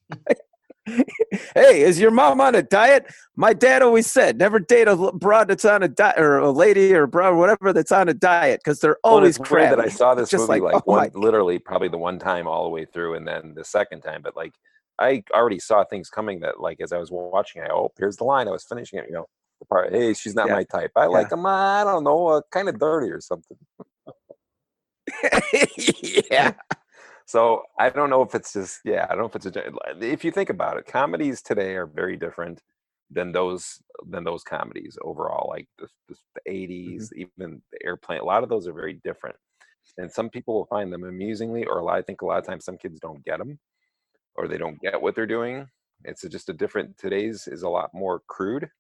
hey 1.56 1.82
is 1.82 2.00
your 2.00 2.12
mom 2.12 2.42
on 2.42 2.56
a 2.56 2.62
diet 2.62 3.06
my 3.36 3.54
dad 3.54 3.82
always 3.82 4.08
said 4.08 4.38
never 4.38 4.60
date 4.60 4.88
a 4.88 4.96
broad 5.14 5.48
that's 5.48 5.66
on 5.66 5.84
a 5.84 5.88
diet 5.88 6.20
or 6.20 6.38
a 6.40 6.52
lady 6.52 6.94
or 6.94 7.04
a 7.04 7.08
broad 7.08 7.36
whatever 7.36 7.72
that's 7.74 7.92
on 7.92 8.10
a 8.10 8.14
diet 8.14 8.60
because 8.64 8.80
they're 8.80 8.98
well, 9.04 9.16
always 9.16 9.40
weird 9.40 9.48
crabby 9.48 9.76
that 9.76 9.80
I 9.80 9.90
saw 9.90 10.16
this 10.16 10.30
Just 10.30 10.48
movie 10.48 10.62
like, 10.62 10.74
like, 10.74 10.84
oh 10.88 10.92
one, 10.92 11.12
literally 11.14 11.60
probably 11.60 11.88
the 11.88 11.98
one 11.98 12.20
time 12.20 12.48
all 12.48 12.64
the 12.64 12.70
way 12.70 12.86
through, 12.86 13.16
and 13.16 13.28
then 13.28 13.54
the 13.56 13.64
second 13.64 14.02
time. 14.02 14.22
But 14.22 14.36
like, 14.36 14.54
I 15.00 15.24
already 15.34 15.60
saw 15.60 15.84
things 15.84 16.10
coming 16.10 16.40
that 16.42 16.60
like 16.60 16.82
as 16.82 16.92
I 16.92 16.98
was 16.98 17.12
watching, 17.12 17.62
I 17.62 17.70
oh, 17.70 17.92
here's 17.98 18.18
the 18.18 18.26
line. 18.26 18.48
I 18.48 18.52
was 18.52 18.64
finishing 18.64 19.00
it, 19.00 19.06
you 19.08 19.14
know, 19.14 19.26
the 19.60 19.66
part. 19.66 19.92
Hey, 19.92 20.14
she's 20.14 20.36
not 20.36 20.48
Yeah. 20.48 20.56
my 20.56 20.64
type. 20.64 20.92
I 20.96 21.06
like 21.06 21.30
them. 21.30 21.46
I 21.46 21.84
don't 21.84 22.04
know, 22.04 22.28
uh, 22.28 22.42
kind 22.52 22.70
of 22.70 22.80
dirty 22.80 23.10
or 23.10 23.22
something. 23.22 23.58
yeah 26.32 26.54
So 27.30 27.62
I 27.78 27.92
don't 27.92 28.10
know 28.10 28.24
if 28.24 28.34
it's 28.34 28.54
just 28.54 28.80
yeah, 28.84 29.06
I 29.08 29.14
don't 29.14 29.20
know 29.20 29.28
if 29.28 29.36
it's 29.36 29.46
a 29.46 29.72
if 30.02 30.26
you 30.26 30.32
think 30.32 30.50
about 30.50 30.78
it, 30.78 30.88
comedies 30.88 31.44
today 31.44 31.76
are 31.76 31.86
very 31.86 32.18
different 32.18 32.60
than 33.12 33.32
those 33.32 33.84
than 34.08 34.24
those 34.24 34.42
comedies 34.42 34.98
overall. 35.04 35.48
Like 35.48 35.68
the, 35.78 35.88
the, 36.08 36.16
the 36.34 36.52
mm-hmm. 36.52 36.98
80s, 36.98 37.14
even 37.14 37.62
the 37.72 37.86
airplane. 37.86 38.22
A 38.22 38.26
lot 38.26 38.42
of 38.42 38.50
those 38.50 38.68
are 38.68 38.74
very 38.74 39.00
different, 39.04 39.36
and 40.00 40.12
some 40.12 40.32
people 40.32 40.56
will 40.56 40.66
find 40.66 40.92
them 40.92 41.04
amusingly, 41.04 41.66
or 41.66 41.78
a 41.78 41.84
lot. 41.84 42.00
I 42.00 42.02
think 42.02 42.24
a 42.24 42.26
lot 42.26 42.40
of 42.40 42.48
times 42.48 42.66
some 42.66 42.80
kids 42.80 43.00
don't 43.00 43.24
get 43.24 43.38
them, 43.38 43.60
or 44.34 44.48
they 44.48 44.58
don't 44.58 44.82
get 44.82 45.00
what 45.00 45.14
they're 45.14 45.28
doing. 45.28 45.68
It's 46.06 46.24
just 46.28 46.50
a 46.50 46.54
different. 46.54 46.98
Today's 46.98 47.48
is 47.48 47.62
a 47.62 47.70
lot 47.70 47.94
more 47.94 48.24
crude, 48.26 48.72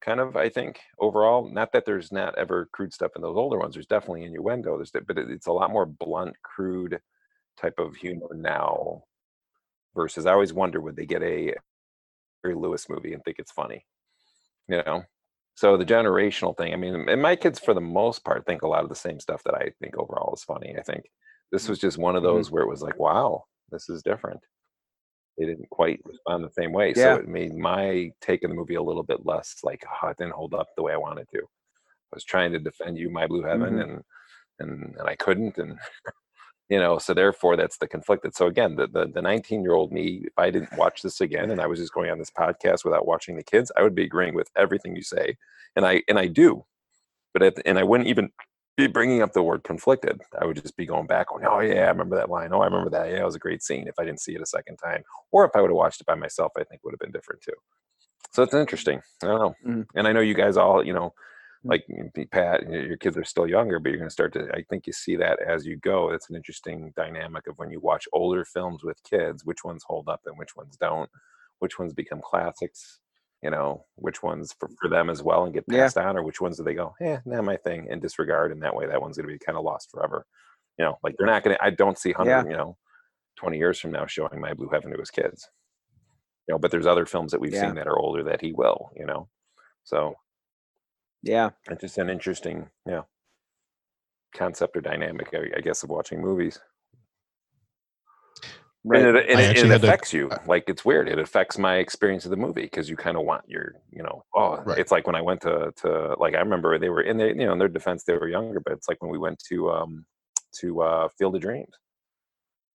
kind 0.00 0.20
of. 0.20 0.36
I 0.36 0.50
think 0.50 0.78
overall, 1.00 1.50
not 1.50 1.72
that 1.72 1.84
there's 1.84 2.12
not 2.12 2.38
ever 2.38 2.68
crude 2.70 2.94
stuff 2.94 3.10
in 3.16 3.22
those 3.22 3.36
older 3.36 3.58
ones. 3.58 3.74
There's 3.74 3.86
definitely 3.86 4.22
innuendo. 4.22 4.76
There's, 4.76 4.92
but 4.92 5.18
it, 5.18 5.30
it's 5.30 5.48
a 5.48 5.52
lot 5.52 5.72
more 5.72 5.84
blunt, 5.84 6.36
crude 6.44 7.00
type 7.60 7.78
of 7.78 7.96
humor 7.96 8.34
now. 8.34 9.02
Versus, 9.94 10.26
I 10.26 10.32
always 10.32 10.52
wonder 10.52 10.80
would 10.80 10.96
they 10.96 11.06
get 11.06 11.22
a 11.22 11.54
Jerry 12.44 12.54
Lewis 12.54 12.88
movie 12.88 13.14
and 13.14 13.24
think 13.24 13.38
it's 13.38 13.52
funny, 13.52 13.86
you 14.68 14.82
know? 14.84 15.04
So 15.54 15.78
the 15.78 15.86
generational 15.86 16.54
thing. 16.54 16.74
I 16.74 16.76
mean, 16.76 17.08
and 17.08 17.22
my 17.22 17.34
kids 17.34 17.58
for 17.58 17.72
the 17.72 17.80
most 17.80 18.22
part 18.24 18.44
think 18.44 18.60
a 18.60 18.68
lot 18.68 18.82
of 18.82 18.90
the 18.90 18.94
same 18.94 19.18
stuff 19.18 19.42
that 19.44 19.54
I 19.54 19.70
think 19.80 19.96
overall 19.96 20.34
is 20.34 20.44
funny. 20.44 20.76
I 20.78 20.82
think 20.82 21.04
this 21.50 21.62
mm-hmm. 21.62 21.72
was 21.72 21.78
just 21.78 21.96
one 21.96 22.14
of 22.14 22.22
mm-hmm. 22.22 22.36
those 22.36 22.50
where 22.50 22.62
it 22.62 22.68
was 22.68 22.82
like, 22.82 22.98
wow, 22.98 23.44
this 23.70 23.88
is 23.88 24.02
different. 24.02 24.40
They 25.38 25.46
didn't 25.46 25.70
quite 25.70 26.00
respond 26.04 26.44
the 26.44 26.50
same 26.50 26.72
way, 26.72 26.88
Yeah. 26.94 27.14
so 27.14 27.20
it 27.20 27.28
made 27.28 27.54
my 27.54 28.10
take 28.20 28.44
of 28.44 28.50
the 28.50 28.56
movie 28.56 28.74
a 28.74 28.82
little 28.82 29.02
bit 29.02 29.24
less 29.24 29.56
like, 29.62 29.82
oh, 30.02 30.08
it 30.08 30.18
didn't 30.18 30.34
hold 30.34 30.54
up 30.54 30.68
the 30.76 30.82
way 30.82 30.92
I 30.92 30.98
wanted 30.98 31.28
to. 31.32 31.38
I 31.38 32.14
was 32.14 32.24
trying 32.24 32.52
to 32.52 32.58
defend 32.58 32.98
you, 32.98 33.10
my 33.10 33.26
blue 33.26 33.42
heaven, 33.42 33.74
Mhm. 33.74 33.82
and 33.82 34.04
and 34.58 34.96
and 34.98 35.08
I 35.08 35.16
couldn't, 35.16 35.58
and 35.58 35.78
you 36.68 36.78
know, 36.78 36.98
so 36.98 37.14
therefore 37.14 37.56
that's 37.56 37.78
the 37.78 37.86
conflicted. 37.88 38.34
So 38.34 38.46
again, 38.46 38.76
the 38.76 38.86
the 38.86 39.06
the 39.06 39.22
19 39.22 39.62
year 39.62 39.74
old 39.74 39.92
me, 39.92 40.22
if 40.24 40.38
I 40.38 40.50
didn't 40.50 40.76
watch 40.76 41.02
this 41.02 41.20
again 41.20 41.50
and 41.50 41.60
I 41.60 41.66
was 41.66 41.78
just 41.78 41.92
going 41.92 42.10
on 42.10 42.18
this 42.18 42.30
podcast 42.30 42.84
without 42.84 43.06
watching 43.06 43.36
the 43.36 43.42
kids, 43.44 43.70
I 43.76 43.82
would 43.82 43.94
be 43.94 44.04
agreeing 44.04 44.34
with 44.34 44.50
everything 44.56 44.96
you 44.96 45.02
say, 45.02 45.36
and 45.76 45.86
I 45.86 46.02
and 46.08 46.18
I 46.18 46.26
do, 46.26 46.64
but 47.32 47.42
at 47.42 47.56
the, 47.56 47.66
and 47.68 47.78
I 47.78 47.84
wouldn't 47.84 48.08
even 48.08 48.30
be 48.76 48.86
bringing 48.86 49.22
up 49.22 49.32
the 49.32 49.42
word 49.42 49.64
conflicted. 49.64 50.20
I 50.40 50.44
would 50.44 50.60
just 50.62 50.76
be 50.76 50.84
going 50.86 51.06
back, 51.06 51.28
going, 51.30 51.44
oh 51.46 51.60
yeah, 51.60 51.84
I 51.84 51.88
remember 51.88 52.16
that 52.16 52.30
line. 52.30 52.52
Oh, 52.52 52.60
I 52.60 52.66
remember 52.66 52.90
that. 52.90 53.10
Yeah, 53.10 53.20
it 53.20 53.24
was 53.24 53.34
a 53.36 53.38
great 53.40 53.62
scene. 53.62 53.88
If 53.88 53.94
I 53.98 54.04
didn't 54.04 54.20
see 54.20 54.34
it 54.34 54.42
a 54.42 54.46
second 54.46 54.76
time, 54.76 55.02
or 55.32 55.44
if 55.46 55.52
I 55.54 55.60
would 55.62 55.70
have 55.70 55.76
watched 55.76 56.00
it 56.00 56.06
by 56.06 56.14
myself, 56.14 56.52
I 56.58 56.64
think 56.64 56.82
would 56.84 56.92
have 56.92 57.00
been 57.00 57.12
different 57.12 57.40
too. 57.42 57.54
So 58.32 58.42
it's 58.42 58.52
interesting. 58.54 59.00
I 59.22 59.26
don't 59.28 59.40
know. 59.40 59.54
Mhm. 59.66 59.86
And 59.94 60.06
I 60.06 60.12
know 60.12 60.20
you 60.20 60.34
guys 60.34 60.56
all, 60.58 60.84
you 60.84 60.92
know, 60.92 61.14
Mm-hmm. 61.66 61.70
like 61.70 61.84
y- 61.88 62.10
y- 62.16 62.26
Pat, 62.30 62.68
your 62.70 62.96
kids 62.96 63.16
are 63.16 63.24
still 63.24 63.46
younger, 63.46 63.78
but 63.78 63.88
you're 63.90 63.98
going 63.98 64.08
to 64.08 64.12
start 64.12 64.32
to. 64.34 64.48
I 64.54 64.64
think 64.70 64.86
you 64.86 64.92
see 64.92 65.16
that 65.16 65.38
as 65.46 65.66
you 65.66 65.76
go. 65.76 66.10
It's 66.12 66.30
an 66.30 66.36
interesting 66.36 66.92
dynamic 66.96 67.46
of 67.46 67.58
when 67.58 67.70
you 67.70 67.80
watch 67.80 68.06
older 68.12 68.44
films 68.44 68.82
with 68.84 69.02
kids, 69.04 69.44
which 69.44 69.64
ones 69.64 69.84
hold 69.86 70.08
up 70.08 70.20
and 70.26 70.38
which 70.38 70.56
ones 70.56 70.76
don't, 70.80 71.10
which 71.58 71.78
ones 71.78 71.92
become 71.92 72.20
classics. 72.22 73.00
You 73.42 73.50
know, 73.50 73.84
which 73.96 74.22
ones 74.22 74.54
for, 74.58 74.68
for 74.80 74.88
them 74.88 75.10
as 75.10 75.22
well 75.22 75.44
and 75.44 75.52
get 75.52 75.64
Yeah. 75.68 75.82
passed 75.84 75.98
on, 75.98 76.16
or 76.16 76.22
which 76.22 76.40
ones 76.40 76.56
do 76.56 76.64
they 76.64 76.74
go, 76.74 76.94
yeah, 77.00 77.20
not 77.26 77.44
my 77.44 77.56
thing, 77.58 77.86
and 77.90 78.00
disregard, 78.00 78.50
and 78.50 78.62
that 78.62 78.74
way 78.74 78.86
that 78.86 79.00
one's 79.00 79.16
going 79.18 79.28
to 79.28 79.32
be 79.32 79.38
kind 79.38 79.58
of 79.58 79.62
lost 79.64 79.90
forever. 79.90 80.24
You 80.78 80.86
know, 80.86 80.98
like 81.04 81.14
they're 81.18 81.26
not 81.26 81.44
going 81.44 81.56
to. 81.56 81.62
I 81.64 81.70
don't 81.70 81.98
see 81.98 82.12
Hunter, 82.12 82.30
Yeah. 82.30 82.44
you 82.44 82.56
know, 82.56 82.76
twenty 83.36 83.58
years 83.58 83.78
from 83.78 83.92
now 83.92 84.06
showing 84.06 84.40
my 84.40 84.54
blue 84.54 84.70
heaven 84.72 84.90
to 84.90 84.98
his 84.98 85.10
kids. 85.10 85.48
You 86.48 86.54
know, 86.54 86.58
but 86.58 86.70
there's 86.70 86.86
other 86.86 87.06
films 87.06 87.30
that 87.32 87.40
we've 87.40 87.52
Yeah. 87.52 87.66
seen 87.66 87.74
that 87.74 87.86
are 87.86 87.98
older 87.98 88.22
that 88.24 88.40
he 88.40 88.52
will. 88.52 88.90
You 88.96 89.04
know, 89.06 89.28
so 89.84 90.14
Yeah. 91.26 91.50
it's 91.70 91.80
just 91.80 91.98
an 91.98 92.08
interesting, 92.10 92.68
you 92.86 92.92
know, 92.92 93.06
concept 94.34 94.76
or 94.76 94.80
dynamic, 94.80 95.28
I, 95.34 95.58
I 95.58 95.60
guess, 95.60 95.82
of 95.82 95.90
watching 95.90 96.20
movies. 96.20 96.58
Right. 98.84 99.04
And, 99.04 99.16
it, 99.16 99.28
and, 99.28 99.40
it, 99.40 99.58
it 99.58 99.66
had 99.66 99.80
to- 99.80 99.86
affects 99.88 100.12
you. 100.12 100.30
Like 100.46 100.64
it's 100.68 100.84
weird. 100.84 101.08
It 101.08 101.18
affects 101.18 101.58
my 101.58 101.76
experience 101.78 102.24
of 102.24 102.30
the 102.30 102.36
movie 102.36 102.62
because 102.62 102.88
you 102.88 102.96
kind 102.96 103.16
of 103.16 103.24
want 103.24 103.42
your, 103.48 103.74
you 103.90 104.02
know, 104.04 104.24
oh, 104.34 104.58
Right. 104.64 104.78
it's 104.78 104.92
like 104.92 105.06
when 105.08 105.16
I 105.16 105.22
went 105.22 105.40
to 105.40 105.72
to 105.78 106.14
like 106.20 106.34
I 106.36 106.38
remember 106.38 106.78
they 106.78 106.88
were 106.88 107.00
in 107.02 107.16
their, 107.16 107.28
you 107.28 107.46
know, 107.46 107.52
in 107.52 107.58
their 107.58 107.66
defense 107.66 108.04
they 108.04 108.12
were 108.14 108.28
younger, 108.28 108.60
but 108.60 108.72
it's 108.72 108.88
like 108.88 109.02
when 109.02 109.10
we 109.10 109.18
went 109.18 109.42
to 109.48 109.70
um 109.72 110.06
to 110.60 110.82
uh 110.82 111.08
Field 111.18 111.34
of 111.34 111.42
Dreams, 111.42 111.74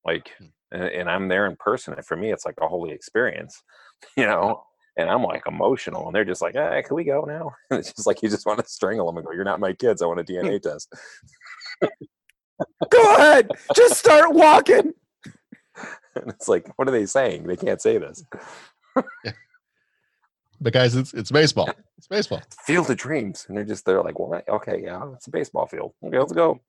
like, 0.04 0.32
Hmm. 0.38 0.46
and, 0.74 0.84
and 0.84 1.10
I'm 1.10 1.30
there 1.30 1.46
in 1.46 1.56
person. 1.56 1.94
And 1.94 2.06
for 2.06 2.18
me, 2.18 2.34
it's 2.34 2.46
like 2.46 2.56
a 2.62 2.68
holy 2.68 2.92
experience, 2.92 3.64
you 4.18 4.26
know. 4.26 4.64
And 4.98 5.10
I'm 5.10 5.24
like 5.24 5.44
emotional, 5.48 6.08
and 6.08 6.16
they're 6.16 6.26
just 6.26 6.42
like, 6.42 6.54
"Hey, 6.54 6.84
can 6.86 6.96
we 6.96 7.04
go 7.06 7.22
now?" 7.24 7.52
And 7.70 7.80
it's 7.80 7.94
just 7.94 8.06
like 8.08 8.22
you 8.22 8.30
just 8.30 8.46
want 8.46 8.60
to 8.60 8.68
strangle 8.68 9.06
them 9.08 9.18
and 9.18 9.26
go, 9.26 9.32
"You're 9.32 9.46
not 9.46 9.60
my 9.60 9.74
kids. 9.74 10.02
I 10.02 10.06
want 10.06 10.20
a 10.20 10.24
DNA 10.32 10.62
test." 10.62 10.92
Go 12.92 13.16
ahead. 13.16 13.50
Just 13.76 13.98
start 13.98 14.34
walking. 14.34 14.94
And 16.16 16.28
it's 16.28 16.48
like, 16.48 16.68
what 16.78 16.88
are 16.88 16.92
they 16.92 17.08
saying? 17.08 17.48
They 17.48 17.56
can't 17.56 17.82
say 17.82 17.98
this. 17.98 18.24
But 20.64 20.74
guys, 20.74 20.96
it's 20.96 21.12
it's 21.14 21.32
baseball. 21.32 21.70
It's 21.98 22.08
baseball. 22.08 22.42
Field 22.66 22.90
of 22.92 22.98
Dreams, 22.98 23.46
and 23.48 23.58
they're 23.58 23.64
just 23.66 23.84
they're 23.86 24.04
like, 24.04 24.20
"What? 24.20 24.48
Okay, 24.48 24.82
yeah, 24.84 25.12
it's 25.14 25.26
a 25.26 25.32
baseball 25.32 25.66
field. 25.66 25.94
Okay, 26.06 26.20
let's 26.20 26.34
go. 26.34 26.60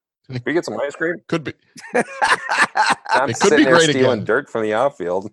We 0.46 0.54
get 0.54 0.64
some 0.64 0.80
ice 0.80 0.94
cream." 0.94 1.16
Could 1.28 1.44
be. 1.44 1.52
I'm 1.94 3.28
It 3.28 3.34
could 3.34 3.36
sitting 3.36 3.58
be 3.58 3.64
there 3.64 3.80
stealing 3.80 4.12
again. 4.12 4.24
dirt 4.24 4.48
from 4.48 4.62
the 4.62 4.72
outfield. 4.72 5.30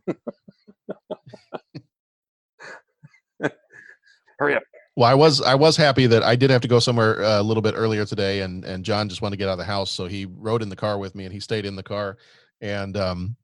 Hurry 4.40 4.56
up! 4.56 4.64
Well, 4.96 5.10
I 5.10 5.14
was 5.14 5.42
I 5.42 5.56
was 5.56 5.78
happy 5.78 6.08
that 6.08 6.24
I 6.24 6.36
did 6.36 6.50
have 6.50 6.62
to 6.62 6.68
go 6.68 6.80
somewhere 6.80 7.24
uh, 7.24 7.42
a 7.42 7.44
little 7.44 7.62
bit 7.62 7.76
earlier 7.78 8.06
today, 8.06 8.42
and 8.42 8.66
and 8.66 8.84
John 8.84 9.08
just 9.10 9.22
wanted 9.22 9.36
to 9.36 9.38
get 9.38 9.50
out 9.50 9.54
of 9.54 9.58
the 9.60 9.66
house, 9.66 9.92
so 9.92 10.08
he 10.08 10.26
rode 10.26 10.62
in 10.62 10.70
the 10.70 10.76
car 10.76 10.98
with 10.98 11.14
me, 11.14 11.26
and 11.26 11.34
he 11.34 11.40
stayed 11.40 11.66
in 11.66 11.76
the 11.76 11.84
car, 11.84 12.18
and 12.62 12.98
um, 12.98 13.36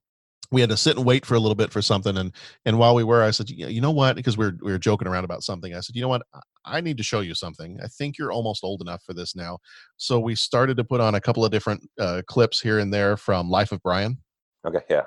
we 0.52 0.62
had 0.62 0.70
to 0.70 0.78
sit 0.78 0.96
and 0.96 1.06
wait 1.06 1.26
for 1.26 1.36
a 1.36 1.40
little 1.40 1.56
bit 1.56 1.72
for 1.72 1.82
something, 1.82 2.18
and 2.18 2.34
and 2.66 2.80
while 2.80 2.96
we 2.96 3.04
were, 3.04 3.24
I 3.24 3.32
said, 3.32 3.50
"You 3.50 3.82
know 3.82 3.92
what?" 3.92 4.16
Because 4.16 4.38
we 4.38 4.46
are 4.46 4.58
we 4.62 4.72
were 4.72 4.78
joking 4.80 5.08
around 5.08 5.26
about 5.26 5.44
something. 5.44 5.76
I 5.76 5.82
said, 5.82 5.96
"You 5.96 6.02
know 6.02 6.08
what? 6.10 6.24
I- 6.34 6.40
I 6.68 6.82
need 6.82 6.98
to 6.98 7.04
show 7.04 7.20
you 7.20 7.36
something. 7.36 7.80
I 7.84 7.88
think 7.88 8.18
you're 8.18 8.32
almost 8.32 8.64
old 8.64 8.82
enough 8.82 9.04
for 9.04 9.14
this 9.14 9.36
now." 9.36 9.60
So 9.98 10.20
we 10.20 10.34
started 10.34 10.78
to 10.78 10.84
put 10.84 11.02
on 11.02 11.16
a 11.16 11.22
couple 11.22 11.46
of 11.46 11.52
different 11.52 11.88
uh, 12.00 12.22
clips 12.28 12.60
here 12.60 12.80
and 12.80 12.92
there 12.94 13.18
from 13.18 13.50
Life 13.50 13.72
of 13.72 13.82
Brian. 13.84 14.18
Okay, 14.66 14.80
yeah. 14.90 15.04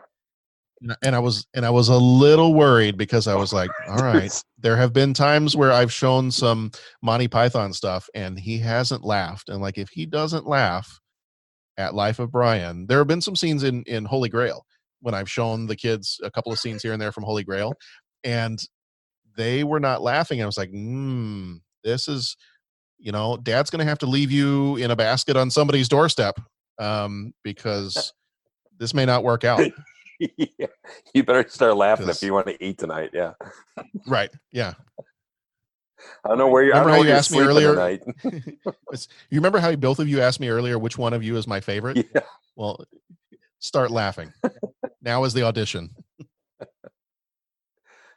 And 1.02 1.16
I- 1.16 1.18
was 1.18 1.46
and 1.54 1.66
I 1.66 1.70
was 1.70 1.88
a 1.88 1.96
little 1.96 2.54
worried 2.54 2.96
because 2.96 3.26
I 3.26 3.34
was 3.34 3.52
like, 3.52 3.70
all 3.88 3.96
right, 3.98 4.32
there 4.58 4.76
have 4.76 4.92
been 4.92 5.12
times 5.12 5.56
where 5.56 5.72
I've 5.72 5.92
shown 5.92 6.30
some 6.30 6.70
Monty 7.02 7.28
Python 7.28 7.72
stuff 7.72 8.08
and 8.14 8.38
he 8.38 8.58
hasn't 8.58 9.04
laughed. 9.04 9.48
And 9.48 9.60
like 9.60 9.78
if 9.78 9.88
he 9.90 10.06
doesn't 10.06 10.46
laugh 10.46 11.00
at 11.76 11.94
Life 11.94 12.18
of 12.18 12.30
Brian, 12.30 12.86
there 12.86 12.98
have 12.98 13.06
been 13.08 13.20
some 13.20 13.36
scenes 13.36 13.64
in 13.64 13.82
in 13.86 14.04
Holy 14.04 14.28
Grail 14.28 14.64
when 15.00 15.14
I've 15.14 15.30
shown 15.30 15.66
the 15.66 15.76
kids 15.76 16.20
a 16.22 16.30
couple 16.30 16.52
of 16.52 16.58
scenes 16.58 16.82
here 16.82 16.92
and 16.92 17.00
there 17.02 17.12
from 17.12 17.24
Holy 17.24 17.44
Grail, 17.44 17.72
and 18.24 18.58
they 19.36 19.64
were 19.64 19.80
not 19.80 20.02
laughing. 20.02 20.40
And 20.40 20.44
I 20.44 20.46
was 20.46 20.58
like, 20.58 20.70
hmm, 20.70 21.54
this 21.84 22.08
is, 22.08 22.36
you 22.98 23.12
know, 23.12 23.36
Dad's 23.36 23.70
gonna 23.70 23.84
have 23.84 23.98
to 23.98 24.06
leave 24.06 24.30
you 24.32 24.76
in 24.76 24.90
a 24.90 24.96
basket 24.96 25.36
on 25.36 25.50
somebody's 25.50 25.88
doorstep 25.88 26.38
um, 26.78 27.32
because 27.44 28.12
this 28.78 28.94
may 28.94 29.06
not 29.06 29.24
work 29.24 29.44
out. 29.44 29.60
yeah. 30.36 30.66
You 31.14 31.22
better 31.22 31.48
start 31.48 31.76
laughing 31.76 32.08
if 32.08 32.22
you 32.22 32.32
want 32.32 32.46
to 32.46 32.64
eat 32.64 32.78
tonight. 32.78 33.10
Yeah. 33.12 33.32
Right. 34.06 34.30
Yeah. 34.52 34.74
I 36.24 36.28
don't 36.28 36.38
know 36.38 36.48
where 36.48 36.62
you're. 36.62 36.74
I 36.74 36.80
Remember 36.80 36.98
how 36.98 37.04
you 37.04 37.12
asked 37.12 37.32
me 37.32 37.40
earlier? 37.40 37.98
you 38.24 38.58
remember 39.32 39.58
how 39.58 39.74
both 39.76 39.98
of 39.98 40.08
you 40.08 40.20
asked 40.20 40.40
me 40.40 40.48
earlier 40.48 40.78
which 40.78 40.96
one 40.98 41.12
of 41.12 41.22
you 41.22 41.36
is 41.36 41.46
my 41.46 41.60
favorite? 41.60 42.06
Yeah. 42.14 42.22
Well, 42.56 42.84
start 43.60 43.90
laughing. 43.92 44.32
now 45.00 45.22
is 45.24 45.32
the 45.32 45.44
audition. 45.44 45.90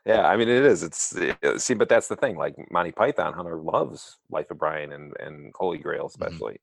Yeah, 0.04 0.28
I 0.28 0.36
mean 0.36 0.50
it 0.50 0.66
is. 0.66 0.82
It's 0.82 1.16
uh, 1.16 1.60
see, 1.60 1.76
but 1.76 1.88
that's 1.88 2.08
the 2.08 2.16
thing. 2.16 2.36
Like 2.36 2.56
Monty 2.72 2.92
Python, 2.92 3.34
Hunter 3.34 3.58
loves 3.58 4.18
Life 4.32 4.50
of 4.50 4.58
Brian 4.58 4.94
and 4.94 5.14
and 5.20 5.54
Holy 5.56 5.78
Grail, 5.78 6.08
especially. 6.08 6.60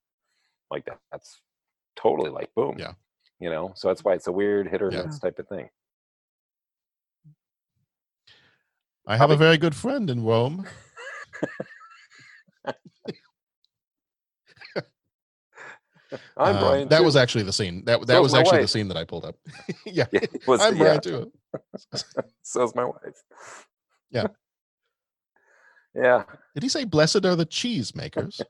Like 0.73 0.87
that. 0.87 0.99
That's 1.13 1.41
totally 1.95 2.31
like 2.31 2.53
boom. 2.57 2.77
Yeah. 2.79 2.95
You 3.41 3.51
know, 3.51 3.73
so 3.77 3.89
that's 3.89 4.03
why 4.05 4.15
it's 4.15 4.27
a 4.27 4.33
weird 4.33 4.69
hit 4.69 4.83
or 4.83 4.91
Yeah. 4.93 5.03
miss 5.05 5.19
type 5.19 5.39
of 5.39 5.47
thing. 5.49 5.69
I 9.07 9.17
have 9.17 9.31
a 9.31 9.37
very 9.37 9.57
good 9.57 9.75
friend 9.75 10.11
in 10.11 10.25
Rome. 10.25 10.67
I'm 16.39 16.57
Uh, 16.57 16.61
Brian. 16.61 16.89
That 16.89 16.99
too. 16.99 17.05
was 17.05 17.17
actually 17.17 17.45
the 17.45 17.53
scene. 17.53 17.85
That 17.85 18.01
that 18.07 18.15
So 18.15 18.23
was 18.23 18.33
actually 18.35 18.63
the 18.63 18.69
scene 18.69 18.89
that 18.89 18.97
I 18.97 19.05
pulled 19.05 19.25
up. 19.27 19.37
yeah. 19.87 20.07
Yeah, 20.11 20.21
was- 20.47 20.61
I'm 20.61 20.75
yeah. 20.77 20.83
Brian 20.83 21.01
too. 21.01 21.33
So's 22.43 22.75
my 22.75 22.85
wife. 22.85 23.67
Yeah. 24.11 24.29
Yeah. 25.95 26.25
Did 26.55 26.63
he 26.63 26.69
say 26.69 26.85
blessed 26.85 27.25
are 27.27 27.37
the 27.37 27.45
cheese 27.45 27.95
makers? 27.95 28.41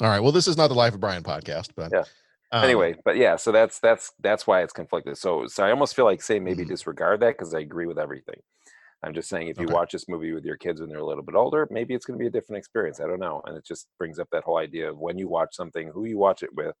All 0.00 0.08
right. 0.08 0.20
Well, 0.20 0.32
this 0.32 0.48
is 0.48 0.56
not 0.56 0.68
the 0.68 0.74
Life 0.74 0.94
of 0.94 1.00
Brian 1.00 1.22
podcast, 1.22 1.70
but 1.76 1.92
Yeah. 1.92 2.04
um, 2.52 2.86
anyway, 2.86 2.96
but 3.04 3.16
yeah, 3.16 3.36
so 3.36 3.52
that's 3.52 3.80
that's 3.80 4.12
that's 4.20 4.46
why 4.46 4.62
it's 4.62 4.72
conflicted. 4.72 5.18
So 5.18 5.46
so 5.48 5.64
I 5.64 5.70
almost 5.70 5.96
feel 5.96 6.06
like 6.06 6.22
say 6.22 6.40
Mm-hmm. 6.48 6.54
maybe 6.54 6.64
disregard 6.64 7.20
that 7.20 7.36
because 7.38 7.54
I 7.54 7.60
agree 7.60 7.86
with 7.86 7.98
everything. 7.98 8.40
I'm 9.04 9.14
just 9.14 9.28
saying 9.30 9.48
if 9.48 9.60
you 9.60 9.68
Okay. 9.68 9.70
watch 9.70 9.92
this 9.92 10.08
movie 10.08 10.32
with 10.32 10.44
your 10.44 10.56
kids 10.58 10.80
when 10.80 10.90
they're 10.90 10.98
a 11.00 11.06
little 11.06 11.24
bit 11.24 11.36
older, 11.36 11.68
maybe 11.70 11.94
it's 11.94 12.06
going 12.06 12.18
to 12.18 12.22
be 12.22 12.28
a 12.28 12.32
different 12.32 12.58
experience. 12.58 13.00
I 13.00 13.06
don't 13.06 13.20
know, 13.20 13.42
and 13.46 13.56
it 13.56 13.64
just 13.66 13.88
brings 13.98 14.18
up 14.18 14.28
that 14.32 14.44
whole 14.44 14.58
idea 14.58 14.90
of 14.90 14.98
when 14.98 15.18
you 15.18 15.28
watch 15.28 15.54
something, 15.54 15.88
who 15.88 16.06
you 16.06 16.18
watch 16.18 16.42
it 16.42 16.54
with, 16.54 16.76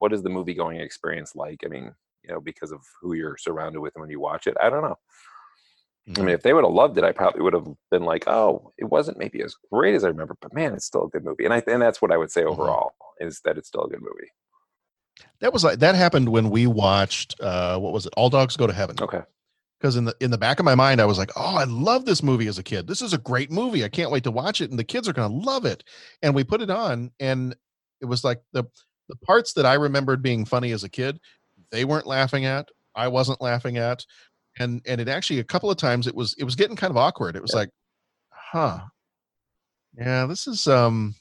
what 0.00 0.12
is 0.12 0.22
the 0.22 0.30
movie 0.30 0.54
going 0.54 0.80
experience 0.80 1.36
like? 1.36 1.62
I 1.64 1.68
mean, 1.68 1.94
you 2.24 2.30
know, 2.34 2.40
because 2.40 2.72
of 2.72 2.82
who 3.02 3.14
you're 3.14 3.36
surrounded 3.38 3.80
with 3.80 3.94
when 3.96 4.10
you 4.10 4.20
watch 4.20 4.46
it. 4.48 4.56
I 4.62 4.70
don't 4.70 4.82
know. 4.82 4.96
I 6.16 6.20
mean, 6.20 6.34
if 6.34 6.42
they 6.42 6.52
would 6.52 6.64
have 6.64 6.72
loved 6.72 6.98
it, 6.98 7.04
I 7.04 7.12
probably 7.12 7.42
would 7.42 7.52
have 7.52 7.68
been 7.90 8.04
like, 8.04 8.24
"Oh, 8.26 8.72
it 8.78 8.84
wasn't 8.84 9.18
maybe 9.18 9.42
as 9.42 9.54
great 9.72 9.94
as 9.94 10.04
I 10.04 10.08
remember, 10.08 10.36
but 10.40 10.52
man, 10.52 10.74
it's 10.74 10.84
still 10.86 11.04
a 11.04 11.08
good 11.08 11.24
movie." 11.24 11.44
And 11.44 11.54
I 11.54 11.62
and 11.66 11.80
that's 11.80 12.02
what 12.02 12.12
I 12.12 12.16
would 12.16 12.30
say 12.30 12.44
overall 12.44 12.94
is 13.20 13.40
that 13.44 13.58
it's 13.58 13.68
still 13.68 13.84
a 13.84 13.88
good 13.88 14.02
movie. 14.02 14.30
That 15.40 15.52
was 15.52 15.64
like 15.64 15.78
that 15.80 15.94
happened 15.94 16.28
when 16.28 16.50
we 16.50 16.66
watched 16.66 17.40
uh 17.40 17.78
what 17.78 17.92
was 17.92 18.06
it? 18.06 18.14
All 18.16 18.30
Dogs 18.30 18.56
Go 18.56 18.66
to 18.66 18.72
Heaven. 18.72 18.96
Okay. 19.00 19.22
Because 19.78 19.96
in 19.96 20.04
the 20.04 20.14
in 20.20 20.30
the 20.30 20.38
back 20.38 20.58
of 20.58 20.64
my 20.64 20.74
mind, 20.74 21.00
I 21.00 21.06
was 21.06 21.18
like, 21.18 21.30
"Oh, 21.36 21.56
I 21.56 21.64
love 21.64 22.04
this 22.04 22.22
movie 22.22 22.48
as 22.48 22.58
a 22.58 22.62
kid. 22.62 22.86
This 22.86 23.02
is 23.02 23.12
a 23.12 23.18
great 23.18 23.50
movie. 23.50 23.84
I 23.84 23.88
can't 23.88 24.10
wait 24.10 24.24
to 24.24 24.30
watch 24.30 24.60
it, 24.60 24.70
and 24.70 24.78
the 24.78 24.84
kids 24.84 25.08
are 25.08 25.12
going 25.12 25.30
to 25.30 25.46
love 25.50 25.64
it." 25.64 25.84
And 26.22 26.34
we 26.34 26.44
put 26.44 26.60
it 26.60 26.70
on, 26.70 27.12
and 27.18 27.56
it 28.00 28.06
was 28.06 28.24
like 28.24 28.42
the 28.52 28.64
the 29.08 29.16
parts 29.16 29.54
that 29.54 29.66
I 29.66 29.74
remembered 29.74 30.22
being 30.22 30.44
funny 30.44 30.72
as 30.72 30.84
a 30.84 30.88
kid, 30.88 31.18
they 31.70 31.84
weren't 31.84 32.06
laughing 32.06 32.44
at. 32.44 32.68
I 32.94 33.08
wasn't 33.08 33.40
laughing 33.40 33.78
at, 33.78 34.04
and 34.58 34.82
and 34.86 35.00
it 35.00 35.08
actually 35.08 35.38
a 35.38 35.44
couple 35.44 35.70
of 35.70 35.76
times 35.76 36.06
it 36.06 36.14
was 36.14 36.34
it 36.38 36.44
was 36.44 36.56
getting 36.56 36.76
kind 36.76 36.90
of 36.90 36.96
awkward. 36.96 37.36
It 37.36 37.42
was 37.42 37.54
like, 37.54 37.70
"Huh, 38.30 38.80
yeah, 39.98 40.26
this 40.26 40.46
is 40.46 40.66
um." 40.66 41.14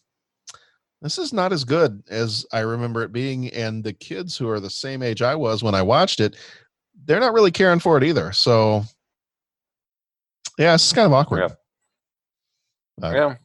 This 1.01 1.17
is 1.17 1.31
not 1.31 1.53
as 1.53 1.63
good 1.63 2.03
as 2.09 2.45
I 2.51 2.59
remember 2.59 3.03
it 3.03 3.13
being, 3.13 3.47
and 3.53 3.81
the 3.81 3.93
kids 3.93 4.37
who 4.37 4.49
are 4.49 4.59
the 4.59 4.69
same 4.69 5.01
age 5.01 5.21
I 5.21 5.33
was 5.33 5.63
when 5.63 5.73
I 5.73 5.81
watched 5.81 6.19
it, 6.19 6.35
they're 7.05 7.21
not 7.21 7.31
really 7.31 7.51
caring 7.51 7.79
for 7.79 7.97
it 7.97 8.03
either. 8.03 8.33
So, 8.33 8.83
yeah, 10.57 10.73
it's 10.73 10.91
kind 10.91 11.05
of 11.05 11.13
awkward. 11.13 11.51
Uh, 13.01 13.11
yeah. 13.13 13.35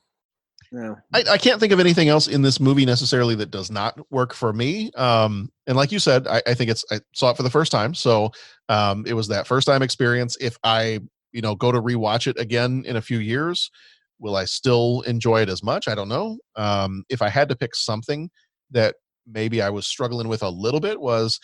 I, 1.12 1.24
I 1.32 1.38
can't 1.38 1.60
think 1.60 1.72
of 1.72 1.80
anything 1.80 2.08
else 2.08 2.28
in 2.28 2.42
this 2.42 2.60
movie 2.60 2.84
necessarily 2.84 3.34
that 3.36 3.50
does 3.50 3.70
not 3.70 3.98
work 4.10 4.34
for 4.34 4.52
me. 4.52 4.90
Um, 4.92 5.50
and 5.66 5.76
like 5.76 5.92
you 5.92 5.98
said, 5.98 6.26
I, 6.26 6.42
I 6.46 6.54
think 6.54 6.70
it's 6.70 6.84
I 6.90 7.00
saw 7.14 7.30
it 7.30 7.36
for 7.36 7.42
the 7.42 7.50
first 7.50 7.72
time, 7.72 7.94
so 7.94 8.30
um, 8.68 9.04
it 9.06 9.14
was 9.14 9.28
that 9.28 9.46
first 9.46 9.66
time 9.66 9.82
experience. 9.82 10.36
If 10.40 10.56
I 10.64 11.00
you 11.32 11.42
know 11.42 11.54
go 11.54 11.72
to 11.72 11.80
rewatch 11.80 12.26
it 12.26 12.38
again 12.38 12.84
in 12.86 12.96
a 12.96 13.02
few 13.02 13.18
years, 13.18 13.70
will 14.18 14.36
I 14.36 14.44
still 14.44 15.02
enjoy 15.02 15.42
it 15.42 15.48
as 15.48 15.62
much? 15.62 15.88
I 15.88 15.94
don't 15.94 16.08
know. 16.08 16.38
Um, 16.56 17.04
if 17.08 17.22
I 17.22 17.28
had 17.28 17.48
to 17.50 17.56
pick 17.56 17.74
something 17.74 18.30
that 18.70 18.96
maybe 19.26 19.62
I 19.62 19.70
was 19.70 19.86
struggling 19.86 20.28
with 20.28 20.42
a 20.42 20.48
little 20.48 20.80
bit 20.80 21.00
was 21.00 21.40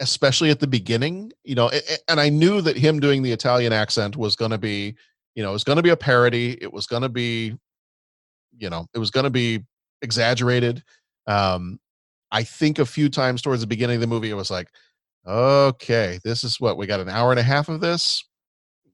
especially 0.00 0.50
at 0.50 0.60
the 0.60 0.66
beginning, 0.66 1.32
you 1.44 1.54
know, 1.54 1.70
and 2.08 2.20
I 2.20 2.28
knew 2.28 2.60
that 2.60 2.76
him 2.76 3.00
doing 3.00 3.22
the 3.22 3.32
Italian 3.32 3.72
accent 3.72 4.16
was 4.16 4.36
going 4.36 4.50
to 4.50 4.58
be, 4.58 4.96
you 5.34 5.42
know, 5.42 5.50
it 5.50 5.52
was 5.52 5.64
going 5.64 5.76
to 5.76 5.82
be 5.82 5.90
a 5.90 5.96
parody. 5.96 6.58
It 6.60 6.72
was 6.72 6.86
going 6.86 7.02
to 7.02 7.08
be, 7.08 7.56
you 8.58 8.70
know, 8.70 8.86
it 8.94 8.98
was 8.98 9.10
going 9.10 9.24
to 9.24 9.30
be 9.30 9.60
exaggerated. 10.02 10.82
Um, 11.26 11.78
I 12.30 12.42
think 12.42 12.78
a 12.78 12.86
few 12.86 13.08
times 13.08 13.42
towards 13.42 13.60
the 13.60 13.66
beginning 13.66 13.96
of 13.96 14.00
the 14.00 14.06
movie, 14.06 14.30
it 14.30 14.34
was 14.34 14.50
like, 14.50 14.68
okay, 15.26 16.18
this 16.24 16.44
is 16.44 16.60
what 16.60 16.76
we 16.76 16.86
got 16.86 17.00
an 17.00 17.08
hour 17.08 17.30
and 17.30 17.40
a 17.40 17.44
half 17.44 17.68
of 17.68 17.80
this. 17.80 18.24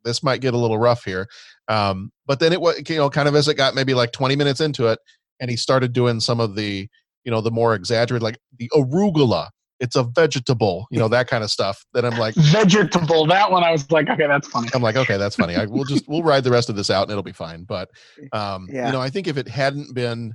This 0.05 0.23
might 0.23 0.41
get 0.41 0.55
a 0.55 0.59
little 0.59 0.78
rough 0.78 1.05
here. 1.05 1.27
Um, 1.69 2.11
but 2.27 2.41
then 2.41 2.53
it 2.53 2.61
was, 2.61 2.81
you 2.89 2.97
know, 2.97 3.11
kind 3.11 3.28
of 3.28 3.35
as 3.35 3.49
it 3.49 3.55
got 3.55 3.74
maybe 3.74 3.95
like 3.95 4.12
20 4.12 4.37
minutes 4.37 4.61
into 4.61 4.87
it, 4.87 4.99
and 5.41 5.51
he 5.51 5.57
started 5.57 5.93
doing 5.93 6.20
some 6.20 6.41
of 6.41 6.55
the, 6.55 6.89
you 7.24 7.31
know, 7.31 7.41
the 7.41 7.51
more 7.51 7.74
exaggerated, 7.74 8.23
like 8.23 8.39
the 8.59 8.70
arugula. 8.74 9.49
It's 9.81 9.97
a 9.97 10.02
vegetable, 10.05 10.86
you 10.90 10.98
know, 10.98 11.09
that 11.09 11.27
kind 11.27 11.43
of 11.43 11.51
stuff. 11.51 11.85
That 11.94 12.05
I'm 12.05 12.19
like, 12.19 12.35
Vegetable. 12.36 13.27
That 13.27 13.51
one 13.51 13.65
I 13.65 13.73
was 13.73 13.90
like, 13.90 14.09
okay, 14.11 14.27
that's 14.27 14.47
funny. 14.47 14.69
I'm 14.74 14.82
like, 14.82 14.97
okay, 14.97 15.16
that's 15.16 15.36
funny. 15.36 15.57
I 15.57 15.65
we'll 15.65 15.85
just 15.85 16.07
we'll 16.07 16.23
ride 16.23 16.44
the 16.44 16.51
rest 16.51 16.69
of 16.69 16.77
this 16.77 16.90
out 16.90 17.05
and 17.05 17.11
it'll 17.11 17.23
be 17.23 17.32
fine. 17.32 17.65
But 17.65 17.90
um, 18.32 18.69
Yeah. 18.70 18.86
you 18.86 18.93
know, 18.93 19.01
I 19.01 19.09
think 19.11 19.27
if 19.27 19.36
it 19.36 19.48
hadn't 19.48 19.94
been 19.94 20.35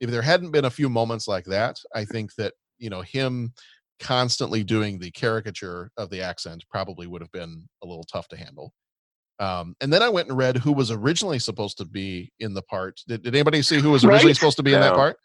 if 0.00 0.10
there 0.10 0.22
hadn't 0.22 0.52
been 0.52 0.64
a 0.66 0.70
few 0.70 0.88
moments 0.88 1.26
like 1.26 1.44
that, 1.46 1.76
I 1.94 2.04
think 2.04 2.34
that, 2.36 2.52
you 2.78 2.88
know, 2.90 3.00
him 3.00 3.52
constantly 4.00 4.62
doing 4.62 4.98
the 4.98 5.10
caricature 5.10 5.90
of 5.96 6.08
the 6.10 6.20
accent 6.22 6.64
probably 6.70 7.08
would 7.08 7.20
have 7.20 7.32
been 7.32 7.66
a 7.82 7.86
little 7.86 8.04
tough 8.04 8.28
to 8.28 8.36
handle. 8.36 8.72
Um, 9.40 9.74
and 9.80 9.92
then 9.92 10.02
I 10.02 10.08
went 10.08 10.28
and 10.28 10.36
read 10.36 10.56
who 10.56 10.72
was 10.72 10.90
originally 10.90 11.38
supposed 11.38 11.78
to 11.78 11.84
be 11.84 12.32
in 12.38 12.54
the 12.54 12.62
part. 12.62 13.00
Did, 13.08 13.22
did 13.22 13.34
anybody 13.34 13.62
see 13.62 13.78
who 13.80 13.90
was 13.90 14.04
originally 14.04 14.30
Right? 14.30 14.36
supposed 14.36 14.56
to 14.58 14.62
be 14.62 14.74
in 14.74 14.80
that 14.80 14.94
part? 14.94 15.16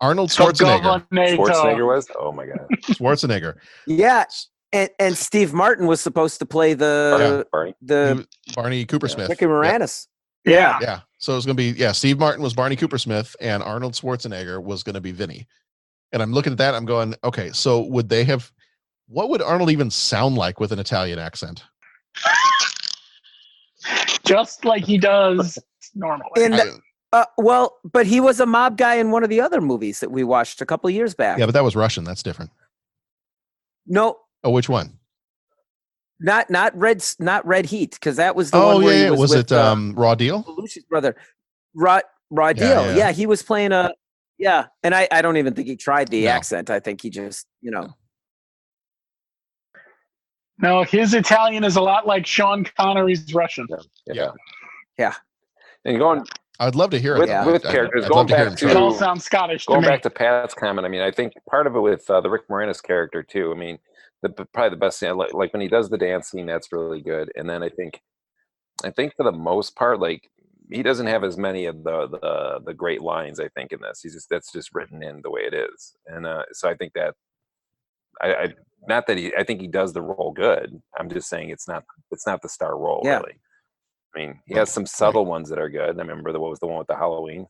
Arnold 0.00 0.30
Schwarzenegger. 0.30 1.06
Schwarzenegger 1.10 1.86
was? 1.86 2.08
Oh 2.18 2.32
my 2.32 2.46
god. 2.46 2.66
Schwarzenegger. 2.82 3.54
Yeah, 3.86 4.24
and 4.72 4.90
and 4.98 5.16
Steve 5.16 5.52
Martin 5.52 5.86
was 5.86 6.00
supposed 6.00 6.38
to 6.40 6.46
play 6.46 6.74
the 6.74 7.46
Barney. 7.52 7.74
the 7.80 8.26
Barney 8.54 8.84
Coopersmith. 8.86 9.28
Ricky 9.28 9.46
Moranis. 9.46 10.06
Yeah. 10.44 10.78
Yeah. 10.80 11.00
So 11.18 11.32
it 11.32 11.36
was 11.36 11.46
going 11.46 11.56
to 11.56 11.72
be, 11.72 11.78
yeah, 11.78 11.92
Steve 11.92 12.18
Martin 12.18 12.42
was 12.42 12.52
Barney 12.52 12.76
Coopersmith 12.76 13.34
and 13.40 13.62
Arnold 13.62 13.94
Schwarzenegger 13.94 14.62
was 14.62 14.82
going 14.82 14.94
to 14.94 15.00
be 15.00 15.10
Vinny. 15.10 15.46
And 16.12 16.22
I'm 16.22 16.32
looking 16.32 16.52
at 16.52 16.58
that. 16.58 16.74
I'm 16.74 16.84
going, 16.84 17.14
okay, 17.24 17.50
so 17.52 17.80
would 17.80 18.08
they 18.08 18.24
have, 18.24 18.52
what 19.08 19.30
would 19.30 19.42
Arnold 19.42 19.70
even 19.70 19.90
sound 19.90 20.36
like 20.36 20.60
with 20.60 20.70
an 20.70 20.78
Italian 20.78 21.18
accent? 21.18 21.64
Just 24.24 24.64
like 24.64 24.84
he 24.84 24.98
does 24.98 25.58
normally. 25.94 26.30
In 26.36 26.52
the, 26.52 26.78
uh, 27.14 27.24
well, 27.38 27.78
but 27.84 28.06
he 28.06 28.20
was 28.20 28.40
a 28.40 28.46
mob 28.46 28.76
guy 28.76 28.96
in 28.96 29.10
one 29.10 29.22
of 29.22 29.30
the 29.30 29.40
other 29.40 29.60
movies 29.60 30.00
that 30.00 30.10
we 30.10 30.24
watched 30.24 30.60
a 30.60 30.66
couple 30.66 30.90
years 30.90 31.14
back. 31.14 31.38
Yeah, 31.38 31.46
but 31.46 31.52
that 31.52 31.64
was 31.64 31.76
Russian. 31.76 32.04
That's 32.04 32.22
different. 32.22 32.50
No, 33.86 34.18
Oh, 34.42 34.50
which 34.50 34.68
one? 34.68 34.98
not 36.20 36.48
not 36.50 36.76
red 36.78 37.04
not 37.18 37.44
red 37.46 37.66
heat 37.66 37.92
because 37.92 38.16
that 38.16 38.34
was 38.36 38.50
the 38.50 38.56
Oh, 38.56 38.76
one 38.76 38.84
yeah, 38.84 38.90
yeah. 38.92 39.10
was, 39.10 39.20
Was 39.20 39.30
with, 39.30 39.38
it 39.50 39.52
uh, 39.52 39.72
um, 39.72 39.94
Raw 39.96 40.14
Deal? 40.14 40.42
Belushi's 40.44 40.84
brother, 40.84 41.16
Raw 41.74 42.00
Raw 42.30 42.48
Yeah, 42.48 42.52
Deal. 42.54 42.86
yeah. 42.86 42.96
Yeah, 42.96 43.12
he 43.12 43.26
was 43.26 43.42
playing 43.42 43.72
a 43.72 43.92
yeah, 44.38 44.66
and 44.82 44.94
I 44.94 45.06
I 45.10 45.22
don't 45.22 45.36
even 45.36 45.54
think 45.54 45.68
he 45.68 45.76
tried 45.76 46.08
the 46.08 46.24
No. 46.24 46.30
accent. 46.30 46.70
I 46.70 46.80
think 46.80 47.02
he 47.02 47.10
just 47.10 47.46
you 47.60 47.70
know 47.70 47.88
No, 50.58 50.84
his 50.84 51.14
Italian 51.14 51.64
is 51.64 51.76
a 51.76 51.80
lot 51.80 52.06
like 52.06 52.26
Sean 52.26 52.64
Connery's 52.78 53.32
Russian. 53.34 53.66
yeah. 53.70 54.14
Yeah. 54.14 54.30
Yeah. 54.98 55.14
And 55.84 55.98
going 55.98 56.24
I'd 56.60 56.74
love 56.74 56.90
to 56.90 56.98
hear 56.98 57.18
with, 57.18 57.28
it. 57.28 57.46
with 57.46 57.62
characters, 57.62 58.04
I'd 58.04 58.10
going 58.10 58.18
love 58.18 58.28
to 58.28 58.36
hear 58.36 58.44
back 58.44 58.52
him 58.52 58.56
to 58.56 58.64
try 58.64 58.70
It 58.70 58.76
all 58.76 58.94
sounds 58.94 59.24
Scottish 59.24 59.66
going 59.66 59.82
me. 59.82 59.88
back 59.88 60.02
to 60.02 60.10
Pat's 60.10 60.54
comment, 60.54 60.86
I 60.86 60.88
mean, 60.88 61.00
I 61.00 61.10
think 61.10 61.32
part 61.50 61.66
of 61.66 61.74
it 61.74 61.80
with 61.80 62.08
uh, 62.08 62.20
the 62.20 62.30
Rick 62.30 62.48
Moranis 62.48 62.82
character 62.82 63.22
too. 63.22 63.50
I 63.52 63.56
mean, 63.56 63.78
the 64.22 64.28
probably 64.28 64.70
the 64.70 64.76
best 64.76 65.00
thing, 65.00 65.16
like, 65.16 65.34
like 65.34 65.52
when 65.52 65.62
he 65.62 65.68
does 65.68 65.90
the 65.90 65.98
dance 65.98 66.28
scene, 66.30 66.46
that's 66.46 66.72
really 66.72 67.02
good. 67.02 67.30
And 67.34 67.48
then 67.48 67.62
I 67.62 67.68
think, 67.68 68.00
I 68.84 68.90
think 68.90 69.14
for 69.16 69.24
the 69.24 69.32
most 69.32 69.74
part, 69.76 70.00
like 70.00 70.30
he 70.70 70.82
doesn't 70.82 71.08
have 71.08 71.24
as 71.24 71.36
many 71.36 71.66
of 71.66 71.84
the 71.84 72.08
the, 72.08 72.60
the 72.64 72.74
great 72.74 73.02
lines. 73.02 73.38
I 73.40 73.48
think 73.48 73.72
in 73.72 73.80
this, 73.80 74.00
he's 74.02 74.14
just 74.14 74.28
that's 74.30 74.52
just 74.52 74.70
written 74.72 75.02
in 75.02 75.20
the 75.22 75.30
way 75.30 75.42
it 75.42 75.54
is. 75.54 75.94
And 76.06 76.24
uh, 76.24 76.44
so 76.52 76.68
I 76.68 76.74
think 76.74 76.92
that 76.94 77.14
I, 78.22 78.34
I 78.34 78.54
not 78.88 79.06
that 79.08 79.18
he, 79.18 79.32
I 79.36 79.44
think 79.44 79.60
he 79.60 79.66
does 79.66 79.92
the 79.92 80.02
role 80.02 80.32
good. 80.34 80.80
I'm 80.98 81.10
just 81.10 81.28
saying 81.28 81.50
it's 81.50 81.68
not 81.68 81.84
it's 82.10 82.26
not 82.26 82.42
the 82.42 82.48
star 82.48 82.78
role 82.78 83.02
Yeah. 83.04 83.18
really. 83.18 83.34
I 84.14 84.18
mean, 84.18 84.40
he 84.46 84.54
has 84.54 84.70
some 84.70 84.86
subtle 84.86 85.26
ones 85.26 85.48
that 85.48 85.58
are 85.58 85.68
good. 85.68 85.96
I 85.96 86.02
remember 86.02 86.32
the 86.32 86.40
what 86.40 86.50
was 86.50 86.60
the 86.60 86.66
one 86.66 86.78
with 86.78 86.86
the 86.86 86.96
Halloween. 86.96 87.46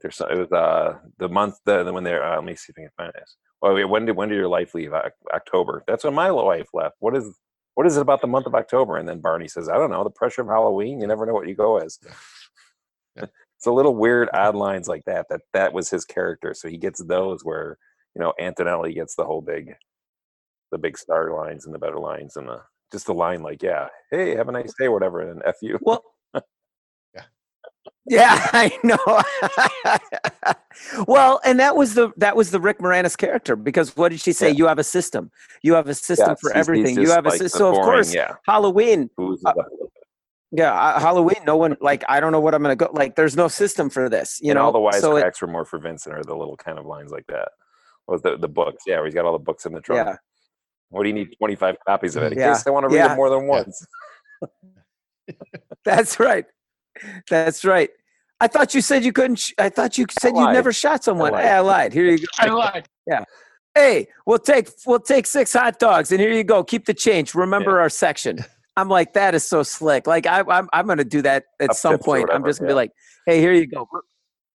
There's 0.00 0.20
it 0.20 0.38
was 0.38 0.52
uh 0.52 0.98
the 1.18 1.28
month 1.28 1.56
the, 1.64 1.84
when 1.92 2.04
they're 2.04 2.24
uh, 2.24 2.36
let 2.36 2.44
me 2.44 2.56
see 2.56 2.72
if 2.72 2.78
I 2.78 2.82
can 2.82 2.90
find 2.96 3.12
this. 3.14 3.36
Oh 3.62 3.74
wait, 3.74 3.84
when 3.84 4.06
did 4.06 4.16
when 4.16 4.28
did 4.28 4.36
your 4.36 4.48
life 4.48 4.74
leave? 4.74 4.92
October. 5.32 5.84
That's 5.86 6.04
when 6.04 6.14
my 6.14 6.30
life 6.30 6.68
left. 6.72 6.96
What 6.98 7.16
is 7.16 7.38
what 7.74 7.86
is 7.86 7.96
it 7.96 8.02
about 8.02 8.20
the 8.20 8.26
month 8.26 8.46
of 8.46 8.54
October? 8.54 8.96
And 8.96 9.08
then 9.08 9.20
Barney 9.20 9.48
says, 9.48 9.68
I 9.68 9.74
don't 9.74 9.90
know, 9.90 10.04
the 10.04 10.10
pressure 10.10 10.42
of 10.42 10.48
Halloween. 10.48 11.00
You 11.00 11.06
never 11.06 11.24
know 11.26 11.32
what 11.32 11.48
you 11.48 11.54
go 11.54 11.78
as. 11.78 11.98
it's 13.16 13.66
a 13.66 13.72
little 13.72 13.94
weird, 13.94 14.28
odd 14.34 14.54
lines 14.54 14.88
like 14.88 15.04
that. 15.04 15.26
That 15.30 15.42
that 15.52 15.72
was 15.72 15.90
his 15.90 16.04
character. 16.04 16.54
So 16.54 16.68
he 16.68 16.78
gets 16.78 17.02
those 17.04 17.44
where 17.44 17.78
you 18.16 18.20
know 18.20 18.32
Antonelli 18.40 18.94
gets 18.94 19.14
the 19.14 19.24
whole 19.24 19.42
big, 19.42 19.74
the 20.70 20.78
big 20.78 20.98
star 20.98 21.32
lines 21.34 21.66
and 21.66 21.74
the 21.74 21.78
better 21.78 22.00
lines 22.00 22.36
and 22.36 22.48
the 22.48 22.62
just 22.92 23.06
the 23.06 23.14
line 23.14 23.42
like, 23.42 23.62
yeah, 23.62 23.88
hey, 24.10 24.36
have 24.36 24.48
a 24.48 24.52
nice 24.52 24.72
day, 24.78 24.84
or 24.86 24.92
whatever, 24.92 25.20
and 25.20 25.40
then 25.40 25.42
f 25.48 25.56
you. 25.62 25.78
Well, 25.80 26.04
yeah, 27.14 27.22
yeah, 28.06 28.48
I 28.52 28.78
know. 28.84 28.98
well, 31.06 31.40
and 31.44 31.58
that 31.60 31.76
was 31.76 31.94
the 31.94 32.12
that 32.16 32.36
was 32.36 32.50
the 32.50 32.60
Rick 32.60 32.78
Moranis 32.78 33.16
character 33.16 33.56
because 33.56 33.96
what 33.96 34.10
did 34.10 34.20
she 34.20 34.32
say? 34.32 34.50
You 34.50 34.66
have 34.66 34.78
a 34.78 34.84
system. 34.84 35.30
You 35.62 35.74
have 35.74 35.88
a 35.88 35.94
system 35.94 36.30
Yes, 36.30 36.40
for 36.40 36.52
everything. 36.54 37.00
You 37.00 37.10
have 37.10 37.26
a 37.26 37.30
like 37.30 37.38
the 37.38 37.48
system. 37.48 37.58
So 37.58 37.68
of 37.70 37.84
course, 37.84 38.14
yeah. 38.14 38.34
Halloween. 38.46 39.10
Uh, 39.44 39.52
yeah, 40.54 40.74
uh, 40.74 41.00
Halloween. 41.00 41.42
No 41.46 41.56
one 41.56 41.76
like 41.80 42.04
I 42.08 42.20
don't 42.20 42.32
know 42.32 42.40
what 42.40 42.54
I'm 42.54 42.62
gonna 42.62 42.76
go. 42.76 42.90
Like, 42.92 43.16
there's 43.16 43.36
no 43.36 43.48
system 43.48 43.88
for 43.88 44.08
this. 44.08 44.38
You 44.42 44.50
and 44.50 44.58
know, 44.58 44.66
all 44.66 44.72
the 44.72 44.98
so 45.00 45.16
it- 45.16 45.40
were 45.40 45.48
more 45.48 45.64
for 45.64 45.78
Vincent 45.78 46.14
or 46.14 46.22
the 46.22 46.36
little 46.36 46.56
kind 46.56 46.78
of 46.78 46.84
lines 46.86 47.10
like 47.10 47.26
that. 47.28 47.48
Was 48.06 48.20
the 48.22 48.36
the 48.36 48.48
books? 48.48 48.84
Yeah, 48.86 48.96
where 48.96 49.06
he's 49.06 49.14
got 49.14 49.24
all 49.24 49.32
the 49.32 49.38
books 49.38 49.64
in 49.64 49.72
the 49.72 49.80
trunk. 49.80 50.06
Yeah. 50.06 50.16
What 50.92 51.02
do 51.02 51.08
you 51.08 51.14
need? 51.14 51.34
Twenty 51.38 51.56
five 51.56 51.76
copies 51.86 52.16
of 52.16 52.22
it 52.24 52.32
in 52.32 52.38
Yeah, 52.38 52.52
case 52.54 52.66
I 52.66 52.70
want 52.70 52.84
to 52.84 52.88
read 52.88 52.96
yeah. 52.96 53.12
it 53.12 53.16
more 53.16 53.30
than 53.30 53.46
once. 53.46 53.84
That's 55.84 56.20
right. 56.20 56.44
That's 57.28 57.64
right. 57.64 57.90
I 58.40 58.46
thought 58.48 58.74
you 58.74 58.80
said 58.80 59.04
you 59.04 59.12
couldn't. 59.12 59.36
Sh- 59.36 59.52
I 59.58 59.68
thought 59.68 59.96
you 59.98 60.06
said 60.20 60.34
you 60.36 60.52
never 60.52 60.72
shot 60.72 61.04
someone. 61.04 61.32
lied. 61.32 61.44
Hey, 61.44 61.50
I 61.50 61.60
lied. 61.60 61.92
Here 61.92 62.04
you 62.06 62.18
go. 62.18 62.24
I 62.38 62.48
lied. 62.48 62.88
Yeah. 63.06 63.24
Hey, 63.74 64.08
we'll 64.26 64.38
take 64.38 64.68
we'll 64.86 65.00
take 65.00 65.26
six 65.26 65.52
hot 65.52 65.78
dogs, 65.78 66.12
and 66.12 66.20
here 66.20 66.32
you 66.32 66.44
go. 66.44 66.62
Keep 66.62 66.84
the 66.86 66.94
change. 66.94 67.34
Remember 67.34 67.80
our 67.80 67.88
section. 67.88 68.44
I'm 68.76 68.88
like, 68.88 69.12
that 69.14 69.34
is 69.34 69.44
so 69.44 69.62
slick. 69.62 70.06
Like 70.06 70.26
I, 70.26 70.40
I'm 70.48 70.68
I'm 70.72 70.86
gonna 70.86 71.04
do 71.04 71.22
that 71.22 71.44
at 71.60 71.70
Up 71.70 71.76
some 71.76 71.92
tips 71.94 72.02
or 72.02 72.04
point. 72.04 72.30
I'm 72.32 72.44
just 72.44 72.58
gonna 72.60 72.70
be 72.70 72.74
like, 72.74 72.90
hey, 73.26 73.40
here 73.40 73.52
you 73.52 73.66
go. 73.66 73.88
Re- 73.92 74.00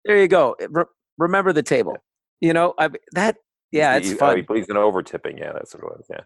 There 0.05 0.21
you 0.21 0.27
go. 0.27 0.55
Re- 0.69 0.85
remember 1.17 1.53
the 1.53 1.63
table. 1.63 1.95
You 2.41 2.53
know, 2.53 2.73
I 2.77 2.89
that 3.13 3.37
yeah, 3.75 3.89
oh, 3.89 3.93
He- 3.93 3.97
it's 3.99 4.07
he- 4.09 4.15
oh, 4.15 4.17
fun. 4.17 4.35
he 4.37 4.41
believes 4.41 4.67
in 4.69 4.77
over 4.77 5.03
tipping. 5.03 5.37
Yeah, 5.37 5.51
that's 5.53 5.73
what 5.73 5.83
it 5.83 5.89
was. 5.97 6.05
Yeah. 6.09 6.21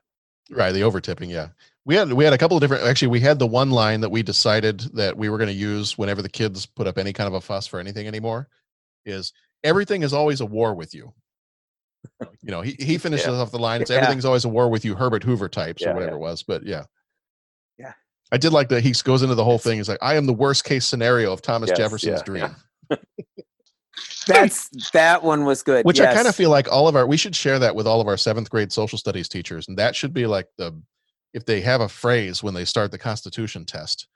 Right, 0.52 0.72
the 0.72 0.84
over 0.84 1.00
tipping, 1.00 1.30
yeah. 1.30 1.50
We 1.86 1.96
had 1.96 2.12
we 2.14 2.24
had 2.24 2.34
a 2.34 2.38
couple 2.38 2.58
of 2.58 2.62
different 2.62 2.84
actually 2.84 3.10
we 3.10 3.20
had 3.20 3.38
the 3.40 3.48
one 3.48 3.70
line 3.72 4.02
that 4.02 4.10
we 4.10 4.24
decided 4.24 4.80
that 4.96 5.16
we 5.18 5.30
were 5.30 5.38
going 5.38 5.48
to 5.50 5.54
use 5.54 5.98
whenever 5.98 6.22
the 6.22 6.30
kids 6.30 6.66
put 6.66 6.88
up 6.88 6.98
any 6.98 7.14
kind 7.14 7.28
of 7.28 7.34
a 7.36 7.42
fuss 7.42 7.68
for 7.68 7.80
anything 7.80 8.08
anymore 8.08 8.48
is 9.06 9.32
everything 9.64 10.02
is 10.04 10.12
always 10.14 10.42
a 10.42 10.46
war 10.46 10.74
with 10.74 10.94
you. 10.96 11.14
You 12.42 12.52
know, 12.52 12.62
he, 12.62 12.76
he 12.80 12.98
finishes 13.06 13.28
Yeah. 13.28 13.34
off 13.34 13.52
the 13.52 13.60
line, 13.60 13.82
it's 13.82 13.90
Yeah. 13.92 13.98
everything's 13.98 14.26
always 14.26 14.46
a 14.46 14.50
war 14.50 14.70
with 14.70 14.86
you, 14.86 14.96
Herbert 14.96 15.24
Hoover 15.24 15.50
types 15.50 15.82
Yeah, 15.84 15.92
or 15.92 15.94
whatever 15.96 16.14
yeah. 16.14 16.18
it 16.18 16.22
was. 16.22 16.44
But 16.44 16.64
yeah. 16.66 16.84
Yeah. 17.78 17.94
I 18.32 18.38
did 18.38 18.52
like 18.54 18.70
that 18.70 18.82
he 18.84 18.94
goes 19.04 19.22
into 19.24 19.36
the 19.36 19.44
whole 19.44 19.58
thing. 19.60 19.78
He's 19.78 19.90
like, 19.90 20.00
I 20.02 20.16
am 20.16 20.26
the 20.26 20.34
worst 20.34 20.64
case 20.64 20.86
scenario 20.86 21.32
of 21.34 21.42
Thomas 21.42 21.70
Yes, 21.70 21.78
Jefferson's 21.78 22.20
yeah, 22.20 22.24
dream. 22.24 22.56
That's 24.28 24.70
that 24.92 25.24
one 25.24 25.46
was 25.46 25.64
good. 25.64 25.86
Which 25.86 26.00
I 26.00 26.14
kind 26.14 26.28
of 26.28 26.36
feel 26.36 26.50
like 26.50 26.72
all 26.72 26.88
of 26.88 26.96
our 26.96 27.08
we 27.08 27.18
should 27.18 27.36
share 27.36 27.60
that 27.60 27.76
with 27.76 27.88
all 27.88 28.02
of 28.02 28.08
our 28.08 28.18
seventh 28.18 28.50
grade 28.50 28.72
social 28.72 28.98
studies 28.98 29.28
teachers, 29.30 29.68
and 29.68 29.78
that 29.78 29.96
should 29.96 30.14
be 30.14 30.26
like 30.28 30.48
the 30.58 30.80
if 31.34 31.46
they 31.46 31.62
have 31.62 31.82
a 31.82 31.90
phrase 31.90 32.42
when 32.44 32.54
they 32.54 32.66
start 32.66 32.92
the 32.92 32.98
Constitution 32.98 33.66
test, 33.66 34.08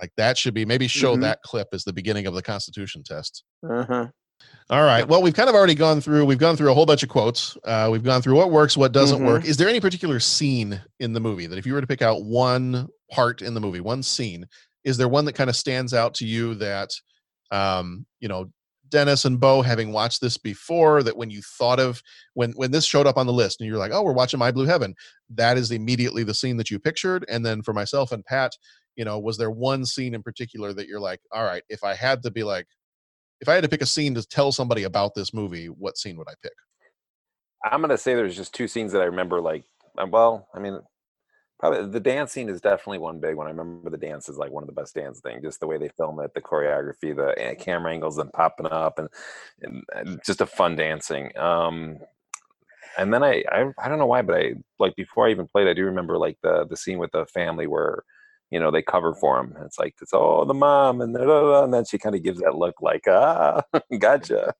like 0.00 0.10
that 0.16 0.36
should 0.36 0.54
be 0.54 0.64
maybe 0.64 0.88
show 0.88 1.16
Mhm. 1.16 1.20
that 1.22 1.42
clip 1.42 1.68
as 1.72 1.84
the 1.84 1.92
beginning 1.92 2.26
of 2.26 2.34
the 2.34 2.42
Constitution 2.42 3.02
test. 3.02 3.44
Uh-huh. 3.68 4.06
All 4.68 4.82
right. 4.82 5.06
Well, 5.08 5.22
we've 5.22 5.32
kind 5.34 5.48
of 5.48 5.54
already 5.54 5.74
gone 5.76 6.00
through. 6.00 6.24
We've 6.26 6.38
gone 6.38 6.56
through 6.56 6.70
a 6.70 6.74
whole 6.74 6.84
bunch 6.86 7.02
of 7.02 7.08
quotes. 7.08 7.56
Uh, 7.64 7.88
we've 7.90 8.02
gone 8.04 8.20
through 8.20 8.34
what 8.34 8.50
works, 8.50 8.76
what 8.76 8.92
doesn't 8.92 9.24
work. 9.24 9.44
Mhm. 9.44 9.46
Is 9.46 9.56
there 9.56 9.68
any 9.68 9.80
particular 9.80 10.20
scene 10.20 10.80
in 11.00 11.12
the 11.12 11.20
movie 11.20 11.46
that 11.46 11.56
if 11.58 11.64
you 11.66 11.72
were 11.72 11.80
to 11.80 11.86
pick 11.86 12.02
out 12.02 12.24
one 12.24 12.88
part 13.10 13.40
in 13.42 13.54
the 13.54 13.60
movie, 13.60 13.80
one 13.80 14.02
scene, 14.02 14.46
is 14.84 14.96
there 14.96 15.08
one 15.08 15.24
that 15.24 15.32
kind 15.34 15.48
of 15.48 15.56
stands 15.56 15.94
out 15.94 16.14
to 16.14 16.26
you 16.26 16.54
that, 16.56 16.90
um, 17.50 18.04
you 18.20 18.28
know, 18.28 18.50
Dennis 18.96 19.26
and 19.26 19.38
Bo 19.38 19.60
having 19.60 19.92
watched 19.92 20.22
this 20.22 20.38
before, 20.38 21.02
that 21.02 21.18
when 21.18 21.28
you 21.28 21.42
thought 21.42 21.78
of 21.78 22.02
when 22.32 22.52
when 22.52 22.70
this 22.70 22.86
showed 22.86 23.06
up 23.06 23.18
on 23.18 23.26
the 23.26 23.32
list 23.32 23.60
and 23.60 23.68
you're 23.68 23.76
like, 23.76 23.92
oh, 23.92 24.02
we're 24.02 24.14
watching 24.14 24.38
My 24.38 24.50
Blue 24.50 24.64
Heaven, 24.64 24.94
that 25.34 25.58
is 25.58 25.70
immediately 25.70 26.24
the 26.24 26.32
scene 26.32 26.56
that 26.56 26.70
you 26.70 26.78
pictured. 26.78 27.22
And 27.28 27.44
then 27.44 27.60
for 27.60 27.74
myself 27.74 28.10
and 28.10 28.24
Pat, 28.24 28.52
you 28.94 29.04
know, 29.04 29.18
was 29.18 29.36
there 29.36 29.50
one 29.50 29.84
scene 29.84 30.14
in 30.14 30.22
particular 30.22 30.72
that 30.72 30.88
you're 30.88 30.98
like, 30.98 31.20
all 31.30 31.44
right, 31.44 31.62
if 31.68 31.84
I 31.84 31.92
had 31.92 32.22
to 32.22 32.30
be 32.30 32.42
like, 32.42 32.66
if 33.42 33.50
I 33.50 33.52
had 33.52 33.64
to 33.64 33.68
pick 33.68 33.82
a 33.82 33.86
scene 33.86 34.14
to 34.14 34.26
tell 34.26 34.50
somebody 34.50 34.84
about 34.84 35.14
this 35.14 35.34
movie, 35.34 35.66
what 35.66 35.98
scene 35.98 36.16
would 36.16 36.30
I 36.30 36.34
pick? 36.42 36.54
I'm 37.70 37.82
gonna 37.82 37.98
say 37.98 38.14
there's 38.14 38.34
just 38.34 38.54
two 38.54 38.66
scenes 38.66 38.92
that 38.92 39.02
I 39.02 39.04
remember. 39.04 39.42
Like, 39.42 39.64
uh, 39.98 40.06
well, 40.10 40.48
I 40.54 40.58
mean, 40.58 40.80
probably 41.58 41.88
the 41.88 42.00
dance 42.00 42.32
scene 42.32 42.48
is 42.48 42.60
definitely 42.60 42.98
one 42.98 43.20
big 43.20 43.36
one. 43.36 43.46
I 43.46 43.50
remember 43.50 43.90
the 43.90 43.96
dance 43.96 44.28
is 44.28 44.36
like 44.36 44.50
one 44.50 44.62
of 44.62 44.66
the 44.66 44.74
best 44.74 44.94
dance 44.94 45.20
thing. 45.20 45.40
Just 45.42 45.60
the 45.60 45.66
way 45.66 45.78
they 45.78 45.88
film 45.88 46.20
it, 46.20 46.32
the 46.34 46.42
choreography, 46.42 47.14
the 47.14 47.30
uh, 47.30 47.54
camera 47.54 47.92
angles, 47.92 48.18
and 48.18 48.32
popping 48.32 48.66
up, 48.66 48.98
and, 48.98 49.08
and, 49.94 50.20
just 50.24 50.40
a 50.40 50.46
fun 50.46 50.76
dancing. 50.76 51.36
Um, 51.38 51.98
and 52.98 53.12
then 53.12 53.22
I, 53.22 53.42
I, 53.50 53.70
I 53.82 53.88
don't 53.88 53.98
know 53.98 54.06
why, 54.06 54.22
but 54.22 54.36
I 54.36 54.54
like 54.78 54.94
before 54.96 55.26
I 55.26 55.30
even 55.30 55.48
played, 55.48 55.68
I 55.68 55.74
do 55.74 55.84
remember 55.84 56.18
like 56.18 56.38
the 56.42 56.66
the 56.68 56.76
scene 56.76 56.98
with 56.98 57.12
the 57.12 57.26
family 57.26 57.66
where. 57.66 58.02
You 58.52 58.60
know, 58.60 58.70
they 58.70 58.80
cover 58.80 59.12
for 59.12 59.40
him. 59.40 59.56
It's 59.64 59.76
like 59.76 59.96
it's 60.00 60.12
oh 60.14 60.44
the 60.44 60.54
mom 60.54 61.00
and, 61.00 61.12
da, 61.12 61.24
da, 61.24 61.40
da, 61.40 61.64
and 61.64 61.74
then 61.74 61.84
she 61.84 61.98
kind 61.98 62.14
of 62.14 62.22
gives 62.22 62.38
that 62.38 62.54
look 62.54 62.80
like 62.80 63.02
ah 63.08 63.60
gotcha. 63.98 64.54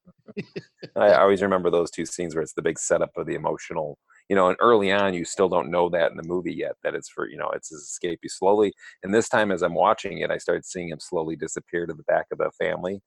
I 0.97 1.13
always 1.15 1.43
remember 1.43 1.71
those 1.71 1.93
two 1.93 2.07
scenes 2.07 2.35
where 2.35 2.43
it's 2.43 2.53
the 2.53 2.63
big 2.63 2.79
setup 2.79 3.17
of 3.17 3.27
the 3.27 3.35
emotional, 3.35 3.99
you 4.29 4.37
know, 4.37 4.49
and 4.49 4.57
early 4.61 4.91
on 4.91 5.15
you 5.15 5.25
still 5.25 5.49
don't 5.49 5.71
know 5.71 5.89
that 5.89 6.11
in 6.11 6.17
the 6.17 6.23
movie 6.23 6.55
yet 6.55 6.77
that 6.83 6.95
it's 6.95 7.09
for, 7.09 7.29
you 7.29 7.37
know, 7.37 7.51
it's 7.55 7.71
his 7.71 7.83
escape. 7.83 8.21
You 8.23 8.29
slowly, 8.29 8.73
and 9.03 9.15
this 9.15 9.29
time 9.29 9.53
as 9.53 9.63
I'm 9.63 9.75
watching 9.75 10.19
it, 10.19 10.31
I 10.31 10.39
started 10.39 10.65
seeing 10.65 10.89
him 10.89 11.01
slowly 11.01 11.37
disappear 11.37 11.87
to 11.87 11.95
the 11.95 12.03
back 12.05 12.27
of 12.33 12.39
the 12.39 12.51
family 12.59 13.01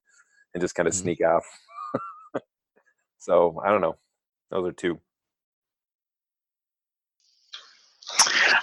and 0.54 0.62
just 0.62 0.76
kind 0.76 0.88
of 0.88 0.94
sneak 0.94 1.22
off. 1.22 1.46
so 3.20 3.62
I 3.64 3.70
don't 3.70 3.82
know. 3.82 3.98
Those 4.52 4.70
are 4.70 4.74
two. 4.74 5.00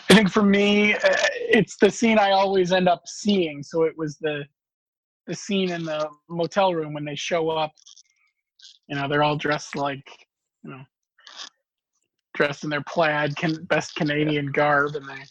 I 0.09 0.15
think 0.15 0.31
for 0.31 0.43
me, 0.43 0.95
uh, 0.95 0.99
it's 1.33 1.77
the 1.77 1.91
scene 1.91 2.19
I 2.19 2.31
always 2.31 2.73
end 2.73 2.89
up 2.89 3.03
seeing. 3.07 3.63
So 3.63 3.83
it 3.83 3.97
was 3.97 4.17
the 4.19 4.45
the 5.27 5.35
scene 5.35 5.73
in 5.73 5.85
the 5.85 6.09
motel 6.29 6.75
room 6.75 6.95
when 6.95 7.05
they 7.05 7.17
show 7.17 7.51
up. 7.51 7.73
You 8.89 8.97
know, 8.97 9.09
they're 9.09 9.25
all 9.25 9.37
dressed 9.37 9.75
like, 9.75 10.07
you 10.63 10.71
know, 10.71 10.83
dressed 12.37 12.63
in 12.65 12.71
their 12.71 12.83
plaid, 12.83 13.35
can, 13.37 13.65
best 13.65 13.95
Canadian 13.97 14.53
garb, 14.53 14.95
and 14.95 15.09
they, 15.09 15.23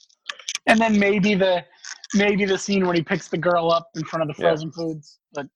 and 0.68 0.80
then 0.82 0.99
maybe 0.99 1.36
the 1.36 1.64
maybe 2.14 2.44
the 2.45 2.57
scene 2.57 2.86
when 2.86 2.95
he 2.95 3.02
picks 3.03 3.27
the 3.30 3.38
girl 3.38 3.72
up 3.72 3.90
in 3.95 4.03
front 4.03 4.30
of 4.30 4.36
the 4.36 4.41
Yeah. 4.41 4.49
frozen 4.49 4.72
foods, 4.72 5.19
but 5.34 5.48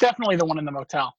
definitely 0.00 0.36
the 0.36 0.44
one 0.44 0.58
in 0.58 0.64
the 0.64 0.72
motel. 0.72 1.14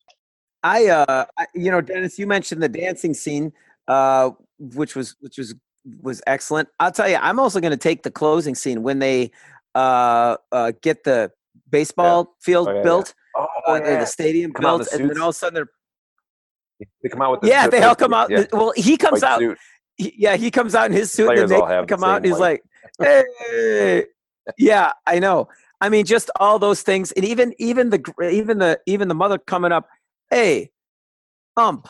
I, 0.64 0.88
uh, 0.88 1.26
I, 1.38 1.46
you 1.54 1.70
know, 1.70 1.80
Dennis, 1.82 2.18
you 2.18 2.26
mentioned 2.26 2.62
the 2.62 2.70
dancing 2.70 3.14
scene, 3.14 3.54
uh, 3.88 4.32
which 4.60 4.96
was 4.96 5.16
which 5.20 5.38
was 5.38 5.54
was 6.02 6.22
excellent. 6.26 6.68
I'll 6.80 6.92
tell 6.92 7.08
you, 7.08 7.18
I'm 7.18 7.40
also 7.40 7.60
going 7.60 7.72
to 7.72 7.78
take 7.78 8.02
the 8.04 8.12
closing 8.12 8.56
scene 8.56 8.82
when 8.82 8.98
they 9.00 9.32
uh, 9.76 10.38
uh, 10.52 10.72
get 10.82 11.04
the 11.04 11.32
baseball 11.70 12.36
field 12.42 12.68
Oh, 12.68 12.72
yeah, 12.72 12.78
yeah. 12.78 12.84
built, 12.84 13.14
Oh, 13.38 13.48
uh, 13.68 13.80
the- 13.80 13.86
yeah. 13.86 14.00
the 14.00 14.06
stadium 14.08 14.52
Come 14.54 14.64
built, 14.64 14.90
the 14.90 14.96
and 14.96 15.10
then 15.10 15.22
all 15.22 15.30
of 15.30 15.36
a 15.36 15.38
sudden 15.38 15.54
they're 15.54 15.70
They 17.02 17.10
come 17.10 17.22
out 17.22 17.32
with 17.32 17.42
the, 17.42 17.48
yeah, 17.48 17.66
the- 17.66 17.72
they 17.72 17.80
the- 17.80 17.88
all 17.88 17.96
come 17.96 18.14
out. 18.14 18.30
yeah, 18.30 18.46
Well, 18.52 18.74
he 18.76 18.98
comes 18.98 19.22
white 19.22 19.32
out. 19.32 19.58
he- 19.98 20.14
yeah, 20.18 20.36
he 20.36 20.52
comes 20.52 20.76
out 20.76 20.88
in 20.88 20.92
his 20.94 21.12
suit, 21.12 21.28
and 21.30 21.36
Players 21.36 21.50
then 21.50 21.62
all 21.62 21.68
they 21.68 21.74
have 21.74 21.88
the 21.88 21.96
come 21.96 22.04
out, 22.04 22.18
and 22.18 22.26
he's 22.26 22.38
white- 22.38 22.62
like, 23.00 23.28
"Hey, 23.50 24.06
yeah, 24.58 24.92
I 25.08 25.20
know." 25.20 25.48
I 25.82 25.90
mean, 25.90 26.06
just 26.06 26.30
all 26.40 26.60
those 26.60 26.82
things, 26.82 27.12
and 27.14 27.24
even 27.26 27.54
even 27.60 27.90
the 27.90 28.02
even 28.32 28.58
the 28.58 28.80
even 28.86 29.08
the 29.08 29.16
mother 29.16 29.38
coming 29.38 29.72
up, 29.72 29.88
"Hey, 30.30 30.72
ump, 31.58 31.88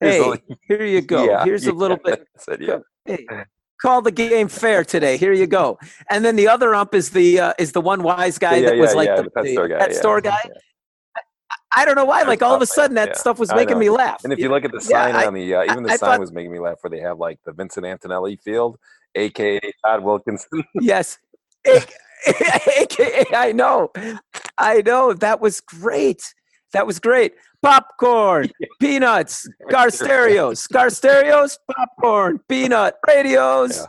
hey, 0.00 0.32
here 0.68 0.84
you 0.84 1.00
go. 1.02 1.24
Yeah, 1.24 1.44
Here's 1.44 1.66
a 1.66 1.72
little 1.72 1.96
bit. 1.98 2.26
yeah. 2.60 2.78
Hey, 3.04 3.26
call 3.80 4.00
the 4.00 4.12
game 4.12 4.46
fair 4.46 4.84
today. 4.84 5.16
Here 5.16 5.32
you 5.32 5.46
go." 5.46 5.78
And 6.08 6.24
then 6.24 6.36
the 6.36 6.46
other 6.48 6.72
ump 6.74 6.94
is 6.94 7.10
the 7.10 7.40
uh, 7.40 7.52
is 7.58 7.72
the 7.72 7.80
one 7.80 8.02
wise 8.02 8.38
guy 8.38 8.56
Yeah, 8.56 8.70
that 8.70 8.76
was 8.78 8.90
yeah, 8.92 8.96
like 8.96 9.06
yeah, 9.08 9.16
the, 9.16 9.22
the 9.24 9.30
pet 9.30 9.46
store 9.48 9.68
guy, 9.68 9.78
pet 9.78 9.90
yeah, 9.92 9.98
store 9.98 10.20
guy. 10.20 10.40
I 11.74 11.84
don't 11.84 11.94
know 11.96 12.04
why. 12.04 12.22
Like 12.22 12.42
all 12.42 12.54
of 12.54 12.62
a 12.62 12.66
sudden, 12.66 12.94
that 12.96 13.08
Yeah, 13.08 13.14
stuff 13.14 13.38
was 13.38 13.52
making 13.54 13.78
me 13.78 13.88
laugh. 13.90 14.22
And 14.24 14.32
if 14.32 14.38
you 14.38 14.48
look 14.48 14.64
at 14.64 14.72
the 14.72 14.78
Yeah, 14.90 15.04
sign 15.06 15.16
I- 15.16 15.26
on 15.26 15.34
the, 15.34 15.54
uh, 15.54 15.64
even 15.64 15.82
the 15.84 15.90
I 15.92 15.96
sign 15.96 16.10
thought- 16.10 16.20
was 16.20 16.32
making 16.32 16.52
me 16.52 16.58
laugh 16.58 16.78
where 16.82 16.90
they 16.90 17.00
have 17.00 17.18
like 17.18 17.38
the 17.46 17.52
Vincent 17.52 17.86
Antonelli 17.86 18.36
Field, 18.36 18.78
aka 19.14 19.60
Todd 19.84 20.02
Wilkinson. 20.02 20.64
Yes. 20.74 21.18
A- 21.66 21.82
AKA, 22.80 23.24
I 23.34 23.52
know. 23.52 23.90
I 24.58 24.82
know. 24.82 25.12
That 25.12 25.40
was 25.40 25.60
great. 25.60 26.34
That 26.72 26.86
was 26.86 26.98
great. 27.00 27.34
Popcorn, 27.62 28.50
peanuts, 28.80 29.48
car 29.70 29.90
stereos, 29.90 30.66
car 30.66 30.90
stereos, 30.90 31.58
popcorn, 31.70 32.40
peanut, 32.48 32.96
radios. 33.06 33.86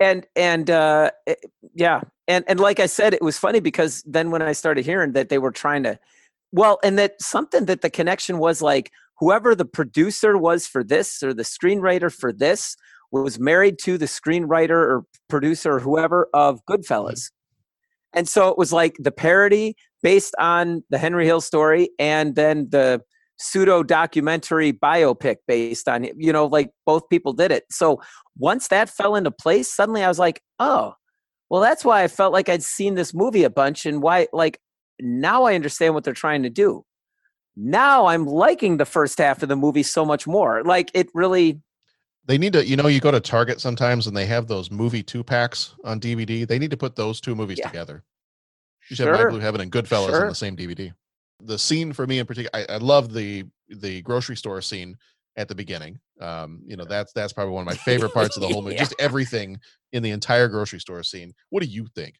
And 0.00 0.26
and 0.36 0.70
uh 0.70 1.10
eh, 1.26 1.34
yeah. 1.74 2.00
And 2.28 2.44
and 2.48 2.60
like 2.60 2.80
I 2.80 2.86
said, 2.86 3.14
it 3.14 3.22
was 3.22 3.38
funny 3.38 3.60
because 3.60 4.02
then 4.06 4.30
when 4.30 4.42
I 4.42 4.52
started 4.52 4.84
hearing 4.84 5.12
that 5.12 5.28
they 5.30 5.38
were 5.38 5.52
trying 5.52 5.82
to 5.84 5.98
well, 6.56 6.78
and 6.82 6.98
that 6.98 7.20
something 7.20 7.66
that 7.66 7.82
the 7.82 7.90
connection 7.90 8.38
was 8.38 8.62
like 8.62 8.90
whoever 9.18 9.54
the 9.54 9.66
producer 9.66 10.38
was 10.38 10.66
for 10.66 10.82
this 10.82 11.22
or 11.22 11.34
the 11.34 11.42
screenwriter 11.42 12.12
for 12.12 12.32
this 12.32 12.76
was 13.12 13.38
married 13.38 13.78
to 13.80 13.98
the 13.98 14.06
screenwriter 14.06 14.70
or 14.70 15.04
producer 15.28 15.74
or 15.74 15.80
whoever 15.80 16.28
of 16.32 16.64
Goodfellas. 16.64 17.30
Mm-hmm. 17.30 18.18
And 18.18 18.28
so 18.28 18.48
it 18.48 18.56
was 18.56 18.72
like 18.72 18.96
the 18.98 19.12
parody 19.12 19.76
based 20.02 20.34
on 20.38 20.82
the 20.88 20.96
Henry 20.96 21.26
Hill 21.26 21.42
story 21.42 21.90
and 21.98 22.34
then 22.36 22.68
the 22.70 23.02
pseudo 23.38 23.82
documentary 23.82 24.72
biopic 24.72 25.36
based 25.46 25.88
on. 25.88 26.04
You 26.16 26.32
know, 26.32 26.46
like 26.46 26.70
both 26.86 27.08
people 27.10 27.34
did 27.34 27.52
it. 27.52 27.64
So 27.70 28.00
once 28.38 28.68
that 28.68 28.88
fell 28.88 29.14
into 29.14 29.30
place, 29.30 29.70
suddenly 29.70 30.02
I 30.02 30.08
was 30.08 30.18
like, 30.18 30.40
oh, 30.58 30.94
well, 31.50 31.60
that's 31.60 31.84
why 31.84 32.02
I 32.02 32.08
felt 32.08 32.32
like 32.32 32.48
I'd 32.48 32.62
seen 32.62 32.94
this 32.94 33.12
movie 33.12 33.44
a 33.44 33.50
bunch 33.50 33.86
and 33.86 34.02
why, 34.02 34.26
like, 34.32 34.58
now 35.00 35.44
I 35.44 35.54
understand 35.54 35.94
what 35.94 36.04
they're 36.04 36.14
trying 36.14 36.42
to 36.44 36.50
do. 36.50 36.84
Now 37.56 38.06
I'm 38.06 38.26
liking 38.26 38.76
the 38.76 38.84
first 38.84 39.18
half 39.18 39.42
of 39.42 39.48
the 39.48 39.56
movie 39.56 39.82
so 39.82 40.04
much 40.04 40.26
more. 40.26 40.62
Like, 40.62 40.90
it 40.94 41.08
really, 41.14 41.60
They 42.26 42.38
need 42.38 42.52
to, 42.52 42.66
you 42.66 42.76
know, 42.76 42.88
you 42.88 43.00
go 43.00 43.10
to 43.10 43.20
Target 43.20 43.60
sometimes 43.60 44.06
and 44.06 44.16
they 44.16 44.26
have 44.26 44.46
those 44.46 44.70
movie 44.70 45.02
two 45.02 45.24
packs 45.24 45.74
on 45.84 46.00
DVD. 46.00 46.46
They 46.46 46.58
need 46.58 46.70
to 46.70 46.76
put 46.76 46.96
those 46.96 47.20
two 47.20 47.34
movies 47.34 47.60
together. 47.60 48.02
You 48.90 48.96
should 48.96 49.08
have 49.08 49.16
Sure. 49.16 49.26
My 49.26 49.30
Blue 49.30 49.40
Heaven 49.40 49.60
and 49.60 49.72
Goodfellas 49.72 50.20
on 50.20 50.28
the 50.28 50.34
same 50.34 50.56
DVD. 50.56 50.92
The 51.42 51.58
scene 51.58 51.92
for 51.92 52.06
me 52.06 52.18
in 52.18 52.26
particular, 52.26 52.66
I, 52.68 52.74
I 52.74 52.76
love 52.78 53.12
the 53.12 53.44
the 53.68 54.00
grocery 54.02 54.36
store 54.36 54.62
scene 54.62 54.96
at 55.36 55.48
the 55.48 55.54
beginning. 55.54 55.98
Um, 56.20 56.62
you 56.66 56.76
know, 56.76 56.84
that's 56.84 57.12
that's 57.12 57.32
probably 57.32 57.52
one 57.52 57.62
of 57.62 57.66
my 57.66 57.74
favorite 57.74 58.12
parts 58.14 58.36
of 58.36 58.42
the 58.42 58.48
whole 58.48 58.62
movie. 58.62 58.74
Yeah. 58.74 58.82
Just 58.82 58.94
everything 58.98 59.58
in 59.92 60.02
the 60.02 60.10
entire 60.10 60.48
grocery 60.48 60.80
store 60.80 61.02
scene. 61.02 61.32
What 61.50 61.62
do 61.62 61.68
you 61.68 61.86
think? 61.94 62.16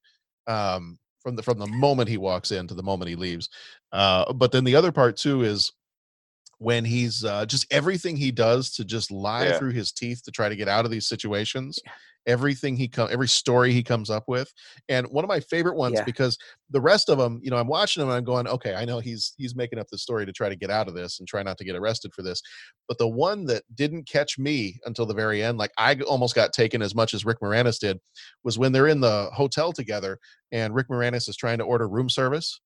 Um, 0.46 0.98
from 1.26 1.34
the 1.34 1.42
from 1.42 1.58
the 1.58 1.66
moment 1.66 2.08
he 2.08 2.18
walks 2.18 2.52
in 2.52 2.68
to 2.68 2.74
the 2.74 2.84
moment 2.84 3.08
he 3.08 3.16
leaves. 3.16 3.48
Uh, 3.90 4.32
but 4.34 4.52
then 4.52 4.62
the 4.62 4.76
other 4.76 4.92
part 4.92 5.16
too 5.16 5.42
is 5.42 5.72
when 6.58 6.84
he's 6.84 7.24
uh, 7.24 7.44
just 7.44 7.66
everything 7.72 8.16
he 8.16 8.30
does 8.30 8.70
to 8.70 8.84
just 8.84 9.10
lie 9.10 9.46
Yeah. 9.46 9.58
through 9.58 9.72
his 9.72 9.90
teeth 9.90 10.22
to 10.22 10.30
try 10.30 10.48
to 10.48 10.54
get 10.54 10.68
out 10.68 10.84
of 10.84 10.92
these 10.92 11.08
situations 11.08 11.80
everything 12.26 12.76
he 12.76 12.88
come 12.88 13.08
every 13.10 13.28
story 13.28 13.72
he 13.72 13.82
comes 13.82 14.10
up 14.10 14.24
with 14.26 14.52
and 14.88 15.06
one 15.08 15.24
of 15.24 15.28
my 15.28 15.40
favorite 15.40 15.76
ones 15.76 15.94
Yeah. 15.96 16.04
because 16.04 16.36
the 16.70 16.80
rest 16.80 17.08
of 17.08 17.18
them 17.18 17.38
you 17.42 17.50
know 17.50 17.56
i'm 17.56 17.68
watching 17.68 18.00
them 18.00 18.08
and 18.08 18.16
i'm 18.18 18.24
going 18.24 18.48
okay 18.48 18.74
i 18.74 18.84
know 18.84 18.98
he's 18.98 19.34
he's 19.36 19.54
making 19.54 19.78
up 19.78 19.86
the 19.90 19.98
story 19.98 20.26
to 20.26 20.32
try 20.32 20.48
to 20.48 20.56
get 20.56 20.70
out 20.70 20.88
of 20.88 20.94
this 20.94 21.18
and 21.18 21.28
try 21.28 21.42
not 21.42 21.56
to 21.58 21.64
get 21.64 21.76
arrested 21.76 22.12
for 22.14 22.22
this 22.22 22.42
but 22.88 22.98
the 22.98 23.06
one 23.08 23.44
that 23.46 23.62
didn't 23.74 24.08
catch 24.08 24.38
me 24.38 24.78
until 24.86 25.06
the 25.06 25.14
very 25.14 25.42
end 25.42 25.58
like 25.58 25.70
i 25.78 25.94
almost 26.06 26.34
got 26.34 26.52
taken 26.52 26.82
as 26.82 26.94
much 26.94 27.14
as 27.14 27.24
rick 27.24 27.38
moranis 27.40 27.78
did 27.78 27.98
was 28.44 28.58
when 28.58 28.72
they're 28.72 28.88
in 28.88 29.00
the 29.00 29.28
hotel 29.32 29.72
together 29.72 30.18
and 30.52 30.74
rick 30.74 30.88
moranis 30.88 31.28
is 31.28 31.36
trying 31.36 31.58
to 31.58 31.64
order 31.64 31.88
room 31.88 32.08
service 32.08 32.60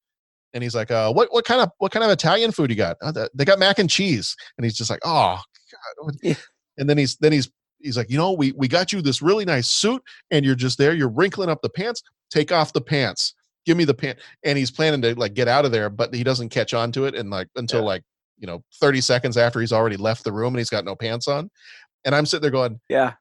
and 0.55 0.63
he's 0.63 0.75
like 0.75 0.91
uh 0.91 1.13
what 1.13 1.29
what 1.33 1.45
kind 1.45 1.61
of 1.61 1.71
what 1.79 1.93
kind 1.93 2.05
of 2.05 2.11
italian 2.11 2.51
food 2.51 2.71
you 2.71 2.77
got 2.77 2.97
"Oh, 3.03 3.13
they 3.35 3.45
got 3.45 3.59
mac 3.59 3.79
and 3.79 3.91
cheese 3.91 4.35
and 4.57 4.65
he's 4.65 4.75
just 4.77 4.91
like 4.91 5.01
oh 5.05 5.39
god 5.71 5.95
what-" 5.99 6.39
and 6.79 6.89
then 6.89 6.97
he's 6.99 7.17
then 7.17 7.33
he's 7.33 7.51
he's 7.81 7.97
like 7.97 8.11
you 8.11 8.17
know 8.17 8.33
we 8.33 8.53
we 8.53 8.69
got 8.69 8.93
you 8.93 9.03
this 9.03 9.23
really 9.23 9.45
nice 9.45 9.69
suit 9.69 10.03
and 10.31 10.45
you're 10.45 10.55
just 10.55 10.79
there 10.79 10.95
you're 10.95 11.09
wrinkling 11.09 11.49
up 11.49 11.61
the 11.63 11.69
pants 11.69 12.03
take 12.31 12.53
off 12.53 12.73
the 12.73 12.81
pants 12.81 13.35
give 13.67 13.77
me 13.77 13.85
the 13.85 13.95
pant 13.95 14.19
and 14.45 14.57
he's 14.57 14.71
planning 14.71 15.03
to 15.03 15.15
like 15.19 15.35
get 15.35 15.49
out 15.49 15.65
of 15.65 15.73
there 15.73 15.91
but 15.91 16.15
he 16.15 16.25
doesn't 16.25 16.49
catch 16.49 16.75
on 16.75 16.93
to 16.93 17.05
it 17.05 17.15
and 17.15 17.31
like 17.31 17.49
until 17.57 17.83
like 17.83 18.03
you 18.39 18.47
know 18.47 18.63
30 18.81 19.01
seconds 19.01 19.37
after 19.37 19.61
he's 19.61 19.73
already 19.73 19.97
left 19.97 20.25
the 20.25 20.33
room 20.33 20.55
and 20.55 20.59
he's 20.59 20.71
got 20.71 20.85
no 20.85 20.97
pants 20.97 21.29
on 21.29 21.51
and 22.05 22.15
i'm 22.15 22.27
sitting 22.27 22.43
there 22.43 22.51
going 22.51 22.81
yeah 22.89 23.15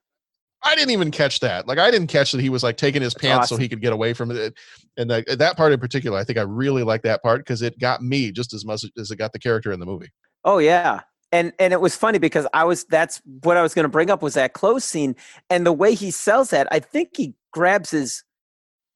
I 0.61 0.75
didn't 0.75 0.91
even 0.91 1.11
catch 1.11 1.39
that. 1.39 1.67
Like 1.67 1.77
I 1.77 1.89
didn't 1.89 2.07
catch 2.07 2.31
that 2.31 2.41
he 2.41 2.49
was 2.49 2.63
like 2.63 2.77
taking 2.77 3.01
his 3.01 3.13
pants 3.13 3.49
so 3.49 3.55
he 3.55 3.69
could 3.69 3.81
get 3.81 3.93
away 3.93 4.13
from 4.13 4.31
it. 4.31 4.53
And 4.97 5.09
that, 5.09 5.39
that 5.39 5.55
part 5.55 5.71
in 5.71 5.79
particular, 5.79 6.17
I 6.17 6.23
think 6.23 6.37
I 6.37 6.41
really 6.41 6.83
like 6.83 7.01
that 7.03 7.23
part 7.23 7.39
because 7.39 7.61
it 7.61 7.79
got 7.79 8.01
me 8.01 8.31
just 8.31 8.53
as 8.53 8.65
much 8.65 8.83
as 8.97 9.11
it 9.11 9.15
got 9.15 9.31
the 9.31 9.39
character 9.39 9.71
in 9.71 9.79
the 9.79 9.85
movie. 9.85 10.11
Oh 10.43 10.57
yeah. 10.57 11.01
And 11.31 11.53
and 11.59 11.73
it 11.73 11.81
was 11.81 11.95
funny 11.95 12.17
because 12.17 12.47
I 12.53 12.63
was 12.63 12.85
that's 12.85 13.21
what 13.43 13.57
I 13.57 13.61
was 13.61 13.73
going 13.73 13.83
to 13.83 13.89
bring 13.89 14.09
up 14.09 14.21
was 14.21 14.33
that 14.33 14.53
close 14.53 14.83
scene 14.83 15.15
and 15.49 15.65
the 15.65 15.73
way 15.73 15.93
he 15.93 16.11
sells 16.11 16.49
that. 16.49 16.67
I 16.71 16.79
think 16.79 17.09
he 17.15 17.35
grabs 17.51 17.91
his 17.91 18.23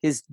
his 0.01 0.23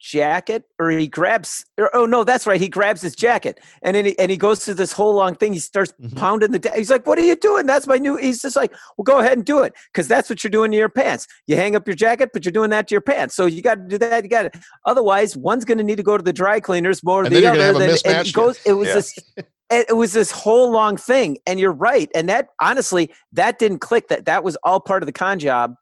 jacket 0.00 0.64
or 0.78 0.90
he 0.90 1.08
grabs 1.08 1.64
or, 1.76 1.94
oh 1.94 2.06
no 2.06 2.22
that's 2.22 2.46
right 2.46 2.60
he 2.60 2.68
grabs 2.68 3.02
his 3.02 3.16
jacket 3.16 3.58
and 3.82 3.96
then 3.96 4.04
he, 4.04 4.18
and 4.18 4.30
he 4.30 4.36
goes 4.36 4.64
through 4.64 4.74
this 4.74 4.92
whole 4.92 5.12
long 5.12 5.34
thing 5.34 5.52
he 5.52 5.58
starts 5.58 5.92
mm-hmm. 6.00 6.16
pounding 6.16 6.52
the 6.52 6.72
he's 6.76 6.88
like 6.88 7.04
what 7.04 7.18
are 7.18 7.24
you 7.24 7.34
doing 7.34 7.66
that's 7.66 7.86
my 7.86 7.96
new 7.96 8.16
he's 8.16 8.40
just 8.40 8.54
like 8.54 8.72
well 8.96 9.02
go 9.02 9.18
ahead 9.18 9.32
and 9.36 9.44
do 9.44 9.58
it 9.60 9.72
because 9.92 10.06
that's 10.06 10.30
what 10.30 10.44
you're 10.44 10.50
doing 10.52 10.70
to 10.70 10.76
your 10.76 10.88
pants 10.88 11.26
you 11.48 11.56
hang 11.56 11.74
up 11.74 11.86
your 11.86 11.96
jacket 11.96 12.30
but 12.32 12.44
you're 12.44 12.52
doing 12.52 12.70
that 12.70 12.86
to 12.86 12.94
your 12.94 13.00
pants 13.00 13.34
so 13.34 13.44
you 13.44 13.60
got 13.60 13.74
to 13.74 13.88
do 13.88 13.98
that 13.98 14.22
you 14.22 14.30
got 14.30 14.52
to 14.52 14.60
otherwise 14.84 15.36
one's 15.36 15.64
going 15.64 15.78
to 15.78 15.84
need 15.84 15.96
to 15.96 16.04
go 16.04 16.16
to 16.16 16.22
the 16.22 16.32
dry 16.32 16.60
cleaners 16.60 17.02
more 17.02 17.24
than 17.24 17.32
the 17.32 17.44
other 17.44 17.56
gonna 17.56 17.64
have 17.64 17.74
a 17.74 17.78
than- 17.78 18.18
and 18.18 18.28
it 18.28 18.32
goes 18.32 18.60
it 18.64 18.74
was 18.74 18.88
Yeah. 18.88 18.94
this 18.94 19.18
it 19.70 19.86
it 19.88 19.94
was 19.94 20.12
this 20.12 20.30
whole 20.30 20.70
long 20.70 20.96
thing 20.96 21.38
and 21.46 21.60
you're 21.60 21.72
right 21.72 22.10
and 22.14 22.28
that 22.28 22.48
honestly 22.60 23.10
that 23.32 23.58
didn't 23.58 23.78
click 23.78 24.08
that 24.08 24.24
that 24.24 24.44
was 24.44 24.56
all 24.64 24.80
part 24.80 25.02
of 25.02 25.06
the 25.06 25.12
con 25.12 25.38
job 25.38 25.74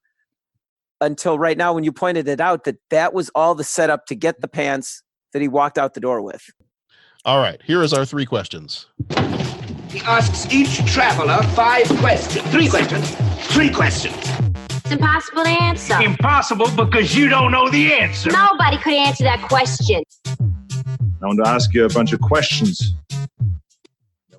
until 1.00 1.38
right 1.38 1.58
now 1.58 1.72
when 1.72 1.84
you 1.84 1.92
pointed 1.92 2.26
it 2.28 2.40
out 2.40 2.64
that 2.64 2.76
that 2.90 3.12
was 3.12 3.30
all 3.34 3.54
the 3.54 3.64
setup 3.64 4.06
to 4.06 4.14
get 4.14 4.40
the 4.40 4.48
pants 4.48 5.02
that 5.32 5.42
he 5.42 5.48
walked 5.48 5.78
out 5.78 5.94
the 5.94 6.00
door 6.00 6.22
with 6.22 6.50
All 7.24 7.38
right, 7.38 7.60
here 7.64 7.82
is 7.82 7.92
our 7.92 8.04
three 8.04 8.24
questions. 8.24 8.86
He 9.90 10.00
asks 10.02 10.52
each 10.52 10.84
traveler 10.84 11.42
five 11.54 11.86
questions. 11.98 12.46
Three 12.52 12.68
questions. 12.68 13.14
Three 13.52 13.70
questions. 13.70 14.14
It's 14.70 14.92
impossible 14.92 15.42
to 15.42 15.50
answer. 15.50 16.00
Impossible 16.00 16.70
because 16.76 17.16
you 17.16 17.28
don't 17.28 17.50
know 17.50 17.68
the 17.68 17.92
answer. 17.94 18.30
Nobody 18.30 18.78
could 18.78 18.92
answer 18.92 19.24
that 19.24 19.42
question. 19.48 20.02
I 20.26 21.26
want 21.26 21.42
to 21.42 21.48
ask 21.48 21.72
you 21.74 21.84
a 21.84 21.88
bunch 21.88 22.12
of 22.12 22.20
questions. 22.20 22.94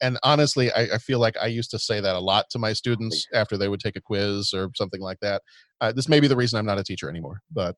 And 0.00 0.18
honestly, 0.22 0.72
I, 0.72 0.82
I 0.94 0.98
feel 0.98 1.18
like 1.18 1.36
I 1.36 1.46
used 1.46 1.70
to 1.72 1.78
say 1.78 2.00
that 2.00 2.16
a 2.16 2.20
lot 2.20 2.48
to 2.50 2.58
my 2.58 2.72
students 2.72 3.26
after 3.34 3.58
they 3.58 3.68
would 3.68 3.80
take 3.80 3.96
a 3.96 4.00
quiz 4.00 4.52
or 4.54 4.70
something 4.74 5.00
like 5.00 5.18
that. 5.20 5.42
Uh, 5.80 5.92
this 5.92 6.08
may 6.08 6.20
be 6.20 6.26
the 6.26 6.36
reason 6.36 6.58
I'm 6.58 6.66
not 6.66 6.78
a 6.78 6.84
teacher 6.84 7.10
anymore, 7.10 7.40
but 7.50 7.76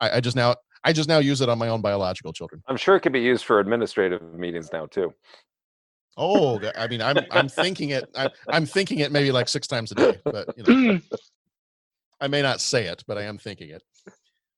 I, 0.00 0.16
I 0.16 0.20
just 0.20 0.36
now 0.36 0.56
I 0.84 0.92
just 0.92 1.08
now 1.08 1.18
use 1.18 1.40
it 1.40 1.48
on 1.48 1.58
my 1.58 1.68
own 1.68 1.82
biological 1.82 2.32
children. 2.32 2.62
I'm 2.66 2.76
sure 2.76 2.96
it 2.96 3.00
could 3.00 3.12
be 3.12 3.20
used 3.20 3.44
for 3.44 3.60
administrative 3.60 4.22
meetings 4.34 4.70
now 4.72 4.86
too. 4.86 5.12
Oh, 6.16 6.60
i 6.76 6.86
mean, 6.86 7.00
I'm 7.00 7.18
I'm 7.30 7.48
thinking 7.48 7.90
it. 7.90 8.08
I'm, 8.14 8.30
I'm 8.48 8.66
thinking 8.66 8.98
it 8.98 9.12
maybe 9.12 9.32
like 9.32 9.48
six 9.48 9.66
times 9.66 9.92
a 9.92 9.94
day, 9.94 10.18
but 10.24 10.48
you 10.56 10.64
know, 10.64 11.00
I 12.20 12.28
may 12.28 12.42
not 12.42 12.60
say 12.60 12.86
it, 12.86 13.04
but 13.06 13.16
I 13.16 13.22
am 13.22 13.38
thinking 13.38 13.70
it. 13.70 13.82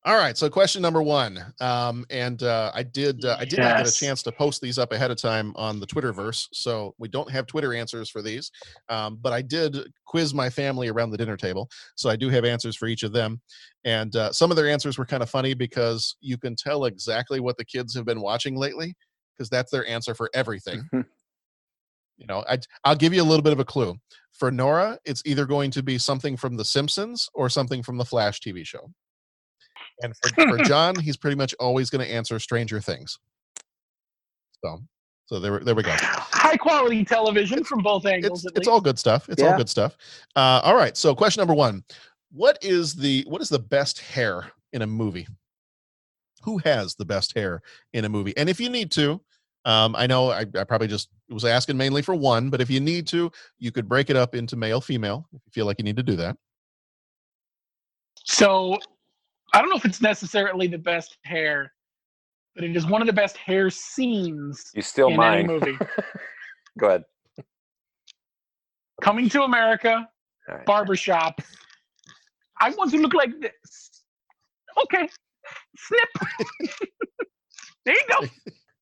All 0.04 0.16
right. 0.16 0.36
So 0.36 0.50
question 0.50 0.82
number 0.82 1.00
one, 1.00 1.38
um, 1.60 2.04
and 2.10 2.42
uh, 2.42 2.72
I 2.74 2.82
did 2.82 3.24
uh, 3.24 3.36
I 3.38 3.44
did 3.44 3.60
not 3.60 3.76
get 3.76 3.86
a 3.86 3.92
chance 3.92 4.20
to 4.24 4.32
post 4.32 4.60
these 4.60 4.76
up 4.76 4.90
ahead 4.90 5.12
of 5.12 5.16
time 5.16 5.52
on 5.54 5.78
the 5.78 5.86
Twitterverse, 5.86 6.48
so 6.52 6.92
we 6.98 7.06
don't 7.06 7.30
have 7.30 7.46
Twitter 7.46 7.72
answers 7.72 8.10
for 8.10 8.20
these. 8.20 8.50
Um, 8.88 9.18
but 9.22 9.32
I 9.32 9.42
did 9.42 9.76
quiz 10.04 10.34
my 10.34 10.50
family 10.50 10.88
around 10.88 11.10
the 11.10 11.18
dinner 11.18 11.36
table, 11.36 11.70
so 11.94 12.10
I 12.10 12.16
do 12.16 12.30
have 12.30 12.44
answers 12.44 12.74
for 12.74 12.88
each 12.88 13.04
of 13.04 13.12
them. 13.12 13.40
And 13.84 14.16
uh, 14.16 14.32
some 14.32 14.50
of 14.50 14.56
their 14.56 14.68
answers 14.68 14.98
were 14.98 15.06
kind 15.06 15.22
of 15.22 15.30
funny 15.30 15.54
because 15.54 16.16
you 16.20 16.36
can 16.36 16.56
tell 16.56 16.86
exactly 16.86 17.38
what 17.38 17.56
the 17.56 17.64
kids 17.64 17.94
have 17.94 18.04
been 18.04 18.20
watching 18.20 18.56
lately, 18.56 18.94
because 19.36 19.48
that's 19.48 19.70
their 19.70 19.86
answer 19.86 20.16
for 20.16 20.28
everything. 20.34 20.82
you 22.16 22.26
know, 22.26 22.44
I, 22.48 22.58
I'll 22.82 22.96
give 22.96 23.14
you 23.14 23.22
a 23.22 23.24
little 23.24 23.42
bit 23.42 23.52
of 23.52 23.60
a 23.60 23.64
clue. 23.64 23.94
For 24.32 24.50
Nora, 24.50 24.98
it's 25.04 25.22
either 25.24 25.46
going 25.46 25.70
to 25.72 25.82
be 25.84 25.96
something 25.96 26.36
from 26.36 26.56
The 26.56 26.64
Simpsons 26.64 27.28
or 27.34 27.48
something 27.48 27.84
from 27.84 27.98
the 27.98 28.04
Flash 28.04 28.40
TV 28.40 28.66
show. 28.66 28.90
And 30.02 30.14
for, 30.16 30.48
for 30.48 30.58
John, 30.64 30.98
he's 30.98 31.16
pretty 31.16 31.36
much 31.36 31.54
always 31.60 31.90
going 31.90 32.06
to 32.06 32.12
answer 32.12 32.38
Stranger 32.38 32.80
Things. 32.80 33.18
So, 34.64 34.80
so 35.26 35.40
there, 35.40 35.60
there 35.60 35.74
we 35.74 35.82
go. 35.82 35.94
High 35.98 36.56
quality 36.56 37.04
television 37.04 37.64
from 37.64 37.82
both 37.82 38.06
angles. 38.06 38.46
at 38.46 38.52
It's 38.56 38.68
all 38.68 38.80
good 38.80 38.98
stuff. 38.98 39.28
It's 39.28 39.42
all 39.42 39.56
good 39.56 39.68
stuff. 39.68 39.96
Uh, 40.36 40.60
all 40.62 40.76
right. 40.76 40.96
So, 40.96 41.14
question 41.14 41.40
number 41.40 41.54
one: 41.54 41.84
What 42.32 42.58
is 42.62 42.94
the 42.94 43.24
what 43.28 43.40
is 43.40 43.48
the 43.48 43.58
best 43.58 44.00
hair 44.00 44.52
in 44.72 44.82
a 44.82 44.86
movie? 44.86 45.26
Who 46.42 46.58
has 46.58 46.94
the 46.94 47.04
best 47.04 47.34
hair 47.34 47.62
in 47.92 48.04
a 48.04 48.08
movie? 48.08 48.36
And 48.36 48.48
if 48.48 48.60
you 48.60 48.68
need 48.68 48.90
to, 48.92 49.20
um, 49.64 49.94
I 49.96 50.06
know 50.06 50.30
I, 50.30 50.40
I 50.40 50.64
probably 50.64 50.88
just 50.88 51.08
was 51.28 51.44
asking 51.44 51.76
mainly 51.76 52.02
for 52.02 52.14
one, 52.14 52.50
but 52.50 52.60
if 52.60 52.68
you 52.68 52.80
need 52.80 53.06
to, 53.08 53.30
you 53.58 53.70
could 53.70 53.88
break 53.88 54.10
it 54.10 54.16
up 54.16 54.34
into 54.34 54.56
male, 54.56 54.80
female, 54.80 55.26
if 55.32 55.40
you 55.46 55.52
feel 55.52 55.66
like 55.66 55.78
you 55.78 55.84
need 55.84 55.96
to 55.96 56.02
do 56.02 56.16
that. 56.16 56.36
So 58.24 58.78
I 59.52 59.60
don't 59.60 59.68
know 59.70 59.76
if 59.76 59.84
it's 59.84 60.00
necessarily 60.00 60.66
the 60.66 60.78
best 60.78 61.18
hair, 61.24 61.72
but 62.54 62.64
it 62.64 62.74
is 62.76 62.86
one 62.86 63.00
of 63.02 63.06
the 63.06 63.12
best 63.12 63.36
hair 63.36 63.70
scenes 63.70 64.70
You 64.74 64.82
steal 64.82 65.08
in 65.08 65.16
mine. 65.16 65.38
any 65.40 65.48
movie. 65.48 65.78
Go 66.78 66.86
ahead. 66.88 67.04
Coming 69.02 69.28
to 69.30 69.42
America, 69.42 70.08
barbershop. 70.64 71.40
I 72.60 72.70
want 72.70 72.92
to 72.92 72.98
look 72.98 73.14
like 73.14 73.32
this. 73.40 74.02
Okay. 74.84 75.08
Snip. 75.76 76.08
there 77.84 77.94
you 77.94 78.04
go. 78.08 78.26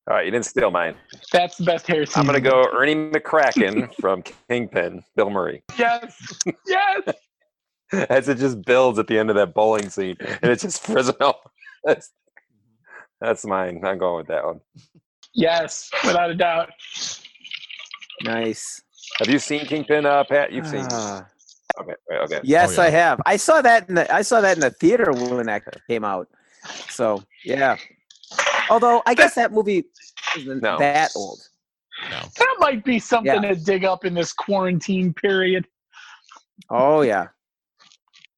All 0.08 0.16
right, 0.16 0.24
you 0.26 0.30
didn't 0.30 0.44
steal 0.46 0.70
mine. 0.70 0.94
That's 1.32 1.56
the 1.56 1.64
best 1.64 1.86
hair 1.86 2.04
scene. 2.04 2.20
I'm 2.20 2.26
gonna 2.26 2.40
go 2.40 2.64
Ernie 2.72 2.94
McCracken 2.94 3.92
from 4.00 4.22
Kingpin, 4.48 5.02
Bill 5.16 5.30
Murray. 5.30 5.62
Yes. 5.78 6.16
Yes. 6.66 7.14
As 8.10 8.28
it 8.28 8.38
just 8.38 8.62
builds 8.64 8.98
at 8.98 9.06
the 9.08 9.18
end 9.18 9.30
of 9.30 9.36
that 9.36 9.54
bowling 9.54 9.88
scene, 9.90 10.16
and 10.20 10.50
it's 10.50 10.62
just 10.62 10.82
Fresno. 10.86 11.34
That's 11.84 12.10
that's 13.22 13.44
mine. 13.46 13.80
I'm 13.84 13.98
going 13.98 14.16
with 14.18 14.26
that 14.28 14.44
one. 14.44 14.60
Yes, 15.34 15.90
without 16.06 16.30
a 16.30 16.34
doubt. 16.34 16.70
Nice. 18.22 18.80
Have 19.18 19.28
you 19.28 19.38
seen 19.38 19.64
Kingpin, 19.66 20.04
uh, 20.06 20.24
Pat? 20.24 20.52
You've 20.52 20.66
seen. 20.66 20.86
Ah. 20.90 21.26
Okay. 21.80 21.94
Okay. 22.12 22.40
Yes, 22.42 22.78
I 22.78 22.90
have. 22.90 23.20
I 23.26 23.36
saw 23.36 23.62
that 23.62 23.88
in 23.88 23.94
the 23.94 24.12
I 24.12 24.22
saw 24.22 24.40
that 24.40 24.56
in 24.56 24.60
the 24.60 24.70
theater 24.70 25.12
when 25.12 25.46
that 25.46 25.62
came 25.88 26.04
out. 26.04 26.28
So 26.88 27.22
yeah. 27.44 27.76
Although 28.68 29.02
I 29.06 29.14
guess 29.14 29.34
that 29.34 29.52
movie 29.52 29.84
isn't 30.36 30.62
No. 30.62 30.78
that 30.78 31.10
old. 31.16 31.40
No. 32.10 32.20
That 32.38 32.56
might 32.58 32.84
be 32.84 32.98
something 32.98 33.42
Yeah. 33.42 33.54
to 33.54 33.56
dig 33.56 33.84
up 33.84 34.04
in 34.04 34.14
this 34.14 34.32
quarantine 34.32 35.14
period. 35.14 35.66
Oh 36.68 37.00
yeah. 37.02 37.28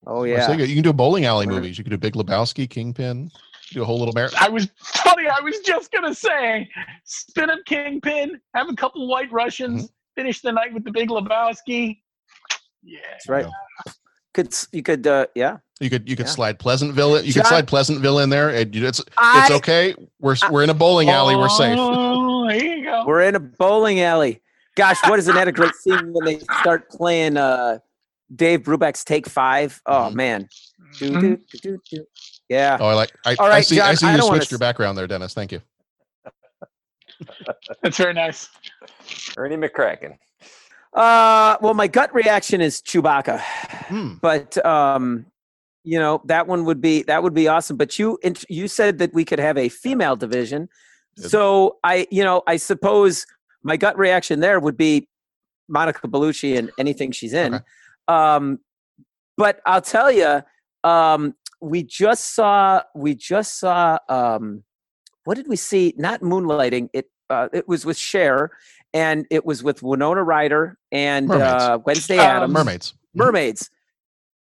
Oh 0.06 0.24
yeah. 0.24 0.46
thinking, 0.46 0.68
you 0.68 0.74
can 0.74 0.82
do 0.82 0.92
bowling 0.92 1.24
alley 1.24 1.46
movies. 1.46 1.78
You 1.78 1.84
could 1.84 1.90
do 1.90 1.98
Big 1.98 2.14
Lebowski, 2.14 2.68
Kingpin, 2.68 3.30
do 3.70 3.82
a 3.82 3.84
whole 3.84 3.98
little 3.98 4.14
marathon. 4.14 4.38
I 4.42 4.48
was 4.48 4.68
funny. 4.76 5.28
I 5.28 5.40
was 5.40 5.58
just 5.60 5.92
gonna 5.92 6.14
say, 6.14 6.68
spin 7.04 7.50
up 7.50 7.60
Kingpin, 7.66 8.40
have 8.54 8.68
a 8.68 8.74
couple 8.74 9.06
White 9.08 9.30
Russians, 9.32 9.84
Mm-hmm. 9.84 9.92
finish 10.20 10.40
the 10.40 10.52
night 10.52 10.74
with 10.74 10.84
the 10.84 10.90
Big 10.92 11.08
Lebowski. 11.08 12.00
Yeah, 12.82 12.98
That's 13.12 13.28
right. 13.28 13.46
Could 14.34 14.54
you 14.72 14.82
could 14.82 15.06
uh 15.06 15.26
yeah. 15.34 15.58
You 15.80 15.90
could 15.90 16.08
you 16.08 16.16
could 16.16 16.26
Yeah. 16.26 16.32
slide 16.32 16.58
Pleasantville. 16.58 17.22
You 17.22 17.32
could 17.34 17.46
slide 17.46 17.68
Pleasantville 17.68 18.18
in 18.20 18.30
there. 18.30 18.48
and 18.48 18.74
you- 18.74 18.86
It's 18.86 18.98
it's 18.98 19.10
I- 19.18 19.48
okay. 19.54 19.94
We're 20.20 20.32
s- 20.32 20.48
we're 20.50 20.62
in 20.64 20.70
a 20.70 20.74
bowling 20.74 21.10
alley. 21.10 21.36
We're 21.36 21.48
safe. 21.50 21.76
Oh, 21.78 22.48
there 22.48 22.64
you 22.64 22.84
go. 22.84 23.04
We're 23.06 23.22
in 23.22 23.34
a 23.36 23.40
bowling 23.40 24.00
alley. 24.00 24.40
Gosh, 24.74 24.96
what 25.06 25.18
isn't 25.18 25.34
that 25.34 25.48
a 25.48 25.52
great 25.52 25.74
scene 25.74 26.12
when 26.12 26.24
they 26.24 26.38
start 26.60 26.88
playing 26.90 27.36
uh 27.36 27.78
Dave 28.34 28.60
Brubeck's 28.62 29.04
Take 29.04 29.26
Five? 29.28 29.80
Oh 29.86 30.10
man. 30.10 30.48
Do, 30.98 31.10
do, 31.20 31.36
do, 31.36 31.58
do, 31.62 31.78
do. 31.90 32.04
Yeah. 32.48 32.76
Oh, 32.80 32.86
I 32.86 32.94
like. 32.94 33.12
I, 33.24 33.34
All 33.36 33.46
I 33.46 33.48
right, 33.48 33.64
see. 33.64 33.80
I 33.80 33.88
John, 33.88 33.96
see 33.96 34.06
I 34.06 34.12
you 34.12 34.18
don't 34.18 34.28
wanna 34.28 34.40
switched 34.40 34.50
your 34.50 34.56
s- 34.56 34.60
background 34.60 34.98
there, 34.98 35.06
Dennis. 35.06 35.32
Thank 35.34 35.52
you. 35.52 35.60
That's 37.82 37.96
very 37.96 38.14
nice. 38.14 38.48
Ernie 39.36 39.56
McCracken. 39.56 40.16
Uh, 40.94 41.56
well, 41.62 41.72
my 41.74 41.86
gut 41.86 42.14
reaction 42.14 42.60
is 42.60 42.82
Chewbacca, 42.82 43.40
Hmm. 43.88 44.14
but 44.20 44.64
um, 44.66 45.24
you 45.84 45.98
know 45.98 46.20
that 46.26 46.46
one 46.46 46.64
would 46.66 46.80
be 46.80 47.02
that 47.04 47.22
would 47.22 47.32
be 47.34 47.48
awesome. 47.48 47.76
But 47.76 47.98
you 47.98 48.18
int- 48.22 48.44
you 48.50 48.68
said 48.68 48.98
that 48.98 49.14
we 49.14 49.24
could 49.24 49.38
have 49.38 49.56
a 49.56 49.68
female 49.70 50.16
division, 50.16 50.68
so 51.16 51.78
I 51.84 52.06
you 52.10 52.22
know 52.22 52.42
I 52.46 52.56
suppose 52.56 53.24
my 53.62 53.76
gut 53.78 53.96
reaction 53.96 54.40
there 54.40 54.60
would 54.60 54.76
be 54.76 55.08
Monica 55.68 56.06
Bellucci 56.08 56.58
and 56.58 56.70
anything 56.78 57.10
she's 57.12 57.32
in. 57.32 57.60
Um, 58.08 58.58
but 59.36 59.60
I'll 59.66 59.80
tell 59.82 60.10
you, 60.10 60.42
um, 60.84 61.34
we 61.60 61.82
just 61.82 62.34
saw 62.34 62.82
we 62.94 63.14
just 63.14 63.58
saw 63.58 63.98
um, 64.08 64.64
what 65.24 65.36
did 65.36 65.46
we 65.48 65.56
see? 65.56 65.94
Not 65.96 66.20
moonlighting. 66.20 66.88
It 66.92 67.06
uh, 67.30 67.48
it 67.52 67.66
was 67.68 67.86
with 67.86 67.96
Cher, 67.96 68.50
and 68.92 69.26
it 69.30 69.46
was 69.46 69.62
with 69.62 69.82
Winona 69.82 70.22
Ryder 70.22 70.78
and 70.90 71.28
Mermaids. 71.28 71.62
uh, 71.62 71.78
Wednesday 71.86 72.18
Um, 72.18 72.26
Adams. 72.36 72.52
Mermaids. 72.54 72.94
Mermaids. 73.14 73.70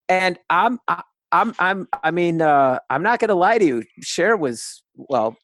And 0.09 0.37
I'm 0.49 0.79
I, 0.87 1.01
I'm 1.31 1.55
I'm 1.57 1.87
I 2.03 2.11
mean 2.11 2.41
uh, 2.41 2.79
I'm 2.89 3.01
not 3.03 3.19
going 3.19 3.29
to 3.29 3.35
lie 3.35 3.57
to 3.57 3.65
you. 3.65 3.83
Cher 4.01 4.35
was 4.37 4.83
well 4.95 5.35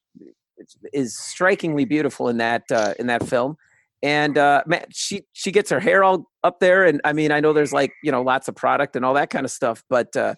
is- 0.57 0.77
is 0.93 1.17
strikingly 1.17 1.85
beautiful 1.85 2.27
in 2.27 2.38
that 2.38 2.63
uh, 2.71 2.93
in 2.99 3.07
that 3.07 3.23
film. 3.27 3.57
And 4.03 4.38
uh, 4.38 4.64
man, 4.65 4.86
she 4.91 5.23
she 5.34 5.52
gets 5.52 5.69
her 5.69 5.80
hair 5.80 6.03
all 6.03 6.26
up 6.44 6.60
there, 6.60 6.86
and 6.86 6.99
I 7.03 7.14
mean, 7.14 7.32
I 7.32 7.40
know 7.40 7.53
there's 7.53 7.73
like 7.73 7.94
you 8.03 8.11
know 8.11 8.22
lots 8.23 8.48
of 8.48 8.56
product 8.56 8.95
and 8.95 9.06
all 9.06 9.14
that 9.14 9.30
kind 9.30 9.45
of 9.45 9.52
stuff, 9.52 9.84
but 9.90 10.15
uh, 10.15 10.34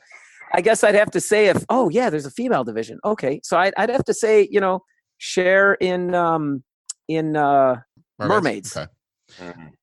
I 0.54 0.62
guess 0.62 0.84
I'd 0.84 0.96
have 0.96 1.12
to 1.12 1.22
say 1.22 1.48
if 1.48 1.64
oh 1.70 1.90
yeah, 1.90 2.10
there's 2.10 2.26
a 2.26 2.32
female 2.32 2.64
division. 2.66 3.00
Okay, 3.06 3.40
so 3.44 3.58
I'd, 3.58 3.74
I'd 3.78 3.90
have 3.90 4.04
to 4.06 4.14
say 4.14 4.48
you 4.52 4.60
know 4.60 4.82
Cher 5.18 5.76
in 5.76 6.14
um 6.14 6.64
in 7.08 7.38
uh 7.38 7.78
mermaids. 8.20 8.76
Okay. 8.76 8.88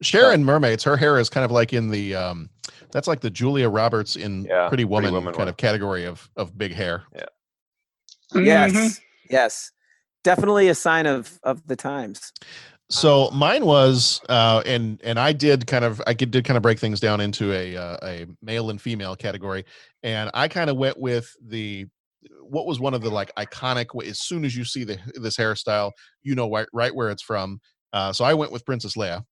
Cher 0.02 0.32
in 0.32 0.44
Mermaids, 0.44 0.84
her 0.84 0.96
hair 0.96 1.18
is 1.18 1.28
kind 1.28 1.44
of 1.44 1.50
like 1.50 1.72
in 1.72 1.88
the 1.88 2.14
um 2.14 2.50
that's 2.92 3.08
like 3.08 3.20
the 3.20 3.30
Julia 3.30 3.68
Roberts 3.68 4.14
in 4.16 4.44
Yeah, 4.44 4.68
Pretty 4.68 4.82
Pretty 4.82 4.84
Woman, 4.84 5.12
Woman 5.14 5.32
kind 5.32 5.38
one. 5.40 5.48
of 5.48 5.56
category 5.56 6.04
of 6.04 6.28
of 6.36 6.56
big 6.56 6.74
hair. 6.74 7.04
Yeah. 7.14 7.24
Yes, 8.34 8.72
Mm-hmm. 8.72 8.88
yes, 9.30 9.72
definitely 10.22 10.68
a 10.68 10.74
sign 10.74 11.06
of 11.06 11.40
of 11.42 11.66
the 11.66 11.74
times. 11.76 12.32
So 12.90 13.30
mine 13.30 13.64
was, 13.64 14.20
uh, 14.28 14.62
and 14.66 15.00
and 15.04 15.18
I 15.18 15.32
did 15.32 15.66
kind 15.66 15.84
of, 15.84 16.02
I 16.08 16.12
did 16.12 16.44
kind 16.44 16.56
of 16.56 16.62
break 16.62 16.80
things 16.80 16.98
down 16.98 17.20
into 17.20 17.52
a 17.52 17.76
uh, 17.76 17.96
a 18.02 18.26
male 18.42 18.70
and 18.70 18.80
female 18.80 19.14
category, 19.14 19.64
and 20.02 20.28
I 20.34 20.48
kind 20.48 20.68
of 20.68 20.76
went 20.76 20.98
with 20.98 21.32
the 21.40 21.86
what 22.42 22.66
was 22.66 22.80
one 22.80 22.92
of 22.92 23.00
the 23.00 23.10
like 23.10 23.32
iconic. 23.36 23.86
As 24.04 24.20
soon 24.20 24.44
as 24.44 24.56
you 24.56 24.64
see 24.64 24.82
the 24.82 24.98
this 25.14 25.36
hairstyle, 25.36 25.92
you 26.22 26.34
know 26.34 26.50
right, 26.50 26.66
right 26.72 26.94
where 26.94 27.10
it's 27.10 27.22
from. 27.22 27.60
Uh, 27.92 28.12
so 28.12 28.24
I 28.24 28.34
went 28.34 28.50
with 28.50 28.66
Princess 28.66 28.96
Leia 28.96 29.24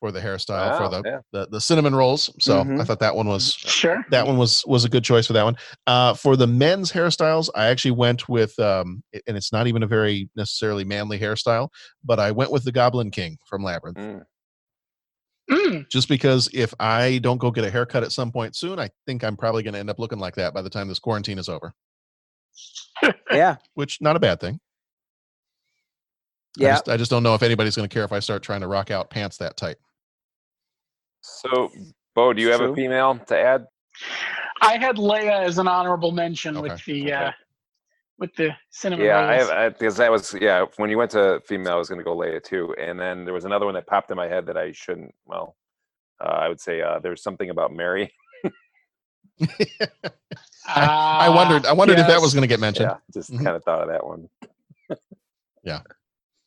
for 0.00 0.12
the 0.12 0.20
hairstyle 0.20 0.78
for 0.78 0.88
the, 0.88 1.02
yeah. 1.08 1.18
the 1.32 1.48
the 1.48 1.60
cinnamon 1.60 1.94
rolls. 1.94 2.30
So 2.40 2.60
I 2.60 2.64
Mhm. 2.64 2.86
thought 2.86 3.00
that 3.00 3.16
one 3.16 3.26
was 3.26 3.52
Sure. 3.54 4.04
that 4.10 4.26
one 4.26 4.36
was 4.38 4.64
was 4.66 4.84
a 4.84 4.88
good 4.88 5.04
choice 5.04 5.26
for 5.26 5.32
that 5.32 5.42
one. 5.44 5.56
Uh, 5.86 6.14
for 6.14 6.36
the 6.36 6.46
men's 6.46 6.92
hairstyles, 6.92 7.48
I 7.54 7.66
actually 7.66 7.90
went 7.92 8.28
with, 8.28 8.58
um, 8.58 9.02
and 9.26 9.36
it's 9.36 9.52
not 9.52 9.66
even 9.66 9.82
a 9.82 9.86
very 9.86 10.28
necessarily 10.36 10.84
manly 10.84 11.18
hairstyle, 11.18 11.68
but 12.04 12.20
I 12.20 12.30
went 12.30 12.50
with 12.52 12.64
the 12.64 12.72
Goblin 12.72 13.10
King 13.10 13.38
from 13.44 13.62
Labyrinth. 13.62 13.98
Mm. 13.98 14.24
Mm. 15.50 15.88
Just 15.88 16.08
because 16.08 16.48
if 16.52 16.74
I 16.78 17.18
don't 17.18 17.38
go 17.38 17.50
get 17.50 17.64
a 17.64 17.70
haircut 17.70 18.02
at 18.04 18.12
some 18.12 18.30
point 18.30 18.54
soon, 18.54 18.78
I 18.78 18.90
think 19.06 19.24
I'm 19.24 19.36
probably 19.36 19.62
going 19.62 19.72
to 19.74 19.80
end 19.80 19.88
up 19.90 19.98
looking 19.98 20.18
like 20.18 20.34
that 20.34 20.52
by 20.52 20.60
the 20.62 20.68
time 20.70 20.88
this 20.88 20.98
quarantine 20.98 21.38
is 21.38 21.48
over. 21.48 21.72
Yeah, 23.32 23.56
Which 23.74 24.00
not 24.02 24.14
a 24.16 24.20
bad 24.20 24.40
thing. 24.40 24.60
I 26.58 26.62
yeah. 26.62 26.72
just, 26.72 26.88
I 26.88 26.96
just 26.96 27.10
don't 27.10 27.22
know 27.22 27.34
if 27.34 27.42
anybody's 27.42 27.76
going 27.76 27.88
to 27.88 27.92
care 27.92 28.04
if 28.04 28.12
I 28.12 28.18
start 28.18 28.42
trying 28.42 28.62
to 28.62 28.66
rock 28.66 28.90
out 28.90 29.10
pants 29.10 29.36
that 29.38 29.56
tight. 29.56 29.76
So, 31.42 31.70
Bo, 32.14 32.32
do 32.32 32.42
you 32.42 32.48
have 32.48 32.60
True. 32.60 32.72
a 32.72 32.74
female 32.74 33.18
to 33.26 33.38
add? 33.38 33.66
I 34.60 34.76
had 34.78 34.96
Leia 34.96 35.44
as 35.44 35.58
an 35.58 35.68
honorable 35.68 36.12
mention 36.12 36.60
with 36.60 36.72
Okay, 36.72 37.02
the 37.04 37.12
uh, 37.12 37.32
with 38.18 38.34
the 38.36 38.50
cinema. 38.70 39.04
Yeah, 39.04 39.18
I 39.18 39.36
rolls. 39.38 39.48
have 39.48 39.58
I, 39.58 39.68
because 39.68 39.96
that 39.96 40.10
was 40.10 40.34
yeah. 40.40 40.64
When 40.76 40.90
you 40.90 40.98
went 40.98 41.12
to 41.12 41.40
female, 41.46 41.74
I 41.74 41.76
was 41.76 41.88
going 41.88 42.00
to 42.00 42.04
go 42.04 42.16
Leia 42.16 42.42
too, 42.42 42.74
and 42.80 42.98
then 42.98 43.24
there 43.24 43.34
was 43.34 43.44
another 43.44 43.66
one 43.66 43.74
that 43.74 43.86
popped 43.86 44.10
in 44.10 44.16
my 44.16 44.26
head 44.26 44.46
that 44.46 44.56
I 44.56 44.72
shouldn't. 44.72 45.14
Well, 45.26 45.56
uh, 46.20 46.28
I 46.28 46.48
would 46.48 46.60
say 46.60 46.80
uh, 46.82 46.98
there's 47.00 47.22
something 47.22 47.50
about 47.50 47.72
Mary. 47.72 48.12
I, 50.66 51.26
I 51.26 51.28
wondered, 51.28 51.64
I 51.66 51.72
wondered 51.72 51.98
if 51.98 52.06
that 52.06 52.14
yes. 52.14 52.20
was 52.22 52.34
going 52.34 52.42
to 52.42 52.48
get 52.48 52.60
mentioned. 52.60 52.90
Yeah, 52.90 52.96
just 53.12 53.30
Mhm. 53.32 53.44
kind 53.44 53.56
of 53.56 53.64
thought 53.64 53.82
of 53.82 53.88
that 53.88 54.04
one. 54.04 54.28
Yeah. 55.62 55.80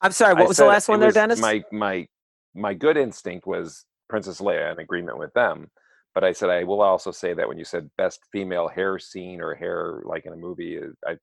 I'm 0.02 0.12
sorry. 0.12 0.34
What 0.34 0.44
I 0.44 0.48
was 0.48 0.58
the 0.58 0.64
said 0.64 0.68
last 0.68 0.90
it 0.90 0.92
one 0.92 1.00
there, 1.00 1.08
was 1.08 1.16
Dennis? 1.16 1.40
My 1.40 1.64
my 1.72 2.08
my 2.54 2.74
good 2.74 2.98
instinct 2.98 3.46
was 3.48 3.86
Princess 4.12 4.42
Leia 4.42 4.74
in 4.74 4.80
agreement 4.80 5.18
with 5.18 5.34
them, 5.34 5.72
but 6.14 6.26
I 6.26 6.34
said 6.34 6.50
I 6.50 6.66
will 6.66 6.82
also 6.82 7.12
say 7.12 7.34
that 7.34 7.48
when 7.48 7.58
you 7.58 7.64
said 7.64 7.90
best 7.98 8.20
female 8.32 8.68
hair 8.68 9.00
scene 9.00 9.40
or 9.42 9.56
hair 9.56 10.02
like 10.04 10.26
in 10.26 10.34
a 10.34 10.38
movie, 10.38 10.78
uh, 10.78 11.10
I 11.10 11.16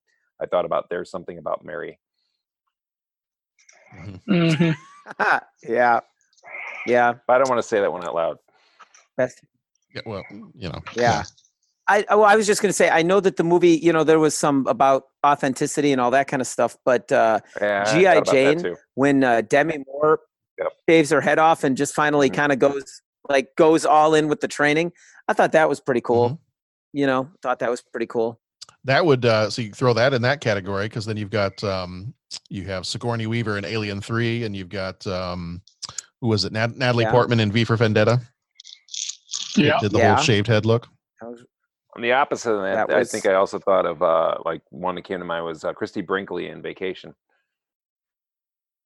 I 0.43 0.47
thought 0.47 0.65
about 0.65 0.89
there's 0.89 1.11
something 1.11 1.37
about 1.37 1.65
Mary. 1.65 2.01
Mhm. 4.27 4.75
yeah, 5.69 6.01
yeah. 6.87 7.13
But 7.27 7.35
I 7.35 7.39
don't 7.39 7.51
want 7.51 7.61
to 7.61 7.69
say 7.69 7.81
that 7.81 7.93
one 7.93 8.05
out 8.07 8.15
loud. 8.15 8.39
Best. 9.19 9.43
Yeah, 9.95 10.03
well, 10.07 10.25
you 10.31 10.71
know. 10.71 10.81
Yeah. 10.97 11.25
I 11.91 12.05
oh, 12.11 12.23
I 12.23 12.37
was 12.37 12.47
just 12.47 12.61
going 12.61 12.69
to 12.69 12.75
say 12.75 12.91
I 12.91 13.03
know 13.03 13.19
that 13.21 13.37
the 13.37 13.45
movie, 13.45 13.79
you 13.79 13.93
know, 13.93 14.05
there 14.05 14.19
was 14.19 14.35
some 14.37 14.67
about 14.67 15.05
authenticity 15.25 15.91
and 15.93 16.01
all 16.01 16.11
that 16.11 16.29
kind 16.29 16.43
of 16.43 16.47
stuff, 16.47 16.77
but 16.85 17.11
uh 17.11 17.41
Yeah, 17.61 17.85
GI 17.85 18.05
thought 18.05 18.17
about 18.17 18.27
that 18.27 18.63
Jane 18.63 18.77
when 18.95 19.25
uh, 19.25 19.41
Demi 19.41 19.85
Moore 19.87 20.21
Yep. 20.59 20.73
shaves 20.89 21.11
her 21.11 21.21
head 21.21 21.39
off 21.39 21.63
and 21.65 21.77
just 21.77 21.95
finally 21.95 22.31
Mhm. 22.31 22.35
kind 22.35 22.53
of 22.53 22.59
goes 22.59 23.03
like 23.29 23.55
goes 23.57 23.85
all 23.85 24.15
in 24.15 24.29
with 24.29 24.41
the 24.41 24.49
training. 24.49 24.93
I 25.29 25.33
thought 25.35 25.53
that 25.53 25.69
was 25.69 25.81
pretty 25.81 26.01
cool. 26.01 26.31
Mhm. 26.31 26.39
You 26.95 27.07
know, 27.07 27.31
thought 27.43 27.59
that 27.61 27.71
was 27.71 27.81
pretty 27.83 28.07
cool. 28.07 28.41
That 28.85 29.05
would 29.07 29.25
uh 29.25 29.51
so 29.51 29.63
you 29.63 29.73
throw 29.73 29.93
that 29.95 30.15
in 30.15 30.23
that 30.23 30.41
category 30.41 30.87
because 30.87 31.05
then 31.07 31.17
you've 31.17 31.31
got 31.31 31.63
um 31.63 32.15
you 32.49 32.65
have 32.65 32.87
Sigourney 32.87 33.27
Weaver 33.27 33.57
in 33.59 33.65
Alien 33.65 34.01
Three, 34.01 34.45
and 34.45 34.57
you've 34.57 34.69
got 34.71 35.07
um 35.07 35.63
who 36.21 36.29
was 36.29 36.45
it 36.45 36.53
Nat- 36.53 36.77
Natalie 36.77 37.05
Yeah. 37.05 37.11
Portman 37.13 37.41
in 37.41 37.53
V 37.53 37.65
for 37.65 37.77
Vendetta. 37.77 38.21
that 39.57 39.63
Yeah. 39.65 39.79
did 39.81 39.93
the 39.93 39.99
Yeah. 39.99 40.15
whole 40.15 40.23
shaved 40.25 40.47
head 40.47 40.65
look. 40.67 40.89
That 41.21 41.31
was- 41.31 41.45
On 41.97 42.03
the 42.03 42.13
opposite 42.13 42.53
of 42.53 42.63
that, 42.63 42.89
That 42.89 42.97
I 42.97 43.03
think 43.05 43.27
I 43.27 43.35
also 43.35 43.59
thought 43.59 43.85
of 43.87 44.03
uh, 44.03 44.37
like 44.45 44.63
one 44.71 44.95
that 44.97 45.03
came 45.03 45.19
to 45.19 45.25
mind 45.25 45.45
was 45.45 45.65
uh, 45.65 45.73
Christie 45.73 46.01
Brinkley 46.03 46.49
in 46.49 46.63
Vacation. 46.63 47.15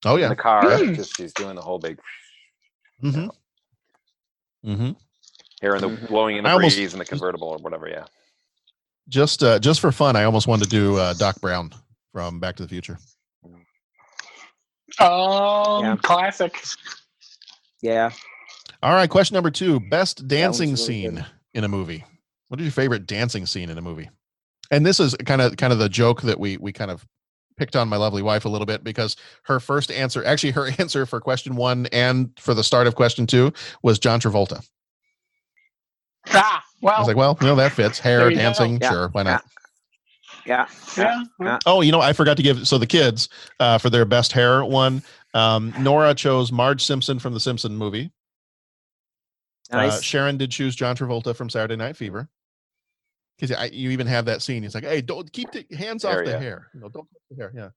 Oh 0.05 0.17
In 0.17 0.23
yeah. 0.23 0.29
the 0.29 0.37
car, 0.37 0.63
Mm. 0.65 0.97
just 0.97 1.17
she's 1.17 1.33
doing 1.33 1.55
the 1.57 1.63
whole 1.63 1.79
big 1.79 1.99
Mm-hmm. 3.03 3.29
Mm-hmm. 4.71 4.91
hair 5.61 5.75
in 5.77 5.81
the 5.83 5.89
Mhm. 5.89 6.09
blowing 6.09 6.37
in 6.37 6.45
the 6.45 6.51
I 6.51 6.53
almost- 6.53 6.77
breeze 6.77 6.93
in 6.93 6.99
the 6.99 7.05
convertible 7.05 7.49
or 7.49 7.59
whatever. 7.59 7.89
Yeah. 7.89 8.05
Just 9.09 9.43
uh 9.43 9.59
just 9.59 9.81
for 9.81 9.91
fun, 9.93 10.15
I 10.17 10.25
almost 10.25 10.47
wanted 10.47 10.65
to 10.65 10.71
do 10.71 10.97
uh, 10.97 11.15
Doc 11.15 11.41
Brown 11.41 11.73
from 12.13 12.39
Back 12.41 12.57
to 12.57 12.63
the 12.63 12.69
Future. 12.69 12.99
Um, 14.99 15.85
Yeah. 15.85 15.97
classic. 16.03 16.63
yeah. 17.81 18.11
All 18.83 18.93
right, 18.95 19.09
question 19.09 19.35
number 19.35 19.51
two: 19.51 19.81
Best 19.81 20.27
dancing 20.29 20.71
really 20.71 20.77
scene 20.77 21.15
good. 21.17 21.27
in 21.55 21.65
a 21.65 21.69
movie. 21.69 22.05
What 22.49 22.61
is 22.61 22.65
your 22.67 22.73
favorite 22.73 23.07
dancing 23.07 23.47
scene 23.47 23.71
in 23.71 23.79
a 23.79 23.83
movie? 23.83 24.11
And 24.71 24.85
this 24.85 25.01
is 25.01 25.15
kind 25.27 25.41
of 25.41 25.57
kind 25.57 25.73
of 25.73 25.79
the 25.79 25.89
joke 25.89 26.23
that 26.23 26.39
we 26.39 26.57
we 26.59 26.73
kind 26.73 26.91
of 26.91 27.07
picked 27.63 27.77
on 27.77 27.89
my 27.89 27.97
lovely 27.97 28.23
wife 28.23 28.45
a 28.45 28.49
little 28.49 28.67
bit 28.67 28.83
because 28.83 29.15
her 29.45 29.61
first 29.61 29.93
answer, 29.93 30.25
actually 30.25 30.51
her 30.51 30.67
answer 30.81 31.07
for 31.07 31.21
question 31.21 31.55
one 31.55 31.87
and 31.93 32.31
for 32.41 32.55
the 32.55 32.65
start 32.65 32.89
of 32.89 32.97
question 32.97 33.25
two 33.25 33.53
was 33.85 34.01
John 34.01 34.19
Travolta. 34.21 34.67
Ah, 36.31 36.65
well, 36.81 36.95
I 36.97 36.99
was 36.99 37.07
like, 37.09 37.17
well, 37.17 37.39
you 37.41 37.47
know 37.47 37.55
that 37.55 37.71
fits. 37.73 38.01
Hair, 38.01 38.19
There 38.19 38.31
you 38.31 38.37
go. 38.37 38.43
dancing, 38.43 38.79
Yeah, 38.81 38.91
sure, 38.91 39.09
why 39.11 39.23
not? 39.23 39.45
Yeah. 40.45 40.67
yeah. 40.97 41.23
yeah. 41.41 41.59
Oh, 41.67 41.83
you 41.83 41.93
know, 41.93 42.01
I 42.01 42.13
forgot 42.13 42.37
to 42.37 42.43
give 42.43 42.67
so 42.67 42.79
the 42.79 42.87
kids 42.87 43.29
uh, 43.61 43.79
for 43.79 43.91
their 43.91 44.05
best 44.05 44.33
hair 44.33 44.65
one. 44.65 45.03
Um, 45.35 45.73
Nora 45.79 46.15
chose 46.15 46.51
Marge 46.51 46.85
Simpson 46.85 47.21
from 47.21 47.33
the 47.33 47.41
Simpson 47.41 47.77
movie. 47.77 48.11
Nice. 49.71 49.99
Uh, 49.99 50.01
Sharon 50.01 50.37
did 50.37 50.51
choose 50.51 50.75
John 50.75 50.97
Travolta 50.97 51.35
from 51.35 51.49
Saturday 51.49 51.77
Night 51.77 51.97
Fever. 51.97 52.29
Because 53.39 53.73
you 53.73 53.91
even 53.91 54.07
have 54.07 54.25
that 54.27 54.41
scene. 54.43 54.63
He's 54.63 54.75
like, 54.75 54.85
"Hey, 54.85 55.01
don't 55.01 55.31
keep 55.33 55.51
the 55.51 55.65
hands 55.77 56.05
off 56.05 56.15
Hair, 56.15 56.25
the 56.27 56.31
yeah. 56.33 56.39
hair. 56.39 56.69
You 56.75 56.81
know, 56.81 56.89
don't 56.89 57.09
touch 57.11 57.23
the 57.31 57.37
hair." 57.37 57.53
Yeah. 57.55 57.71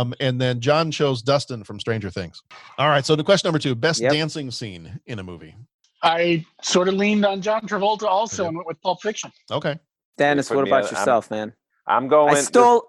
Um, 0.00 0.12
and 0.20 0.38
then 0.40 0.60
John 0.60 0.90
chose 0.90 1.22
Dustin 1.22 1.64
from 1.64 1.80
Stranger 1.80 2.10
Things. 2.10 2.42
All 2.76 2.88
right. 2.88 3.04
So 3.04 3.16
the 3.16 3.24
question 3.24 3.48
number 3.48 3.58
two: 3.58 3.74
best 3.74 4.00
Yep. 4.02 4.12
dancing 4.12 4.50
scene 4.50 5.00
in 5.06 5.18
a 5.18 5.22
movie. 5.22 5.54
I 6.02 6.44
sort 6.62 6.88
of 6.88 6.94
leaned 6.94 7.24
on 7.24 7.40
John 7.40 7.62
Travolta 7.62 8.04
also 8.04 8.46
and 8.46 8.56
went 8.56 8.66
with 8.66 8.80
Pulp 8.82 9.00
Fiction. 9.02 9.30
Okay. 9.50 9.78
Dennis, 10.18 10.48
put 10.48 10.56
what 10.56 10.64
me 10.64 10.70
about 10.70 10.82
on- 10.84 10.88
I'm- 10.88 10.94
yourself, 10.96 11.30
man? 11.30 11.52
I'm 11.86 12.08
going. 12.08 12.34
I 12.36 12.40
stole, 12.40 12.84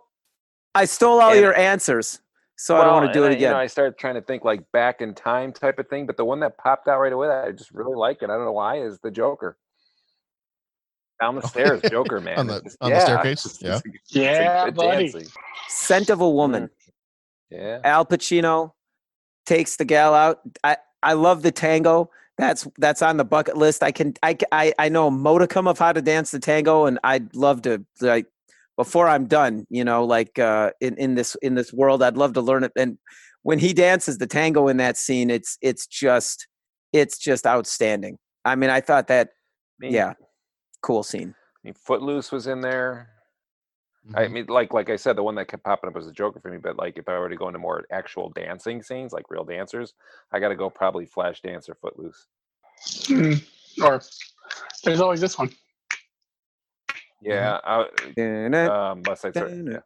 I 0.76 0.86
stole 0.86 1.22
all 1.22 1.32
And- 1.32 1.40
your 1.42 1.56
answers, 1.56 2.20
so 2.58 2.76
I 2.78 2.84
don't 2.84 2.94
want 2.94 3.08
to 3.08 3.14
do 3.14 3.24
it 3.24 3.28
I- 3.28 3.30
You 3.32 3.40
know, 3.42 3.48
again. 3.48 3.56
I 3.56 3.68
started 3.68 3.98
trying 3.98 4.16
to 4.16 4.22
think 4.22 4.44
like 4.44 4.70
back 4.74 5.02
in 5.02 5.14
time 5.14 5.54
type 5.54 5.80
of 5.80 5.88
thing, 5.88 6.06
but 6.08 6.18
the 6.18 6.26
one 6.26 6.40
that 6.42 6.58
popped 6.58 6.88
out 6.90 7.00
right 7.00 7.14
away 7.14 7.28
that 7.28 7.46
I 7.46 7.52
just 7.52 7.72
really 7.72 7.96
like, 7.96 8.22
and 8.22 8.32
I 8.32 8.36
don't 8.36 8.46
know 8.46 8.52
why, 8.52 8.82
is 8.82 9.00
the 9.00 9.12
Joker. 9.12 9.58
Down 11.22 11.36
the 11.36 11.42
stairs, 11.48 11.82
Joker, 11.90 12.20
man. 12.20 12.38
On 12.40 12.48
the- 12.48 12.56
It's 12.58 12.64
just- 12.66 12.78
on 12.82 12.90
the 12.92 12.96
yeah, 12.98 13.04
staircase? 13.04 13.58
Yeah. 13.62 13.70
it's- 13.70 13.82
it's 13.86 14.16
Yeah, 14.16 14.66
good 14.66 14.76
buddy. 14.76 15.12
dancing. 15.12 15.32
Scent 15.70 16.10
of 16.10 16.20
a 16.22 16.30
woman. 16.30 16.70
Yeah. 17.50 17.80
Al 17.84 18.06
Pacino 18.06 18.72
takes 19.46 19.76
the 19.76 19.86
gal 19.86 20.14
out. 20.14 20.40
I 20.64 20.78
I 21.04 21.14
love 21.14 21.42
the 21.42 21.52
tango. 21.52 22.10
That's 22.38 22.68
that's 22.78 23.02
on 23.02 23.18
the 23.18 23.26
bucket 23.26 23.58
list. 23.58 23.84
I 23.84 23.92
can 23.92 24.14
I 24.24 24.38
I 24.52 24.74
I 24.80 24.90
know 24.90 25.08
a 25.08 25.12
modicum 25.12 25.68
of 25.68 25.78
how 25.78 25.92
to 25.94 26.02
dance 26.02 26.32
the 26.32 26.40
tango, 26.40 26.86
and 26.86 26.98
I'd 27.04 27.36
love 27.36 27.62
to 27.64 27.84
like 28.00 28.26
before 28.78 29.08
I'm 29.10 29.28
done. 29.28 29.68
You 29.70 29.84
know, 29.84 30.06
like 30.06 30.40
uh, 30.40 30.72
in 30.80 30.96
in 30.98 31.16
this 31.16 31.36
in 31.42 31.56
this 31.56 31.72
world, 31.74 32.02
I'd 32.02 32.18
love 32.18 32.34
to 32.34 32.42
learn 32.42 32.64
it. 32.64 32.72
And 32.78 32.98
when 33.44 33.60
he 33.60 33.74
dances 33.74 34.18
the 34.18 34.28
tango 34.28 34.68
in 34.70 34.78
that 34.78 34.96
scene, 34.98 35.30
it's 35.30 35.58
it's 35.62 35.86
just 35.88 36.48
it's 36.94 37.18
just 37.18 37.46
outstanding. 37.46 38.18
I 38.46 38.56
mean, 38.56 38.70
I 38.70 38.80
thought 38.82 39.08
that 39.08 39.30
mean- 39.80 39.92
yeah, 39.94 40.14
cool 40.82 41.04
scene. 41.04 41.34
I 41.38 41.60
mean, 41.64 41.74
Footloose 41.74 42.32
was 42.32 42.48
in 42.48 42.62
there. 42.62 43.10
I 44.16 44.24
Mm-hmm. 44.24 44.34
mean, 44.34 44.46
like 44.48 44.74
like 44.74 44.90
I 44.90 44.96
said, 44.96 45.16
the 45.16 45.22
one 45.22 45.36
that 45.36 45.48
kept 45.48 45.64
popping 45.64 45.88
up 45.88 45.96
was 45.96 46.08
the 46.08 46.12
Joker 46.12 46.40
for 46.40 46.50
me. 46.50 46.58
But 46.58 46.76
like, 46.78 46.98
if 46.98 47.08
I 47.08 47.20
were 47.20 47.30
to 47.30 47.36
go 47.36 47.48
into 47.48 47.60
more 47.60 47.86
actual 47.92 48.30
dancing 48.32 48.82
scenes, 48.82 49.14
like 49.14 49.30
real 49.30 49.44
dancers, 49.44 49.94
I 50.32 50.40
got 50.40 50.50
to 50.50 50.56
go 50.56 50.72
probably 50.72 51.06
Flashdance 51.06 51.70
or 51.70 51.76
Footloose. 51.76 52.26
Hmm. 53.06 53.34
Or 53.84 54.02
there's 54.84 55.02
always 55.02 55.22
this 55.22 55.38
one. 55.38 55.52
Yeah, 57.22 57.60
Mm-hmm. 57.64 58.56
I, 58.56 58.90
um, 58.92 59.04
West 59.06 59.22
Side 59.22 59.36
Story. 59.36 59.64
Yeah. 59.72 59.80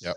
Yep. 0.00 0.16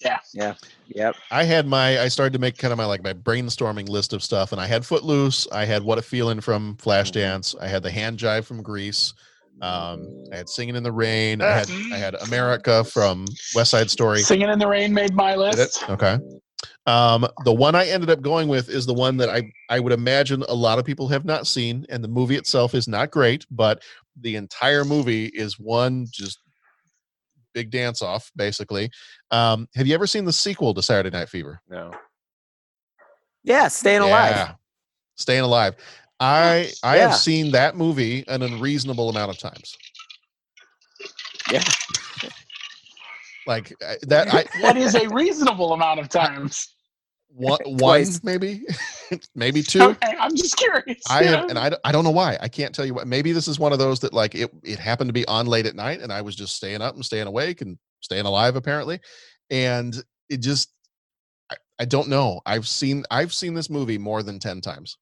Yeah. 0.00 0.18
Yeah. 0.32 0.54
Yep. 0.88 1.16
I 1.30 1.44
had 1.44 1.66
my 1.66 2.00
I 2.00 2.08
started 2.08 2.32
to 2.32 2.38
make 2.38 2.56
kind 2.58 2.72
of 2.72 2.78
my 2.78 2.84
like 2.86 3.02
my 3.02 3.12
brainstorming 3.12 3.88
list 3.88 4.12
of 4.12 4.22
stuff, 4.22 4.52
and 4.52 4.60
I 4.60 4.66
had 4.66 4.84
Footloose, 4.84 5.46
I 5.52 5.64
had 5.64 5.82
What 5.82 5.98
a 5.98 6.02
Feeling 6.02 6.40
from 6.40 6.76
Flashdance, 6.76 7.54
I 7.60 7.68
had 7.68 7.82
the 7.82 7.90
Hand 7.90 8.18
Jive 8.18 8.44
from 8.44 8.62
Grease, 8.62 9.14
um, 9.62 10.08
I 10.32 10.36
had 10.36 10.48
Singing 10.48 10.76
in 10.76 10.82
the 10.82 10.92
Rain, 10.92 11.42
I 11.42 11.50
had 11.50 11.70
I 11.92 11.96
had 11.96 12.14
America 12.26 12.82
from 12.84 13.26
West 13.54 13.70
Side 13.70 13.90
Story. 13.90 14.20
Singing 14.20 14.48
in 14.48 14.58
the 14.58 14.66
Rain 14.66 14.92
made 14.94 15.14
my 15.14 15.36
Did 15.36 15.40
it? 15.52 15.56
list. 15.58 15.88
Okay. 15.90 16.18
Um, 16.86 17.26
the 17.44 17.52
one 17.52 17.74
I 17.74 17.86
ended 17.86 18.10
up 18.10 18.20
going 18.22 18.48
with 18.48 18.68
is 18.68 18.86
the 18.86 18.94
one 18.94 19.16
that 19.18 19.28
I 19.28 19.52
I 19.68 19.80
would 19.80 19.92
imagine 19.92 20.42
a 20.48 20.54
lot 20.54 20.78
of 20.78 20.84
people 20.84 21.08
have 21.08 21.24
not 21.24 21.46
seen, 21.46 21.86
and 21.88 22.02
the 22.02 22.08
movie 22.08 22.36
itself 22.36 22.74
is 22.74 22.88
not 22.88 23.10
great, 23.10 23.46
but 23.50 23.82
the 24.20 24.36
entire 24.36 24.84
movie 24.84 25.26
is 25.26 25.58
one 25.58 26.06
just 26.10 26.40
big 27.54 27.70
dance 27.70 28.02
off, 28.02 28.30
basically. 28.36 28.90
Um, 29.30 29.68
have 29.74 29.86
you 29.86 29.94
ever 29.94 30.06
seen 30.06 30.24
the 30.24 30.32
sequel 30.32 30.74
to 30.74 30.82
Saturday 30.82 31.16
Night 31.16 31.28
Fever? 31.28 31.60
No. 31.68 31.92
Yeah, 33.42 33.68
staying 33.68 34.02
alive. 34.02 34.36
Yeah. 34.36 34.52
Staying 35.16 35.42
alive. 35.42 35.74
I 36.18 36.70
I 36.82 36.96
Yeah. 36.96 37.08
have 37.08 37.16
seen 37.16 37.50
that 37.52 37.76
movie 37.76 38.24
an 38.28 38.42
unreasonable 38.42 39.08
amount 39.08 39.30
of 39.30 39.38
times. 39.38 39.76
Yeah. 41.50 41.62
Like 43.46 43.72
that 44.02 44.32
I 44.34 44.44
What 44.60 44.76
is 44.76 44.94
a 44.94 45.08
reasonable 45.08 45.72
amount 45.72 46.00
of 46.00 46.08
times? 46.08 46.74
One 47.32 47.58
one 47.64 48.04
maybe 48.22 48.62
maybe 49.34 49.62
two. 49.62 49.82
Okay, 49.82 50.14
I'm 50.18 50.34
just 50.36 50.56
curious. 50.56 51.02
I 51.08 51.22
you 51.22 51.28
have, 51.28 51.48
and 51.50 51.58
I, 51.58 51.70
don't- 51.70 51.80
I 51.84 51.92
don't 51.92 52.04
know 52.04 52.10
why. 52.10 52.36
I 52.40 52.48
can't 52.48 52.74
tell 52.74 52.84
you 52.84 52.94
what. 52.94 53.06
Maybe 53.06 53.32
this 53.32 53.48
is 53.48 53.58
one 53.58 53.72
of 53.72 53.78
those 53.78 54.00
that 54.00 54.12
like 54.12 54.34
it 54.34 54.50
it 54.62 54.78
happened 54.78 55.08
to 55.08 55.12
be 55.14 55.26
on 55.26 55.46
late 55.46 55.66
at 55.66 55.74
night, 55.76 56.00
and 56.00 56.12
I 56.12 56.22
was 56.22 56.34
just 56.36 56.56
staying 56.56 56.82
up 56.82 56.94
and 56.94 57.04
staying 57.04 57.26
awake 57.26 57.60
and 57.60 57.78
staying 58.00 58.26
alive 58.26 58.56
apparently, 58.56 59.00
and 59.50 59.94
it 60.28 60.38
just 60.38 60.72
I, 61.50 61.56
I 61.80 61.84
don't 61.84 62.08
know. 62.08 62.40
I've 62.46 62.66
seen 62.68 63.04
I've 63.10 63.32
seen 63.32 63.54
this 63.54 63.70
movie 63.70 63.98
more 63.98 64.22
than 64.22 64.38
ten 64.38 64.60
times. 64.60 64.98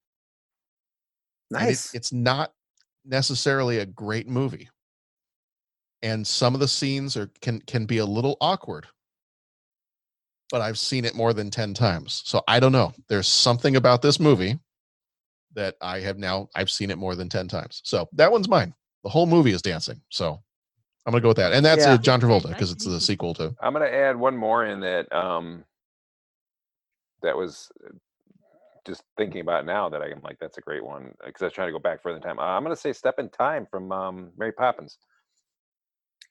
and 1.53 1.61
it- 1.63 1.65
Nice. 1.67 1.95
it's 1.95 2.13
not 2.13 2.53
necessarily 3.05 3.79
a 3.79 3.87
great 3.87 4.29
movie, 4.29 4.69
and 6.03 6.27
some 6.27 6.53
of 6.55 6.61
the 6.61 6.69
scenes 6.69 7.17
are 7.17 7.31
can 7.41 7.61
can 7.63 7.87
be 7.87 7.99
a 7.99 8.07
little 8.07 8.37
awkward. 8.41 8.87
But 10.51 10.63
I've 10.63 10.79
seen 10.79 11.05
it 11.05 11.15
more 11.15 11.33
than 11.35 11.51
ten 11.51 11.75
times, 11.75 12.23
so 12.25 12.43
I 12.49 12.59
don't 12.59 12.73
know. 12.73 12.93
There's 13.09 13.29
something 13.29 13.77
about 13.77 14.01
this 14.03 14.19
movie 14.19 14.59
that 15.55 15.75
I 15.81 16.01
have 16.01 16.19
now 16.19 16.49
I've 16.55 16.71
seen 16.71 16.91
it 16.91 16.99
more 16.99 17.15
than 17.17 17.29
10 17.29 17.49
times. 17.49 17.81
So 17.85 18.09
that 18.13 18.31
one's 18.31 18.49
mine. 18.49 18.73
The 19.03 19.11
whole 19.11 19.27
movie 19.27 19.51
is 19.51 19.61
dancing. 19.61 20.01
So 20.09 20.41
I'm 21.05 21.13
gonna 21.13 21.21
go 21.21 21.29
with 21.29 21.39
that. 21.39 21.53
And 21.53 21.65
that's 21.65 21.85
Yeah. 21.85 21.95
uh, 21.95 21.99
John 21.99 22.21
Travolta 22.21 22.49
because 22.49 22.71
it's 22.71 22.85
the 22.85 23.01
sequel 23.01 23.35
to 23.35 23.55
I'm 23.61 23.73
gonna 23.73 23.87
add 23.87 24.17
one 24.17 24.37
more 24.37 24.67
in 24.67 24.81
that. 24.81 25.13
Um, 25.13 25.65
that 27.23 27.37
was 27.37 27.73
uh, 27.85 27.91
just 28.87 29.03
thinking 29.17 29.41
about 29.41 29.67
now 29.67 29.89
that 29.89 30.01
I'm 30.01 30.21
like, 30.23 30.39
that's 30.39 30.59
a 30.59 30.61
great 30.61 30.85
one 30.85 31.13
because 31.25 31.43
I 31.43 31.47
was 31.47 31.55
trying 31.55 31.69
to 31.69 31.73
go 31.73 31.79
back 31.81 32.03
further 32.03 32.17
in 32.17 32.23
time. 32.23 32.39
Uh, 32.39 32.43
I'm 32.43 32.63
gonna 32.63 32.77
say 32.77 32.93
"Step 32.93 33.19
in 33.19 33.29
Time" 33.29 33.67
from 33.67 33.91
um, 33.91 34.31
Mary 34.37 34.53
Poppins. 34.53 34.99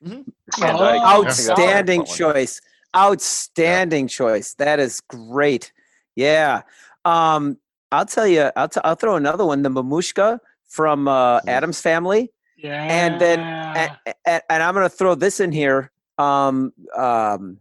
Van 0.01 0.23
Dyke. 0.59 1.01
I 1.01 1.13
think 1.15 1.25
that's 1.25 1.47
a 1.47 1.51
Outstanding 1.51 2.01
excellent 2.01 2.35
one. 2.35 2.47
Choice. 2.97 3.03
Outstanding 3.03 4.07
choice. 4.07 4.53
That 4.55 4.79
is 4.79 5.01
great. 5.01 5.71
Yeah. 6.15 6.63
Um, 7.05 7.57
I'll 7.91 8.05
tell 8.05 8.27
you. 8.27 8.51
I'll 8.55 8.67
t- 8.69 8.81
I'll 8.83 8.95
throw 8.95 9.15
another 9.15 9.45
one. 9.45 9.61
The 9.61 9.69
Mamushka 9.69 10.39
from 10.67 11.07
uh, 11.07 11.39
Addams 11.47 11.79
Family, 11.79 12.33
yeah. 12.57 12.83
and 12.83 13.21
then 13.21 13.39
and, 13.39 13.91
and, 14.25 14.43
and 14.49 14.63
I'm 14.63 14.73
gonna 14.73 14.89
throw 14.89 15.15
this 15.15 15.39
in 15.39 15.51
here. 15.51 15.91
Um, 16.17 16.73
um, 16.95 17.59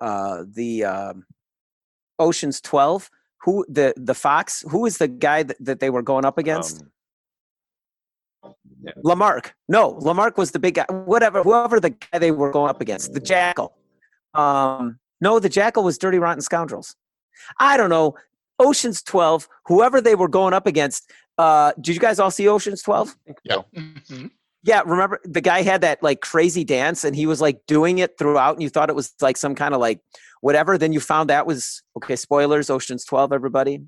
uh, 0.00 0.44
the 0.46 0.84
um, 0.84 1.26
Ocean's 2.18 2.60
Twelve. 2.60 3.10
Who 3.42 3.64
the 3.68 3.94
the 3.96 4.14
fox? 4.14 4.64
Who 4.70 4.86
is 4.86 4.98
the 4.98 5.08
guy 5.08 5.42
that, 5.44 5.56
that 5.60 5.80
they 5.80 5.90
were 5.90 6.02
going 6.02 6.24
up 6.24 6.38
against? 6.38 6.84
Um, 8.42 8.54
yeah. 8.82 8.92
LeMarque. 9.04 9.50
No, 9.68 9.94
LeMarque 9.94 10.36
was 10.36 10.52
the 10.52 10.58
big 10.58 10.74
guy. 10.74 10.86
Whatever, 10.90 11.42
whoever 11.42 11.80
the 11.80 11.90
guy 11.90 12.18
they 12.18 12.30
were 12.30 12.50
going 12.50 12.70
up 12.70 12.80
against, 12.80 13.12
the 13.12 13.20
Jackal. 13.20 13.77
Um, 14.38 14.98
no, 15.20 15.38
the 15.38 15.48
Jackal 15.48 15.84
was 15.84 15.98
Dirty 15.98 16.18
Rotten 16.18 16.40
Scoundrels. 16.40 16.94
I 17.58 17.76
don't 17.76 17.90
know. 17.90 18.14
Ocean's 18.58 19.02
Twelve. 19.02 19.48
Whoever 19.66 20.00
they 20.00 20.14
were 20.14 20.28
going 20.28 20.54
up 20.54 20.66
against. 20.66 21.10
Uh, 21.36 21.72
did 21.80 21.94
you 21.94 22.00
guys 22.00 22.18
all 22.18 22.30
see 22.30 22.48
Ocean's 22.48 22.82
Twelve? 22.82 23.16
Yeah. 23.44 23.58
Mhm. 23.74 24.30
Yeah, 24.64 24.82
remember 24.84 25.20
the 25.24 25.40
guy 25.40 25.62
had 25.62 25.80
that 25.82 26.02
like 26.02 26.20
crazy 26.20 26.64
dance 26.64 27.04
and 27.04 27.14
he 27.14 27.26
was 27.26 27.40
like 27.40 27.64
doing 27.66 27.98
it 27.98 28.18
throughout 28.18 28.54
and 28.54 28.62
you 28.62 28.68
thought 28.68 28.90
it 28.90 28.96
was 28.96 29.14
like 29.20 29.36
some 29.36 29.54
kind 29.54 29.72
of 29.72 29.80
like 29.80 30.00
whatever. 30.40 30.76
Then 30.76 30.92
you 30.92 31.00
found 31.00 31.30
that 31.30 31.46
was 31.46 31.82
okay, 31.96 32.16
spoilers, 32.16 32.68
Ocean's 32.68 33.04
12, 33.04 33.32
everybody. 33.32 33.82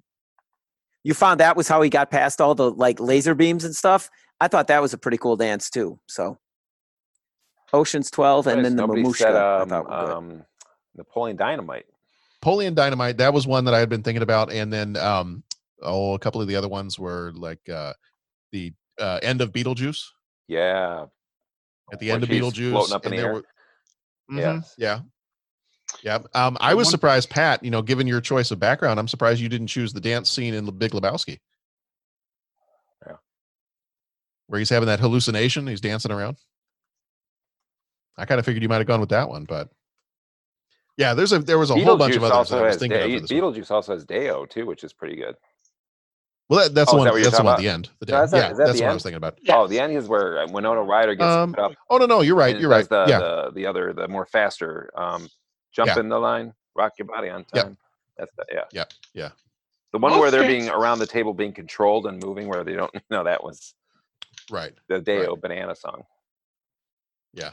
You 1.03 1.15
found 1.15 1.41
that 1.41 1.57
was 1.57 1.67
how 1.67 1.83
he 1.83 1.91
got 1.91 2.11
past 2.11 2.41
all 2.41 2.55
the 2.55 2.71
like 2.71 3.01
laser 3.01 3.35
beams 3.35 3.65
and 3.65 3.75
stuff. 3.75 4.11
I 4.41 4.49
thought 4.49 4.69
that 4.69 4.81
was 4.81 4.93
a 4.95 4.99
pretty 4.99 5.19
cool 5.19 5.37
dance 5.37 5.71
too. 5.71 5.99
So 6.07 6.39
Ocean's 7.73 8.11
12 8.11 8.47
and 8.49 8.65
then 8.65 8.77
the 8.77 8.83
Nobody 8.83 9.03
Mamushka. 9.03 9.17
said 9.17 9.35
I 9.37 9.61
um, 9.61 9.69
thought 9.69 9.93
um, 10.11 10.45
Napoleon 10.97 11.37
Dynamite. 11.37 11.87
Napoleon 12.43 12.75
Dynamite. 12.75 13.19
That 13.19 13.33
was 13.33 13.47
one 13.47 13.65
that 13.67 13.75
I 13.75 13.79
had 13.79 13.89
been 13.89 14.03
thinking 14.03 14.23
about. 14.23 14.53
And 14.53 14.73
then 14.73 14.97
um 14.97 15.43
oh 15.83 16.15
a 16.15 16.19
couple 16.19 16.41
of 16.41 16.49
the 16.49 16.57
other 16.57 16.69
ones 16.69 16.99
were 16.99 17.33
like 17.35 17.69
uh 17.69 17.93
the 18.53 18.73
uh 18.99 19.21
end 19.23 19.41
of 19.41 19.53
Beetlejuice. 19.53 20.05
Yeah. 20.49 21.07
At 21.93 21.99
the 22.01 22.09
When 22.09 22.15
end 22.17 22.23
of 22.25 22.29
Beetlejuice. 22.31 22.71
floating 22.71 22.95
up 22.95 23.07
in 23.07 23.13
and 23.13 23.19
the 23.19 23.23
there 23.23 23.31
air. 23.31 23.35
were- 23.35 23.45
Mhm, 24.33 24.39
Yes. 24.39 24.75
Yeah. 24.79 25.01
Yeah. 26.05 26.19
Um, 26.35 26.57
I 26.61 26.75
was 26.75 26.87
One- 26.87 26.91
surprised, 26.93 27.31
Pat, 27.31 27.65
you 27.65 27.71
know, 27.71 27.83
given 27.83 28.07
your 28.07 28.21
choice 28.21 28.51
of 28.53 28.59
background, 28.61 29.01
I'm 29.01 29.09
surprised 29.09 29.41
you 29.41 29.49
didn't 29.49 29.67
choose 29.67 29.93
the 29.93 30.01
dance 30.01 30.31
scene 30.31 30.55
in 30.55 30.65
The 30.67 30.71
Big 30.73 30.93
Lebowski. 30.93 31.41
Yeah. 33.07 33.17
Where 34.47 34.59
he's 34.61 34.71
having 34.71 34.87
that 34.87 35.01
hallucination, 35.01 35.67
he's 35.67 35.81
dancing 35.81 36.13
around. 36.13 36.37
I 38.19 38.25
kind 38.27 38.39
of 38.39 38.45
figured 38.45 38.63
you 38.63 38.69
might 38.69 38.79
have 38.79 38.87
gone 38.87 39.01
with 39.01 39.09
that 39.11 39.29
one, 39.29 39.45
but 39.45 39.69
yeah, 40.97 41.15
there's 41.15 41.33
a 41.33 41.39
there 41.39 41.59
was 41.59 41.71
a 41.71 41.75
whole 41.79 41.97
bunch 41.97 42.17
of 42.17 42.23
Beetlejuice 42.23 42.31
others 42.31 42.49
that 42.51 42.59
I 42.59 42.67
was 42.67 42.77
thinking 42.77 42.99
Da- 42.99 43.05
of 43.17 43.29
for 43.29 43.35
one. 43.43 43.55
Beetlejuice 43.55 43.71
also 43.71 43.93
has 43.95 44.05
Day-O 44.05 44.45
too, 44.47 44.67
which 44.67 44.85
is 44.85 44.93
pretty 44.93 45.17
good. 45.17 45.35
Well, 46.49 46.65
that, 46.65 46.75
that's 46.75 46.93
Oh, 46.93 46.97
the 46.97 47.03
is 47.03 47.05
that 47.05 47.13
one. 47.13 47.23
That's 47.23 47.37
the 47.39 47.45
one 47.45 47.55
at 47.55 47.59
the 47.61 47.69
end. 47.69 47.91
The 48.01 48.07
No, 48.07 48.19
day. 48.19 48.25
is 48.25 48.31
that- 48.33 48.37
yeah, 48.37 48.49
that 48.49 48.57
that's 48.59 48.79
the 48.79 48.85
what 48.85 48.91
I 48.91 48.95
was 48.95 49.03
thinking 49.05 49.17
about. 49.17 49.39
Oh, 49.49 49.67
the 49.69 49.79
end 49.81 49.97
is 49.97 50.09
where 50.09 50.41
uh, 50.41 50.49
Winona 50.51 50.83
Ryder 50.83 51.15
gets 51.15 51.25
Um, 51.25 51.53
put 51.55 51.63
up. 51.63 51.73
oh 51.89 51.97
no, 51.99 52.07
no, 52.07 52.21
you're 52.23 52.37
right. 52.37 52.59
You're 52.59 52.69
right. 52.71 52.89
The, 52.89 53.05
yeah, 53.09 53.19
the 53.21 53.51
the 53.55 53.67
other 53.67 53.93
the 53.93 54.09
more 54.09 54.27
faster 54.27 54.91
um, 54.97 55.29
jump 55.73 55.89
Yeah. 55.89 56.01
in 56.01 56.09
the 56.09 56.19
line, 56.19 56.53
rock 56.75 56.93
your 56.99 57.07
body 57.07 57.31
on 57.31 57.47
Yep. 57.55 57.65
time. 57.65 57.79
That's 58.19 58.33
the 58.37 58.45
yeah. 58.53 58.65
yeah, 58.73 58.85
yeah. 59.15 59.31
The 59.93 59.99
one 59.99 60.19
where 60.21 60.31
they're 60.31 60.47
being 60.47 60.69
around 60.69 60.99
the 60.99 61.07
table 61.07 61.33
being 61.35 61.53
controlled 61.53 62.07
and 62.07 62.23
moving 62.23 62.47
where 62.49 62.63
they 62.65 62.75
don't 62.75 62.93
know 63.11 63.25
that 63.25 63.43
was 63.43 63.75
Right. 64.51 64.73
the 64.89 65.01
Day-O 65.01 65.37
banana 65.37 65.75
song. 65.75 66.03
Yeah. 67.33 67.53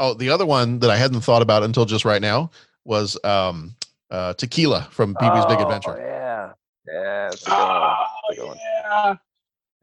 Oh, 0.00 0.14
the 0.14 0.30
other 0.30 0.46
one 0.46 0.78
that 0.80 0.90
I 0.90 0.96
hadn't 0.96 1.20
thought 1.20 1.42
about 1.42 1.62
until 1.62 1.84
just 1.84 2.04
right 2.04 2.22
now 2.22 2.50
was 2.84 3.16
um, 3.22 3.76
uh, 4.10 4.32
Tequila 4.34 4.88
from 4.90 5.14
Pee 5.20 5.28
Wee's 5.30 5.44
Big 5.46 5.58
Oh, 5.58 5.62
Adventure. 5.64 5.96
Yeah. 5.98 6.52
Yeah, 6.92 7.28
that's 7.30 7.46
a 7.46 7.50
good 7.50 7.54
one. 7.58 7.60
Oh 7.60 8.32
a 8.32 8.34
good 8.34 8.46
one. 8.46 8.58
Yeah. 8.58 9.14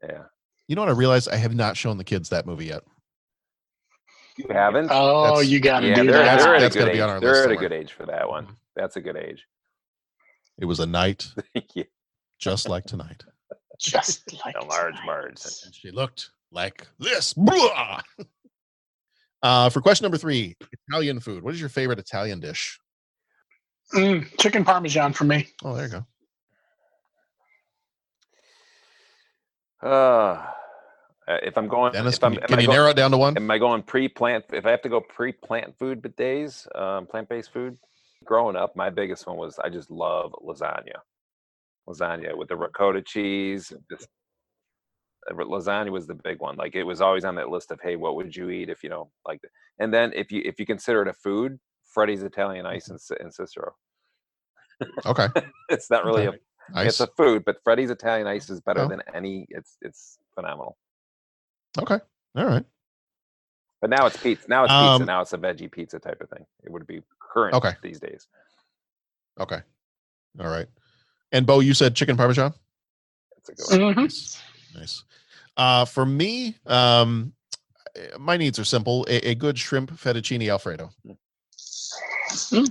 Yeah. 0.03 0.23
You 0.67 0.75
know 0.75 0.81
what 0.81 0.89
I 0.89 0.93
realized? 0.93 1.29
I 1.29 1.35
have 1.35 1.55
not 1.55 1.77
shown 1.77 1.97
the 1.97 2.03
kids 2.03 2.29
that 2.29 2.45
movie 2.45 2.65
yet. 2.65 2.83
You 4.37 4.47
haven't? 4.49 4.89
Oh, 4.91 5.23
That's- 5.25 5.47
you 5.47 5.59
got 5.59 5.79
to 5.81 5.87
yeah, 5.89 5.95
do 5.95 6.03
they're, 6.11 6.23
that. 6.23 6.39
they're 6.39 6.55
at 6.55 6.59
a 6.59 6.61
That's 6.65 6.75
good 6.75 6.79
gotta 6.81 6.91
age. 6.91 6.97
be 6.97 7.01
on 7.01 7.09
our 7.09 7.19
they're 7.19 7.31
list 7.31 7.45
at 7.45 7.51
a 7.51 7.55
good 7.55 7.73
age 7.73 7.93
for 7.93 8.05
that 8.07 8.27
one. 8.27 8.47
That's 8.75 8.95
a 8.97 9.01
good 9.01 9.15
age. 9.17 9.45
It 10.59 10.65
was 10.65 10.79
a 10.79 10.85
night 10.87 11.27
yeah. 11.75 11.83
just 12.39 12.67
like 12.67 12.85
tonight. 12.85 13.23
Just 13.79 14.33
like 14.45 14.55
A 14.59 14.65
large 14.65 14.95
Marge. 15.05 15.39
And 15.65 15.73
she 15.73 15.91
looked 15.91 16.31
like 16.51 16.87
this. 16.99 17.33
Blah! 17.33 18.01
Uh, 19.43 19.69
for 19.69 19.81
question 19.81 20.03
number 20.03 20.17
three, 20.17 20.55
Italian 20.89 21.19
food. 21.19 21.43
What 21.43 21.53
is 21.53 21.59
your 21.59 21.69
favorite 21.69 21.99
Italian 21.99 22.39
dish? 22.39 22.79
Mm, 23.93 24.27
chicken 24.37 24.65
parmesan 24.65 25.13
for 25.13 25.23
me. 25.23 25.47
Oh, 25.63 25.75
there 25.75 25.85
you 25.85 25.91
go. 25.91 26.05
Uh, 29.87 30.43
if 31.27 31.57
I'm 31.57 31.67
going, 31.67 31.93
Dennis, 31.93 32.15
if 32.15 32.19
can 32.21 32.27
I'm, 32.27 32.33
you- 32.33 32.39
can 32.47 32.59
I 32.59 32.61
you 32.61 32.67
go- 32.67 32.73
narrow 32.73 32.89
it 32.89 32.95
down 32.95 33.11
to 33.11 33.17
one? 33.17 33.37
Am 33.37 33.49
I 33.51 33.57
going 33.57 33.83
pre-plant? 33.83 34.45
If 34.51 34.65
I 34.65 34.71
have 34.71 34.81
to 34.83 34.89
go 34.89 35.01
pre-plant 35.01 35.77
food 35.77 36.01
but 36.01 36.15
days, 36.15 36.67
um, 36.75 37.05
plant-based 37.05 37.51
food. 37.53 37.77
Growing 38.25 38.55
up, 38.55 38.75
my 38.75 38.89
biggest 38.89 39.27
one 39.27 39.37
was 39.37 39.59
I 39.59 39.69
just 39.69 39.91
love 39.91 40.33
lasagna. 40.43 40.97
Lasagna 41.87 42.35
with 42.35 42.49
the 42.49 42.57
ricotta 42.57 43.01
cheese. 43.03 43.71
Just, 43.91 44.07
lasagna 45.33 45.89
was 45.91 46.07
the 46.07 46.15
big 46.15 46.39
one. 46.39 46.55
Like 46.55 46.75
it 46.75 46.83
was 46.83 47.01
always 47.01 47.25
on 47.25 47.35
that 47.35 47.49
list 47.49 47.71
of 47.71 47.79
hey, 47.81 47.95
what 47.95 48.15
would 48.15 48.35
you 48.35 48.49
eat 48.49 48.69
if 48.69 48.83
you 48.83 48.89
know 48.89 49.09
like. 49.25 49.41
th- 49.41 49.51
And 49.79 49.93
then 49.93 50.11
if 50.13 50.31
you 50.31 50.41
if 50.45 50.59
you 50.59 50.65
consider 50.65 51.01
it 51.01 51.07
a 51.07 51.13
food, 51.13 51.59
Freddy's 51.85 52.23
Italian 52.23 52.65
Ice 52.65 52.87
and, 52.89 52.99
Ci- 52.99 53.15
and 53.19 53.33
Cicero. 53.33 53.73
Okay. 55.05 55.27
it's 55.69 55.89
not 55.89 56.05
really 56.05 56.27
Okay. 56.27 56.37
a 56.75 56.85
it's 56.85 56.99
a 56.99 57.07
food, 57.07 57.43
but 57.45 57.57
Freddy's 57.63 57.89
Italian 57.89 58.27
Ice 58.27 58.49
is 58.49 58.61
better 58.61 58.81
Oh. 58.81 58.87
than 58.87 59.01
any. 59.13 59.47
It's 59.49 59.77
it's 59.81 60.17
phenomenal. 60.35 60.77
Okay. 61.79 61.99
All 62.35 62.45
right. 62.45 62.65
But 63.81 63.89
now 63.91 64.05
it's 64.07 64.17
pizza. 64.17 64.47
Now 64.47 64.63
it's 64.63 64.71
pizza. 64.73 65.01
Um, 65.01 65.05
Now 65.05 65.21
it's 65.21 65.33
a 65.33 65.37
veggie 65.37 65.71
pizza 65.71 65.99
type 65.99 66.19
of 66.21 66.29
thing. 66.29 66.45
It 66.63 66.71
would 66.71 66.87
be 66.87 67.01
current 67.19 67.53
Okay. 67.55 67.73
these 67.83 67.99
days. 67.99 68.27
Okay. 69.39 69.61
All 70.39 70.47
right. 70.49 70.67
And 71.31 71.45
Bo, 71.45 71.59
you 71.59 71.73
said 71.73 71.95
chicken 71.95 72.17
parmesan? 72.17 72.53
That's 73.47 73.71
a 73.71 73.77
good 73.77 73.83
one. 73.83 73.95
Nice. 74.05 74.41
Nice. 74.75 75.03
Uh, 75.55 75.85
for 75.85 76.05
me, 76.05 76.55
um, 76.65 77.33
my 78.19 78.37
needs 78.37 78.59
are 78.59 78.65
simple: 78.65 79.05
a, 79.09 79.29
a 79.29 79.35
good 79.35 79.57
shrimp 79.57 79.91
fettuccine 79.91 80.49
alfredo. 80.49 80.89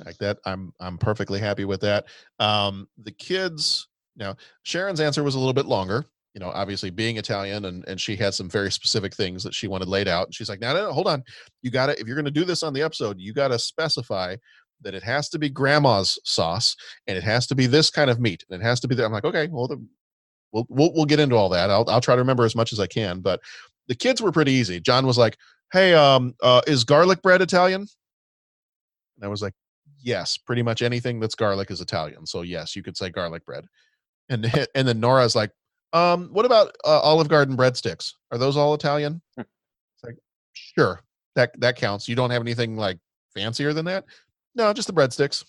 Like 0.05 0.19
that, 0.19 0.39
I'm 0.45 0.73
I'm 0.81 0.99
perfectly 0.99 1.41
happy 1.41 1.65
with 1.65 1.81
that. 1.81 2.07
Um, 2.39 2.89
the 3.03 3.13
kids 3.13 3.89
now, 4.17 4.37
Sharon's 4.63 5.01
answer 5.01 5.23
was 5.23 5.35
a 5.35 5.39
little 5.39 5.55
bit 5.55 5.67
longer. 5.67 6.05
You 6.35 6.41
know, 6.41 6.51
obviously 6.51 6.91
being 6.91 7.17
Italian, 7.17 7.65
and 7.65 7.85
and 7.89 8.01
she 8.01 8.17
had 8.17 8.35
some 8.35 8.49
very 8.49 8.71
specific 8.71 9.15
things 9.15 9.43
that 9.43 9.55
she 9.55 9.69
wanted 9.69 9.89
laid 9.89 10.09
out. 10.09 10.27
And 10.27 10.35
She's 10.35 10.49
like, 10.49 10.61
no, 10.61 10.75
no, 10.75 10.87
no 10.87 10.93
hold 10.93 11.09
on, 11.09 11.25
you 11.63 11.71
got 11.71 11.87
to 11.87 11.99
if 11.99 12.07
you're 12.07 12.17
going 12.17 12.27
to 12.27 12.31
do 12.31 12.45
this 12.45 12.63
on 12.63 12.73
the 12.75 12.83
episode, 12.83 13.19
you 13.19 13.33
got 13.33 13.49
to 13.49 13.59
specify 13.59 14.37
that 14.83 14.95
it 14.95 15.03
has 15.03 15.31
to 15.31 15.39
be 15.39 15.49
grandma's 15.49 16.19
sauce 16.25 16.77
and 17.07 17.17
it 17.17 17.25
has 17.25 17.47
to 17.47 17.55
be 17.55 17.67
this 17.67 17.91
kind 17.91 18.11
of 18.11 18.21
meat 18.21 18.45
and 18.51 18.61
it 18.61 18.65
has 18.65 18.81
to 18.81 18.89
be 18.89 18.95
that. 18.95 19.07
I'm 19.07 19.13
like, 19.13 19.25
okay, 19.25 19.49
well, 19.51 19.67
the, 19.67 19.83
we'll, 20.57 20.67
we'll 20.69 20.93
we'll 20.95 21.05
get 21.05 21.21
into 21.21 21.37
all 21.37 21.49
that. 21.51 21.71
I'll 21.71 21.85
I'll 21.89 22.01
try 22.01 22.15
to 22.15 22.21
remember 22.21 22.45
as 22.45 22.57
much 22.57 22.73
as 22.73 22.81
I 22.81 22.87
can. 22.87 23.21
But 23.21 23.41
the 23.89 23.95
kids 23.95 24.21
were 24.23 24.33
pretty 24.33 24.53
easy. 24.53 24.81
John 24.81 25.07
was 25.07 25.19
like, 25.19 25.37
"Hey, 25.73 25.95
um, 25.95 26.35
uh, 26.43 26.63
is 26.67 26.85
garlic 26.85 27.23
bread 27.23 27.43
Italian?" 27.43 27.83
And 27.83 29.25
I 29.25 29.29
was 29.29 29.43
like, 29.43 29.55
"Yes, 30.03 30.37
pretty 30.37 30.63
much 30.63 30.83
anything 30.83 31.21
that's 31.21 31.35
garlic 31.35 31.71
is 31.71 31.81
Italian. 31.81 32.27
So 32.27 32.43
yes, 32.43 32.75
you 32.77 32.83
could 32.83 32.97
say 32.97 33.11
garlic 33.11 33.45
bread." 33.45 33.67
And 34.29 34.45
then- 34.45 34.67
and 34.75 34.89
then 34.89 35.01
Nora's 35.01 35.37
like, 35.37 35.51
"Um, 35.93 36.29
what 36.33 36.47
about 36.47 36.75
uh, 36.85 37.01
Olive 37.01 37.29
Garden 37.29 37.57
breadsticks? 37.57 38.13
Are 38.33 38.39
those 38.39 38.57
all 38.57 38.75
Italian?" 38.75 39.21
it's 39.37 39.47
like, 40.05 40.17
"Sure, 40.53 41.01
that 41.37 41.59
that 41.61 41.77
counts. 41.77 42.09
You 42.09 42.17
don't 42.17 42.31
have 42.31 42.43
anything 42.43 42.77
like 42.77 42.99
fancier 43.35 43.73
than 43.73 43.85
that." 43.87 44.05
No, 44.55 44.73
just 44.73 44.89
the 44.89 44.95
breadsticks. 44.95 45.45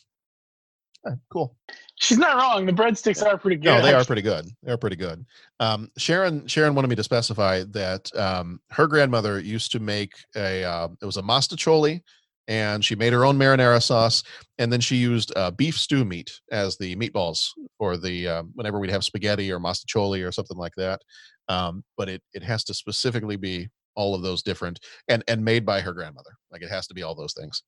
"Ah, 1.08 1.16
cool. 1.32 1.56
She's 2.00 2.20
not 2.20 2.38
wrong. 2.38 2.68
The 2.68 2.72
breadsticks 2.72 3.26
are 3.26 3.38
pretty 3.38 3.56
good. 3.56 3.66
No, 3.66 3.82
they 3.82 3.92
are 3.92 4.06
pretty 4.06 4.22
good. 4.22 4.46
They're 4.62 4.78
pretty 4.78 4.96
good. 4.96 5.26
Um, 5.60 5.90
Sharon 5.98 6.46
Sharon 6.46 6.76
wanted 6.76 6.90
me 6.90 6.96
to 6.96 7.04
specify 7.04 7.64
that 7.72 8.16
um, 8.16 8.60
her 8.70 8.86
grandmother 8.86 9.40
used 9.40 9.72
to 9.72 9.80
make 9.80 10.14
a 10.36 10.64
uh, 10.64 10.90
it 11.02 11.06
was 11.06 11.18
a 11.18 11.24
mostaccioli, 11.24 12.02
and 12.48 12.86
she 12.86 12.96
made 12.96 13.14
her 13.14 13.26
own 13.26 13.36
marinara 13.36 13.82
sauce, 13.82 14.22
and 14.60 14.72
then 14.72 14.80
she 14.80 14.96
used 14.96 15.34
uh, 15.36 15.50
beef 15.50 15.76
stew 15.76 16.06
meat 16.06 16.40
as 16.52 16.78
the 16.78 16.96
meatballs 16.98 17.50
for 17.80 17.98
the 17.98 18.28
um, 18.28 18.52
whenever 18.54 18.80
we'd 18.80 18.92
have 18.92 19.04
spaghetti 19.04 19.52
or 19.52 19.60
mostaccioli 19.60 20.28
or 20.28 20.32
something 20.32 20.58
like 20.58 20.74
that. 20.78 21.02
Um, 21.50 21.84
but 21.98 22.10
it 22.10 22.22
it 22.34 22.44
has 22.44 22.64
to 22.66 22.76
specifically 22.76 23.38
be 23.38 23.70
all 23.96 24.14
of 24.14 24.22
those 24.22 24.44
different 24.44 24.80
and 25.08 25.24
and 25.28 25.44
made 25.44 25.66
by 25.66 25.82
her 25.82 25.94
grandmother. 25.94 26.38
Like 26.52 26.62
it 26.62 26.70
has 26.70 26.86
to 26.88 26.94
be 26.94 27.02
all 27.02 27.16
those 27.16 27.34
things. 27.34 27.64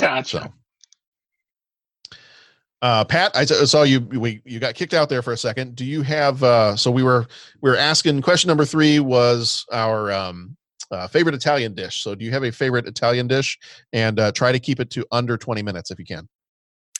Gotcha. 0.00 0.52
Uh, 2.82 3.04
Pat, 3.04 3.30
I 3.36 3.44
saw 3.44 3.84
you. 3.84 4.00
We 4.00 4.42
you 4.44 4.58
got 4.58 4.74
kicked 4.74 4.92
out 4.92 5.08
there 5.08 5.22
for 5.22 5.32
a 5.32 5.36
second. 5.36 5.76
Do 5.76 5.84
you 5.84 6.02
have? 6.02 6.42
Uh, 6.42 6.76
so 6.76 6.90
we 6.90 7.04
were 7.04 7.26
we 7.60 7.70
were 7.70 7.76
asking. 7.76 8.20
Question 8.22 8.48
number 8.48 8.64
three 8.64 8.98
was 8.98 9.64
our 9.72 10.10
um, 10.10 10.56
uh, 10.90 11.06
favorite 11.06 11.36
Italian 11.36 11.74
dish. 11.74 12.02
So 12.02 12.16
do 12.16 12.24
you 12.24 12.32
have 12.32 12.42
a 12.42 12.50
favorite 12.50 12.88
Italian 12.88 13.28
dish? 13.28 13.56
And 13.92 14.18
uh, 14.18 14.32
try 14.32 14.50
to 14.50 14.58
keep 14.58 14.80
it 14.80 14.90
to 14.90 15.06
under 15.12 15.36
twenty 15.36 15.62
minutes 15.62 15.92
if 15.92 15.98
you 16.00 16.04
can. 16.04 16.28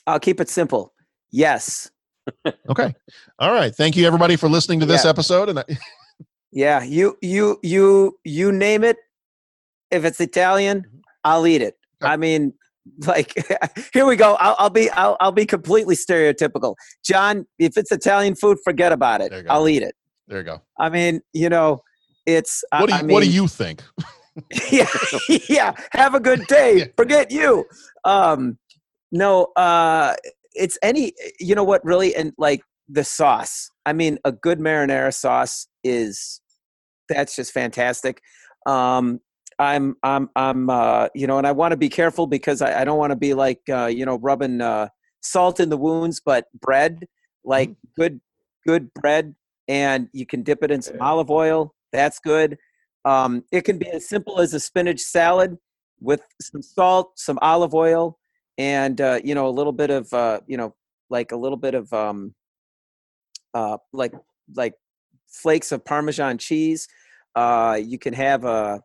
I'll 0.07 0.21
keep 0.21 0.39
it 0.39 0.49
simple. 0.49 0.93
Yes. 1.31 1.91
Okay. 2.69 2.95
All 3.39 3.51
right. 3.51 3.75
Thank 3.75 3.97
you 3.97 4.07
everybody 4.07 4.37
for 4.37 4.47
listening 4.47 4.79
to 4.79 4.85
this 4.85 5.03
Yeah. 5.03 5.09
episode. 5.09 5.49
And 5.49 5.59
I, 5.59 5.65
Yeah, 6.53 6.81
you 6.81 7.17
you 7.21 7.59
you 7.61 8.17
you 8.23 8.53
name 8.53 8.85
it. 8.85 8.95
If 9.91 10.05
it's 10.05 10.21
Italian, 10.21 10.85
I'll 11.25 11.45
eat 11.45 11.61
it. 11.61 11.77
I 12.01 12.15
mean, 12.15 12.53
like 13.07 13.33
here 13.93 14.05
we 14.05 14.15
go. 14.15 14.35
I'll, 14.35 14.55
I'll 14.59 14.69
be 14.69 14.89
I'll, 14.91 15.17
I'll 15.19 15.31
be 15.31 15.45
completely 15.45 15.95
stereotypical. 15.95 16.75
John, 17.03 17.45
if 17.59 17.77
it's 17.77 17.91
Italian 17.91 18.35
food, 18.35 18.57
forget 18.63 18.91
about 18.91 19.21
it. 19.21 19.31
I'll 19.49 19.67
eat 19.67 19.83
it. 19.83 19.95
there 20.27 20.39
you 20.39 20.43
go. 20.43 20.61
I 20.79 20.89
mean, 20.89 21.21
you 21.33 21.49
know, 21.49 21.81
it's 22.25 22.63
What 22.71 22.89
do 22.89 22.95
you 22.95 22.99
I 22.99 23.03
What 23.03 23.23
do 23.23 23.29
you 23.29 23.47
think? 23.47 23.83
yeah, 24.71 24.87
yeah. 25.47 25.73
Have 25.91 26.15
a 26.15 26.19
good 26.19 26.47
day. 26.47 26.91
Forget 26.97 27.29
you. 27.29 27.65
Um, 28.03 28.57
no, 29.11 29.45
uh, 29.55 30.15
it's 30.53 30.77
any. 30.81 31.13
You 31.39 31.53
know 31.53 31.63
what? 31.63 31.85
Really, 31.85 32.15
and 32.15 32.33
like 32.37 32.63
the 32.89 33.03
sauce. 33.03 33.69
I 33.85 33.93
mean, 33.93 34.17
a 34.25 34.31
good 34.31 34.59
marinara 34.59 35.13
sauce 35.13 35.67
is 35.83 36.41
that's 37.09 37.35
just 37.35 37.51
fantastic. 37.51 38.21
Um, 38.65 39.19
I'm, 39.59 39.95
I'm, 40.03 40.29
I'm. 40.35 40.69
Uh, 40.69 41.07
you 41.13 41.27
know, 41.27 41.37
and 41.37 41.47
I 41.47 41.51
want 41.51 41.71
to 41.71 41.77
be 41.77 41.89
careful 41.89 42.27
because 42.27 42.61
I, 42.61 42.81
I 42.81 42.85
don't 42.85 42.97
want 42.97 43.11
to 43.11 43.15
be 43.15 43.33
like, 43.33 43.61
uh, 43.69 43.85
you 43.85 44.05
know, 44.05 44.17
rubbing 44.17 44.61
uh, 44.61 44.89
salt 45.21 45.59
in 45.59 45.69
the 45.69 45.77
wounds. 45.77 46.21
But 46.23 46.45
bread, 46.59 47.05
like 47.43 47.71
good, 47.95 48.19
good 48.65 48.93
bread, 48.93 49.35
and 49.67 50.09
you 50.13 50.25
can 50.25 50.43
dip 50.43 50.63
it 50.63 50.71
in 50.71 50.81
some 50.81 51.01
olive 51.01 51.29
oil. 51.29 51.73
That's 51.91 52.19
good. 52.19 52.57
Um, 53.05 53.43
it 53.51 53.61
can 53.61 53.77
be 53.77 53.89
as 53.89 54.07
simple 54.07 54.39
as 54.39 54.53
a 54.53 54.59
spinach 54.59 55.01
salad 55.01 55.57
with 55.99 56.21
some 56.41 56.61
salt, 56.61 57.11
some 57.17 57.39
olive 57.41 57.73
oil, 57.73 58.17
and 58.57 58.99
uh, 58.99 59.19
you 59.23 59.35
know 59.35 59.47
a 59.47 59.51
little 59.51 59.73
bit 59.73 59.89
of 59.89 60.11
uh, 60.13 60.39
you 60.47 60.57
know 60.57 60.75
like 61.09 61.31
a 61.31 61.35
little 61.35 61.57
bit 61.57 61.75
of 61.75 61.91
um, 61.93 62.33
uh, 63.53 63.77
like 63.91 64.13
like 64.55 64.73
flakes 65.27 65.71
of 65.71 65.83
Parmesan 65.85 66.37
cheese. 66.37 66.87
Uh, 67.35 67.79
you 67.83 67.97
can 67.97 68.13
have 68.13 68.45
a, 68.45 68.81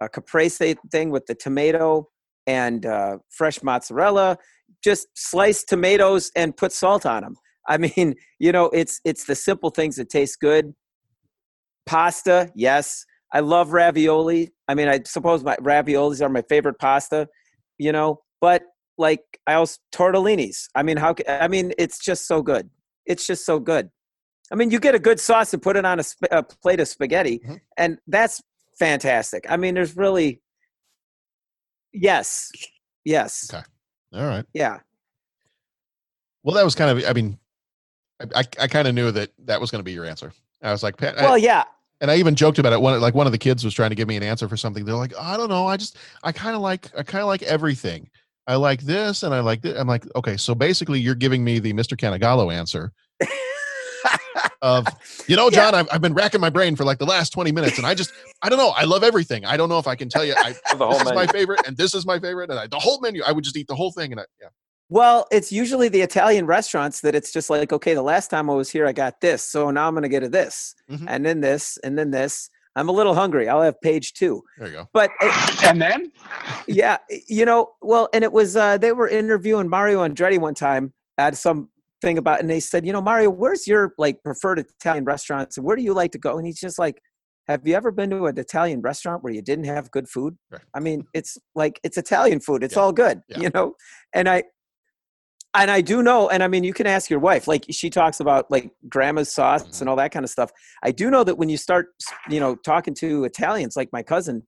a 0.00 0.08
caprese 0.08 0.76
thing 0.90 1.10
with 1.10 1.26
the 1.26 1.34
tomato 1.34 2.08
and 2.46 2.86
uh, 2.86 3.18
fresh 3.30 3.62
mozzarella. 3.62 4.38
Just 4.82 5.08
slice 5.14 5.64
tomatoes 5.64 6.30
and 6.36 6.56
put 6.56 6.72
salt 6.72 7.06
on 7.06 7.22
them. 7.22 7.36
I 7.68 7.78
mean, 7.78 8.14
you 8.38 8.52
know, 8.52 8.66
it's 8.66 9.00
it's 9.04 9.24
the 9.24 9.34
simple 9.34 9.70
things 9.70 9.96
that 9.96 10.08
taste 10.08 10.40
good. 10.40 10.74
Pasta, 11.86 12.50
yes. 12.54 13.04
I 13.32 13.40
love 13.40 13.72
ravioli. 13.72 14.52
I 14.68 14.74
mean, 14.74 14.88
I 14.88 15.00
suppose 15.04 15.42
my 15.42 15.56
raviolis 15.56 16.22
are 16.22 16.28
my 16.28 16.42
favorite 16.48 16.78
pasta, 16.78 17.28
you 17.78 17.92
know, 17.92 18.20
but 18.40 18.62
like 18.98 19.20
I 19.46 19.54
also 19.54 19.78
tortellinis. 19.94 20.68
I 20.74 20.82
mean, 20.82 20.96
how 20.96 21.14
I 21.28 21.48
mean, 21.48 21.72
it's 21.78 21.98
just 21.98 22.26
so 22.26 22.42
good. 22.42 22.70
It's 23.04 23.26
just 23.26 23.44
so 23.44 23.58
good. 23.58 23.90
I 24.52 24.54
mean, 24.54 24.70
you 24.70 24.78
get 24.78 24.94
a 24.94 24.98
good 24.98 25.18
sauce 25.18 25.52
and 25.52 25.62
put 25.62 25.76
it 25.76 25.84
on 25.84 25.98
a, 25.98 26.02
sp- 26.06 26.30
a 26.30 26.42
plate 26.42 26.78
of 26.78 26.88
spaghetti, 26.88 27.40
and 27.76 27.98
that's 28.06 28.40
fantastic. 28.78 29.46
I 29.48 29.56
mean, 29.56 29.74
there's 29.74 29.96
really 29.96 30.40
yes, 31.92 32.50
yes, 33.04 33.50
Okay. 33.52 33.64
All 34.14 34.26
right. 34.26 34.44
yeah. 34.54 34.78
Well, 36.42 36.54
that 36.54 36.64
was 36.64 36.74
kind 36.74 36.96
of. 36.96 37.04
I 37.08 37.12
mean, 37.12 37.38
I 38.20 38.40
I, 38.40 38.44
I 38.62 38.66
kind 38.68 38.86
of 38.88 38.94
knew 38.94 39.10
that 39.10 39.30
that 39.46 39.60
was 39.60 39.70
going 39.70 39.80
to 39.80 39.84
be 39.84 39.92
your 39.92 40.04
answer. 40.04 40.32
I 40.62 40.70
was 40.72 40.82
like, 40.82 40.96
Pat. 40.96 41.18
I- 41.18 41.24
Well, 41.24 41.38
yeah. 41.38 41.64
and 42.00 42.10
I 42.10 42.16
even 42.16 42.34
joked 42.34 42.58
about 42.58 42.72
it. 42.72 42.80
One 42.80 43.00
like 43.00 43.14
one 43.14 43.26
of 43.26 43.32
the 43.32 43.38
kids 43.38 43.64
was 43.64 43.74
trying 43.74 43.90
to 43.90 43.96
give 43.96 44.08
me 44.08 44.16
an 44.16 44.22
answer 44.22 44.48
for 44.48 44.56
something. 44.56 44.84
They're 44.84 44.94
like, 44.94 45.16
I 45.18 45.36
don't 45.36 45.48
know. 45.48 45.66
I 45.66 45.76
just 45.76 45.96
I 46.22 46.32
kind 46.32 46.54
of 46.54 46.62
like 46.62 46.90
I 46.96 47.02
kind 47.02 47.22
of 47.22 47.28
like 47.28 47.42
everything. 47.42 48.08
I 48.48 48.54
like 48.54 48.82
this 48.82 49.24
and 49.24 49.34
I 49.34 49.40
like 49.40 49.62
that. 49.62 49.76
I'm 49.76 49.88
like, 49.88 50.04
okay, 50.14 50.36
so 50.36 50.54
basically 50.54 51.00
you're 51.00 51.16
giving 51.16 51.42
me 51.42 51.58
the 51.58 51.72
Mr. 51.72 51.96
Canagallo 51.96 52.54
answer. 52.54 52.92
of 54.66 54.86
you 55.28 55.36
know 55.36 55.48
john 55.50 55.74
I've, 55.74 55.88
I've 55.92 56.00
been 56.00 56.14
racking 56.14 56.40
my 56.40 56.50
brain 56.50 56.74
for 56.76 56.84
like 56.84 56.98
the 56.98 57.06
last 57.06 57.30
20 57.30 57.52
minutes 57.52 57.78
and 57.78 57.86
i 57.86 57.94
just 57.94 58.10
i 58.42 58.48
don't 58.48 58.58
know 58.58 58.70
i 58.70 58.84
love 58.84 59.02
everything 59.04 59.44
i 59.44 59.56
don't 59.56 59.68
know 59.68 59.78
if 59.78 59.86
i 59.86 59.94
can 59.94 60.08
tell 60.08 60.24
you 60.24 60.34
I, 60.36 60.54
The 60.72 60.76
whole 60.84 60.98
this 60.98 61.02
is 61.08 61.12
my 61.14 61.26
favorite 61.26 61.60
and 61.66 61.76
this 61.76 61.94
is 61.94 62.04
my 62.04 62.18
favorite 62.18 62.50
and 62.50 62.58
I, 62.58 62.66
the 62.66 62.78
whole 62.78 63.00
menu 63.00 63.22
i 63.24 63.32
would 63.32 63.44
just 63.44 63.56
eat 63.56 63.68
the 63.68 63.76
whole 63.76 63.92
thing 63.92 64.12
and 64.12 64.20
I, 64.20 64.24
yeah 64.42 64.48
Well, 64.88 65.26
it's 65.36 65.50
usually 65.62 65.88
the 65.88 66.02
Italian 66.02 66.46
restaurants 66.46 67.00
that 67.00 67.14
it's 67.18 67.32
just 67.32 67.50
like, 67.50 67.72
okay, 67.72 67.94
the 67.94 68.02
last 68.12 68.30
time 68.30 68.48
I 68.48 68.54
was 68.54 68.70
here, 68.70 68.86
I 68.86 68.92
got 68.92 69.20
this, 69.20 69.42
so 69.42 69.70
now 69.72 69.88
I'm 69.88 69.94
gonna 69.94 70.08
get 70.08 70.22
a 70.22 70.28
this, 70.28 70.74
Mm-hmm. 70.88 71.08
and 71.08 71.20
then 71.26 71.40
this, 71.40 71.76
and 71.84 71.98
then 71.98 72.10
this. 72.12 72.50
I'm 72.76 72.88
a 72.88 72.92
little 72.92 73.14
hungry. 73.22 73.48
I'll 73.48 73.62
have 73.62 73.80
page 73.80 74.12
two. 74.12 74.42
there 74.58 74.68
you 74.68 74.74
go 74.74 74.88
But 74.92 75.10
it- 75.20 75.64
And 75.68 75.80
then 75.82 76.12
yeah, 76.68 76.98
you 77.26 77.44
know, 77.44 77.70
well, 77.82 78.08
and 78.14 78.22
it 78.22 78.32
was 78.32 78.54
uh, 78.54 78.78
they 78.78 78.92
were 78.92 79.08
interviewing 79.08 79.68
Mario 79.68 80.06
Andretti 80.06 80.38
one 80.38 80.54
time 80.54 80.92
at 81.18 81.36
some 81.36 81.68
thing 82.02 82.18
about, 82.18 82.40
and 82.40 82.50
they 82.50 82.60
said, 82.60 82.86
you 82.86 82.92
know, 82.92 83.00
Mario, 83.00 83.30
where's 83.30 83.66
your 83.66 83.92
like 83.98 84.22
preferred 84.22 84.58
Italian 84.58 85.04
restaurants, 85.04 85.56
and 85.56 85.66
where 85.66 85.76
do 85.76 85.82
you 85.82 85.94
like 85.94 86.12
to 86.12 86.18
go? 86.18 86.36
And 86.36 86.46
he's 86.46 86.60
just 86.60 86.78
like, 86.78 87.00
have 87.48 87.66
you 87.66 87.74
ever 87.74 87.92
been 87.92 88.10
to 88.10 88.26
an 88.26 88.38
Italian 88.38 88.80
restaurant 88.80 89.22
where 89.22 89.32
you 89.32 89.40
didn't 89.40 89.66
have 89.66 89.90
good 89.90 90.08
food? 90.08 90.36
I 90.74 90.80
mean, 90.80 91.04
it's 91.14 91.38
like 91.54 91.80
it's 91.84 91.96
Italian 91.96 92.40
food; 92.40 92.62
it's 92.62 92.76
all 92.76 92.92
good, 92.92 93.22
you 93.36 93.50
know. 93.54 93.74
And 94.12 94.28
I, 94.28 94.44
and 95.54 95.70
I 95.70 95.80
do 95.80 96.02
know, 96.02 96.28
and 96.28 96.42
I 96.42 96.48
mean, 96.48 96.64
you 96.64 96.72
can 96.72 96.86
ask 96.86 97.08
your 97.08 97.20
wife. 97.20 97.46
Like 97.46 97.66
she 97.70 97.88
talks 97.88 98.20
about 98.20 98.50
like 98.50 98.70
grandma's 98.88 99.32
sauce 99.32 99.62
mm-hmm. 99.62 99.82
and 99.82 99.88
all 99.88 99.96
that 99.96 100.12
kind 100.12 100.24
of 100.24 100.30
stuff. 100.30 100.50
I 100.82 100.90
do 100.90 101.10
know 101.10 101.24
that 101.24 101.38
when 101.38 101.48
you 101.48 101.56
start, 101.56 101.88
you 102.28 102.40
know, 102.40 102.56
talking 102.56 102.94
to 102.94 103.24
Italians, 103.24 103.76
like 103.76 103.90
my 103.92 104.02
cousin, 104.02 104.42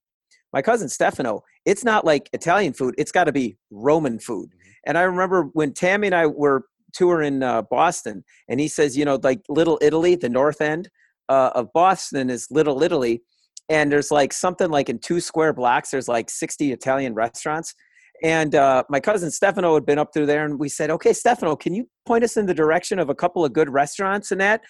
my 0.52 0.60
cousin 0.60 0.88
Stefano, 0.88 1.42
it's 1.64 1.84
not 1.84 2.04
like 2.04 2.28
Italian 2.32 2.72
food. 2.72 2.94
It's 2.98 3.12
got 3.12 3.24
to 3.24 3.32
be 3.32 3.56
Roman 3.70 4.18
food. 4.18 4.50
Mm-hmm. 4.50 4.70
And 4.86 4.98
I 4.98 5.02
remember 5.02 5.44
when 5.52 5.72
Tammy 5.72 6.08
and 6.08 6.14
I 6.16 6.26
were 6.26 6.64
touring 6.92 7.42
uh, 7.42 7.62
Boston, 7.62 8.24
and 8.48 8.60
he 8.60 8.68
says, 8.68 8.96
you 8.96 9.04
know, 9.04 9.18
like 9.22 9.40
Little 9.48 9.78
Italy, 9.82 10.14
the 10.14 10.28
north 10.28 10.60
end 10.60 10.88
uh, 11.28 11.50
of 11.54 11.72
Boston 11.72 12.30
is 12.30 12.46
Little 12.50 12.82
Italy, 12.82 13.22
and 13.68 13.92
there's 13.92 14.10
like 14.10 14.32
something 14.32 14.70
like 14.70 14.88
in 14.88 14.98
two 14.98 15.20
square 15.20 15.52
blocks, 15.52 15.90
there's 15.90 16.08
like 16.08 16.30
60 16.30 16.72
Italian 16.72 17.14
restaurants. 17.14 17.74
And 18.22 18.54
uh, 18.54 18.82
my 18.88 18.98
cousin 18.98 19.30
Stefano 19.30 19.74
had 19.74 19.86
been 19.86 19.98
up 19.98 20.12
through 20.12 20.26
there, 20.26 20.44
and 20.44 20.58
we 20.58 20.68
said, 20.68 20.90
"Okay, 20.90 21.12
Stefano, 21.12 21.54
can 21.54 21.72
you 21.72 21.88
point 22.04 22.24
us 22.24 22.36
in 22.36 22.46
the 22.46 22.54
direction 22.54 22.98
of 22.98 23.08
a 23.08 23.14
couple 23.14 23.44
of 23.44 23.52
good 23.52 23.70
restaurants?" 23.70 24.32
And 24.32 24.40
that 24.40 24.62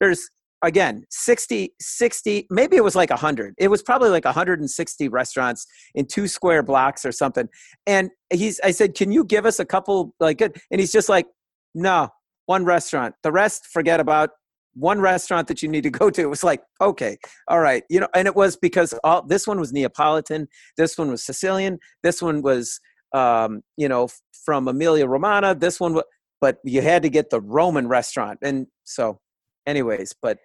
there's 0.00 0.28
again 0.62 1.04
60 1.10 1.72
60 1.80 2.46
maybe 2.50 2.76
it 2.76 2.84
was 2.84 2.94
like 2.94 3.10
100 3.10 3.54
it 3.56 3.68
was 3.68 3.82
probably 3.82 4.10
like 4.10 4.24
160 4.24 5.08
restaurants 5.08 5.66
in 5.94 6.04
two 6.04 6.28
square 6.28 6.62
blocks 6.62 7.04
or 7.06 7.12
something 7.12 7.48
and 7.86 8.10
he's 8.30 8.60
i 8.62 8.70
said 8.70 8.94
can 8.94 9.10
you 9.10 9.24
give 9.24 9.46
us 9.46 9.58
a 9.58 9.64
couple 9.64 10.14
like 10.20 10.38
good 10.38 10.60
and 10.70 10.80
he's 10.80 10.92
just 10.92 11.08
like 11.08 11.26
no 11.74 12.08
one 12.46 12.64
restaurant. 12.64 13.14
The 13.22 13.32
rest 13.32 13.66
forget 13.66 14.00
about 14.00 14.30
one 14.74 15.00
restaurant 15.00 15.48
that 15.48 15.62
you 15.62 15.68
need 15.68 15.82
to 15.82 15.90
go 15.90 16.10
to. 16.10 16.20
It 16.20 16.30
was 16.30 16.44
like 16.44 16.62
okay 16.80 17.18
all 17.48 17.60
right 17.60 17.82
you 17.90 18.00
know 18.00 18.08
and 18.14 18.26
it 18.26 18.36
was 18.36 18.56
because 18.56 18.94
all 19.04 19.22
this 19.26 19.46
one 19.46 19.58
was 19.58 19.72
neapolitan 19.72 20.48
this 20.76 20.96
one 20.96 21.10
was 21.10 21.24
sicilian 21.24 21.78
this 22.02 22.22
one 22.22 22.40
was 22.42 22.80
um 23.12 23.62
you 23.76 23.88
know 23.88 24.08
from 24.44 24.68
emilia 24.68 25.06
romagna 25.06 25.54
this 25.54 25.80
one 25.80 25.94
wa- 25.94 26.02
but 26.40 26.58
you 26.64 26.80
had 26.80 27.02
to 27.02 27.10
get 27.10 27.28
the 27.28 27.40
roman 27.40 27.86
restaurant. 27.88 28.38
And 28.42 28.66
so 28.84 29.18
anyways 29.66 30.14
but 30.22 30.38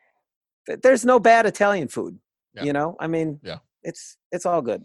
th- 0.67 0.79
there's 0.81 1.05
no 1.05 1.19
bad 1.19 1.45
italian 1.45 1.87
food 1.87 2.17
you 2.65 2.73
know? 2.73 2.95
I 2.99 3.07
mean 3.07 3.39
yeah. 3.43 3.57
it's 3.83 4.17
it's 4.31 4.45
all 4.45 4.61
good 4.61 4.83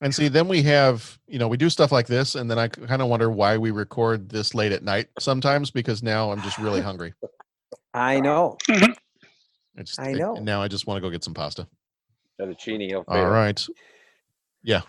And 0.00 0.14
see, 0.14 0.28
then 0.28 0.46
we 0.46 0.62
have, 0.62 1.18
you 1.26 1.38
know, 1.40 1.48
we 1.48 1.56
do 1.56 1.68
stuff 1.68 1.90
like 1.90 2.06
this, 2.06 2.36
and 2.36 2.48
then 2.48 2.58
I 2.58 2.68
kind 2.68 3.02
of 3.02 3.08
wonder 3.08 3.30
why 3.30 3.56
we 3.58 3.72
record 3.72 4.28
this 4.28 4.54
late 4.54 4.70
at 4.70 4.84
night 4.84 5.08
sometimes 5.18 5.70
because 5.72 6.02
now 6.02 6.30
I'm 6.30 6.40
just 6.40 6.58
really 6.58 6.80
hungry. 6.80 7.14
i 7.94 8.20
know 8.20 8.56
I, 8.68 9.82
just, 9.82 10.00
I 10.00 10.12
know. 10.12 10.34
now 10.34 10.62
I 10.62 10.68
just 10.68 10.86
want 10.86 10.98
to 10.98 11.00
go 11.00 11.10
get 11.10 11.24
some 11.24 11.34
pasta. 11.34 11.66
Fettuccine 12.40 12.92
All 12.92 13.04
Alfredo. 13.08 13.30
right. 13.30 13.66
Yeah. 14.62 14.82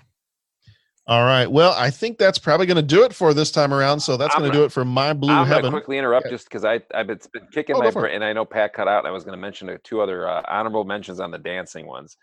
All 1.07 1.25
right. 1.25 1.49
Well, 1.49 1.73
I 1.75 1.89
think 1.89 2.19
that's 2.19 2.37
probably 2.37 2.67
going 2.67 2.77
to 2.77 2.83
do 2.83 3.03
it 3.03 3.15
for 3.15 3.33
this 3.33 3.49
time 3.49 3.73
around. 3.73 3.99
So 3.99 4.15
that's 4.15 4.35
going 4.35 4.51
to 4.51 4.55
do 4.55 4.63
it 4.63 4.71
for 4.71 4.85
my 4.85 5.13
blue 5.13 5.33
I'm 5.33 5.47
heaven. 5.47 5.63
gonna 5.63 5.71
quickly 5.71 5.97
interrupt 5.97 6.29
just 6.29 6.47
because 6.47 6.63
I 6.63 6.81
I've 6.93 7.07
been, 7.07 7.15
it's 7.15 7.25
been 7.25 7.47
kicking 7.51 7.75
Oh, 7.75 7.79
my 7.79 7.89
brain, 7.89 8.13
and 8.13 8.23
I 8.23 8.31
know 8.33 8.45
Pat 8.45 8.73
cut 8.73 8.87
out. 8.87 8.99
And 8.99 9.07
I 9.07 9.11
was 9.11 9.23
going 9.23 9.35
to 9.35 9.41
mention 9.41 9.75
two 9.83 10.01
other 10.01 10.29
uh, 10.29 10.43
honorable 10.47 10.83
mentions 10.83 11.19
on 11.19 11.31
the 11.31 11.39
dancing 11.39 11.87
ones, 11.87 12.15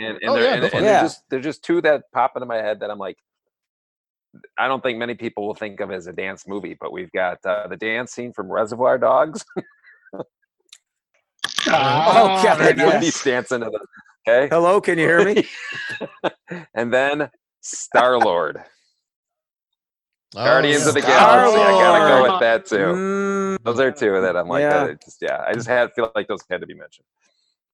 and 0.00 0.16
and, 0.16 0.28
Oh, 0.30 0.34
they're, 0.34 0.42
yeah, 0.44 0.54
and, 0.54 0.64
and 0.64 0.72
they're 0.72 0.82
Yeah. 0.82 1.02
just 1.02 1.22
they're 1.30 1.40
just 1.40 1.62
two 1.64 1.80
that 1.82 2.04
pop 2.12 2.32
into 2.36 2.46
my 2.46 2.56
head 2.56 2.80
that 2.80 2.90
I'm 2.90 2.98
like, 2.98 3.18
I 4.58 4.68
don't 4.68 4.82
think 4.82 4.98
many 4.98 5.14
people 5.14 5.46
will 5.46 5.54
think 5.54 5.80
of 5.80 5.90
as 5.90 6.06
a 6.06 6.12
dance 6.12 6.46
movie, 6.48 6.76
but 6.80 6.92
we've 6.92 7.12
got 7.12 7.44
uh, 7.44 7.66
the 7.68 7.76
dance 7.76 8.12
scene 8.12 8.32
from 8.32 8.50
Reservoir 8.50 8.98
Dogs. 8.98 9.44
Oh, 11.66 12.40
God, 12.42 12.58
when 12.58 12.76
yes. 12.78 13.02
he's 13.02 13.22
dancing 13.22 13.60
to 13.60 13.66
the 13.70 13.80
okay. 14.28 14.48
hello 14.50 14.80
can 14.80 14.98
you 14.98 15.04
hear 15.06 15.24
me 15.24 15.46
and 16.74 16.92
then 16.92 17.30
Star 17.60 18.18
Lord. 18.18 18.58
Oh, 20.34 20.44
Guardians 20.44 20.86
of 20.86 20.94
the. 20.94 21.00
Galaxy. 21.02 21.58
I 21.60 21.70
gotta 21.72 22.08
go 22.26 22.32
with 22.32 22.40
that 22.40 22.64
too. 22.66 22.76
Mm, 22.76 23.58
Those 23.64 23.80
are 23.80 23.90
two 23.92 24.20
that 24.20 24.36
I'm 24.36 24.48
like, 24.48 24.62
Yeah. 24.62 24.76
uh, 24.84 24.94
just 25.04 25.18
yeah. 25.20 25.44
I 25.46 25.52
just 25.52 25.66
had 25.68 25.92
feel 25.92 26.10
like 26.14 26.28
those 26.28 26.40
had 26.48 26.60
to 26.60 26.66
be 26.66 26.74
mentioned. 26.74 27.04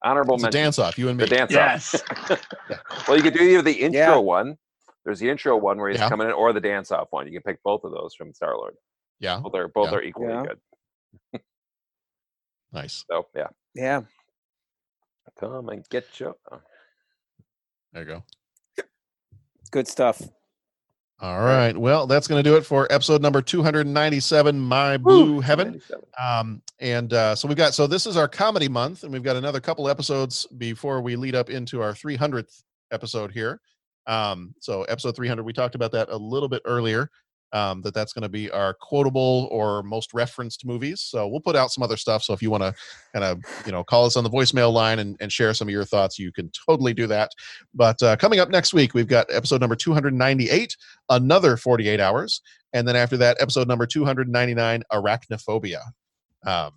Honorable 0.04 0.34
It's 0.34 0.44
a 0.44 0.46
mention. 0.46 0.60
dance 0.62 0.78
off, 0.78 0.98
you 0.98 1.08
and 1.08 1.18
me. 1.18 1.24
The 1.24 1.34
dance 1.34 1.52
Yes. 1.52 1.94
off. 1.94 2.40
well, 3.08 3.16
you 3.16 3.22
could 3.22 3.34
do 3.34 3.40
either 3.42 3.62
the 3.62 3.72
intro 3.72 3.98
Yeah. 3.98 4.16
one. 4.16 4.58
There's 5.04 5.20
the 5.20 5.30
intro 5.30 5.56
one 5.56 5.78
where 5.78 5.88
he's 5.90 5.98
Yeah. 6.00 6.08
coming 6.08 6.26
in, 6.28 6.32
or 6.34 6.52
the 6.52 6.60
dance 6.60 6.90
off 6.90 7.08
one. 7.10 7.26
You 7.26 7.32
can 7.32 7.42
pick 7.42 7.62
both 7.62 7.84
of 7.84 7.92
those 7.92 8.14
from 8.14 8.34
Star 8.34 8.56
Lord. 8.56 8.74
Yeah. 9.20 9.40
Both 9.40 9.54
are 9.54 9.68
both 9.68 9.92
Yeah. 9.92 9.98
are 9.98 10.02
equally 10.02 10.32
Yeah. 10.34 10.42
good. 10.42 10.60
Nice. 12.72 13.04
So 13.10 13.26
yeah, 13.34 13.48
yeah 13.74 14.02
come 15.38 15.68
and 15.68 15.88
get 15.88 16.18
you. 16.20 16.34
oh, 16.50 16.56
uh 16.56 16.60
There 17.92 18.02
you 18.02 18.08
go. 18.08 18.24
good 19.70 19.88
stuff 19.88 20.22
All 21.18 21.40
right. 21.40 21.74
Well, 21.74 22.06
that's 22.06 22.28
going 22.28 22.42
to 22.44 22.48
do 22.48 22.56
it 22.56 22.62
for 22.66 22.86
episode 22.92 23.22
number 23.22 23.40
297, 23.40 24.60
My 24.60 24.98
Blue 24.98 25.40
Heaven. 25.40 25.80
Um, 26.20 26.60
and 26.78 27.12
uh, 27.14 27.34
so 27.34 27.48
we've 27.48 27.56
got, 27.56 27.72
so 27.72 27.86
this 27.86 28.06
is 28.06 28.18
our 28.18 28.28
comedy 28.28 28.68
month, 28.68 29.02
and 29.02 29.10
we've 29.10 29.22
got 29.22 29.34
another 29.34 29.58
couple 29.58 29.88
episodes 29.88 30.46
before 30.58 31.00
we 31.00 31.16
lead 31.16 31.34
up 31.34 31.48
into 31.48 31.80
our 31.80 31.92
300th 31.92 32.62
episode 32.90 33.32
here. 33.32 33.60
Um, 34.06 34.54
so 34.60 34.82
episode 34.84 35.16
300, 35.16 35.42
we 35.42 35.54
talked 35.54 35.74
about 35.74 35.90
that 35.92 36.10
a 36.10 36.16
little 36.16 36.50
bit 36.50 36.60
earlier. 36.66 37.10
Um, 37.52 37.80
that 37.82 37.94
that's 37.94 38.12
going 38.12 38.24
to 38.24 38.28
be 38.28 38.50
our 38.50 38.74
quotable 38.74 39.48
or 39.52 39.82
most 39.84 40.12
referenced 40.12 40.66
movies. 40.66 41.00
So 41.00 41.28
we'll 41.28 41.40
put 41.40 41.54
out 41.54 41.70
some 41.70 41.82
other 41.82 41.96
stuff. 41.96 42.24
So 42.24 42.32
if 42.32 42.42
you 42.42 42.50
want 42.50 42.64
to 42.64 42.74
kind 43.14 43.24
of 43.24 43.38
you 43.64 43.72
know 43.72 43.84
call 43.84 44.04
us 44.04 44.16
on 44.16 44.24
the 44.24 44.30
voicemail 44.30 44.72
line 44.72 44.98
and, 44.98 45.16
and 45.20 45.32
share 45.32 45.54
some 45.54 45.68
of 45.68 45.72
your 45.72 45.84
thoughts, 45.84 46.18
you 46.18 46.32
can 46.32 46.50
totally 46.68 46.92
do 46.92 47.06
that. 47.06 47.30
But 47.72 48.02
uh, 48.02 48.16
coming 48.16 48.40
up 48.40 48.50
next 48.50 48.74
week, 48.74 48.94
we've 48.94 49.06
got 49.06 49.26
episode 49.30 49.60
number 49.60 49.76
298, 49.76 50.76
another 51.08 51.56
48 51.56 52.00
hours, 52.00 52.42
and 52.72 52.86
then 52.86 52.96
after 52.96 53.16
that, 53.18 53.36
episode 53.40 53.68
number 53.68 53.86
299, 53.86 54.82
arachnophobia. 54.92 55.80
Um, 56.44 56.72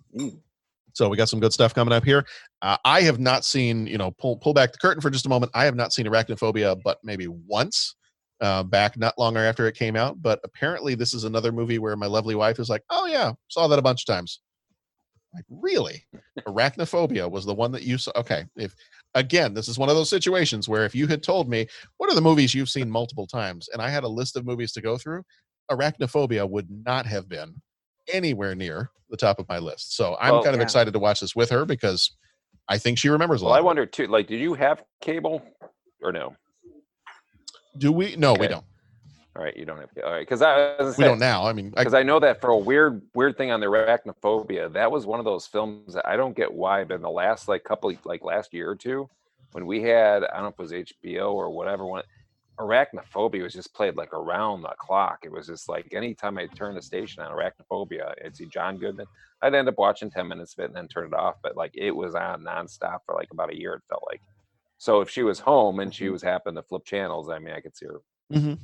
so 0.94 1.08
we 1.08 1.16
got 1.16 1.28
some 1.28 1.40
good 1.40 1.52
stuff 1.52 1.74
coming 1.74 1.92
up 1.92 2.04
here. 2.04 2.26
Uh, 2.62 2.76
I 2.84 3.02
have 3.02 3.18
not 3.18 3.44
seen, 3.44 3.86
you 3.86 3.98
know, 3.98 4.10
pull 4.12 4.36
pull 4.36 4.54
back 4.54 4.72
the 4.72 4.78
curtain 4.78 5.00
for 5.00 5.10
just 5.10 5.26
a 5.26 5.28
moment. 5.28 5.52
I 5.54 5.64
have 5.64 5.76
not 5.76 5.92
seen 5.92 6.06
arachnophobia, 6.06 6.80
but 6.82 6.98
maybe 7.02 7.26
once 7.28 7.94
uh, 8.40 8.62
back 8.62 8.96
not 8.96 9.18
long 9.18 9.36
after 9.36 9.66
it 9.66 9.76
came 9.76 9.96
out. 9.96 10.20
But 10.22 10.40
apparently, 10.44 10.94
this 10.94 11.14
is 11.14 11.24
another 11.24 11.52
movie 11.52 11.78
where 11.78 11.96
my 11.96 12.06
lovely 12.06 12.34
wife 12.34 12.58
is 12.58 12.68
like, 12.68 12.82
"Oh 12.90 13.06
yeah, 13.06 13.32
saw 13.48 13.68
that 13.68 13.78
a 13.78 13.82
bunch 13.82 14.02
of 14.02 14.12
times." 14.14 14.40
Like, 15.34 15.44
really? 15.48 16.04
Arachnophobia 16.48 17.30
was 17.30 17.44
the 17.44 17.54
one 17.54 17.70
that 17.72 17.82
you 17.82 17.98
saw. 17.98 18.12
Okay, 18.16 18.44
if 18.56 18.74
again, 19.14 19.54
this 19.54 19.68
is 19.68 19.78
one 19.78 19.88
of 19.88 19.96
those 19.96 20.10
situations 20.10 20.68
where 20.68 20.84
if 20.84 20.94
you 20.94 21.06
had 21.06 21.22
told 21.22 21.48
me 21.48 21.66
what 21.98 22.10
are 22.10 22.14
the 22.14 22.20
movies 22.20 22.54
you've 22.54 22.70
seen 22.70 22.90
multiple 22.90 23.26
times, 23.26 23.68
and 23.72 23.80
I 23.80 23.88
had 23.88 24.04
a 24.04 24.08
list 24.08 24.36
of 24.36 24.44
movies 24.44 24.72
to 24.72 24.80
go 24.80 24.96
through, 24.96 25.22
Arachnophobia 25.70 26.48
would 26.48 26.68
not 26.70 27.06
have 27.06 27.28
been 27.28 27.54
anywhere 28.12 28.54
near 28.54 28.90
the 29.08 29.16
top 29.16 29.38
of 29.38 29.48
my 29.48 29.58
list. 29.58 29.96
So 29.96 30.16
I'm 30.20 30.42
kind 30.42 30.54
of 30.54 30.56
yeah. 30.56 30.62
excited 30.62 30.92
to 30.92 30.98
watch 30.98 31.20
this 31.20 31.36
with 31.36 31.50
her 31.50 31.64
because 31.64 32.16
I 32.68 32.78
think 32.78 32.98
she 32.98 33.08
remembers 33.08 33.42
a 33.42 33.46
Well, 33.46 33.54
I 33.54 33.60
wonder 33.60 33.86
too. 33.86 34.06
Like, 34.06 34.28
did 34.28 34.40
you 34.40 34.54
have 34.54 34.84
cable 35.00 35.42
or 36.02 36.12
no? 36.12 36.34
Do 37.76 37.92
we? 37.92 38.16
No, 38.16 38.34
we 38.34 38.48
don't. 38.48 38.64
All 39.36 39.44
right, 39.44 39.56
you 39.56 39.64
don't 39.64 39.78
have. 39.78 39.92
to. 39.94 40.04
All 40.04 40.12
right, 40.12 40.20
because 40.20 40.42
I 40.42 40.74
was 40.80 40.98
We 40.98 41.04
don't 41.04 41.20
now. 41.20 41.46
I 41.46 41.52
mean, 41.52 41.72
I, 41.76 41.80
because 41.80 41.94
I 41.94 42.02
know 42.02 42.18
that 42.18 42.40
for 42.40 42.50
a 42.50 42.58
weird 42.58 43.00
weird 43.14 43.36
thing 43.36 43.52
on 43.52 43.60
the 43.60 43.66
arachnophobia, 43.66 44.72
that 44.72 44.90
was 44.90 45.06
one 45.06 45.20
of 45.20 45.24
those 45.24 45.46
films 45.46 45.94
that 45.94 46.06
I 46.06 46.16
don't 46.16 46.36
get 46.36 46.52
why, 46.52 46.82
but 46.84 46.94
in 46.94 47.02
the 47.02 47.10
last 47.10 47.46
like 47.46 47.62
couple 47.62 47.92
like 48.04 48.24
last 48.24 48.52
year 48.52 48.68
or 48.68 48.76
two, 48.76 49.08
when 49.52 49.66
we 49.66 49.82
had 49.82 50.24
I 50.24 50.40
don't 50.40 50.42
know 50.42 50.48
if 50.48 50.54
it 50.54 50.62
was 50.62 50.72
HBO 50.72 51.32
or 51.32 51.50
whatever 51.50 51.86
one, 51.86 52.02
arachnophobia 52.58 53.44
was 53.44 53.52
just 53.52 53.72
played 53.72 53.96
like 53.96 54.12
around 54.12 54.62
the 54.62 54.74
clock. 54.78 55.20
It 55.22 55.30
was 55.30 55.46
just 55.46 55.68
like 55.68 55.94
anytime 55.94 56.36
I 56.36 56.46
turned 56.46 56.76
the 56.76 56.82
station 56.82 57.22
on 57.22 57.30
arachnophobia, 57.30 58.12
I'd 58.24 58.36
see 58.36 58.46
John 58.46 58.78
Goodman. 58.78 59.06
I'd 59.42 59.54
end 59.54 59.68
up 59.68 59.78
watching 59.78 60.10
ten 60.10 60.26
minutes 60.26 60.54
of 60.54 60.58
it 60.58 60.64
and 60.66 60.74
then 60.74 60.88
turn 60.88 61.06
it 61.06 61.14
off. 61.14 61.36
But 61.40 61.56
like 61.56 61.70
it 61.76 61.92
was 61.92 62.16
on 62.16 62.42
nonstop 62.42 62.98
for 63.06 63.14
like 63.14 63.28
about 63.30 63.52
a 63.52 63.58
year. 63.58 63.74
It 63.74 63.82
felt 63.88 64.02
like. 64.10 64.20
So 64.80 65.02
if 65.02 65.10
she 65.10 65.22
was 65.22 65.38
home 65.38 65.78
and 65.80 65.94
she 65.94 66.08
was 66.08 66.22
happened 66.22 66.56
to 66.56 66.62
flip 66.62 66.86
channels, 66.86 67.28
I 67.28 67.38
mean, 67.38 67.52
I 67.52 67.60
could 67.60 67.76
see 67.76 67.84
her. 67.84 68.00
Mhm. 68.32 68.58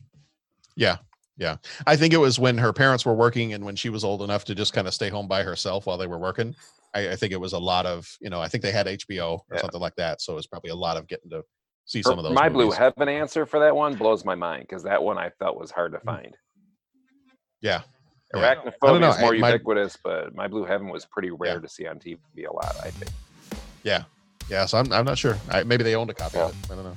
Yeah. 0.74 0.96
Yeah. 1.36 1.56
I 1.86 1.96
think 1.96 2.14
it 2.14 2.16
was 2.16 2.38
when 2.38 2.56
her 2.56 2.72
parents 2.72 3.04
were 3.04 3.12
working 3.12 3.52
and 3.52 3.66
when 3.66 3.76
she 3.76 3.90
was 3.90 4.02
old 4.02 4.22
enough 4.22 4.46
to 4.46 4.54
just 4.54 4.72
kind 4.72 4.88
of 4.88 4.94
stay 4.94 5.10
home 5.10 5.28
by 5.28 5.42
herself 5.42 5.84
while 5.84 5.98
they 5.98 6.06
were 6.06 6.18
working. 6.18 6.56
I, 6.94 7.10
I 7.10 7.16
think 7.16 7.34
it 7.34 7.40
was 7.40 7.52
a 7.52 7.58
lot 7.58 7.84
of 7.84 8.10
you 8.22 8.30
know 8.30 8.40
I 8.40 8.48
think 8.48 8.62
they 8.62 8.72
had 8.72 8.86
HBO 8.86 9.40
or 9.50 9.58
something 9.58 9.80
like 9.80 9.94
that, 9.96 10.22
so 10.22 10.32
it 10.32 10.36
was 10.36 10.46
probably 10.46 10.70
a 10.70 10.74
lot 10.74 10.96
of 10.96 11.06
getting 11.06 11.28
to 11.28 11.42
see 11.84 11.98
Her- 11.98 12.04
some 12.04 12.18
of 12.18 12.24
those. 12.24 12.32
my 12.32 12.48
blue 12.48 12.70
heaven 12.70 13.10
answer 13.10 13.44
for 13.44 13.60
that 13.60 13.76
one 13.76 13.94
blows 13.96 14.24
my 14.24 14.34
mind 14.34 14.62
because 14.66 14.84
that 14.84 15.02
one 15.02 15.18
I 15.18 15.28
felt 15.38 15.58
was 15.60 15.70
hard 15.70 15.92
to 15.92 16.00
find. 16.00 16.34
Yeah. 17.60 17.80
Mm. 17.80 18.40
Yeah. 18.40 18.54
Arachnophobia 18.54 19.00
know, 19.00 19.10
is 19.10 19.20
more 19.20 19.34
I- 19.34 19.38
my- 19.38 19.50
ubiquitous, 19.52 19.98
but 20.02 20.34
my 20.34 20.48
blue 20.48 20.64
heaven 20.64 20.88
was 20.88 21.04
pretty 21.04 21.30
rare 21.30 21.60
to 21.60 21.68
see 21.68 21.86
on 21.86 21.98
TV 21.98 22.18
a 22.48 22.52
lot. 22.52 22.74
I 22.82 22.90
think. 22.90 23.10
Yeah, 23.82 24.04
yeah. 24.48 24.66
So 24.66 24.78
I'm 24.78 24.92
I'm 24.92 25.04
not 25.04 25.18
sure. 25.18 25.36
I, 25.50 25.62
maybe 25.64 25.84
they 25.84 25.94
owned 25.94 26.10
a 26.10 26.14
copy 26.14 26.38
of 26.38 26.50
it. 26.50 26.72
I 26.72 26.74
don't 26.74 26.84
know. 26.84 26.96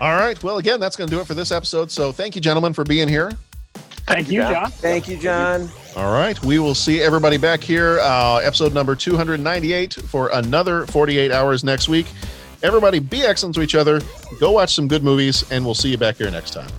All 0.00 0.16
right. 0.16 0.40
Well, 0.42 0.58
again, 0.58 0.78
that's 0.78 0.96
going 0.96 1.08
to 1.08 1.14
do 1.16 1.20
it 1.20 1.26
for 1.26 1.34
this 1.34 1.50
episode. 1.50 1.90
So 1.90 2.12
thank 2.12 2.36
you, 2.36 2.40
gentlemen, 2.40 2.72
for 2.72 2.84
being 2.84 3.08
here. 3.08 3.32
Thank 4.06 4.30
you, 4.30 4.40
John. 4.40 4.70
Thank 4.70 5.08
you, 5.08 5.18
John. 5.18 5.68
All 5.96 6.12
right. 6.12 6.40
We 6.42 6.58
will 6.58 6.74
see 6.74 7.02
everybody 7.02 7.36
back 7.36 7.60
here, 7.60 7.98
uh, 8.00 8.36
episode 8.36 8.72
number 8.72 8.94
298 8.94 9.94
for 9.94 10.28
another 10.28 10.86
48 10.86 11.30
hours 11.32 11.64
next 11.64 11.88
week. 11.88 12.06
Everybody 12.62 13.00
be 13.00 13.22
excellent 13.22 13.54
to 13.56 13.62
each 13.62 13.74
other. 13.74 14.00
Go 14.40 14.52
watch 14.52 14.74
some 14.74 14.88
good 14.88 15.04
movies, 15.04 15.44
and 15.50 15.64
we'll 15.64 15.74
see 15.74 15.90
you 15.90 15.98
back 15.98 16.16
here 16.16 16.30
next 16.30 16.52
time. 16.52 16.70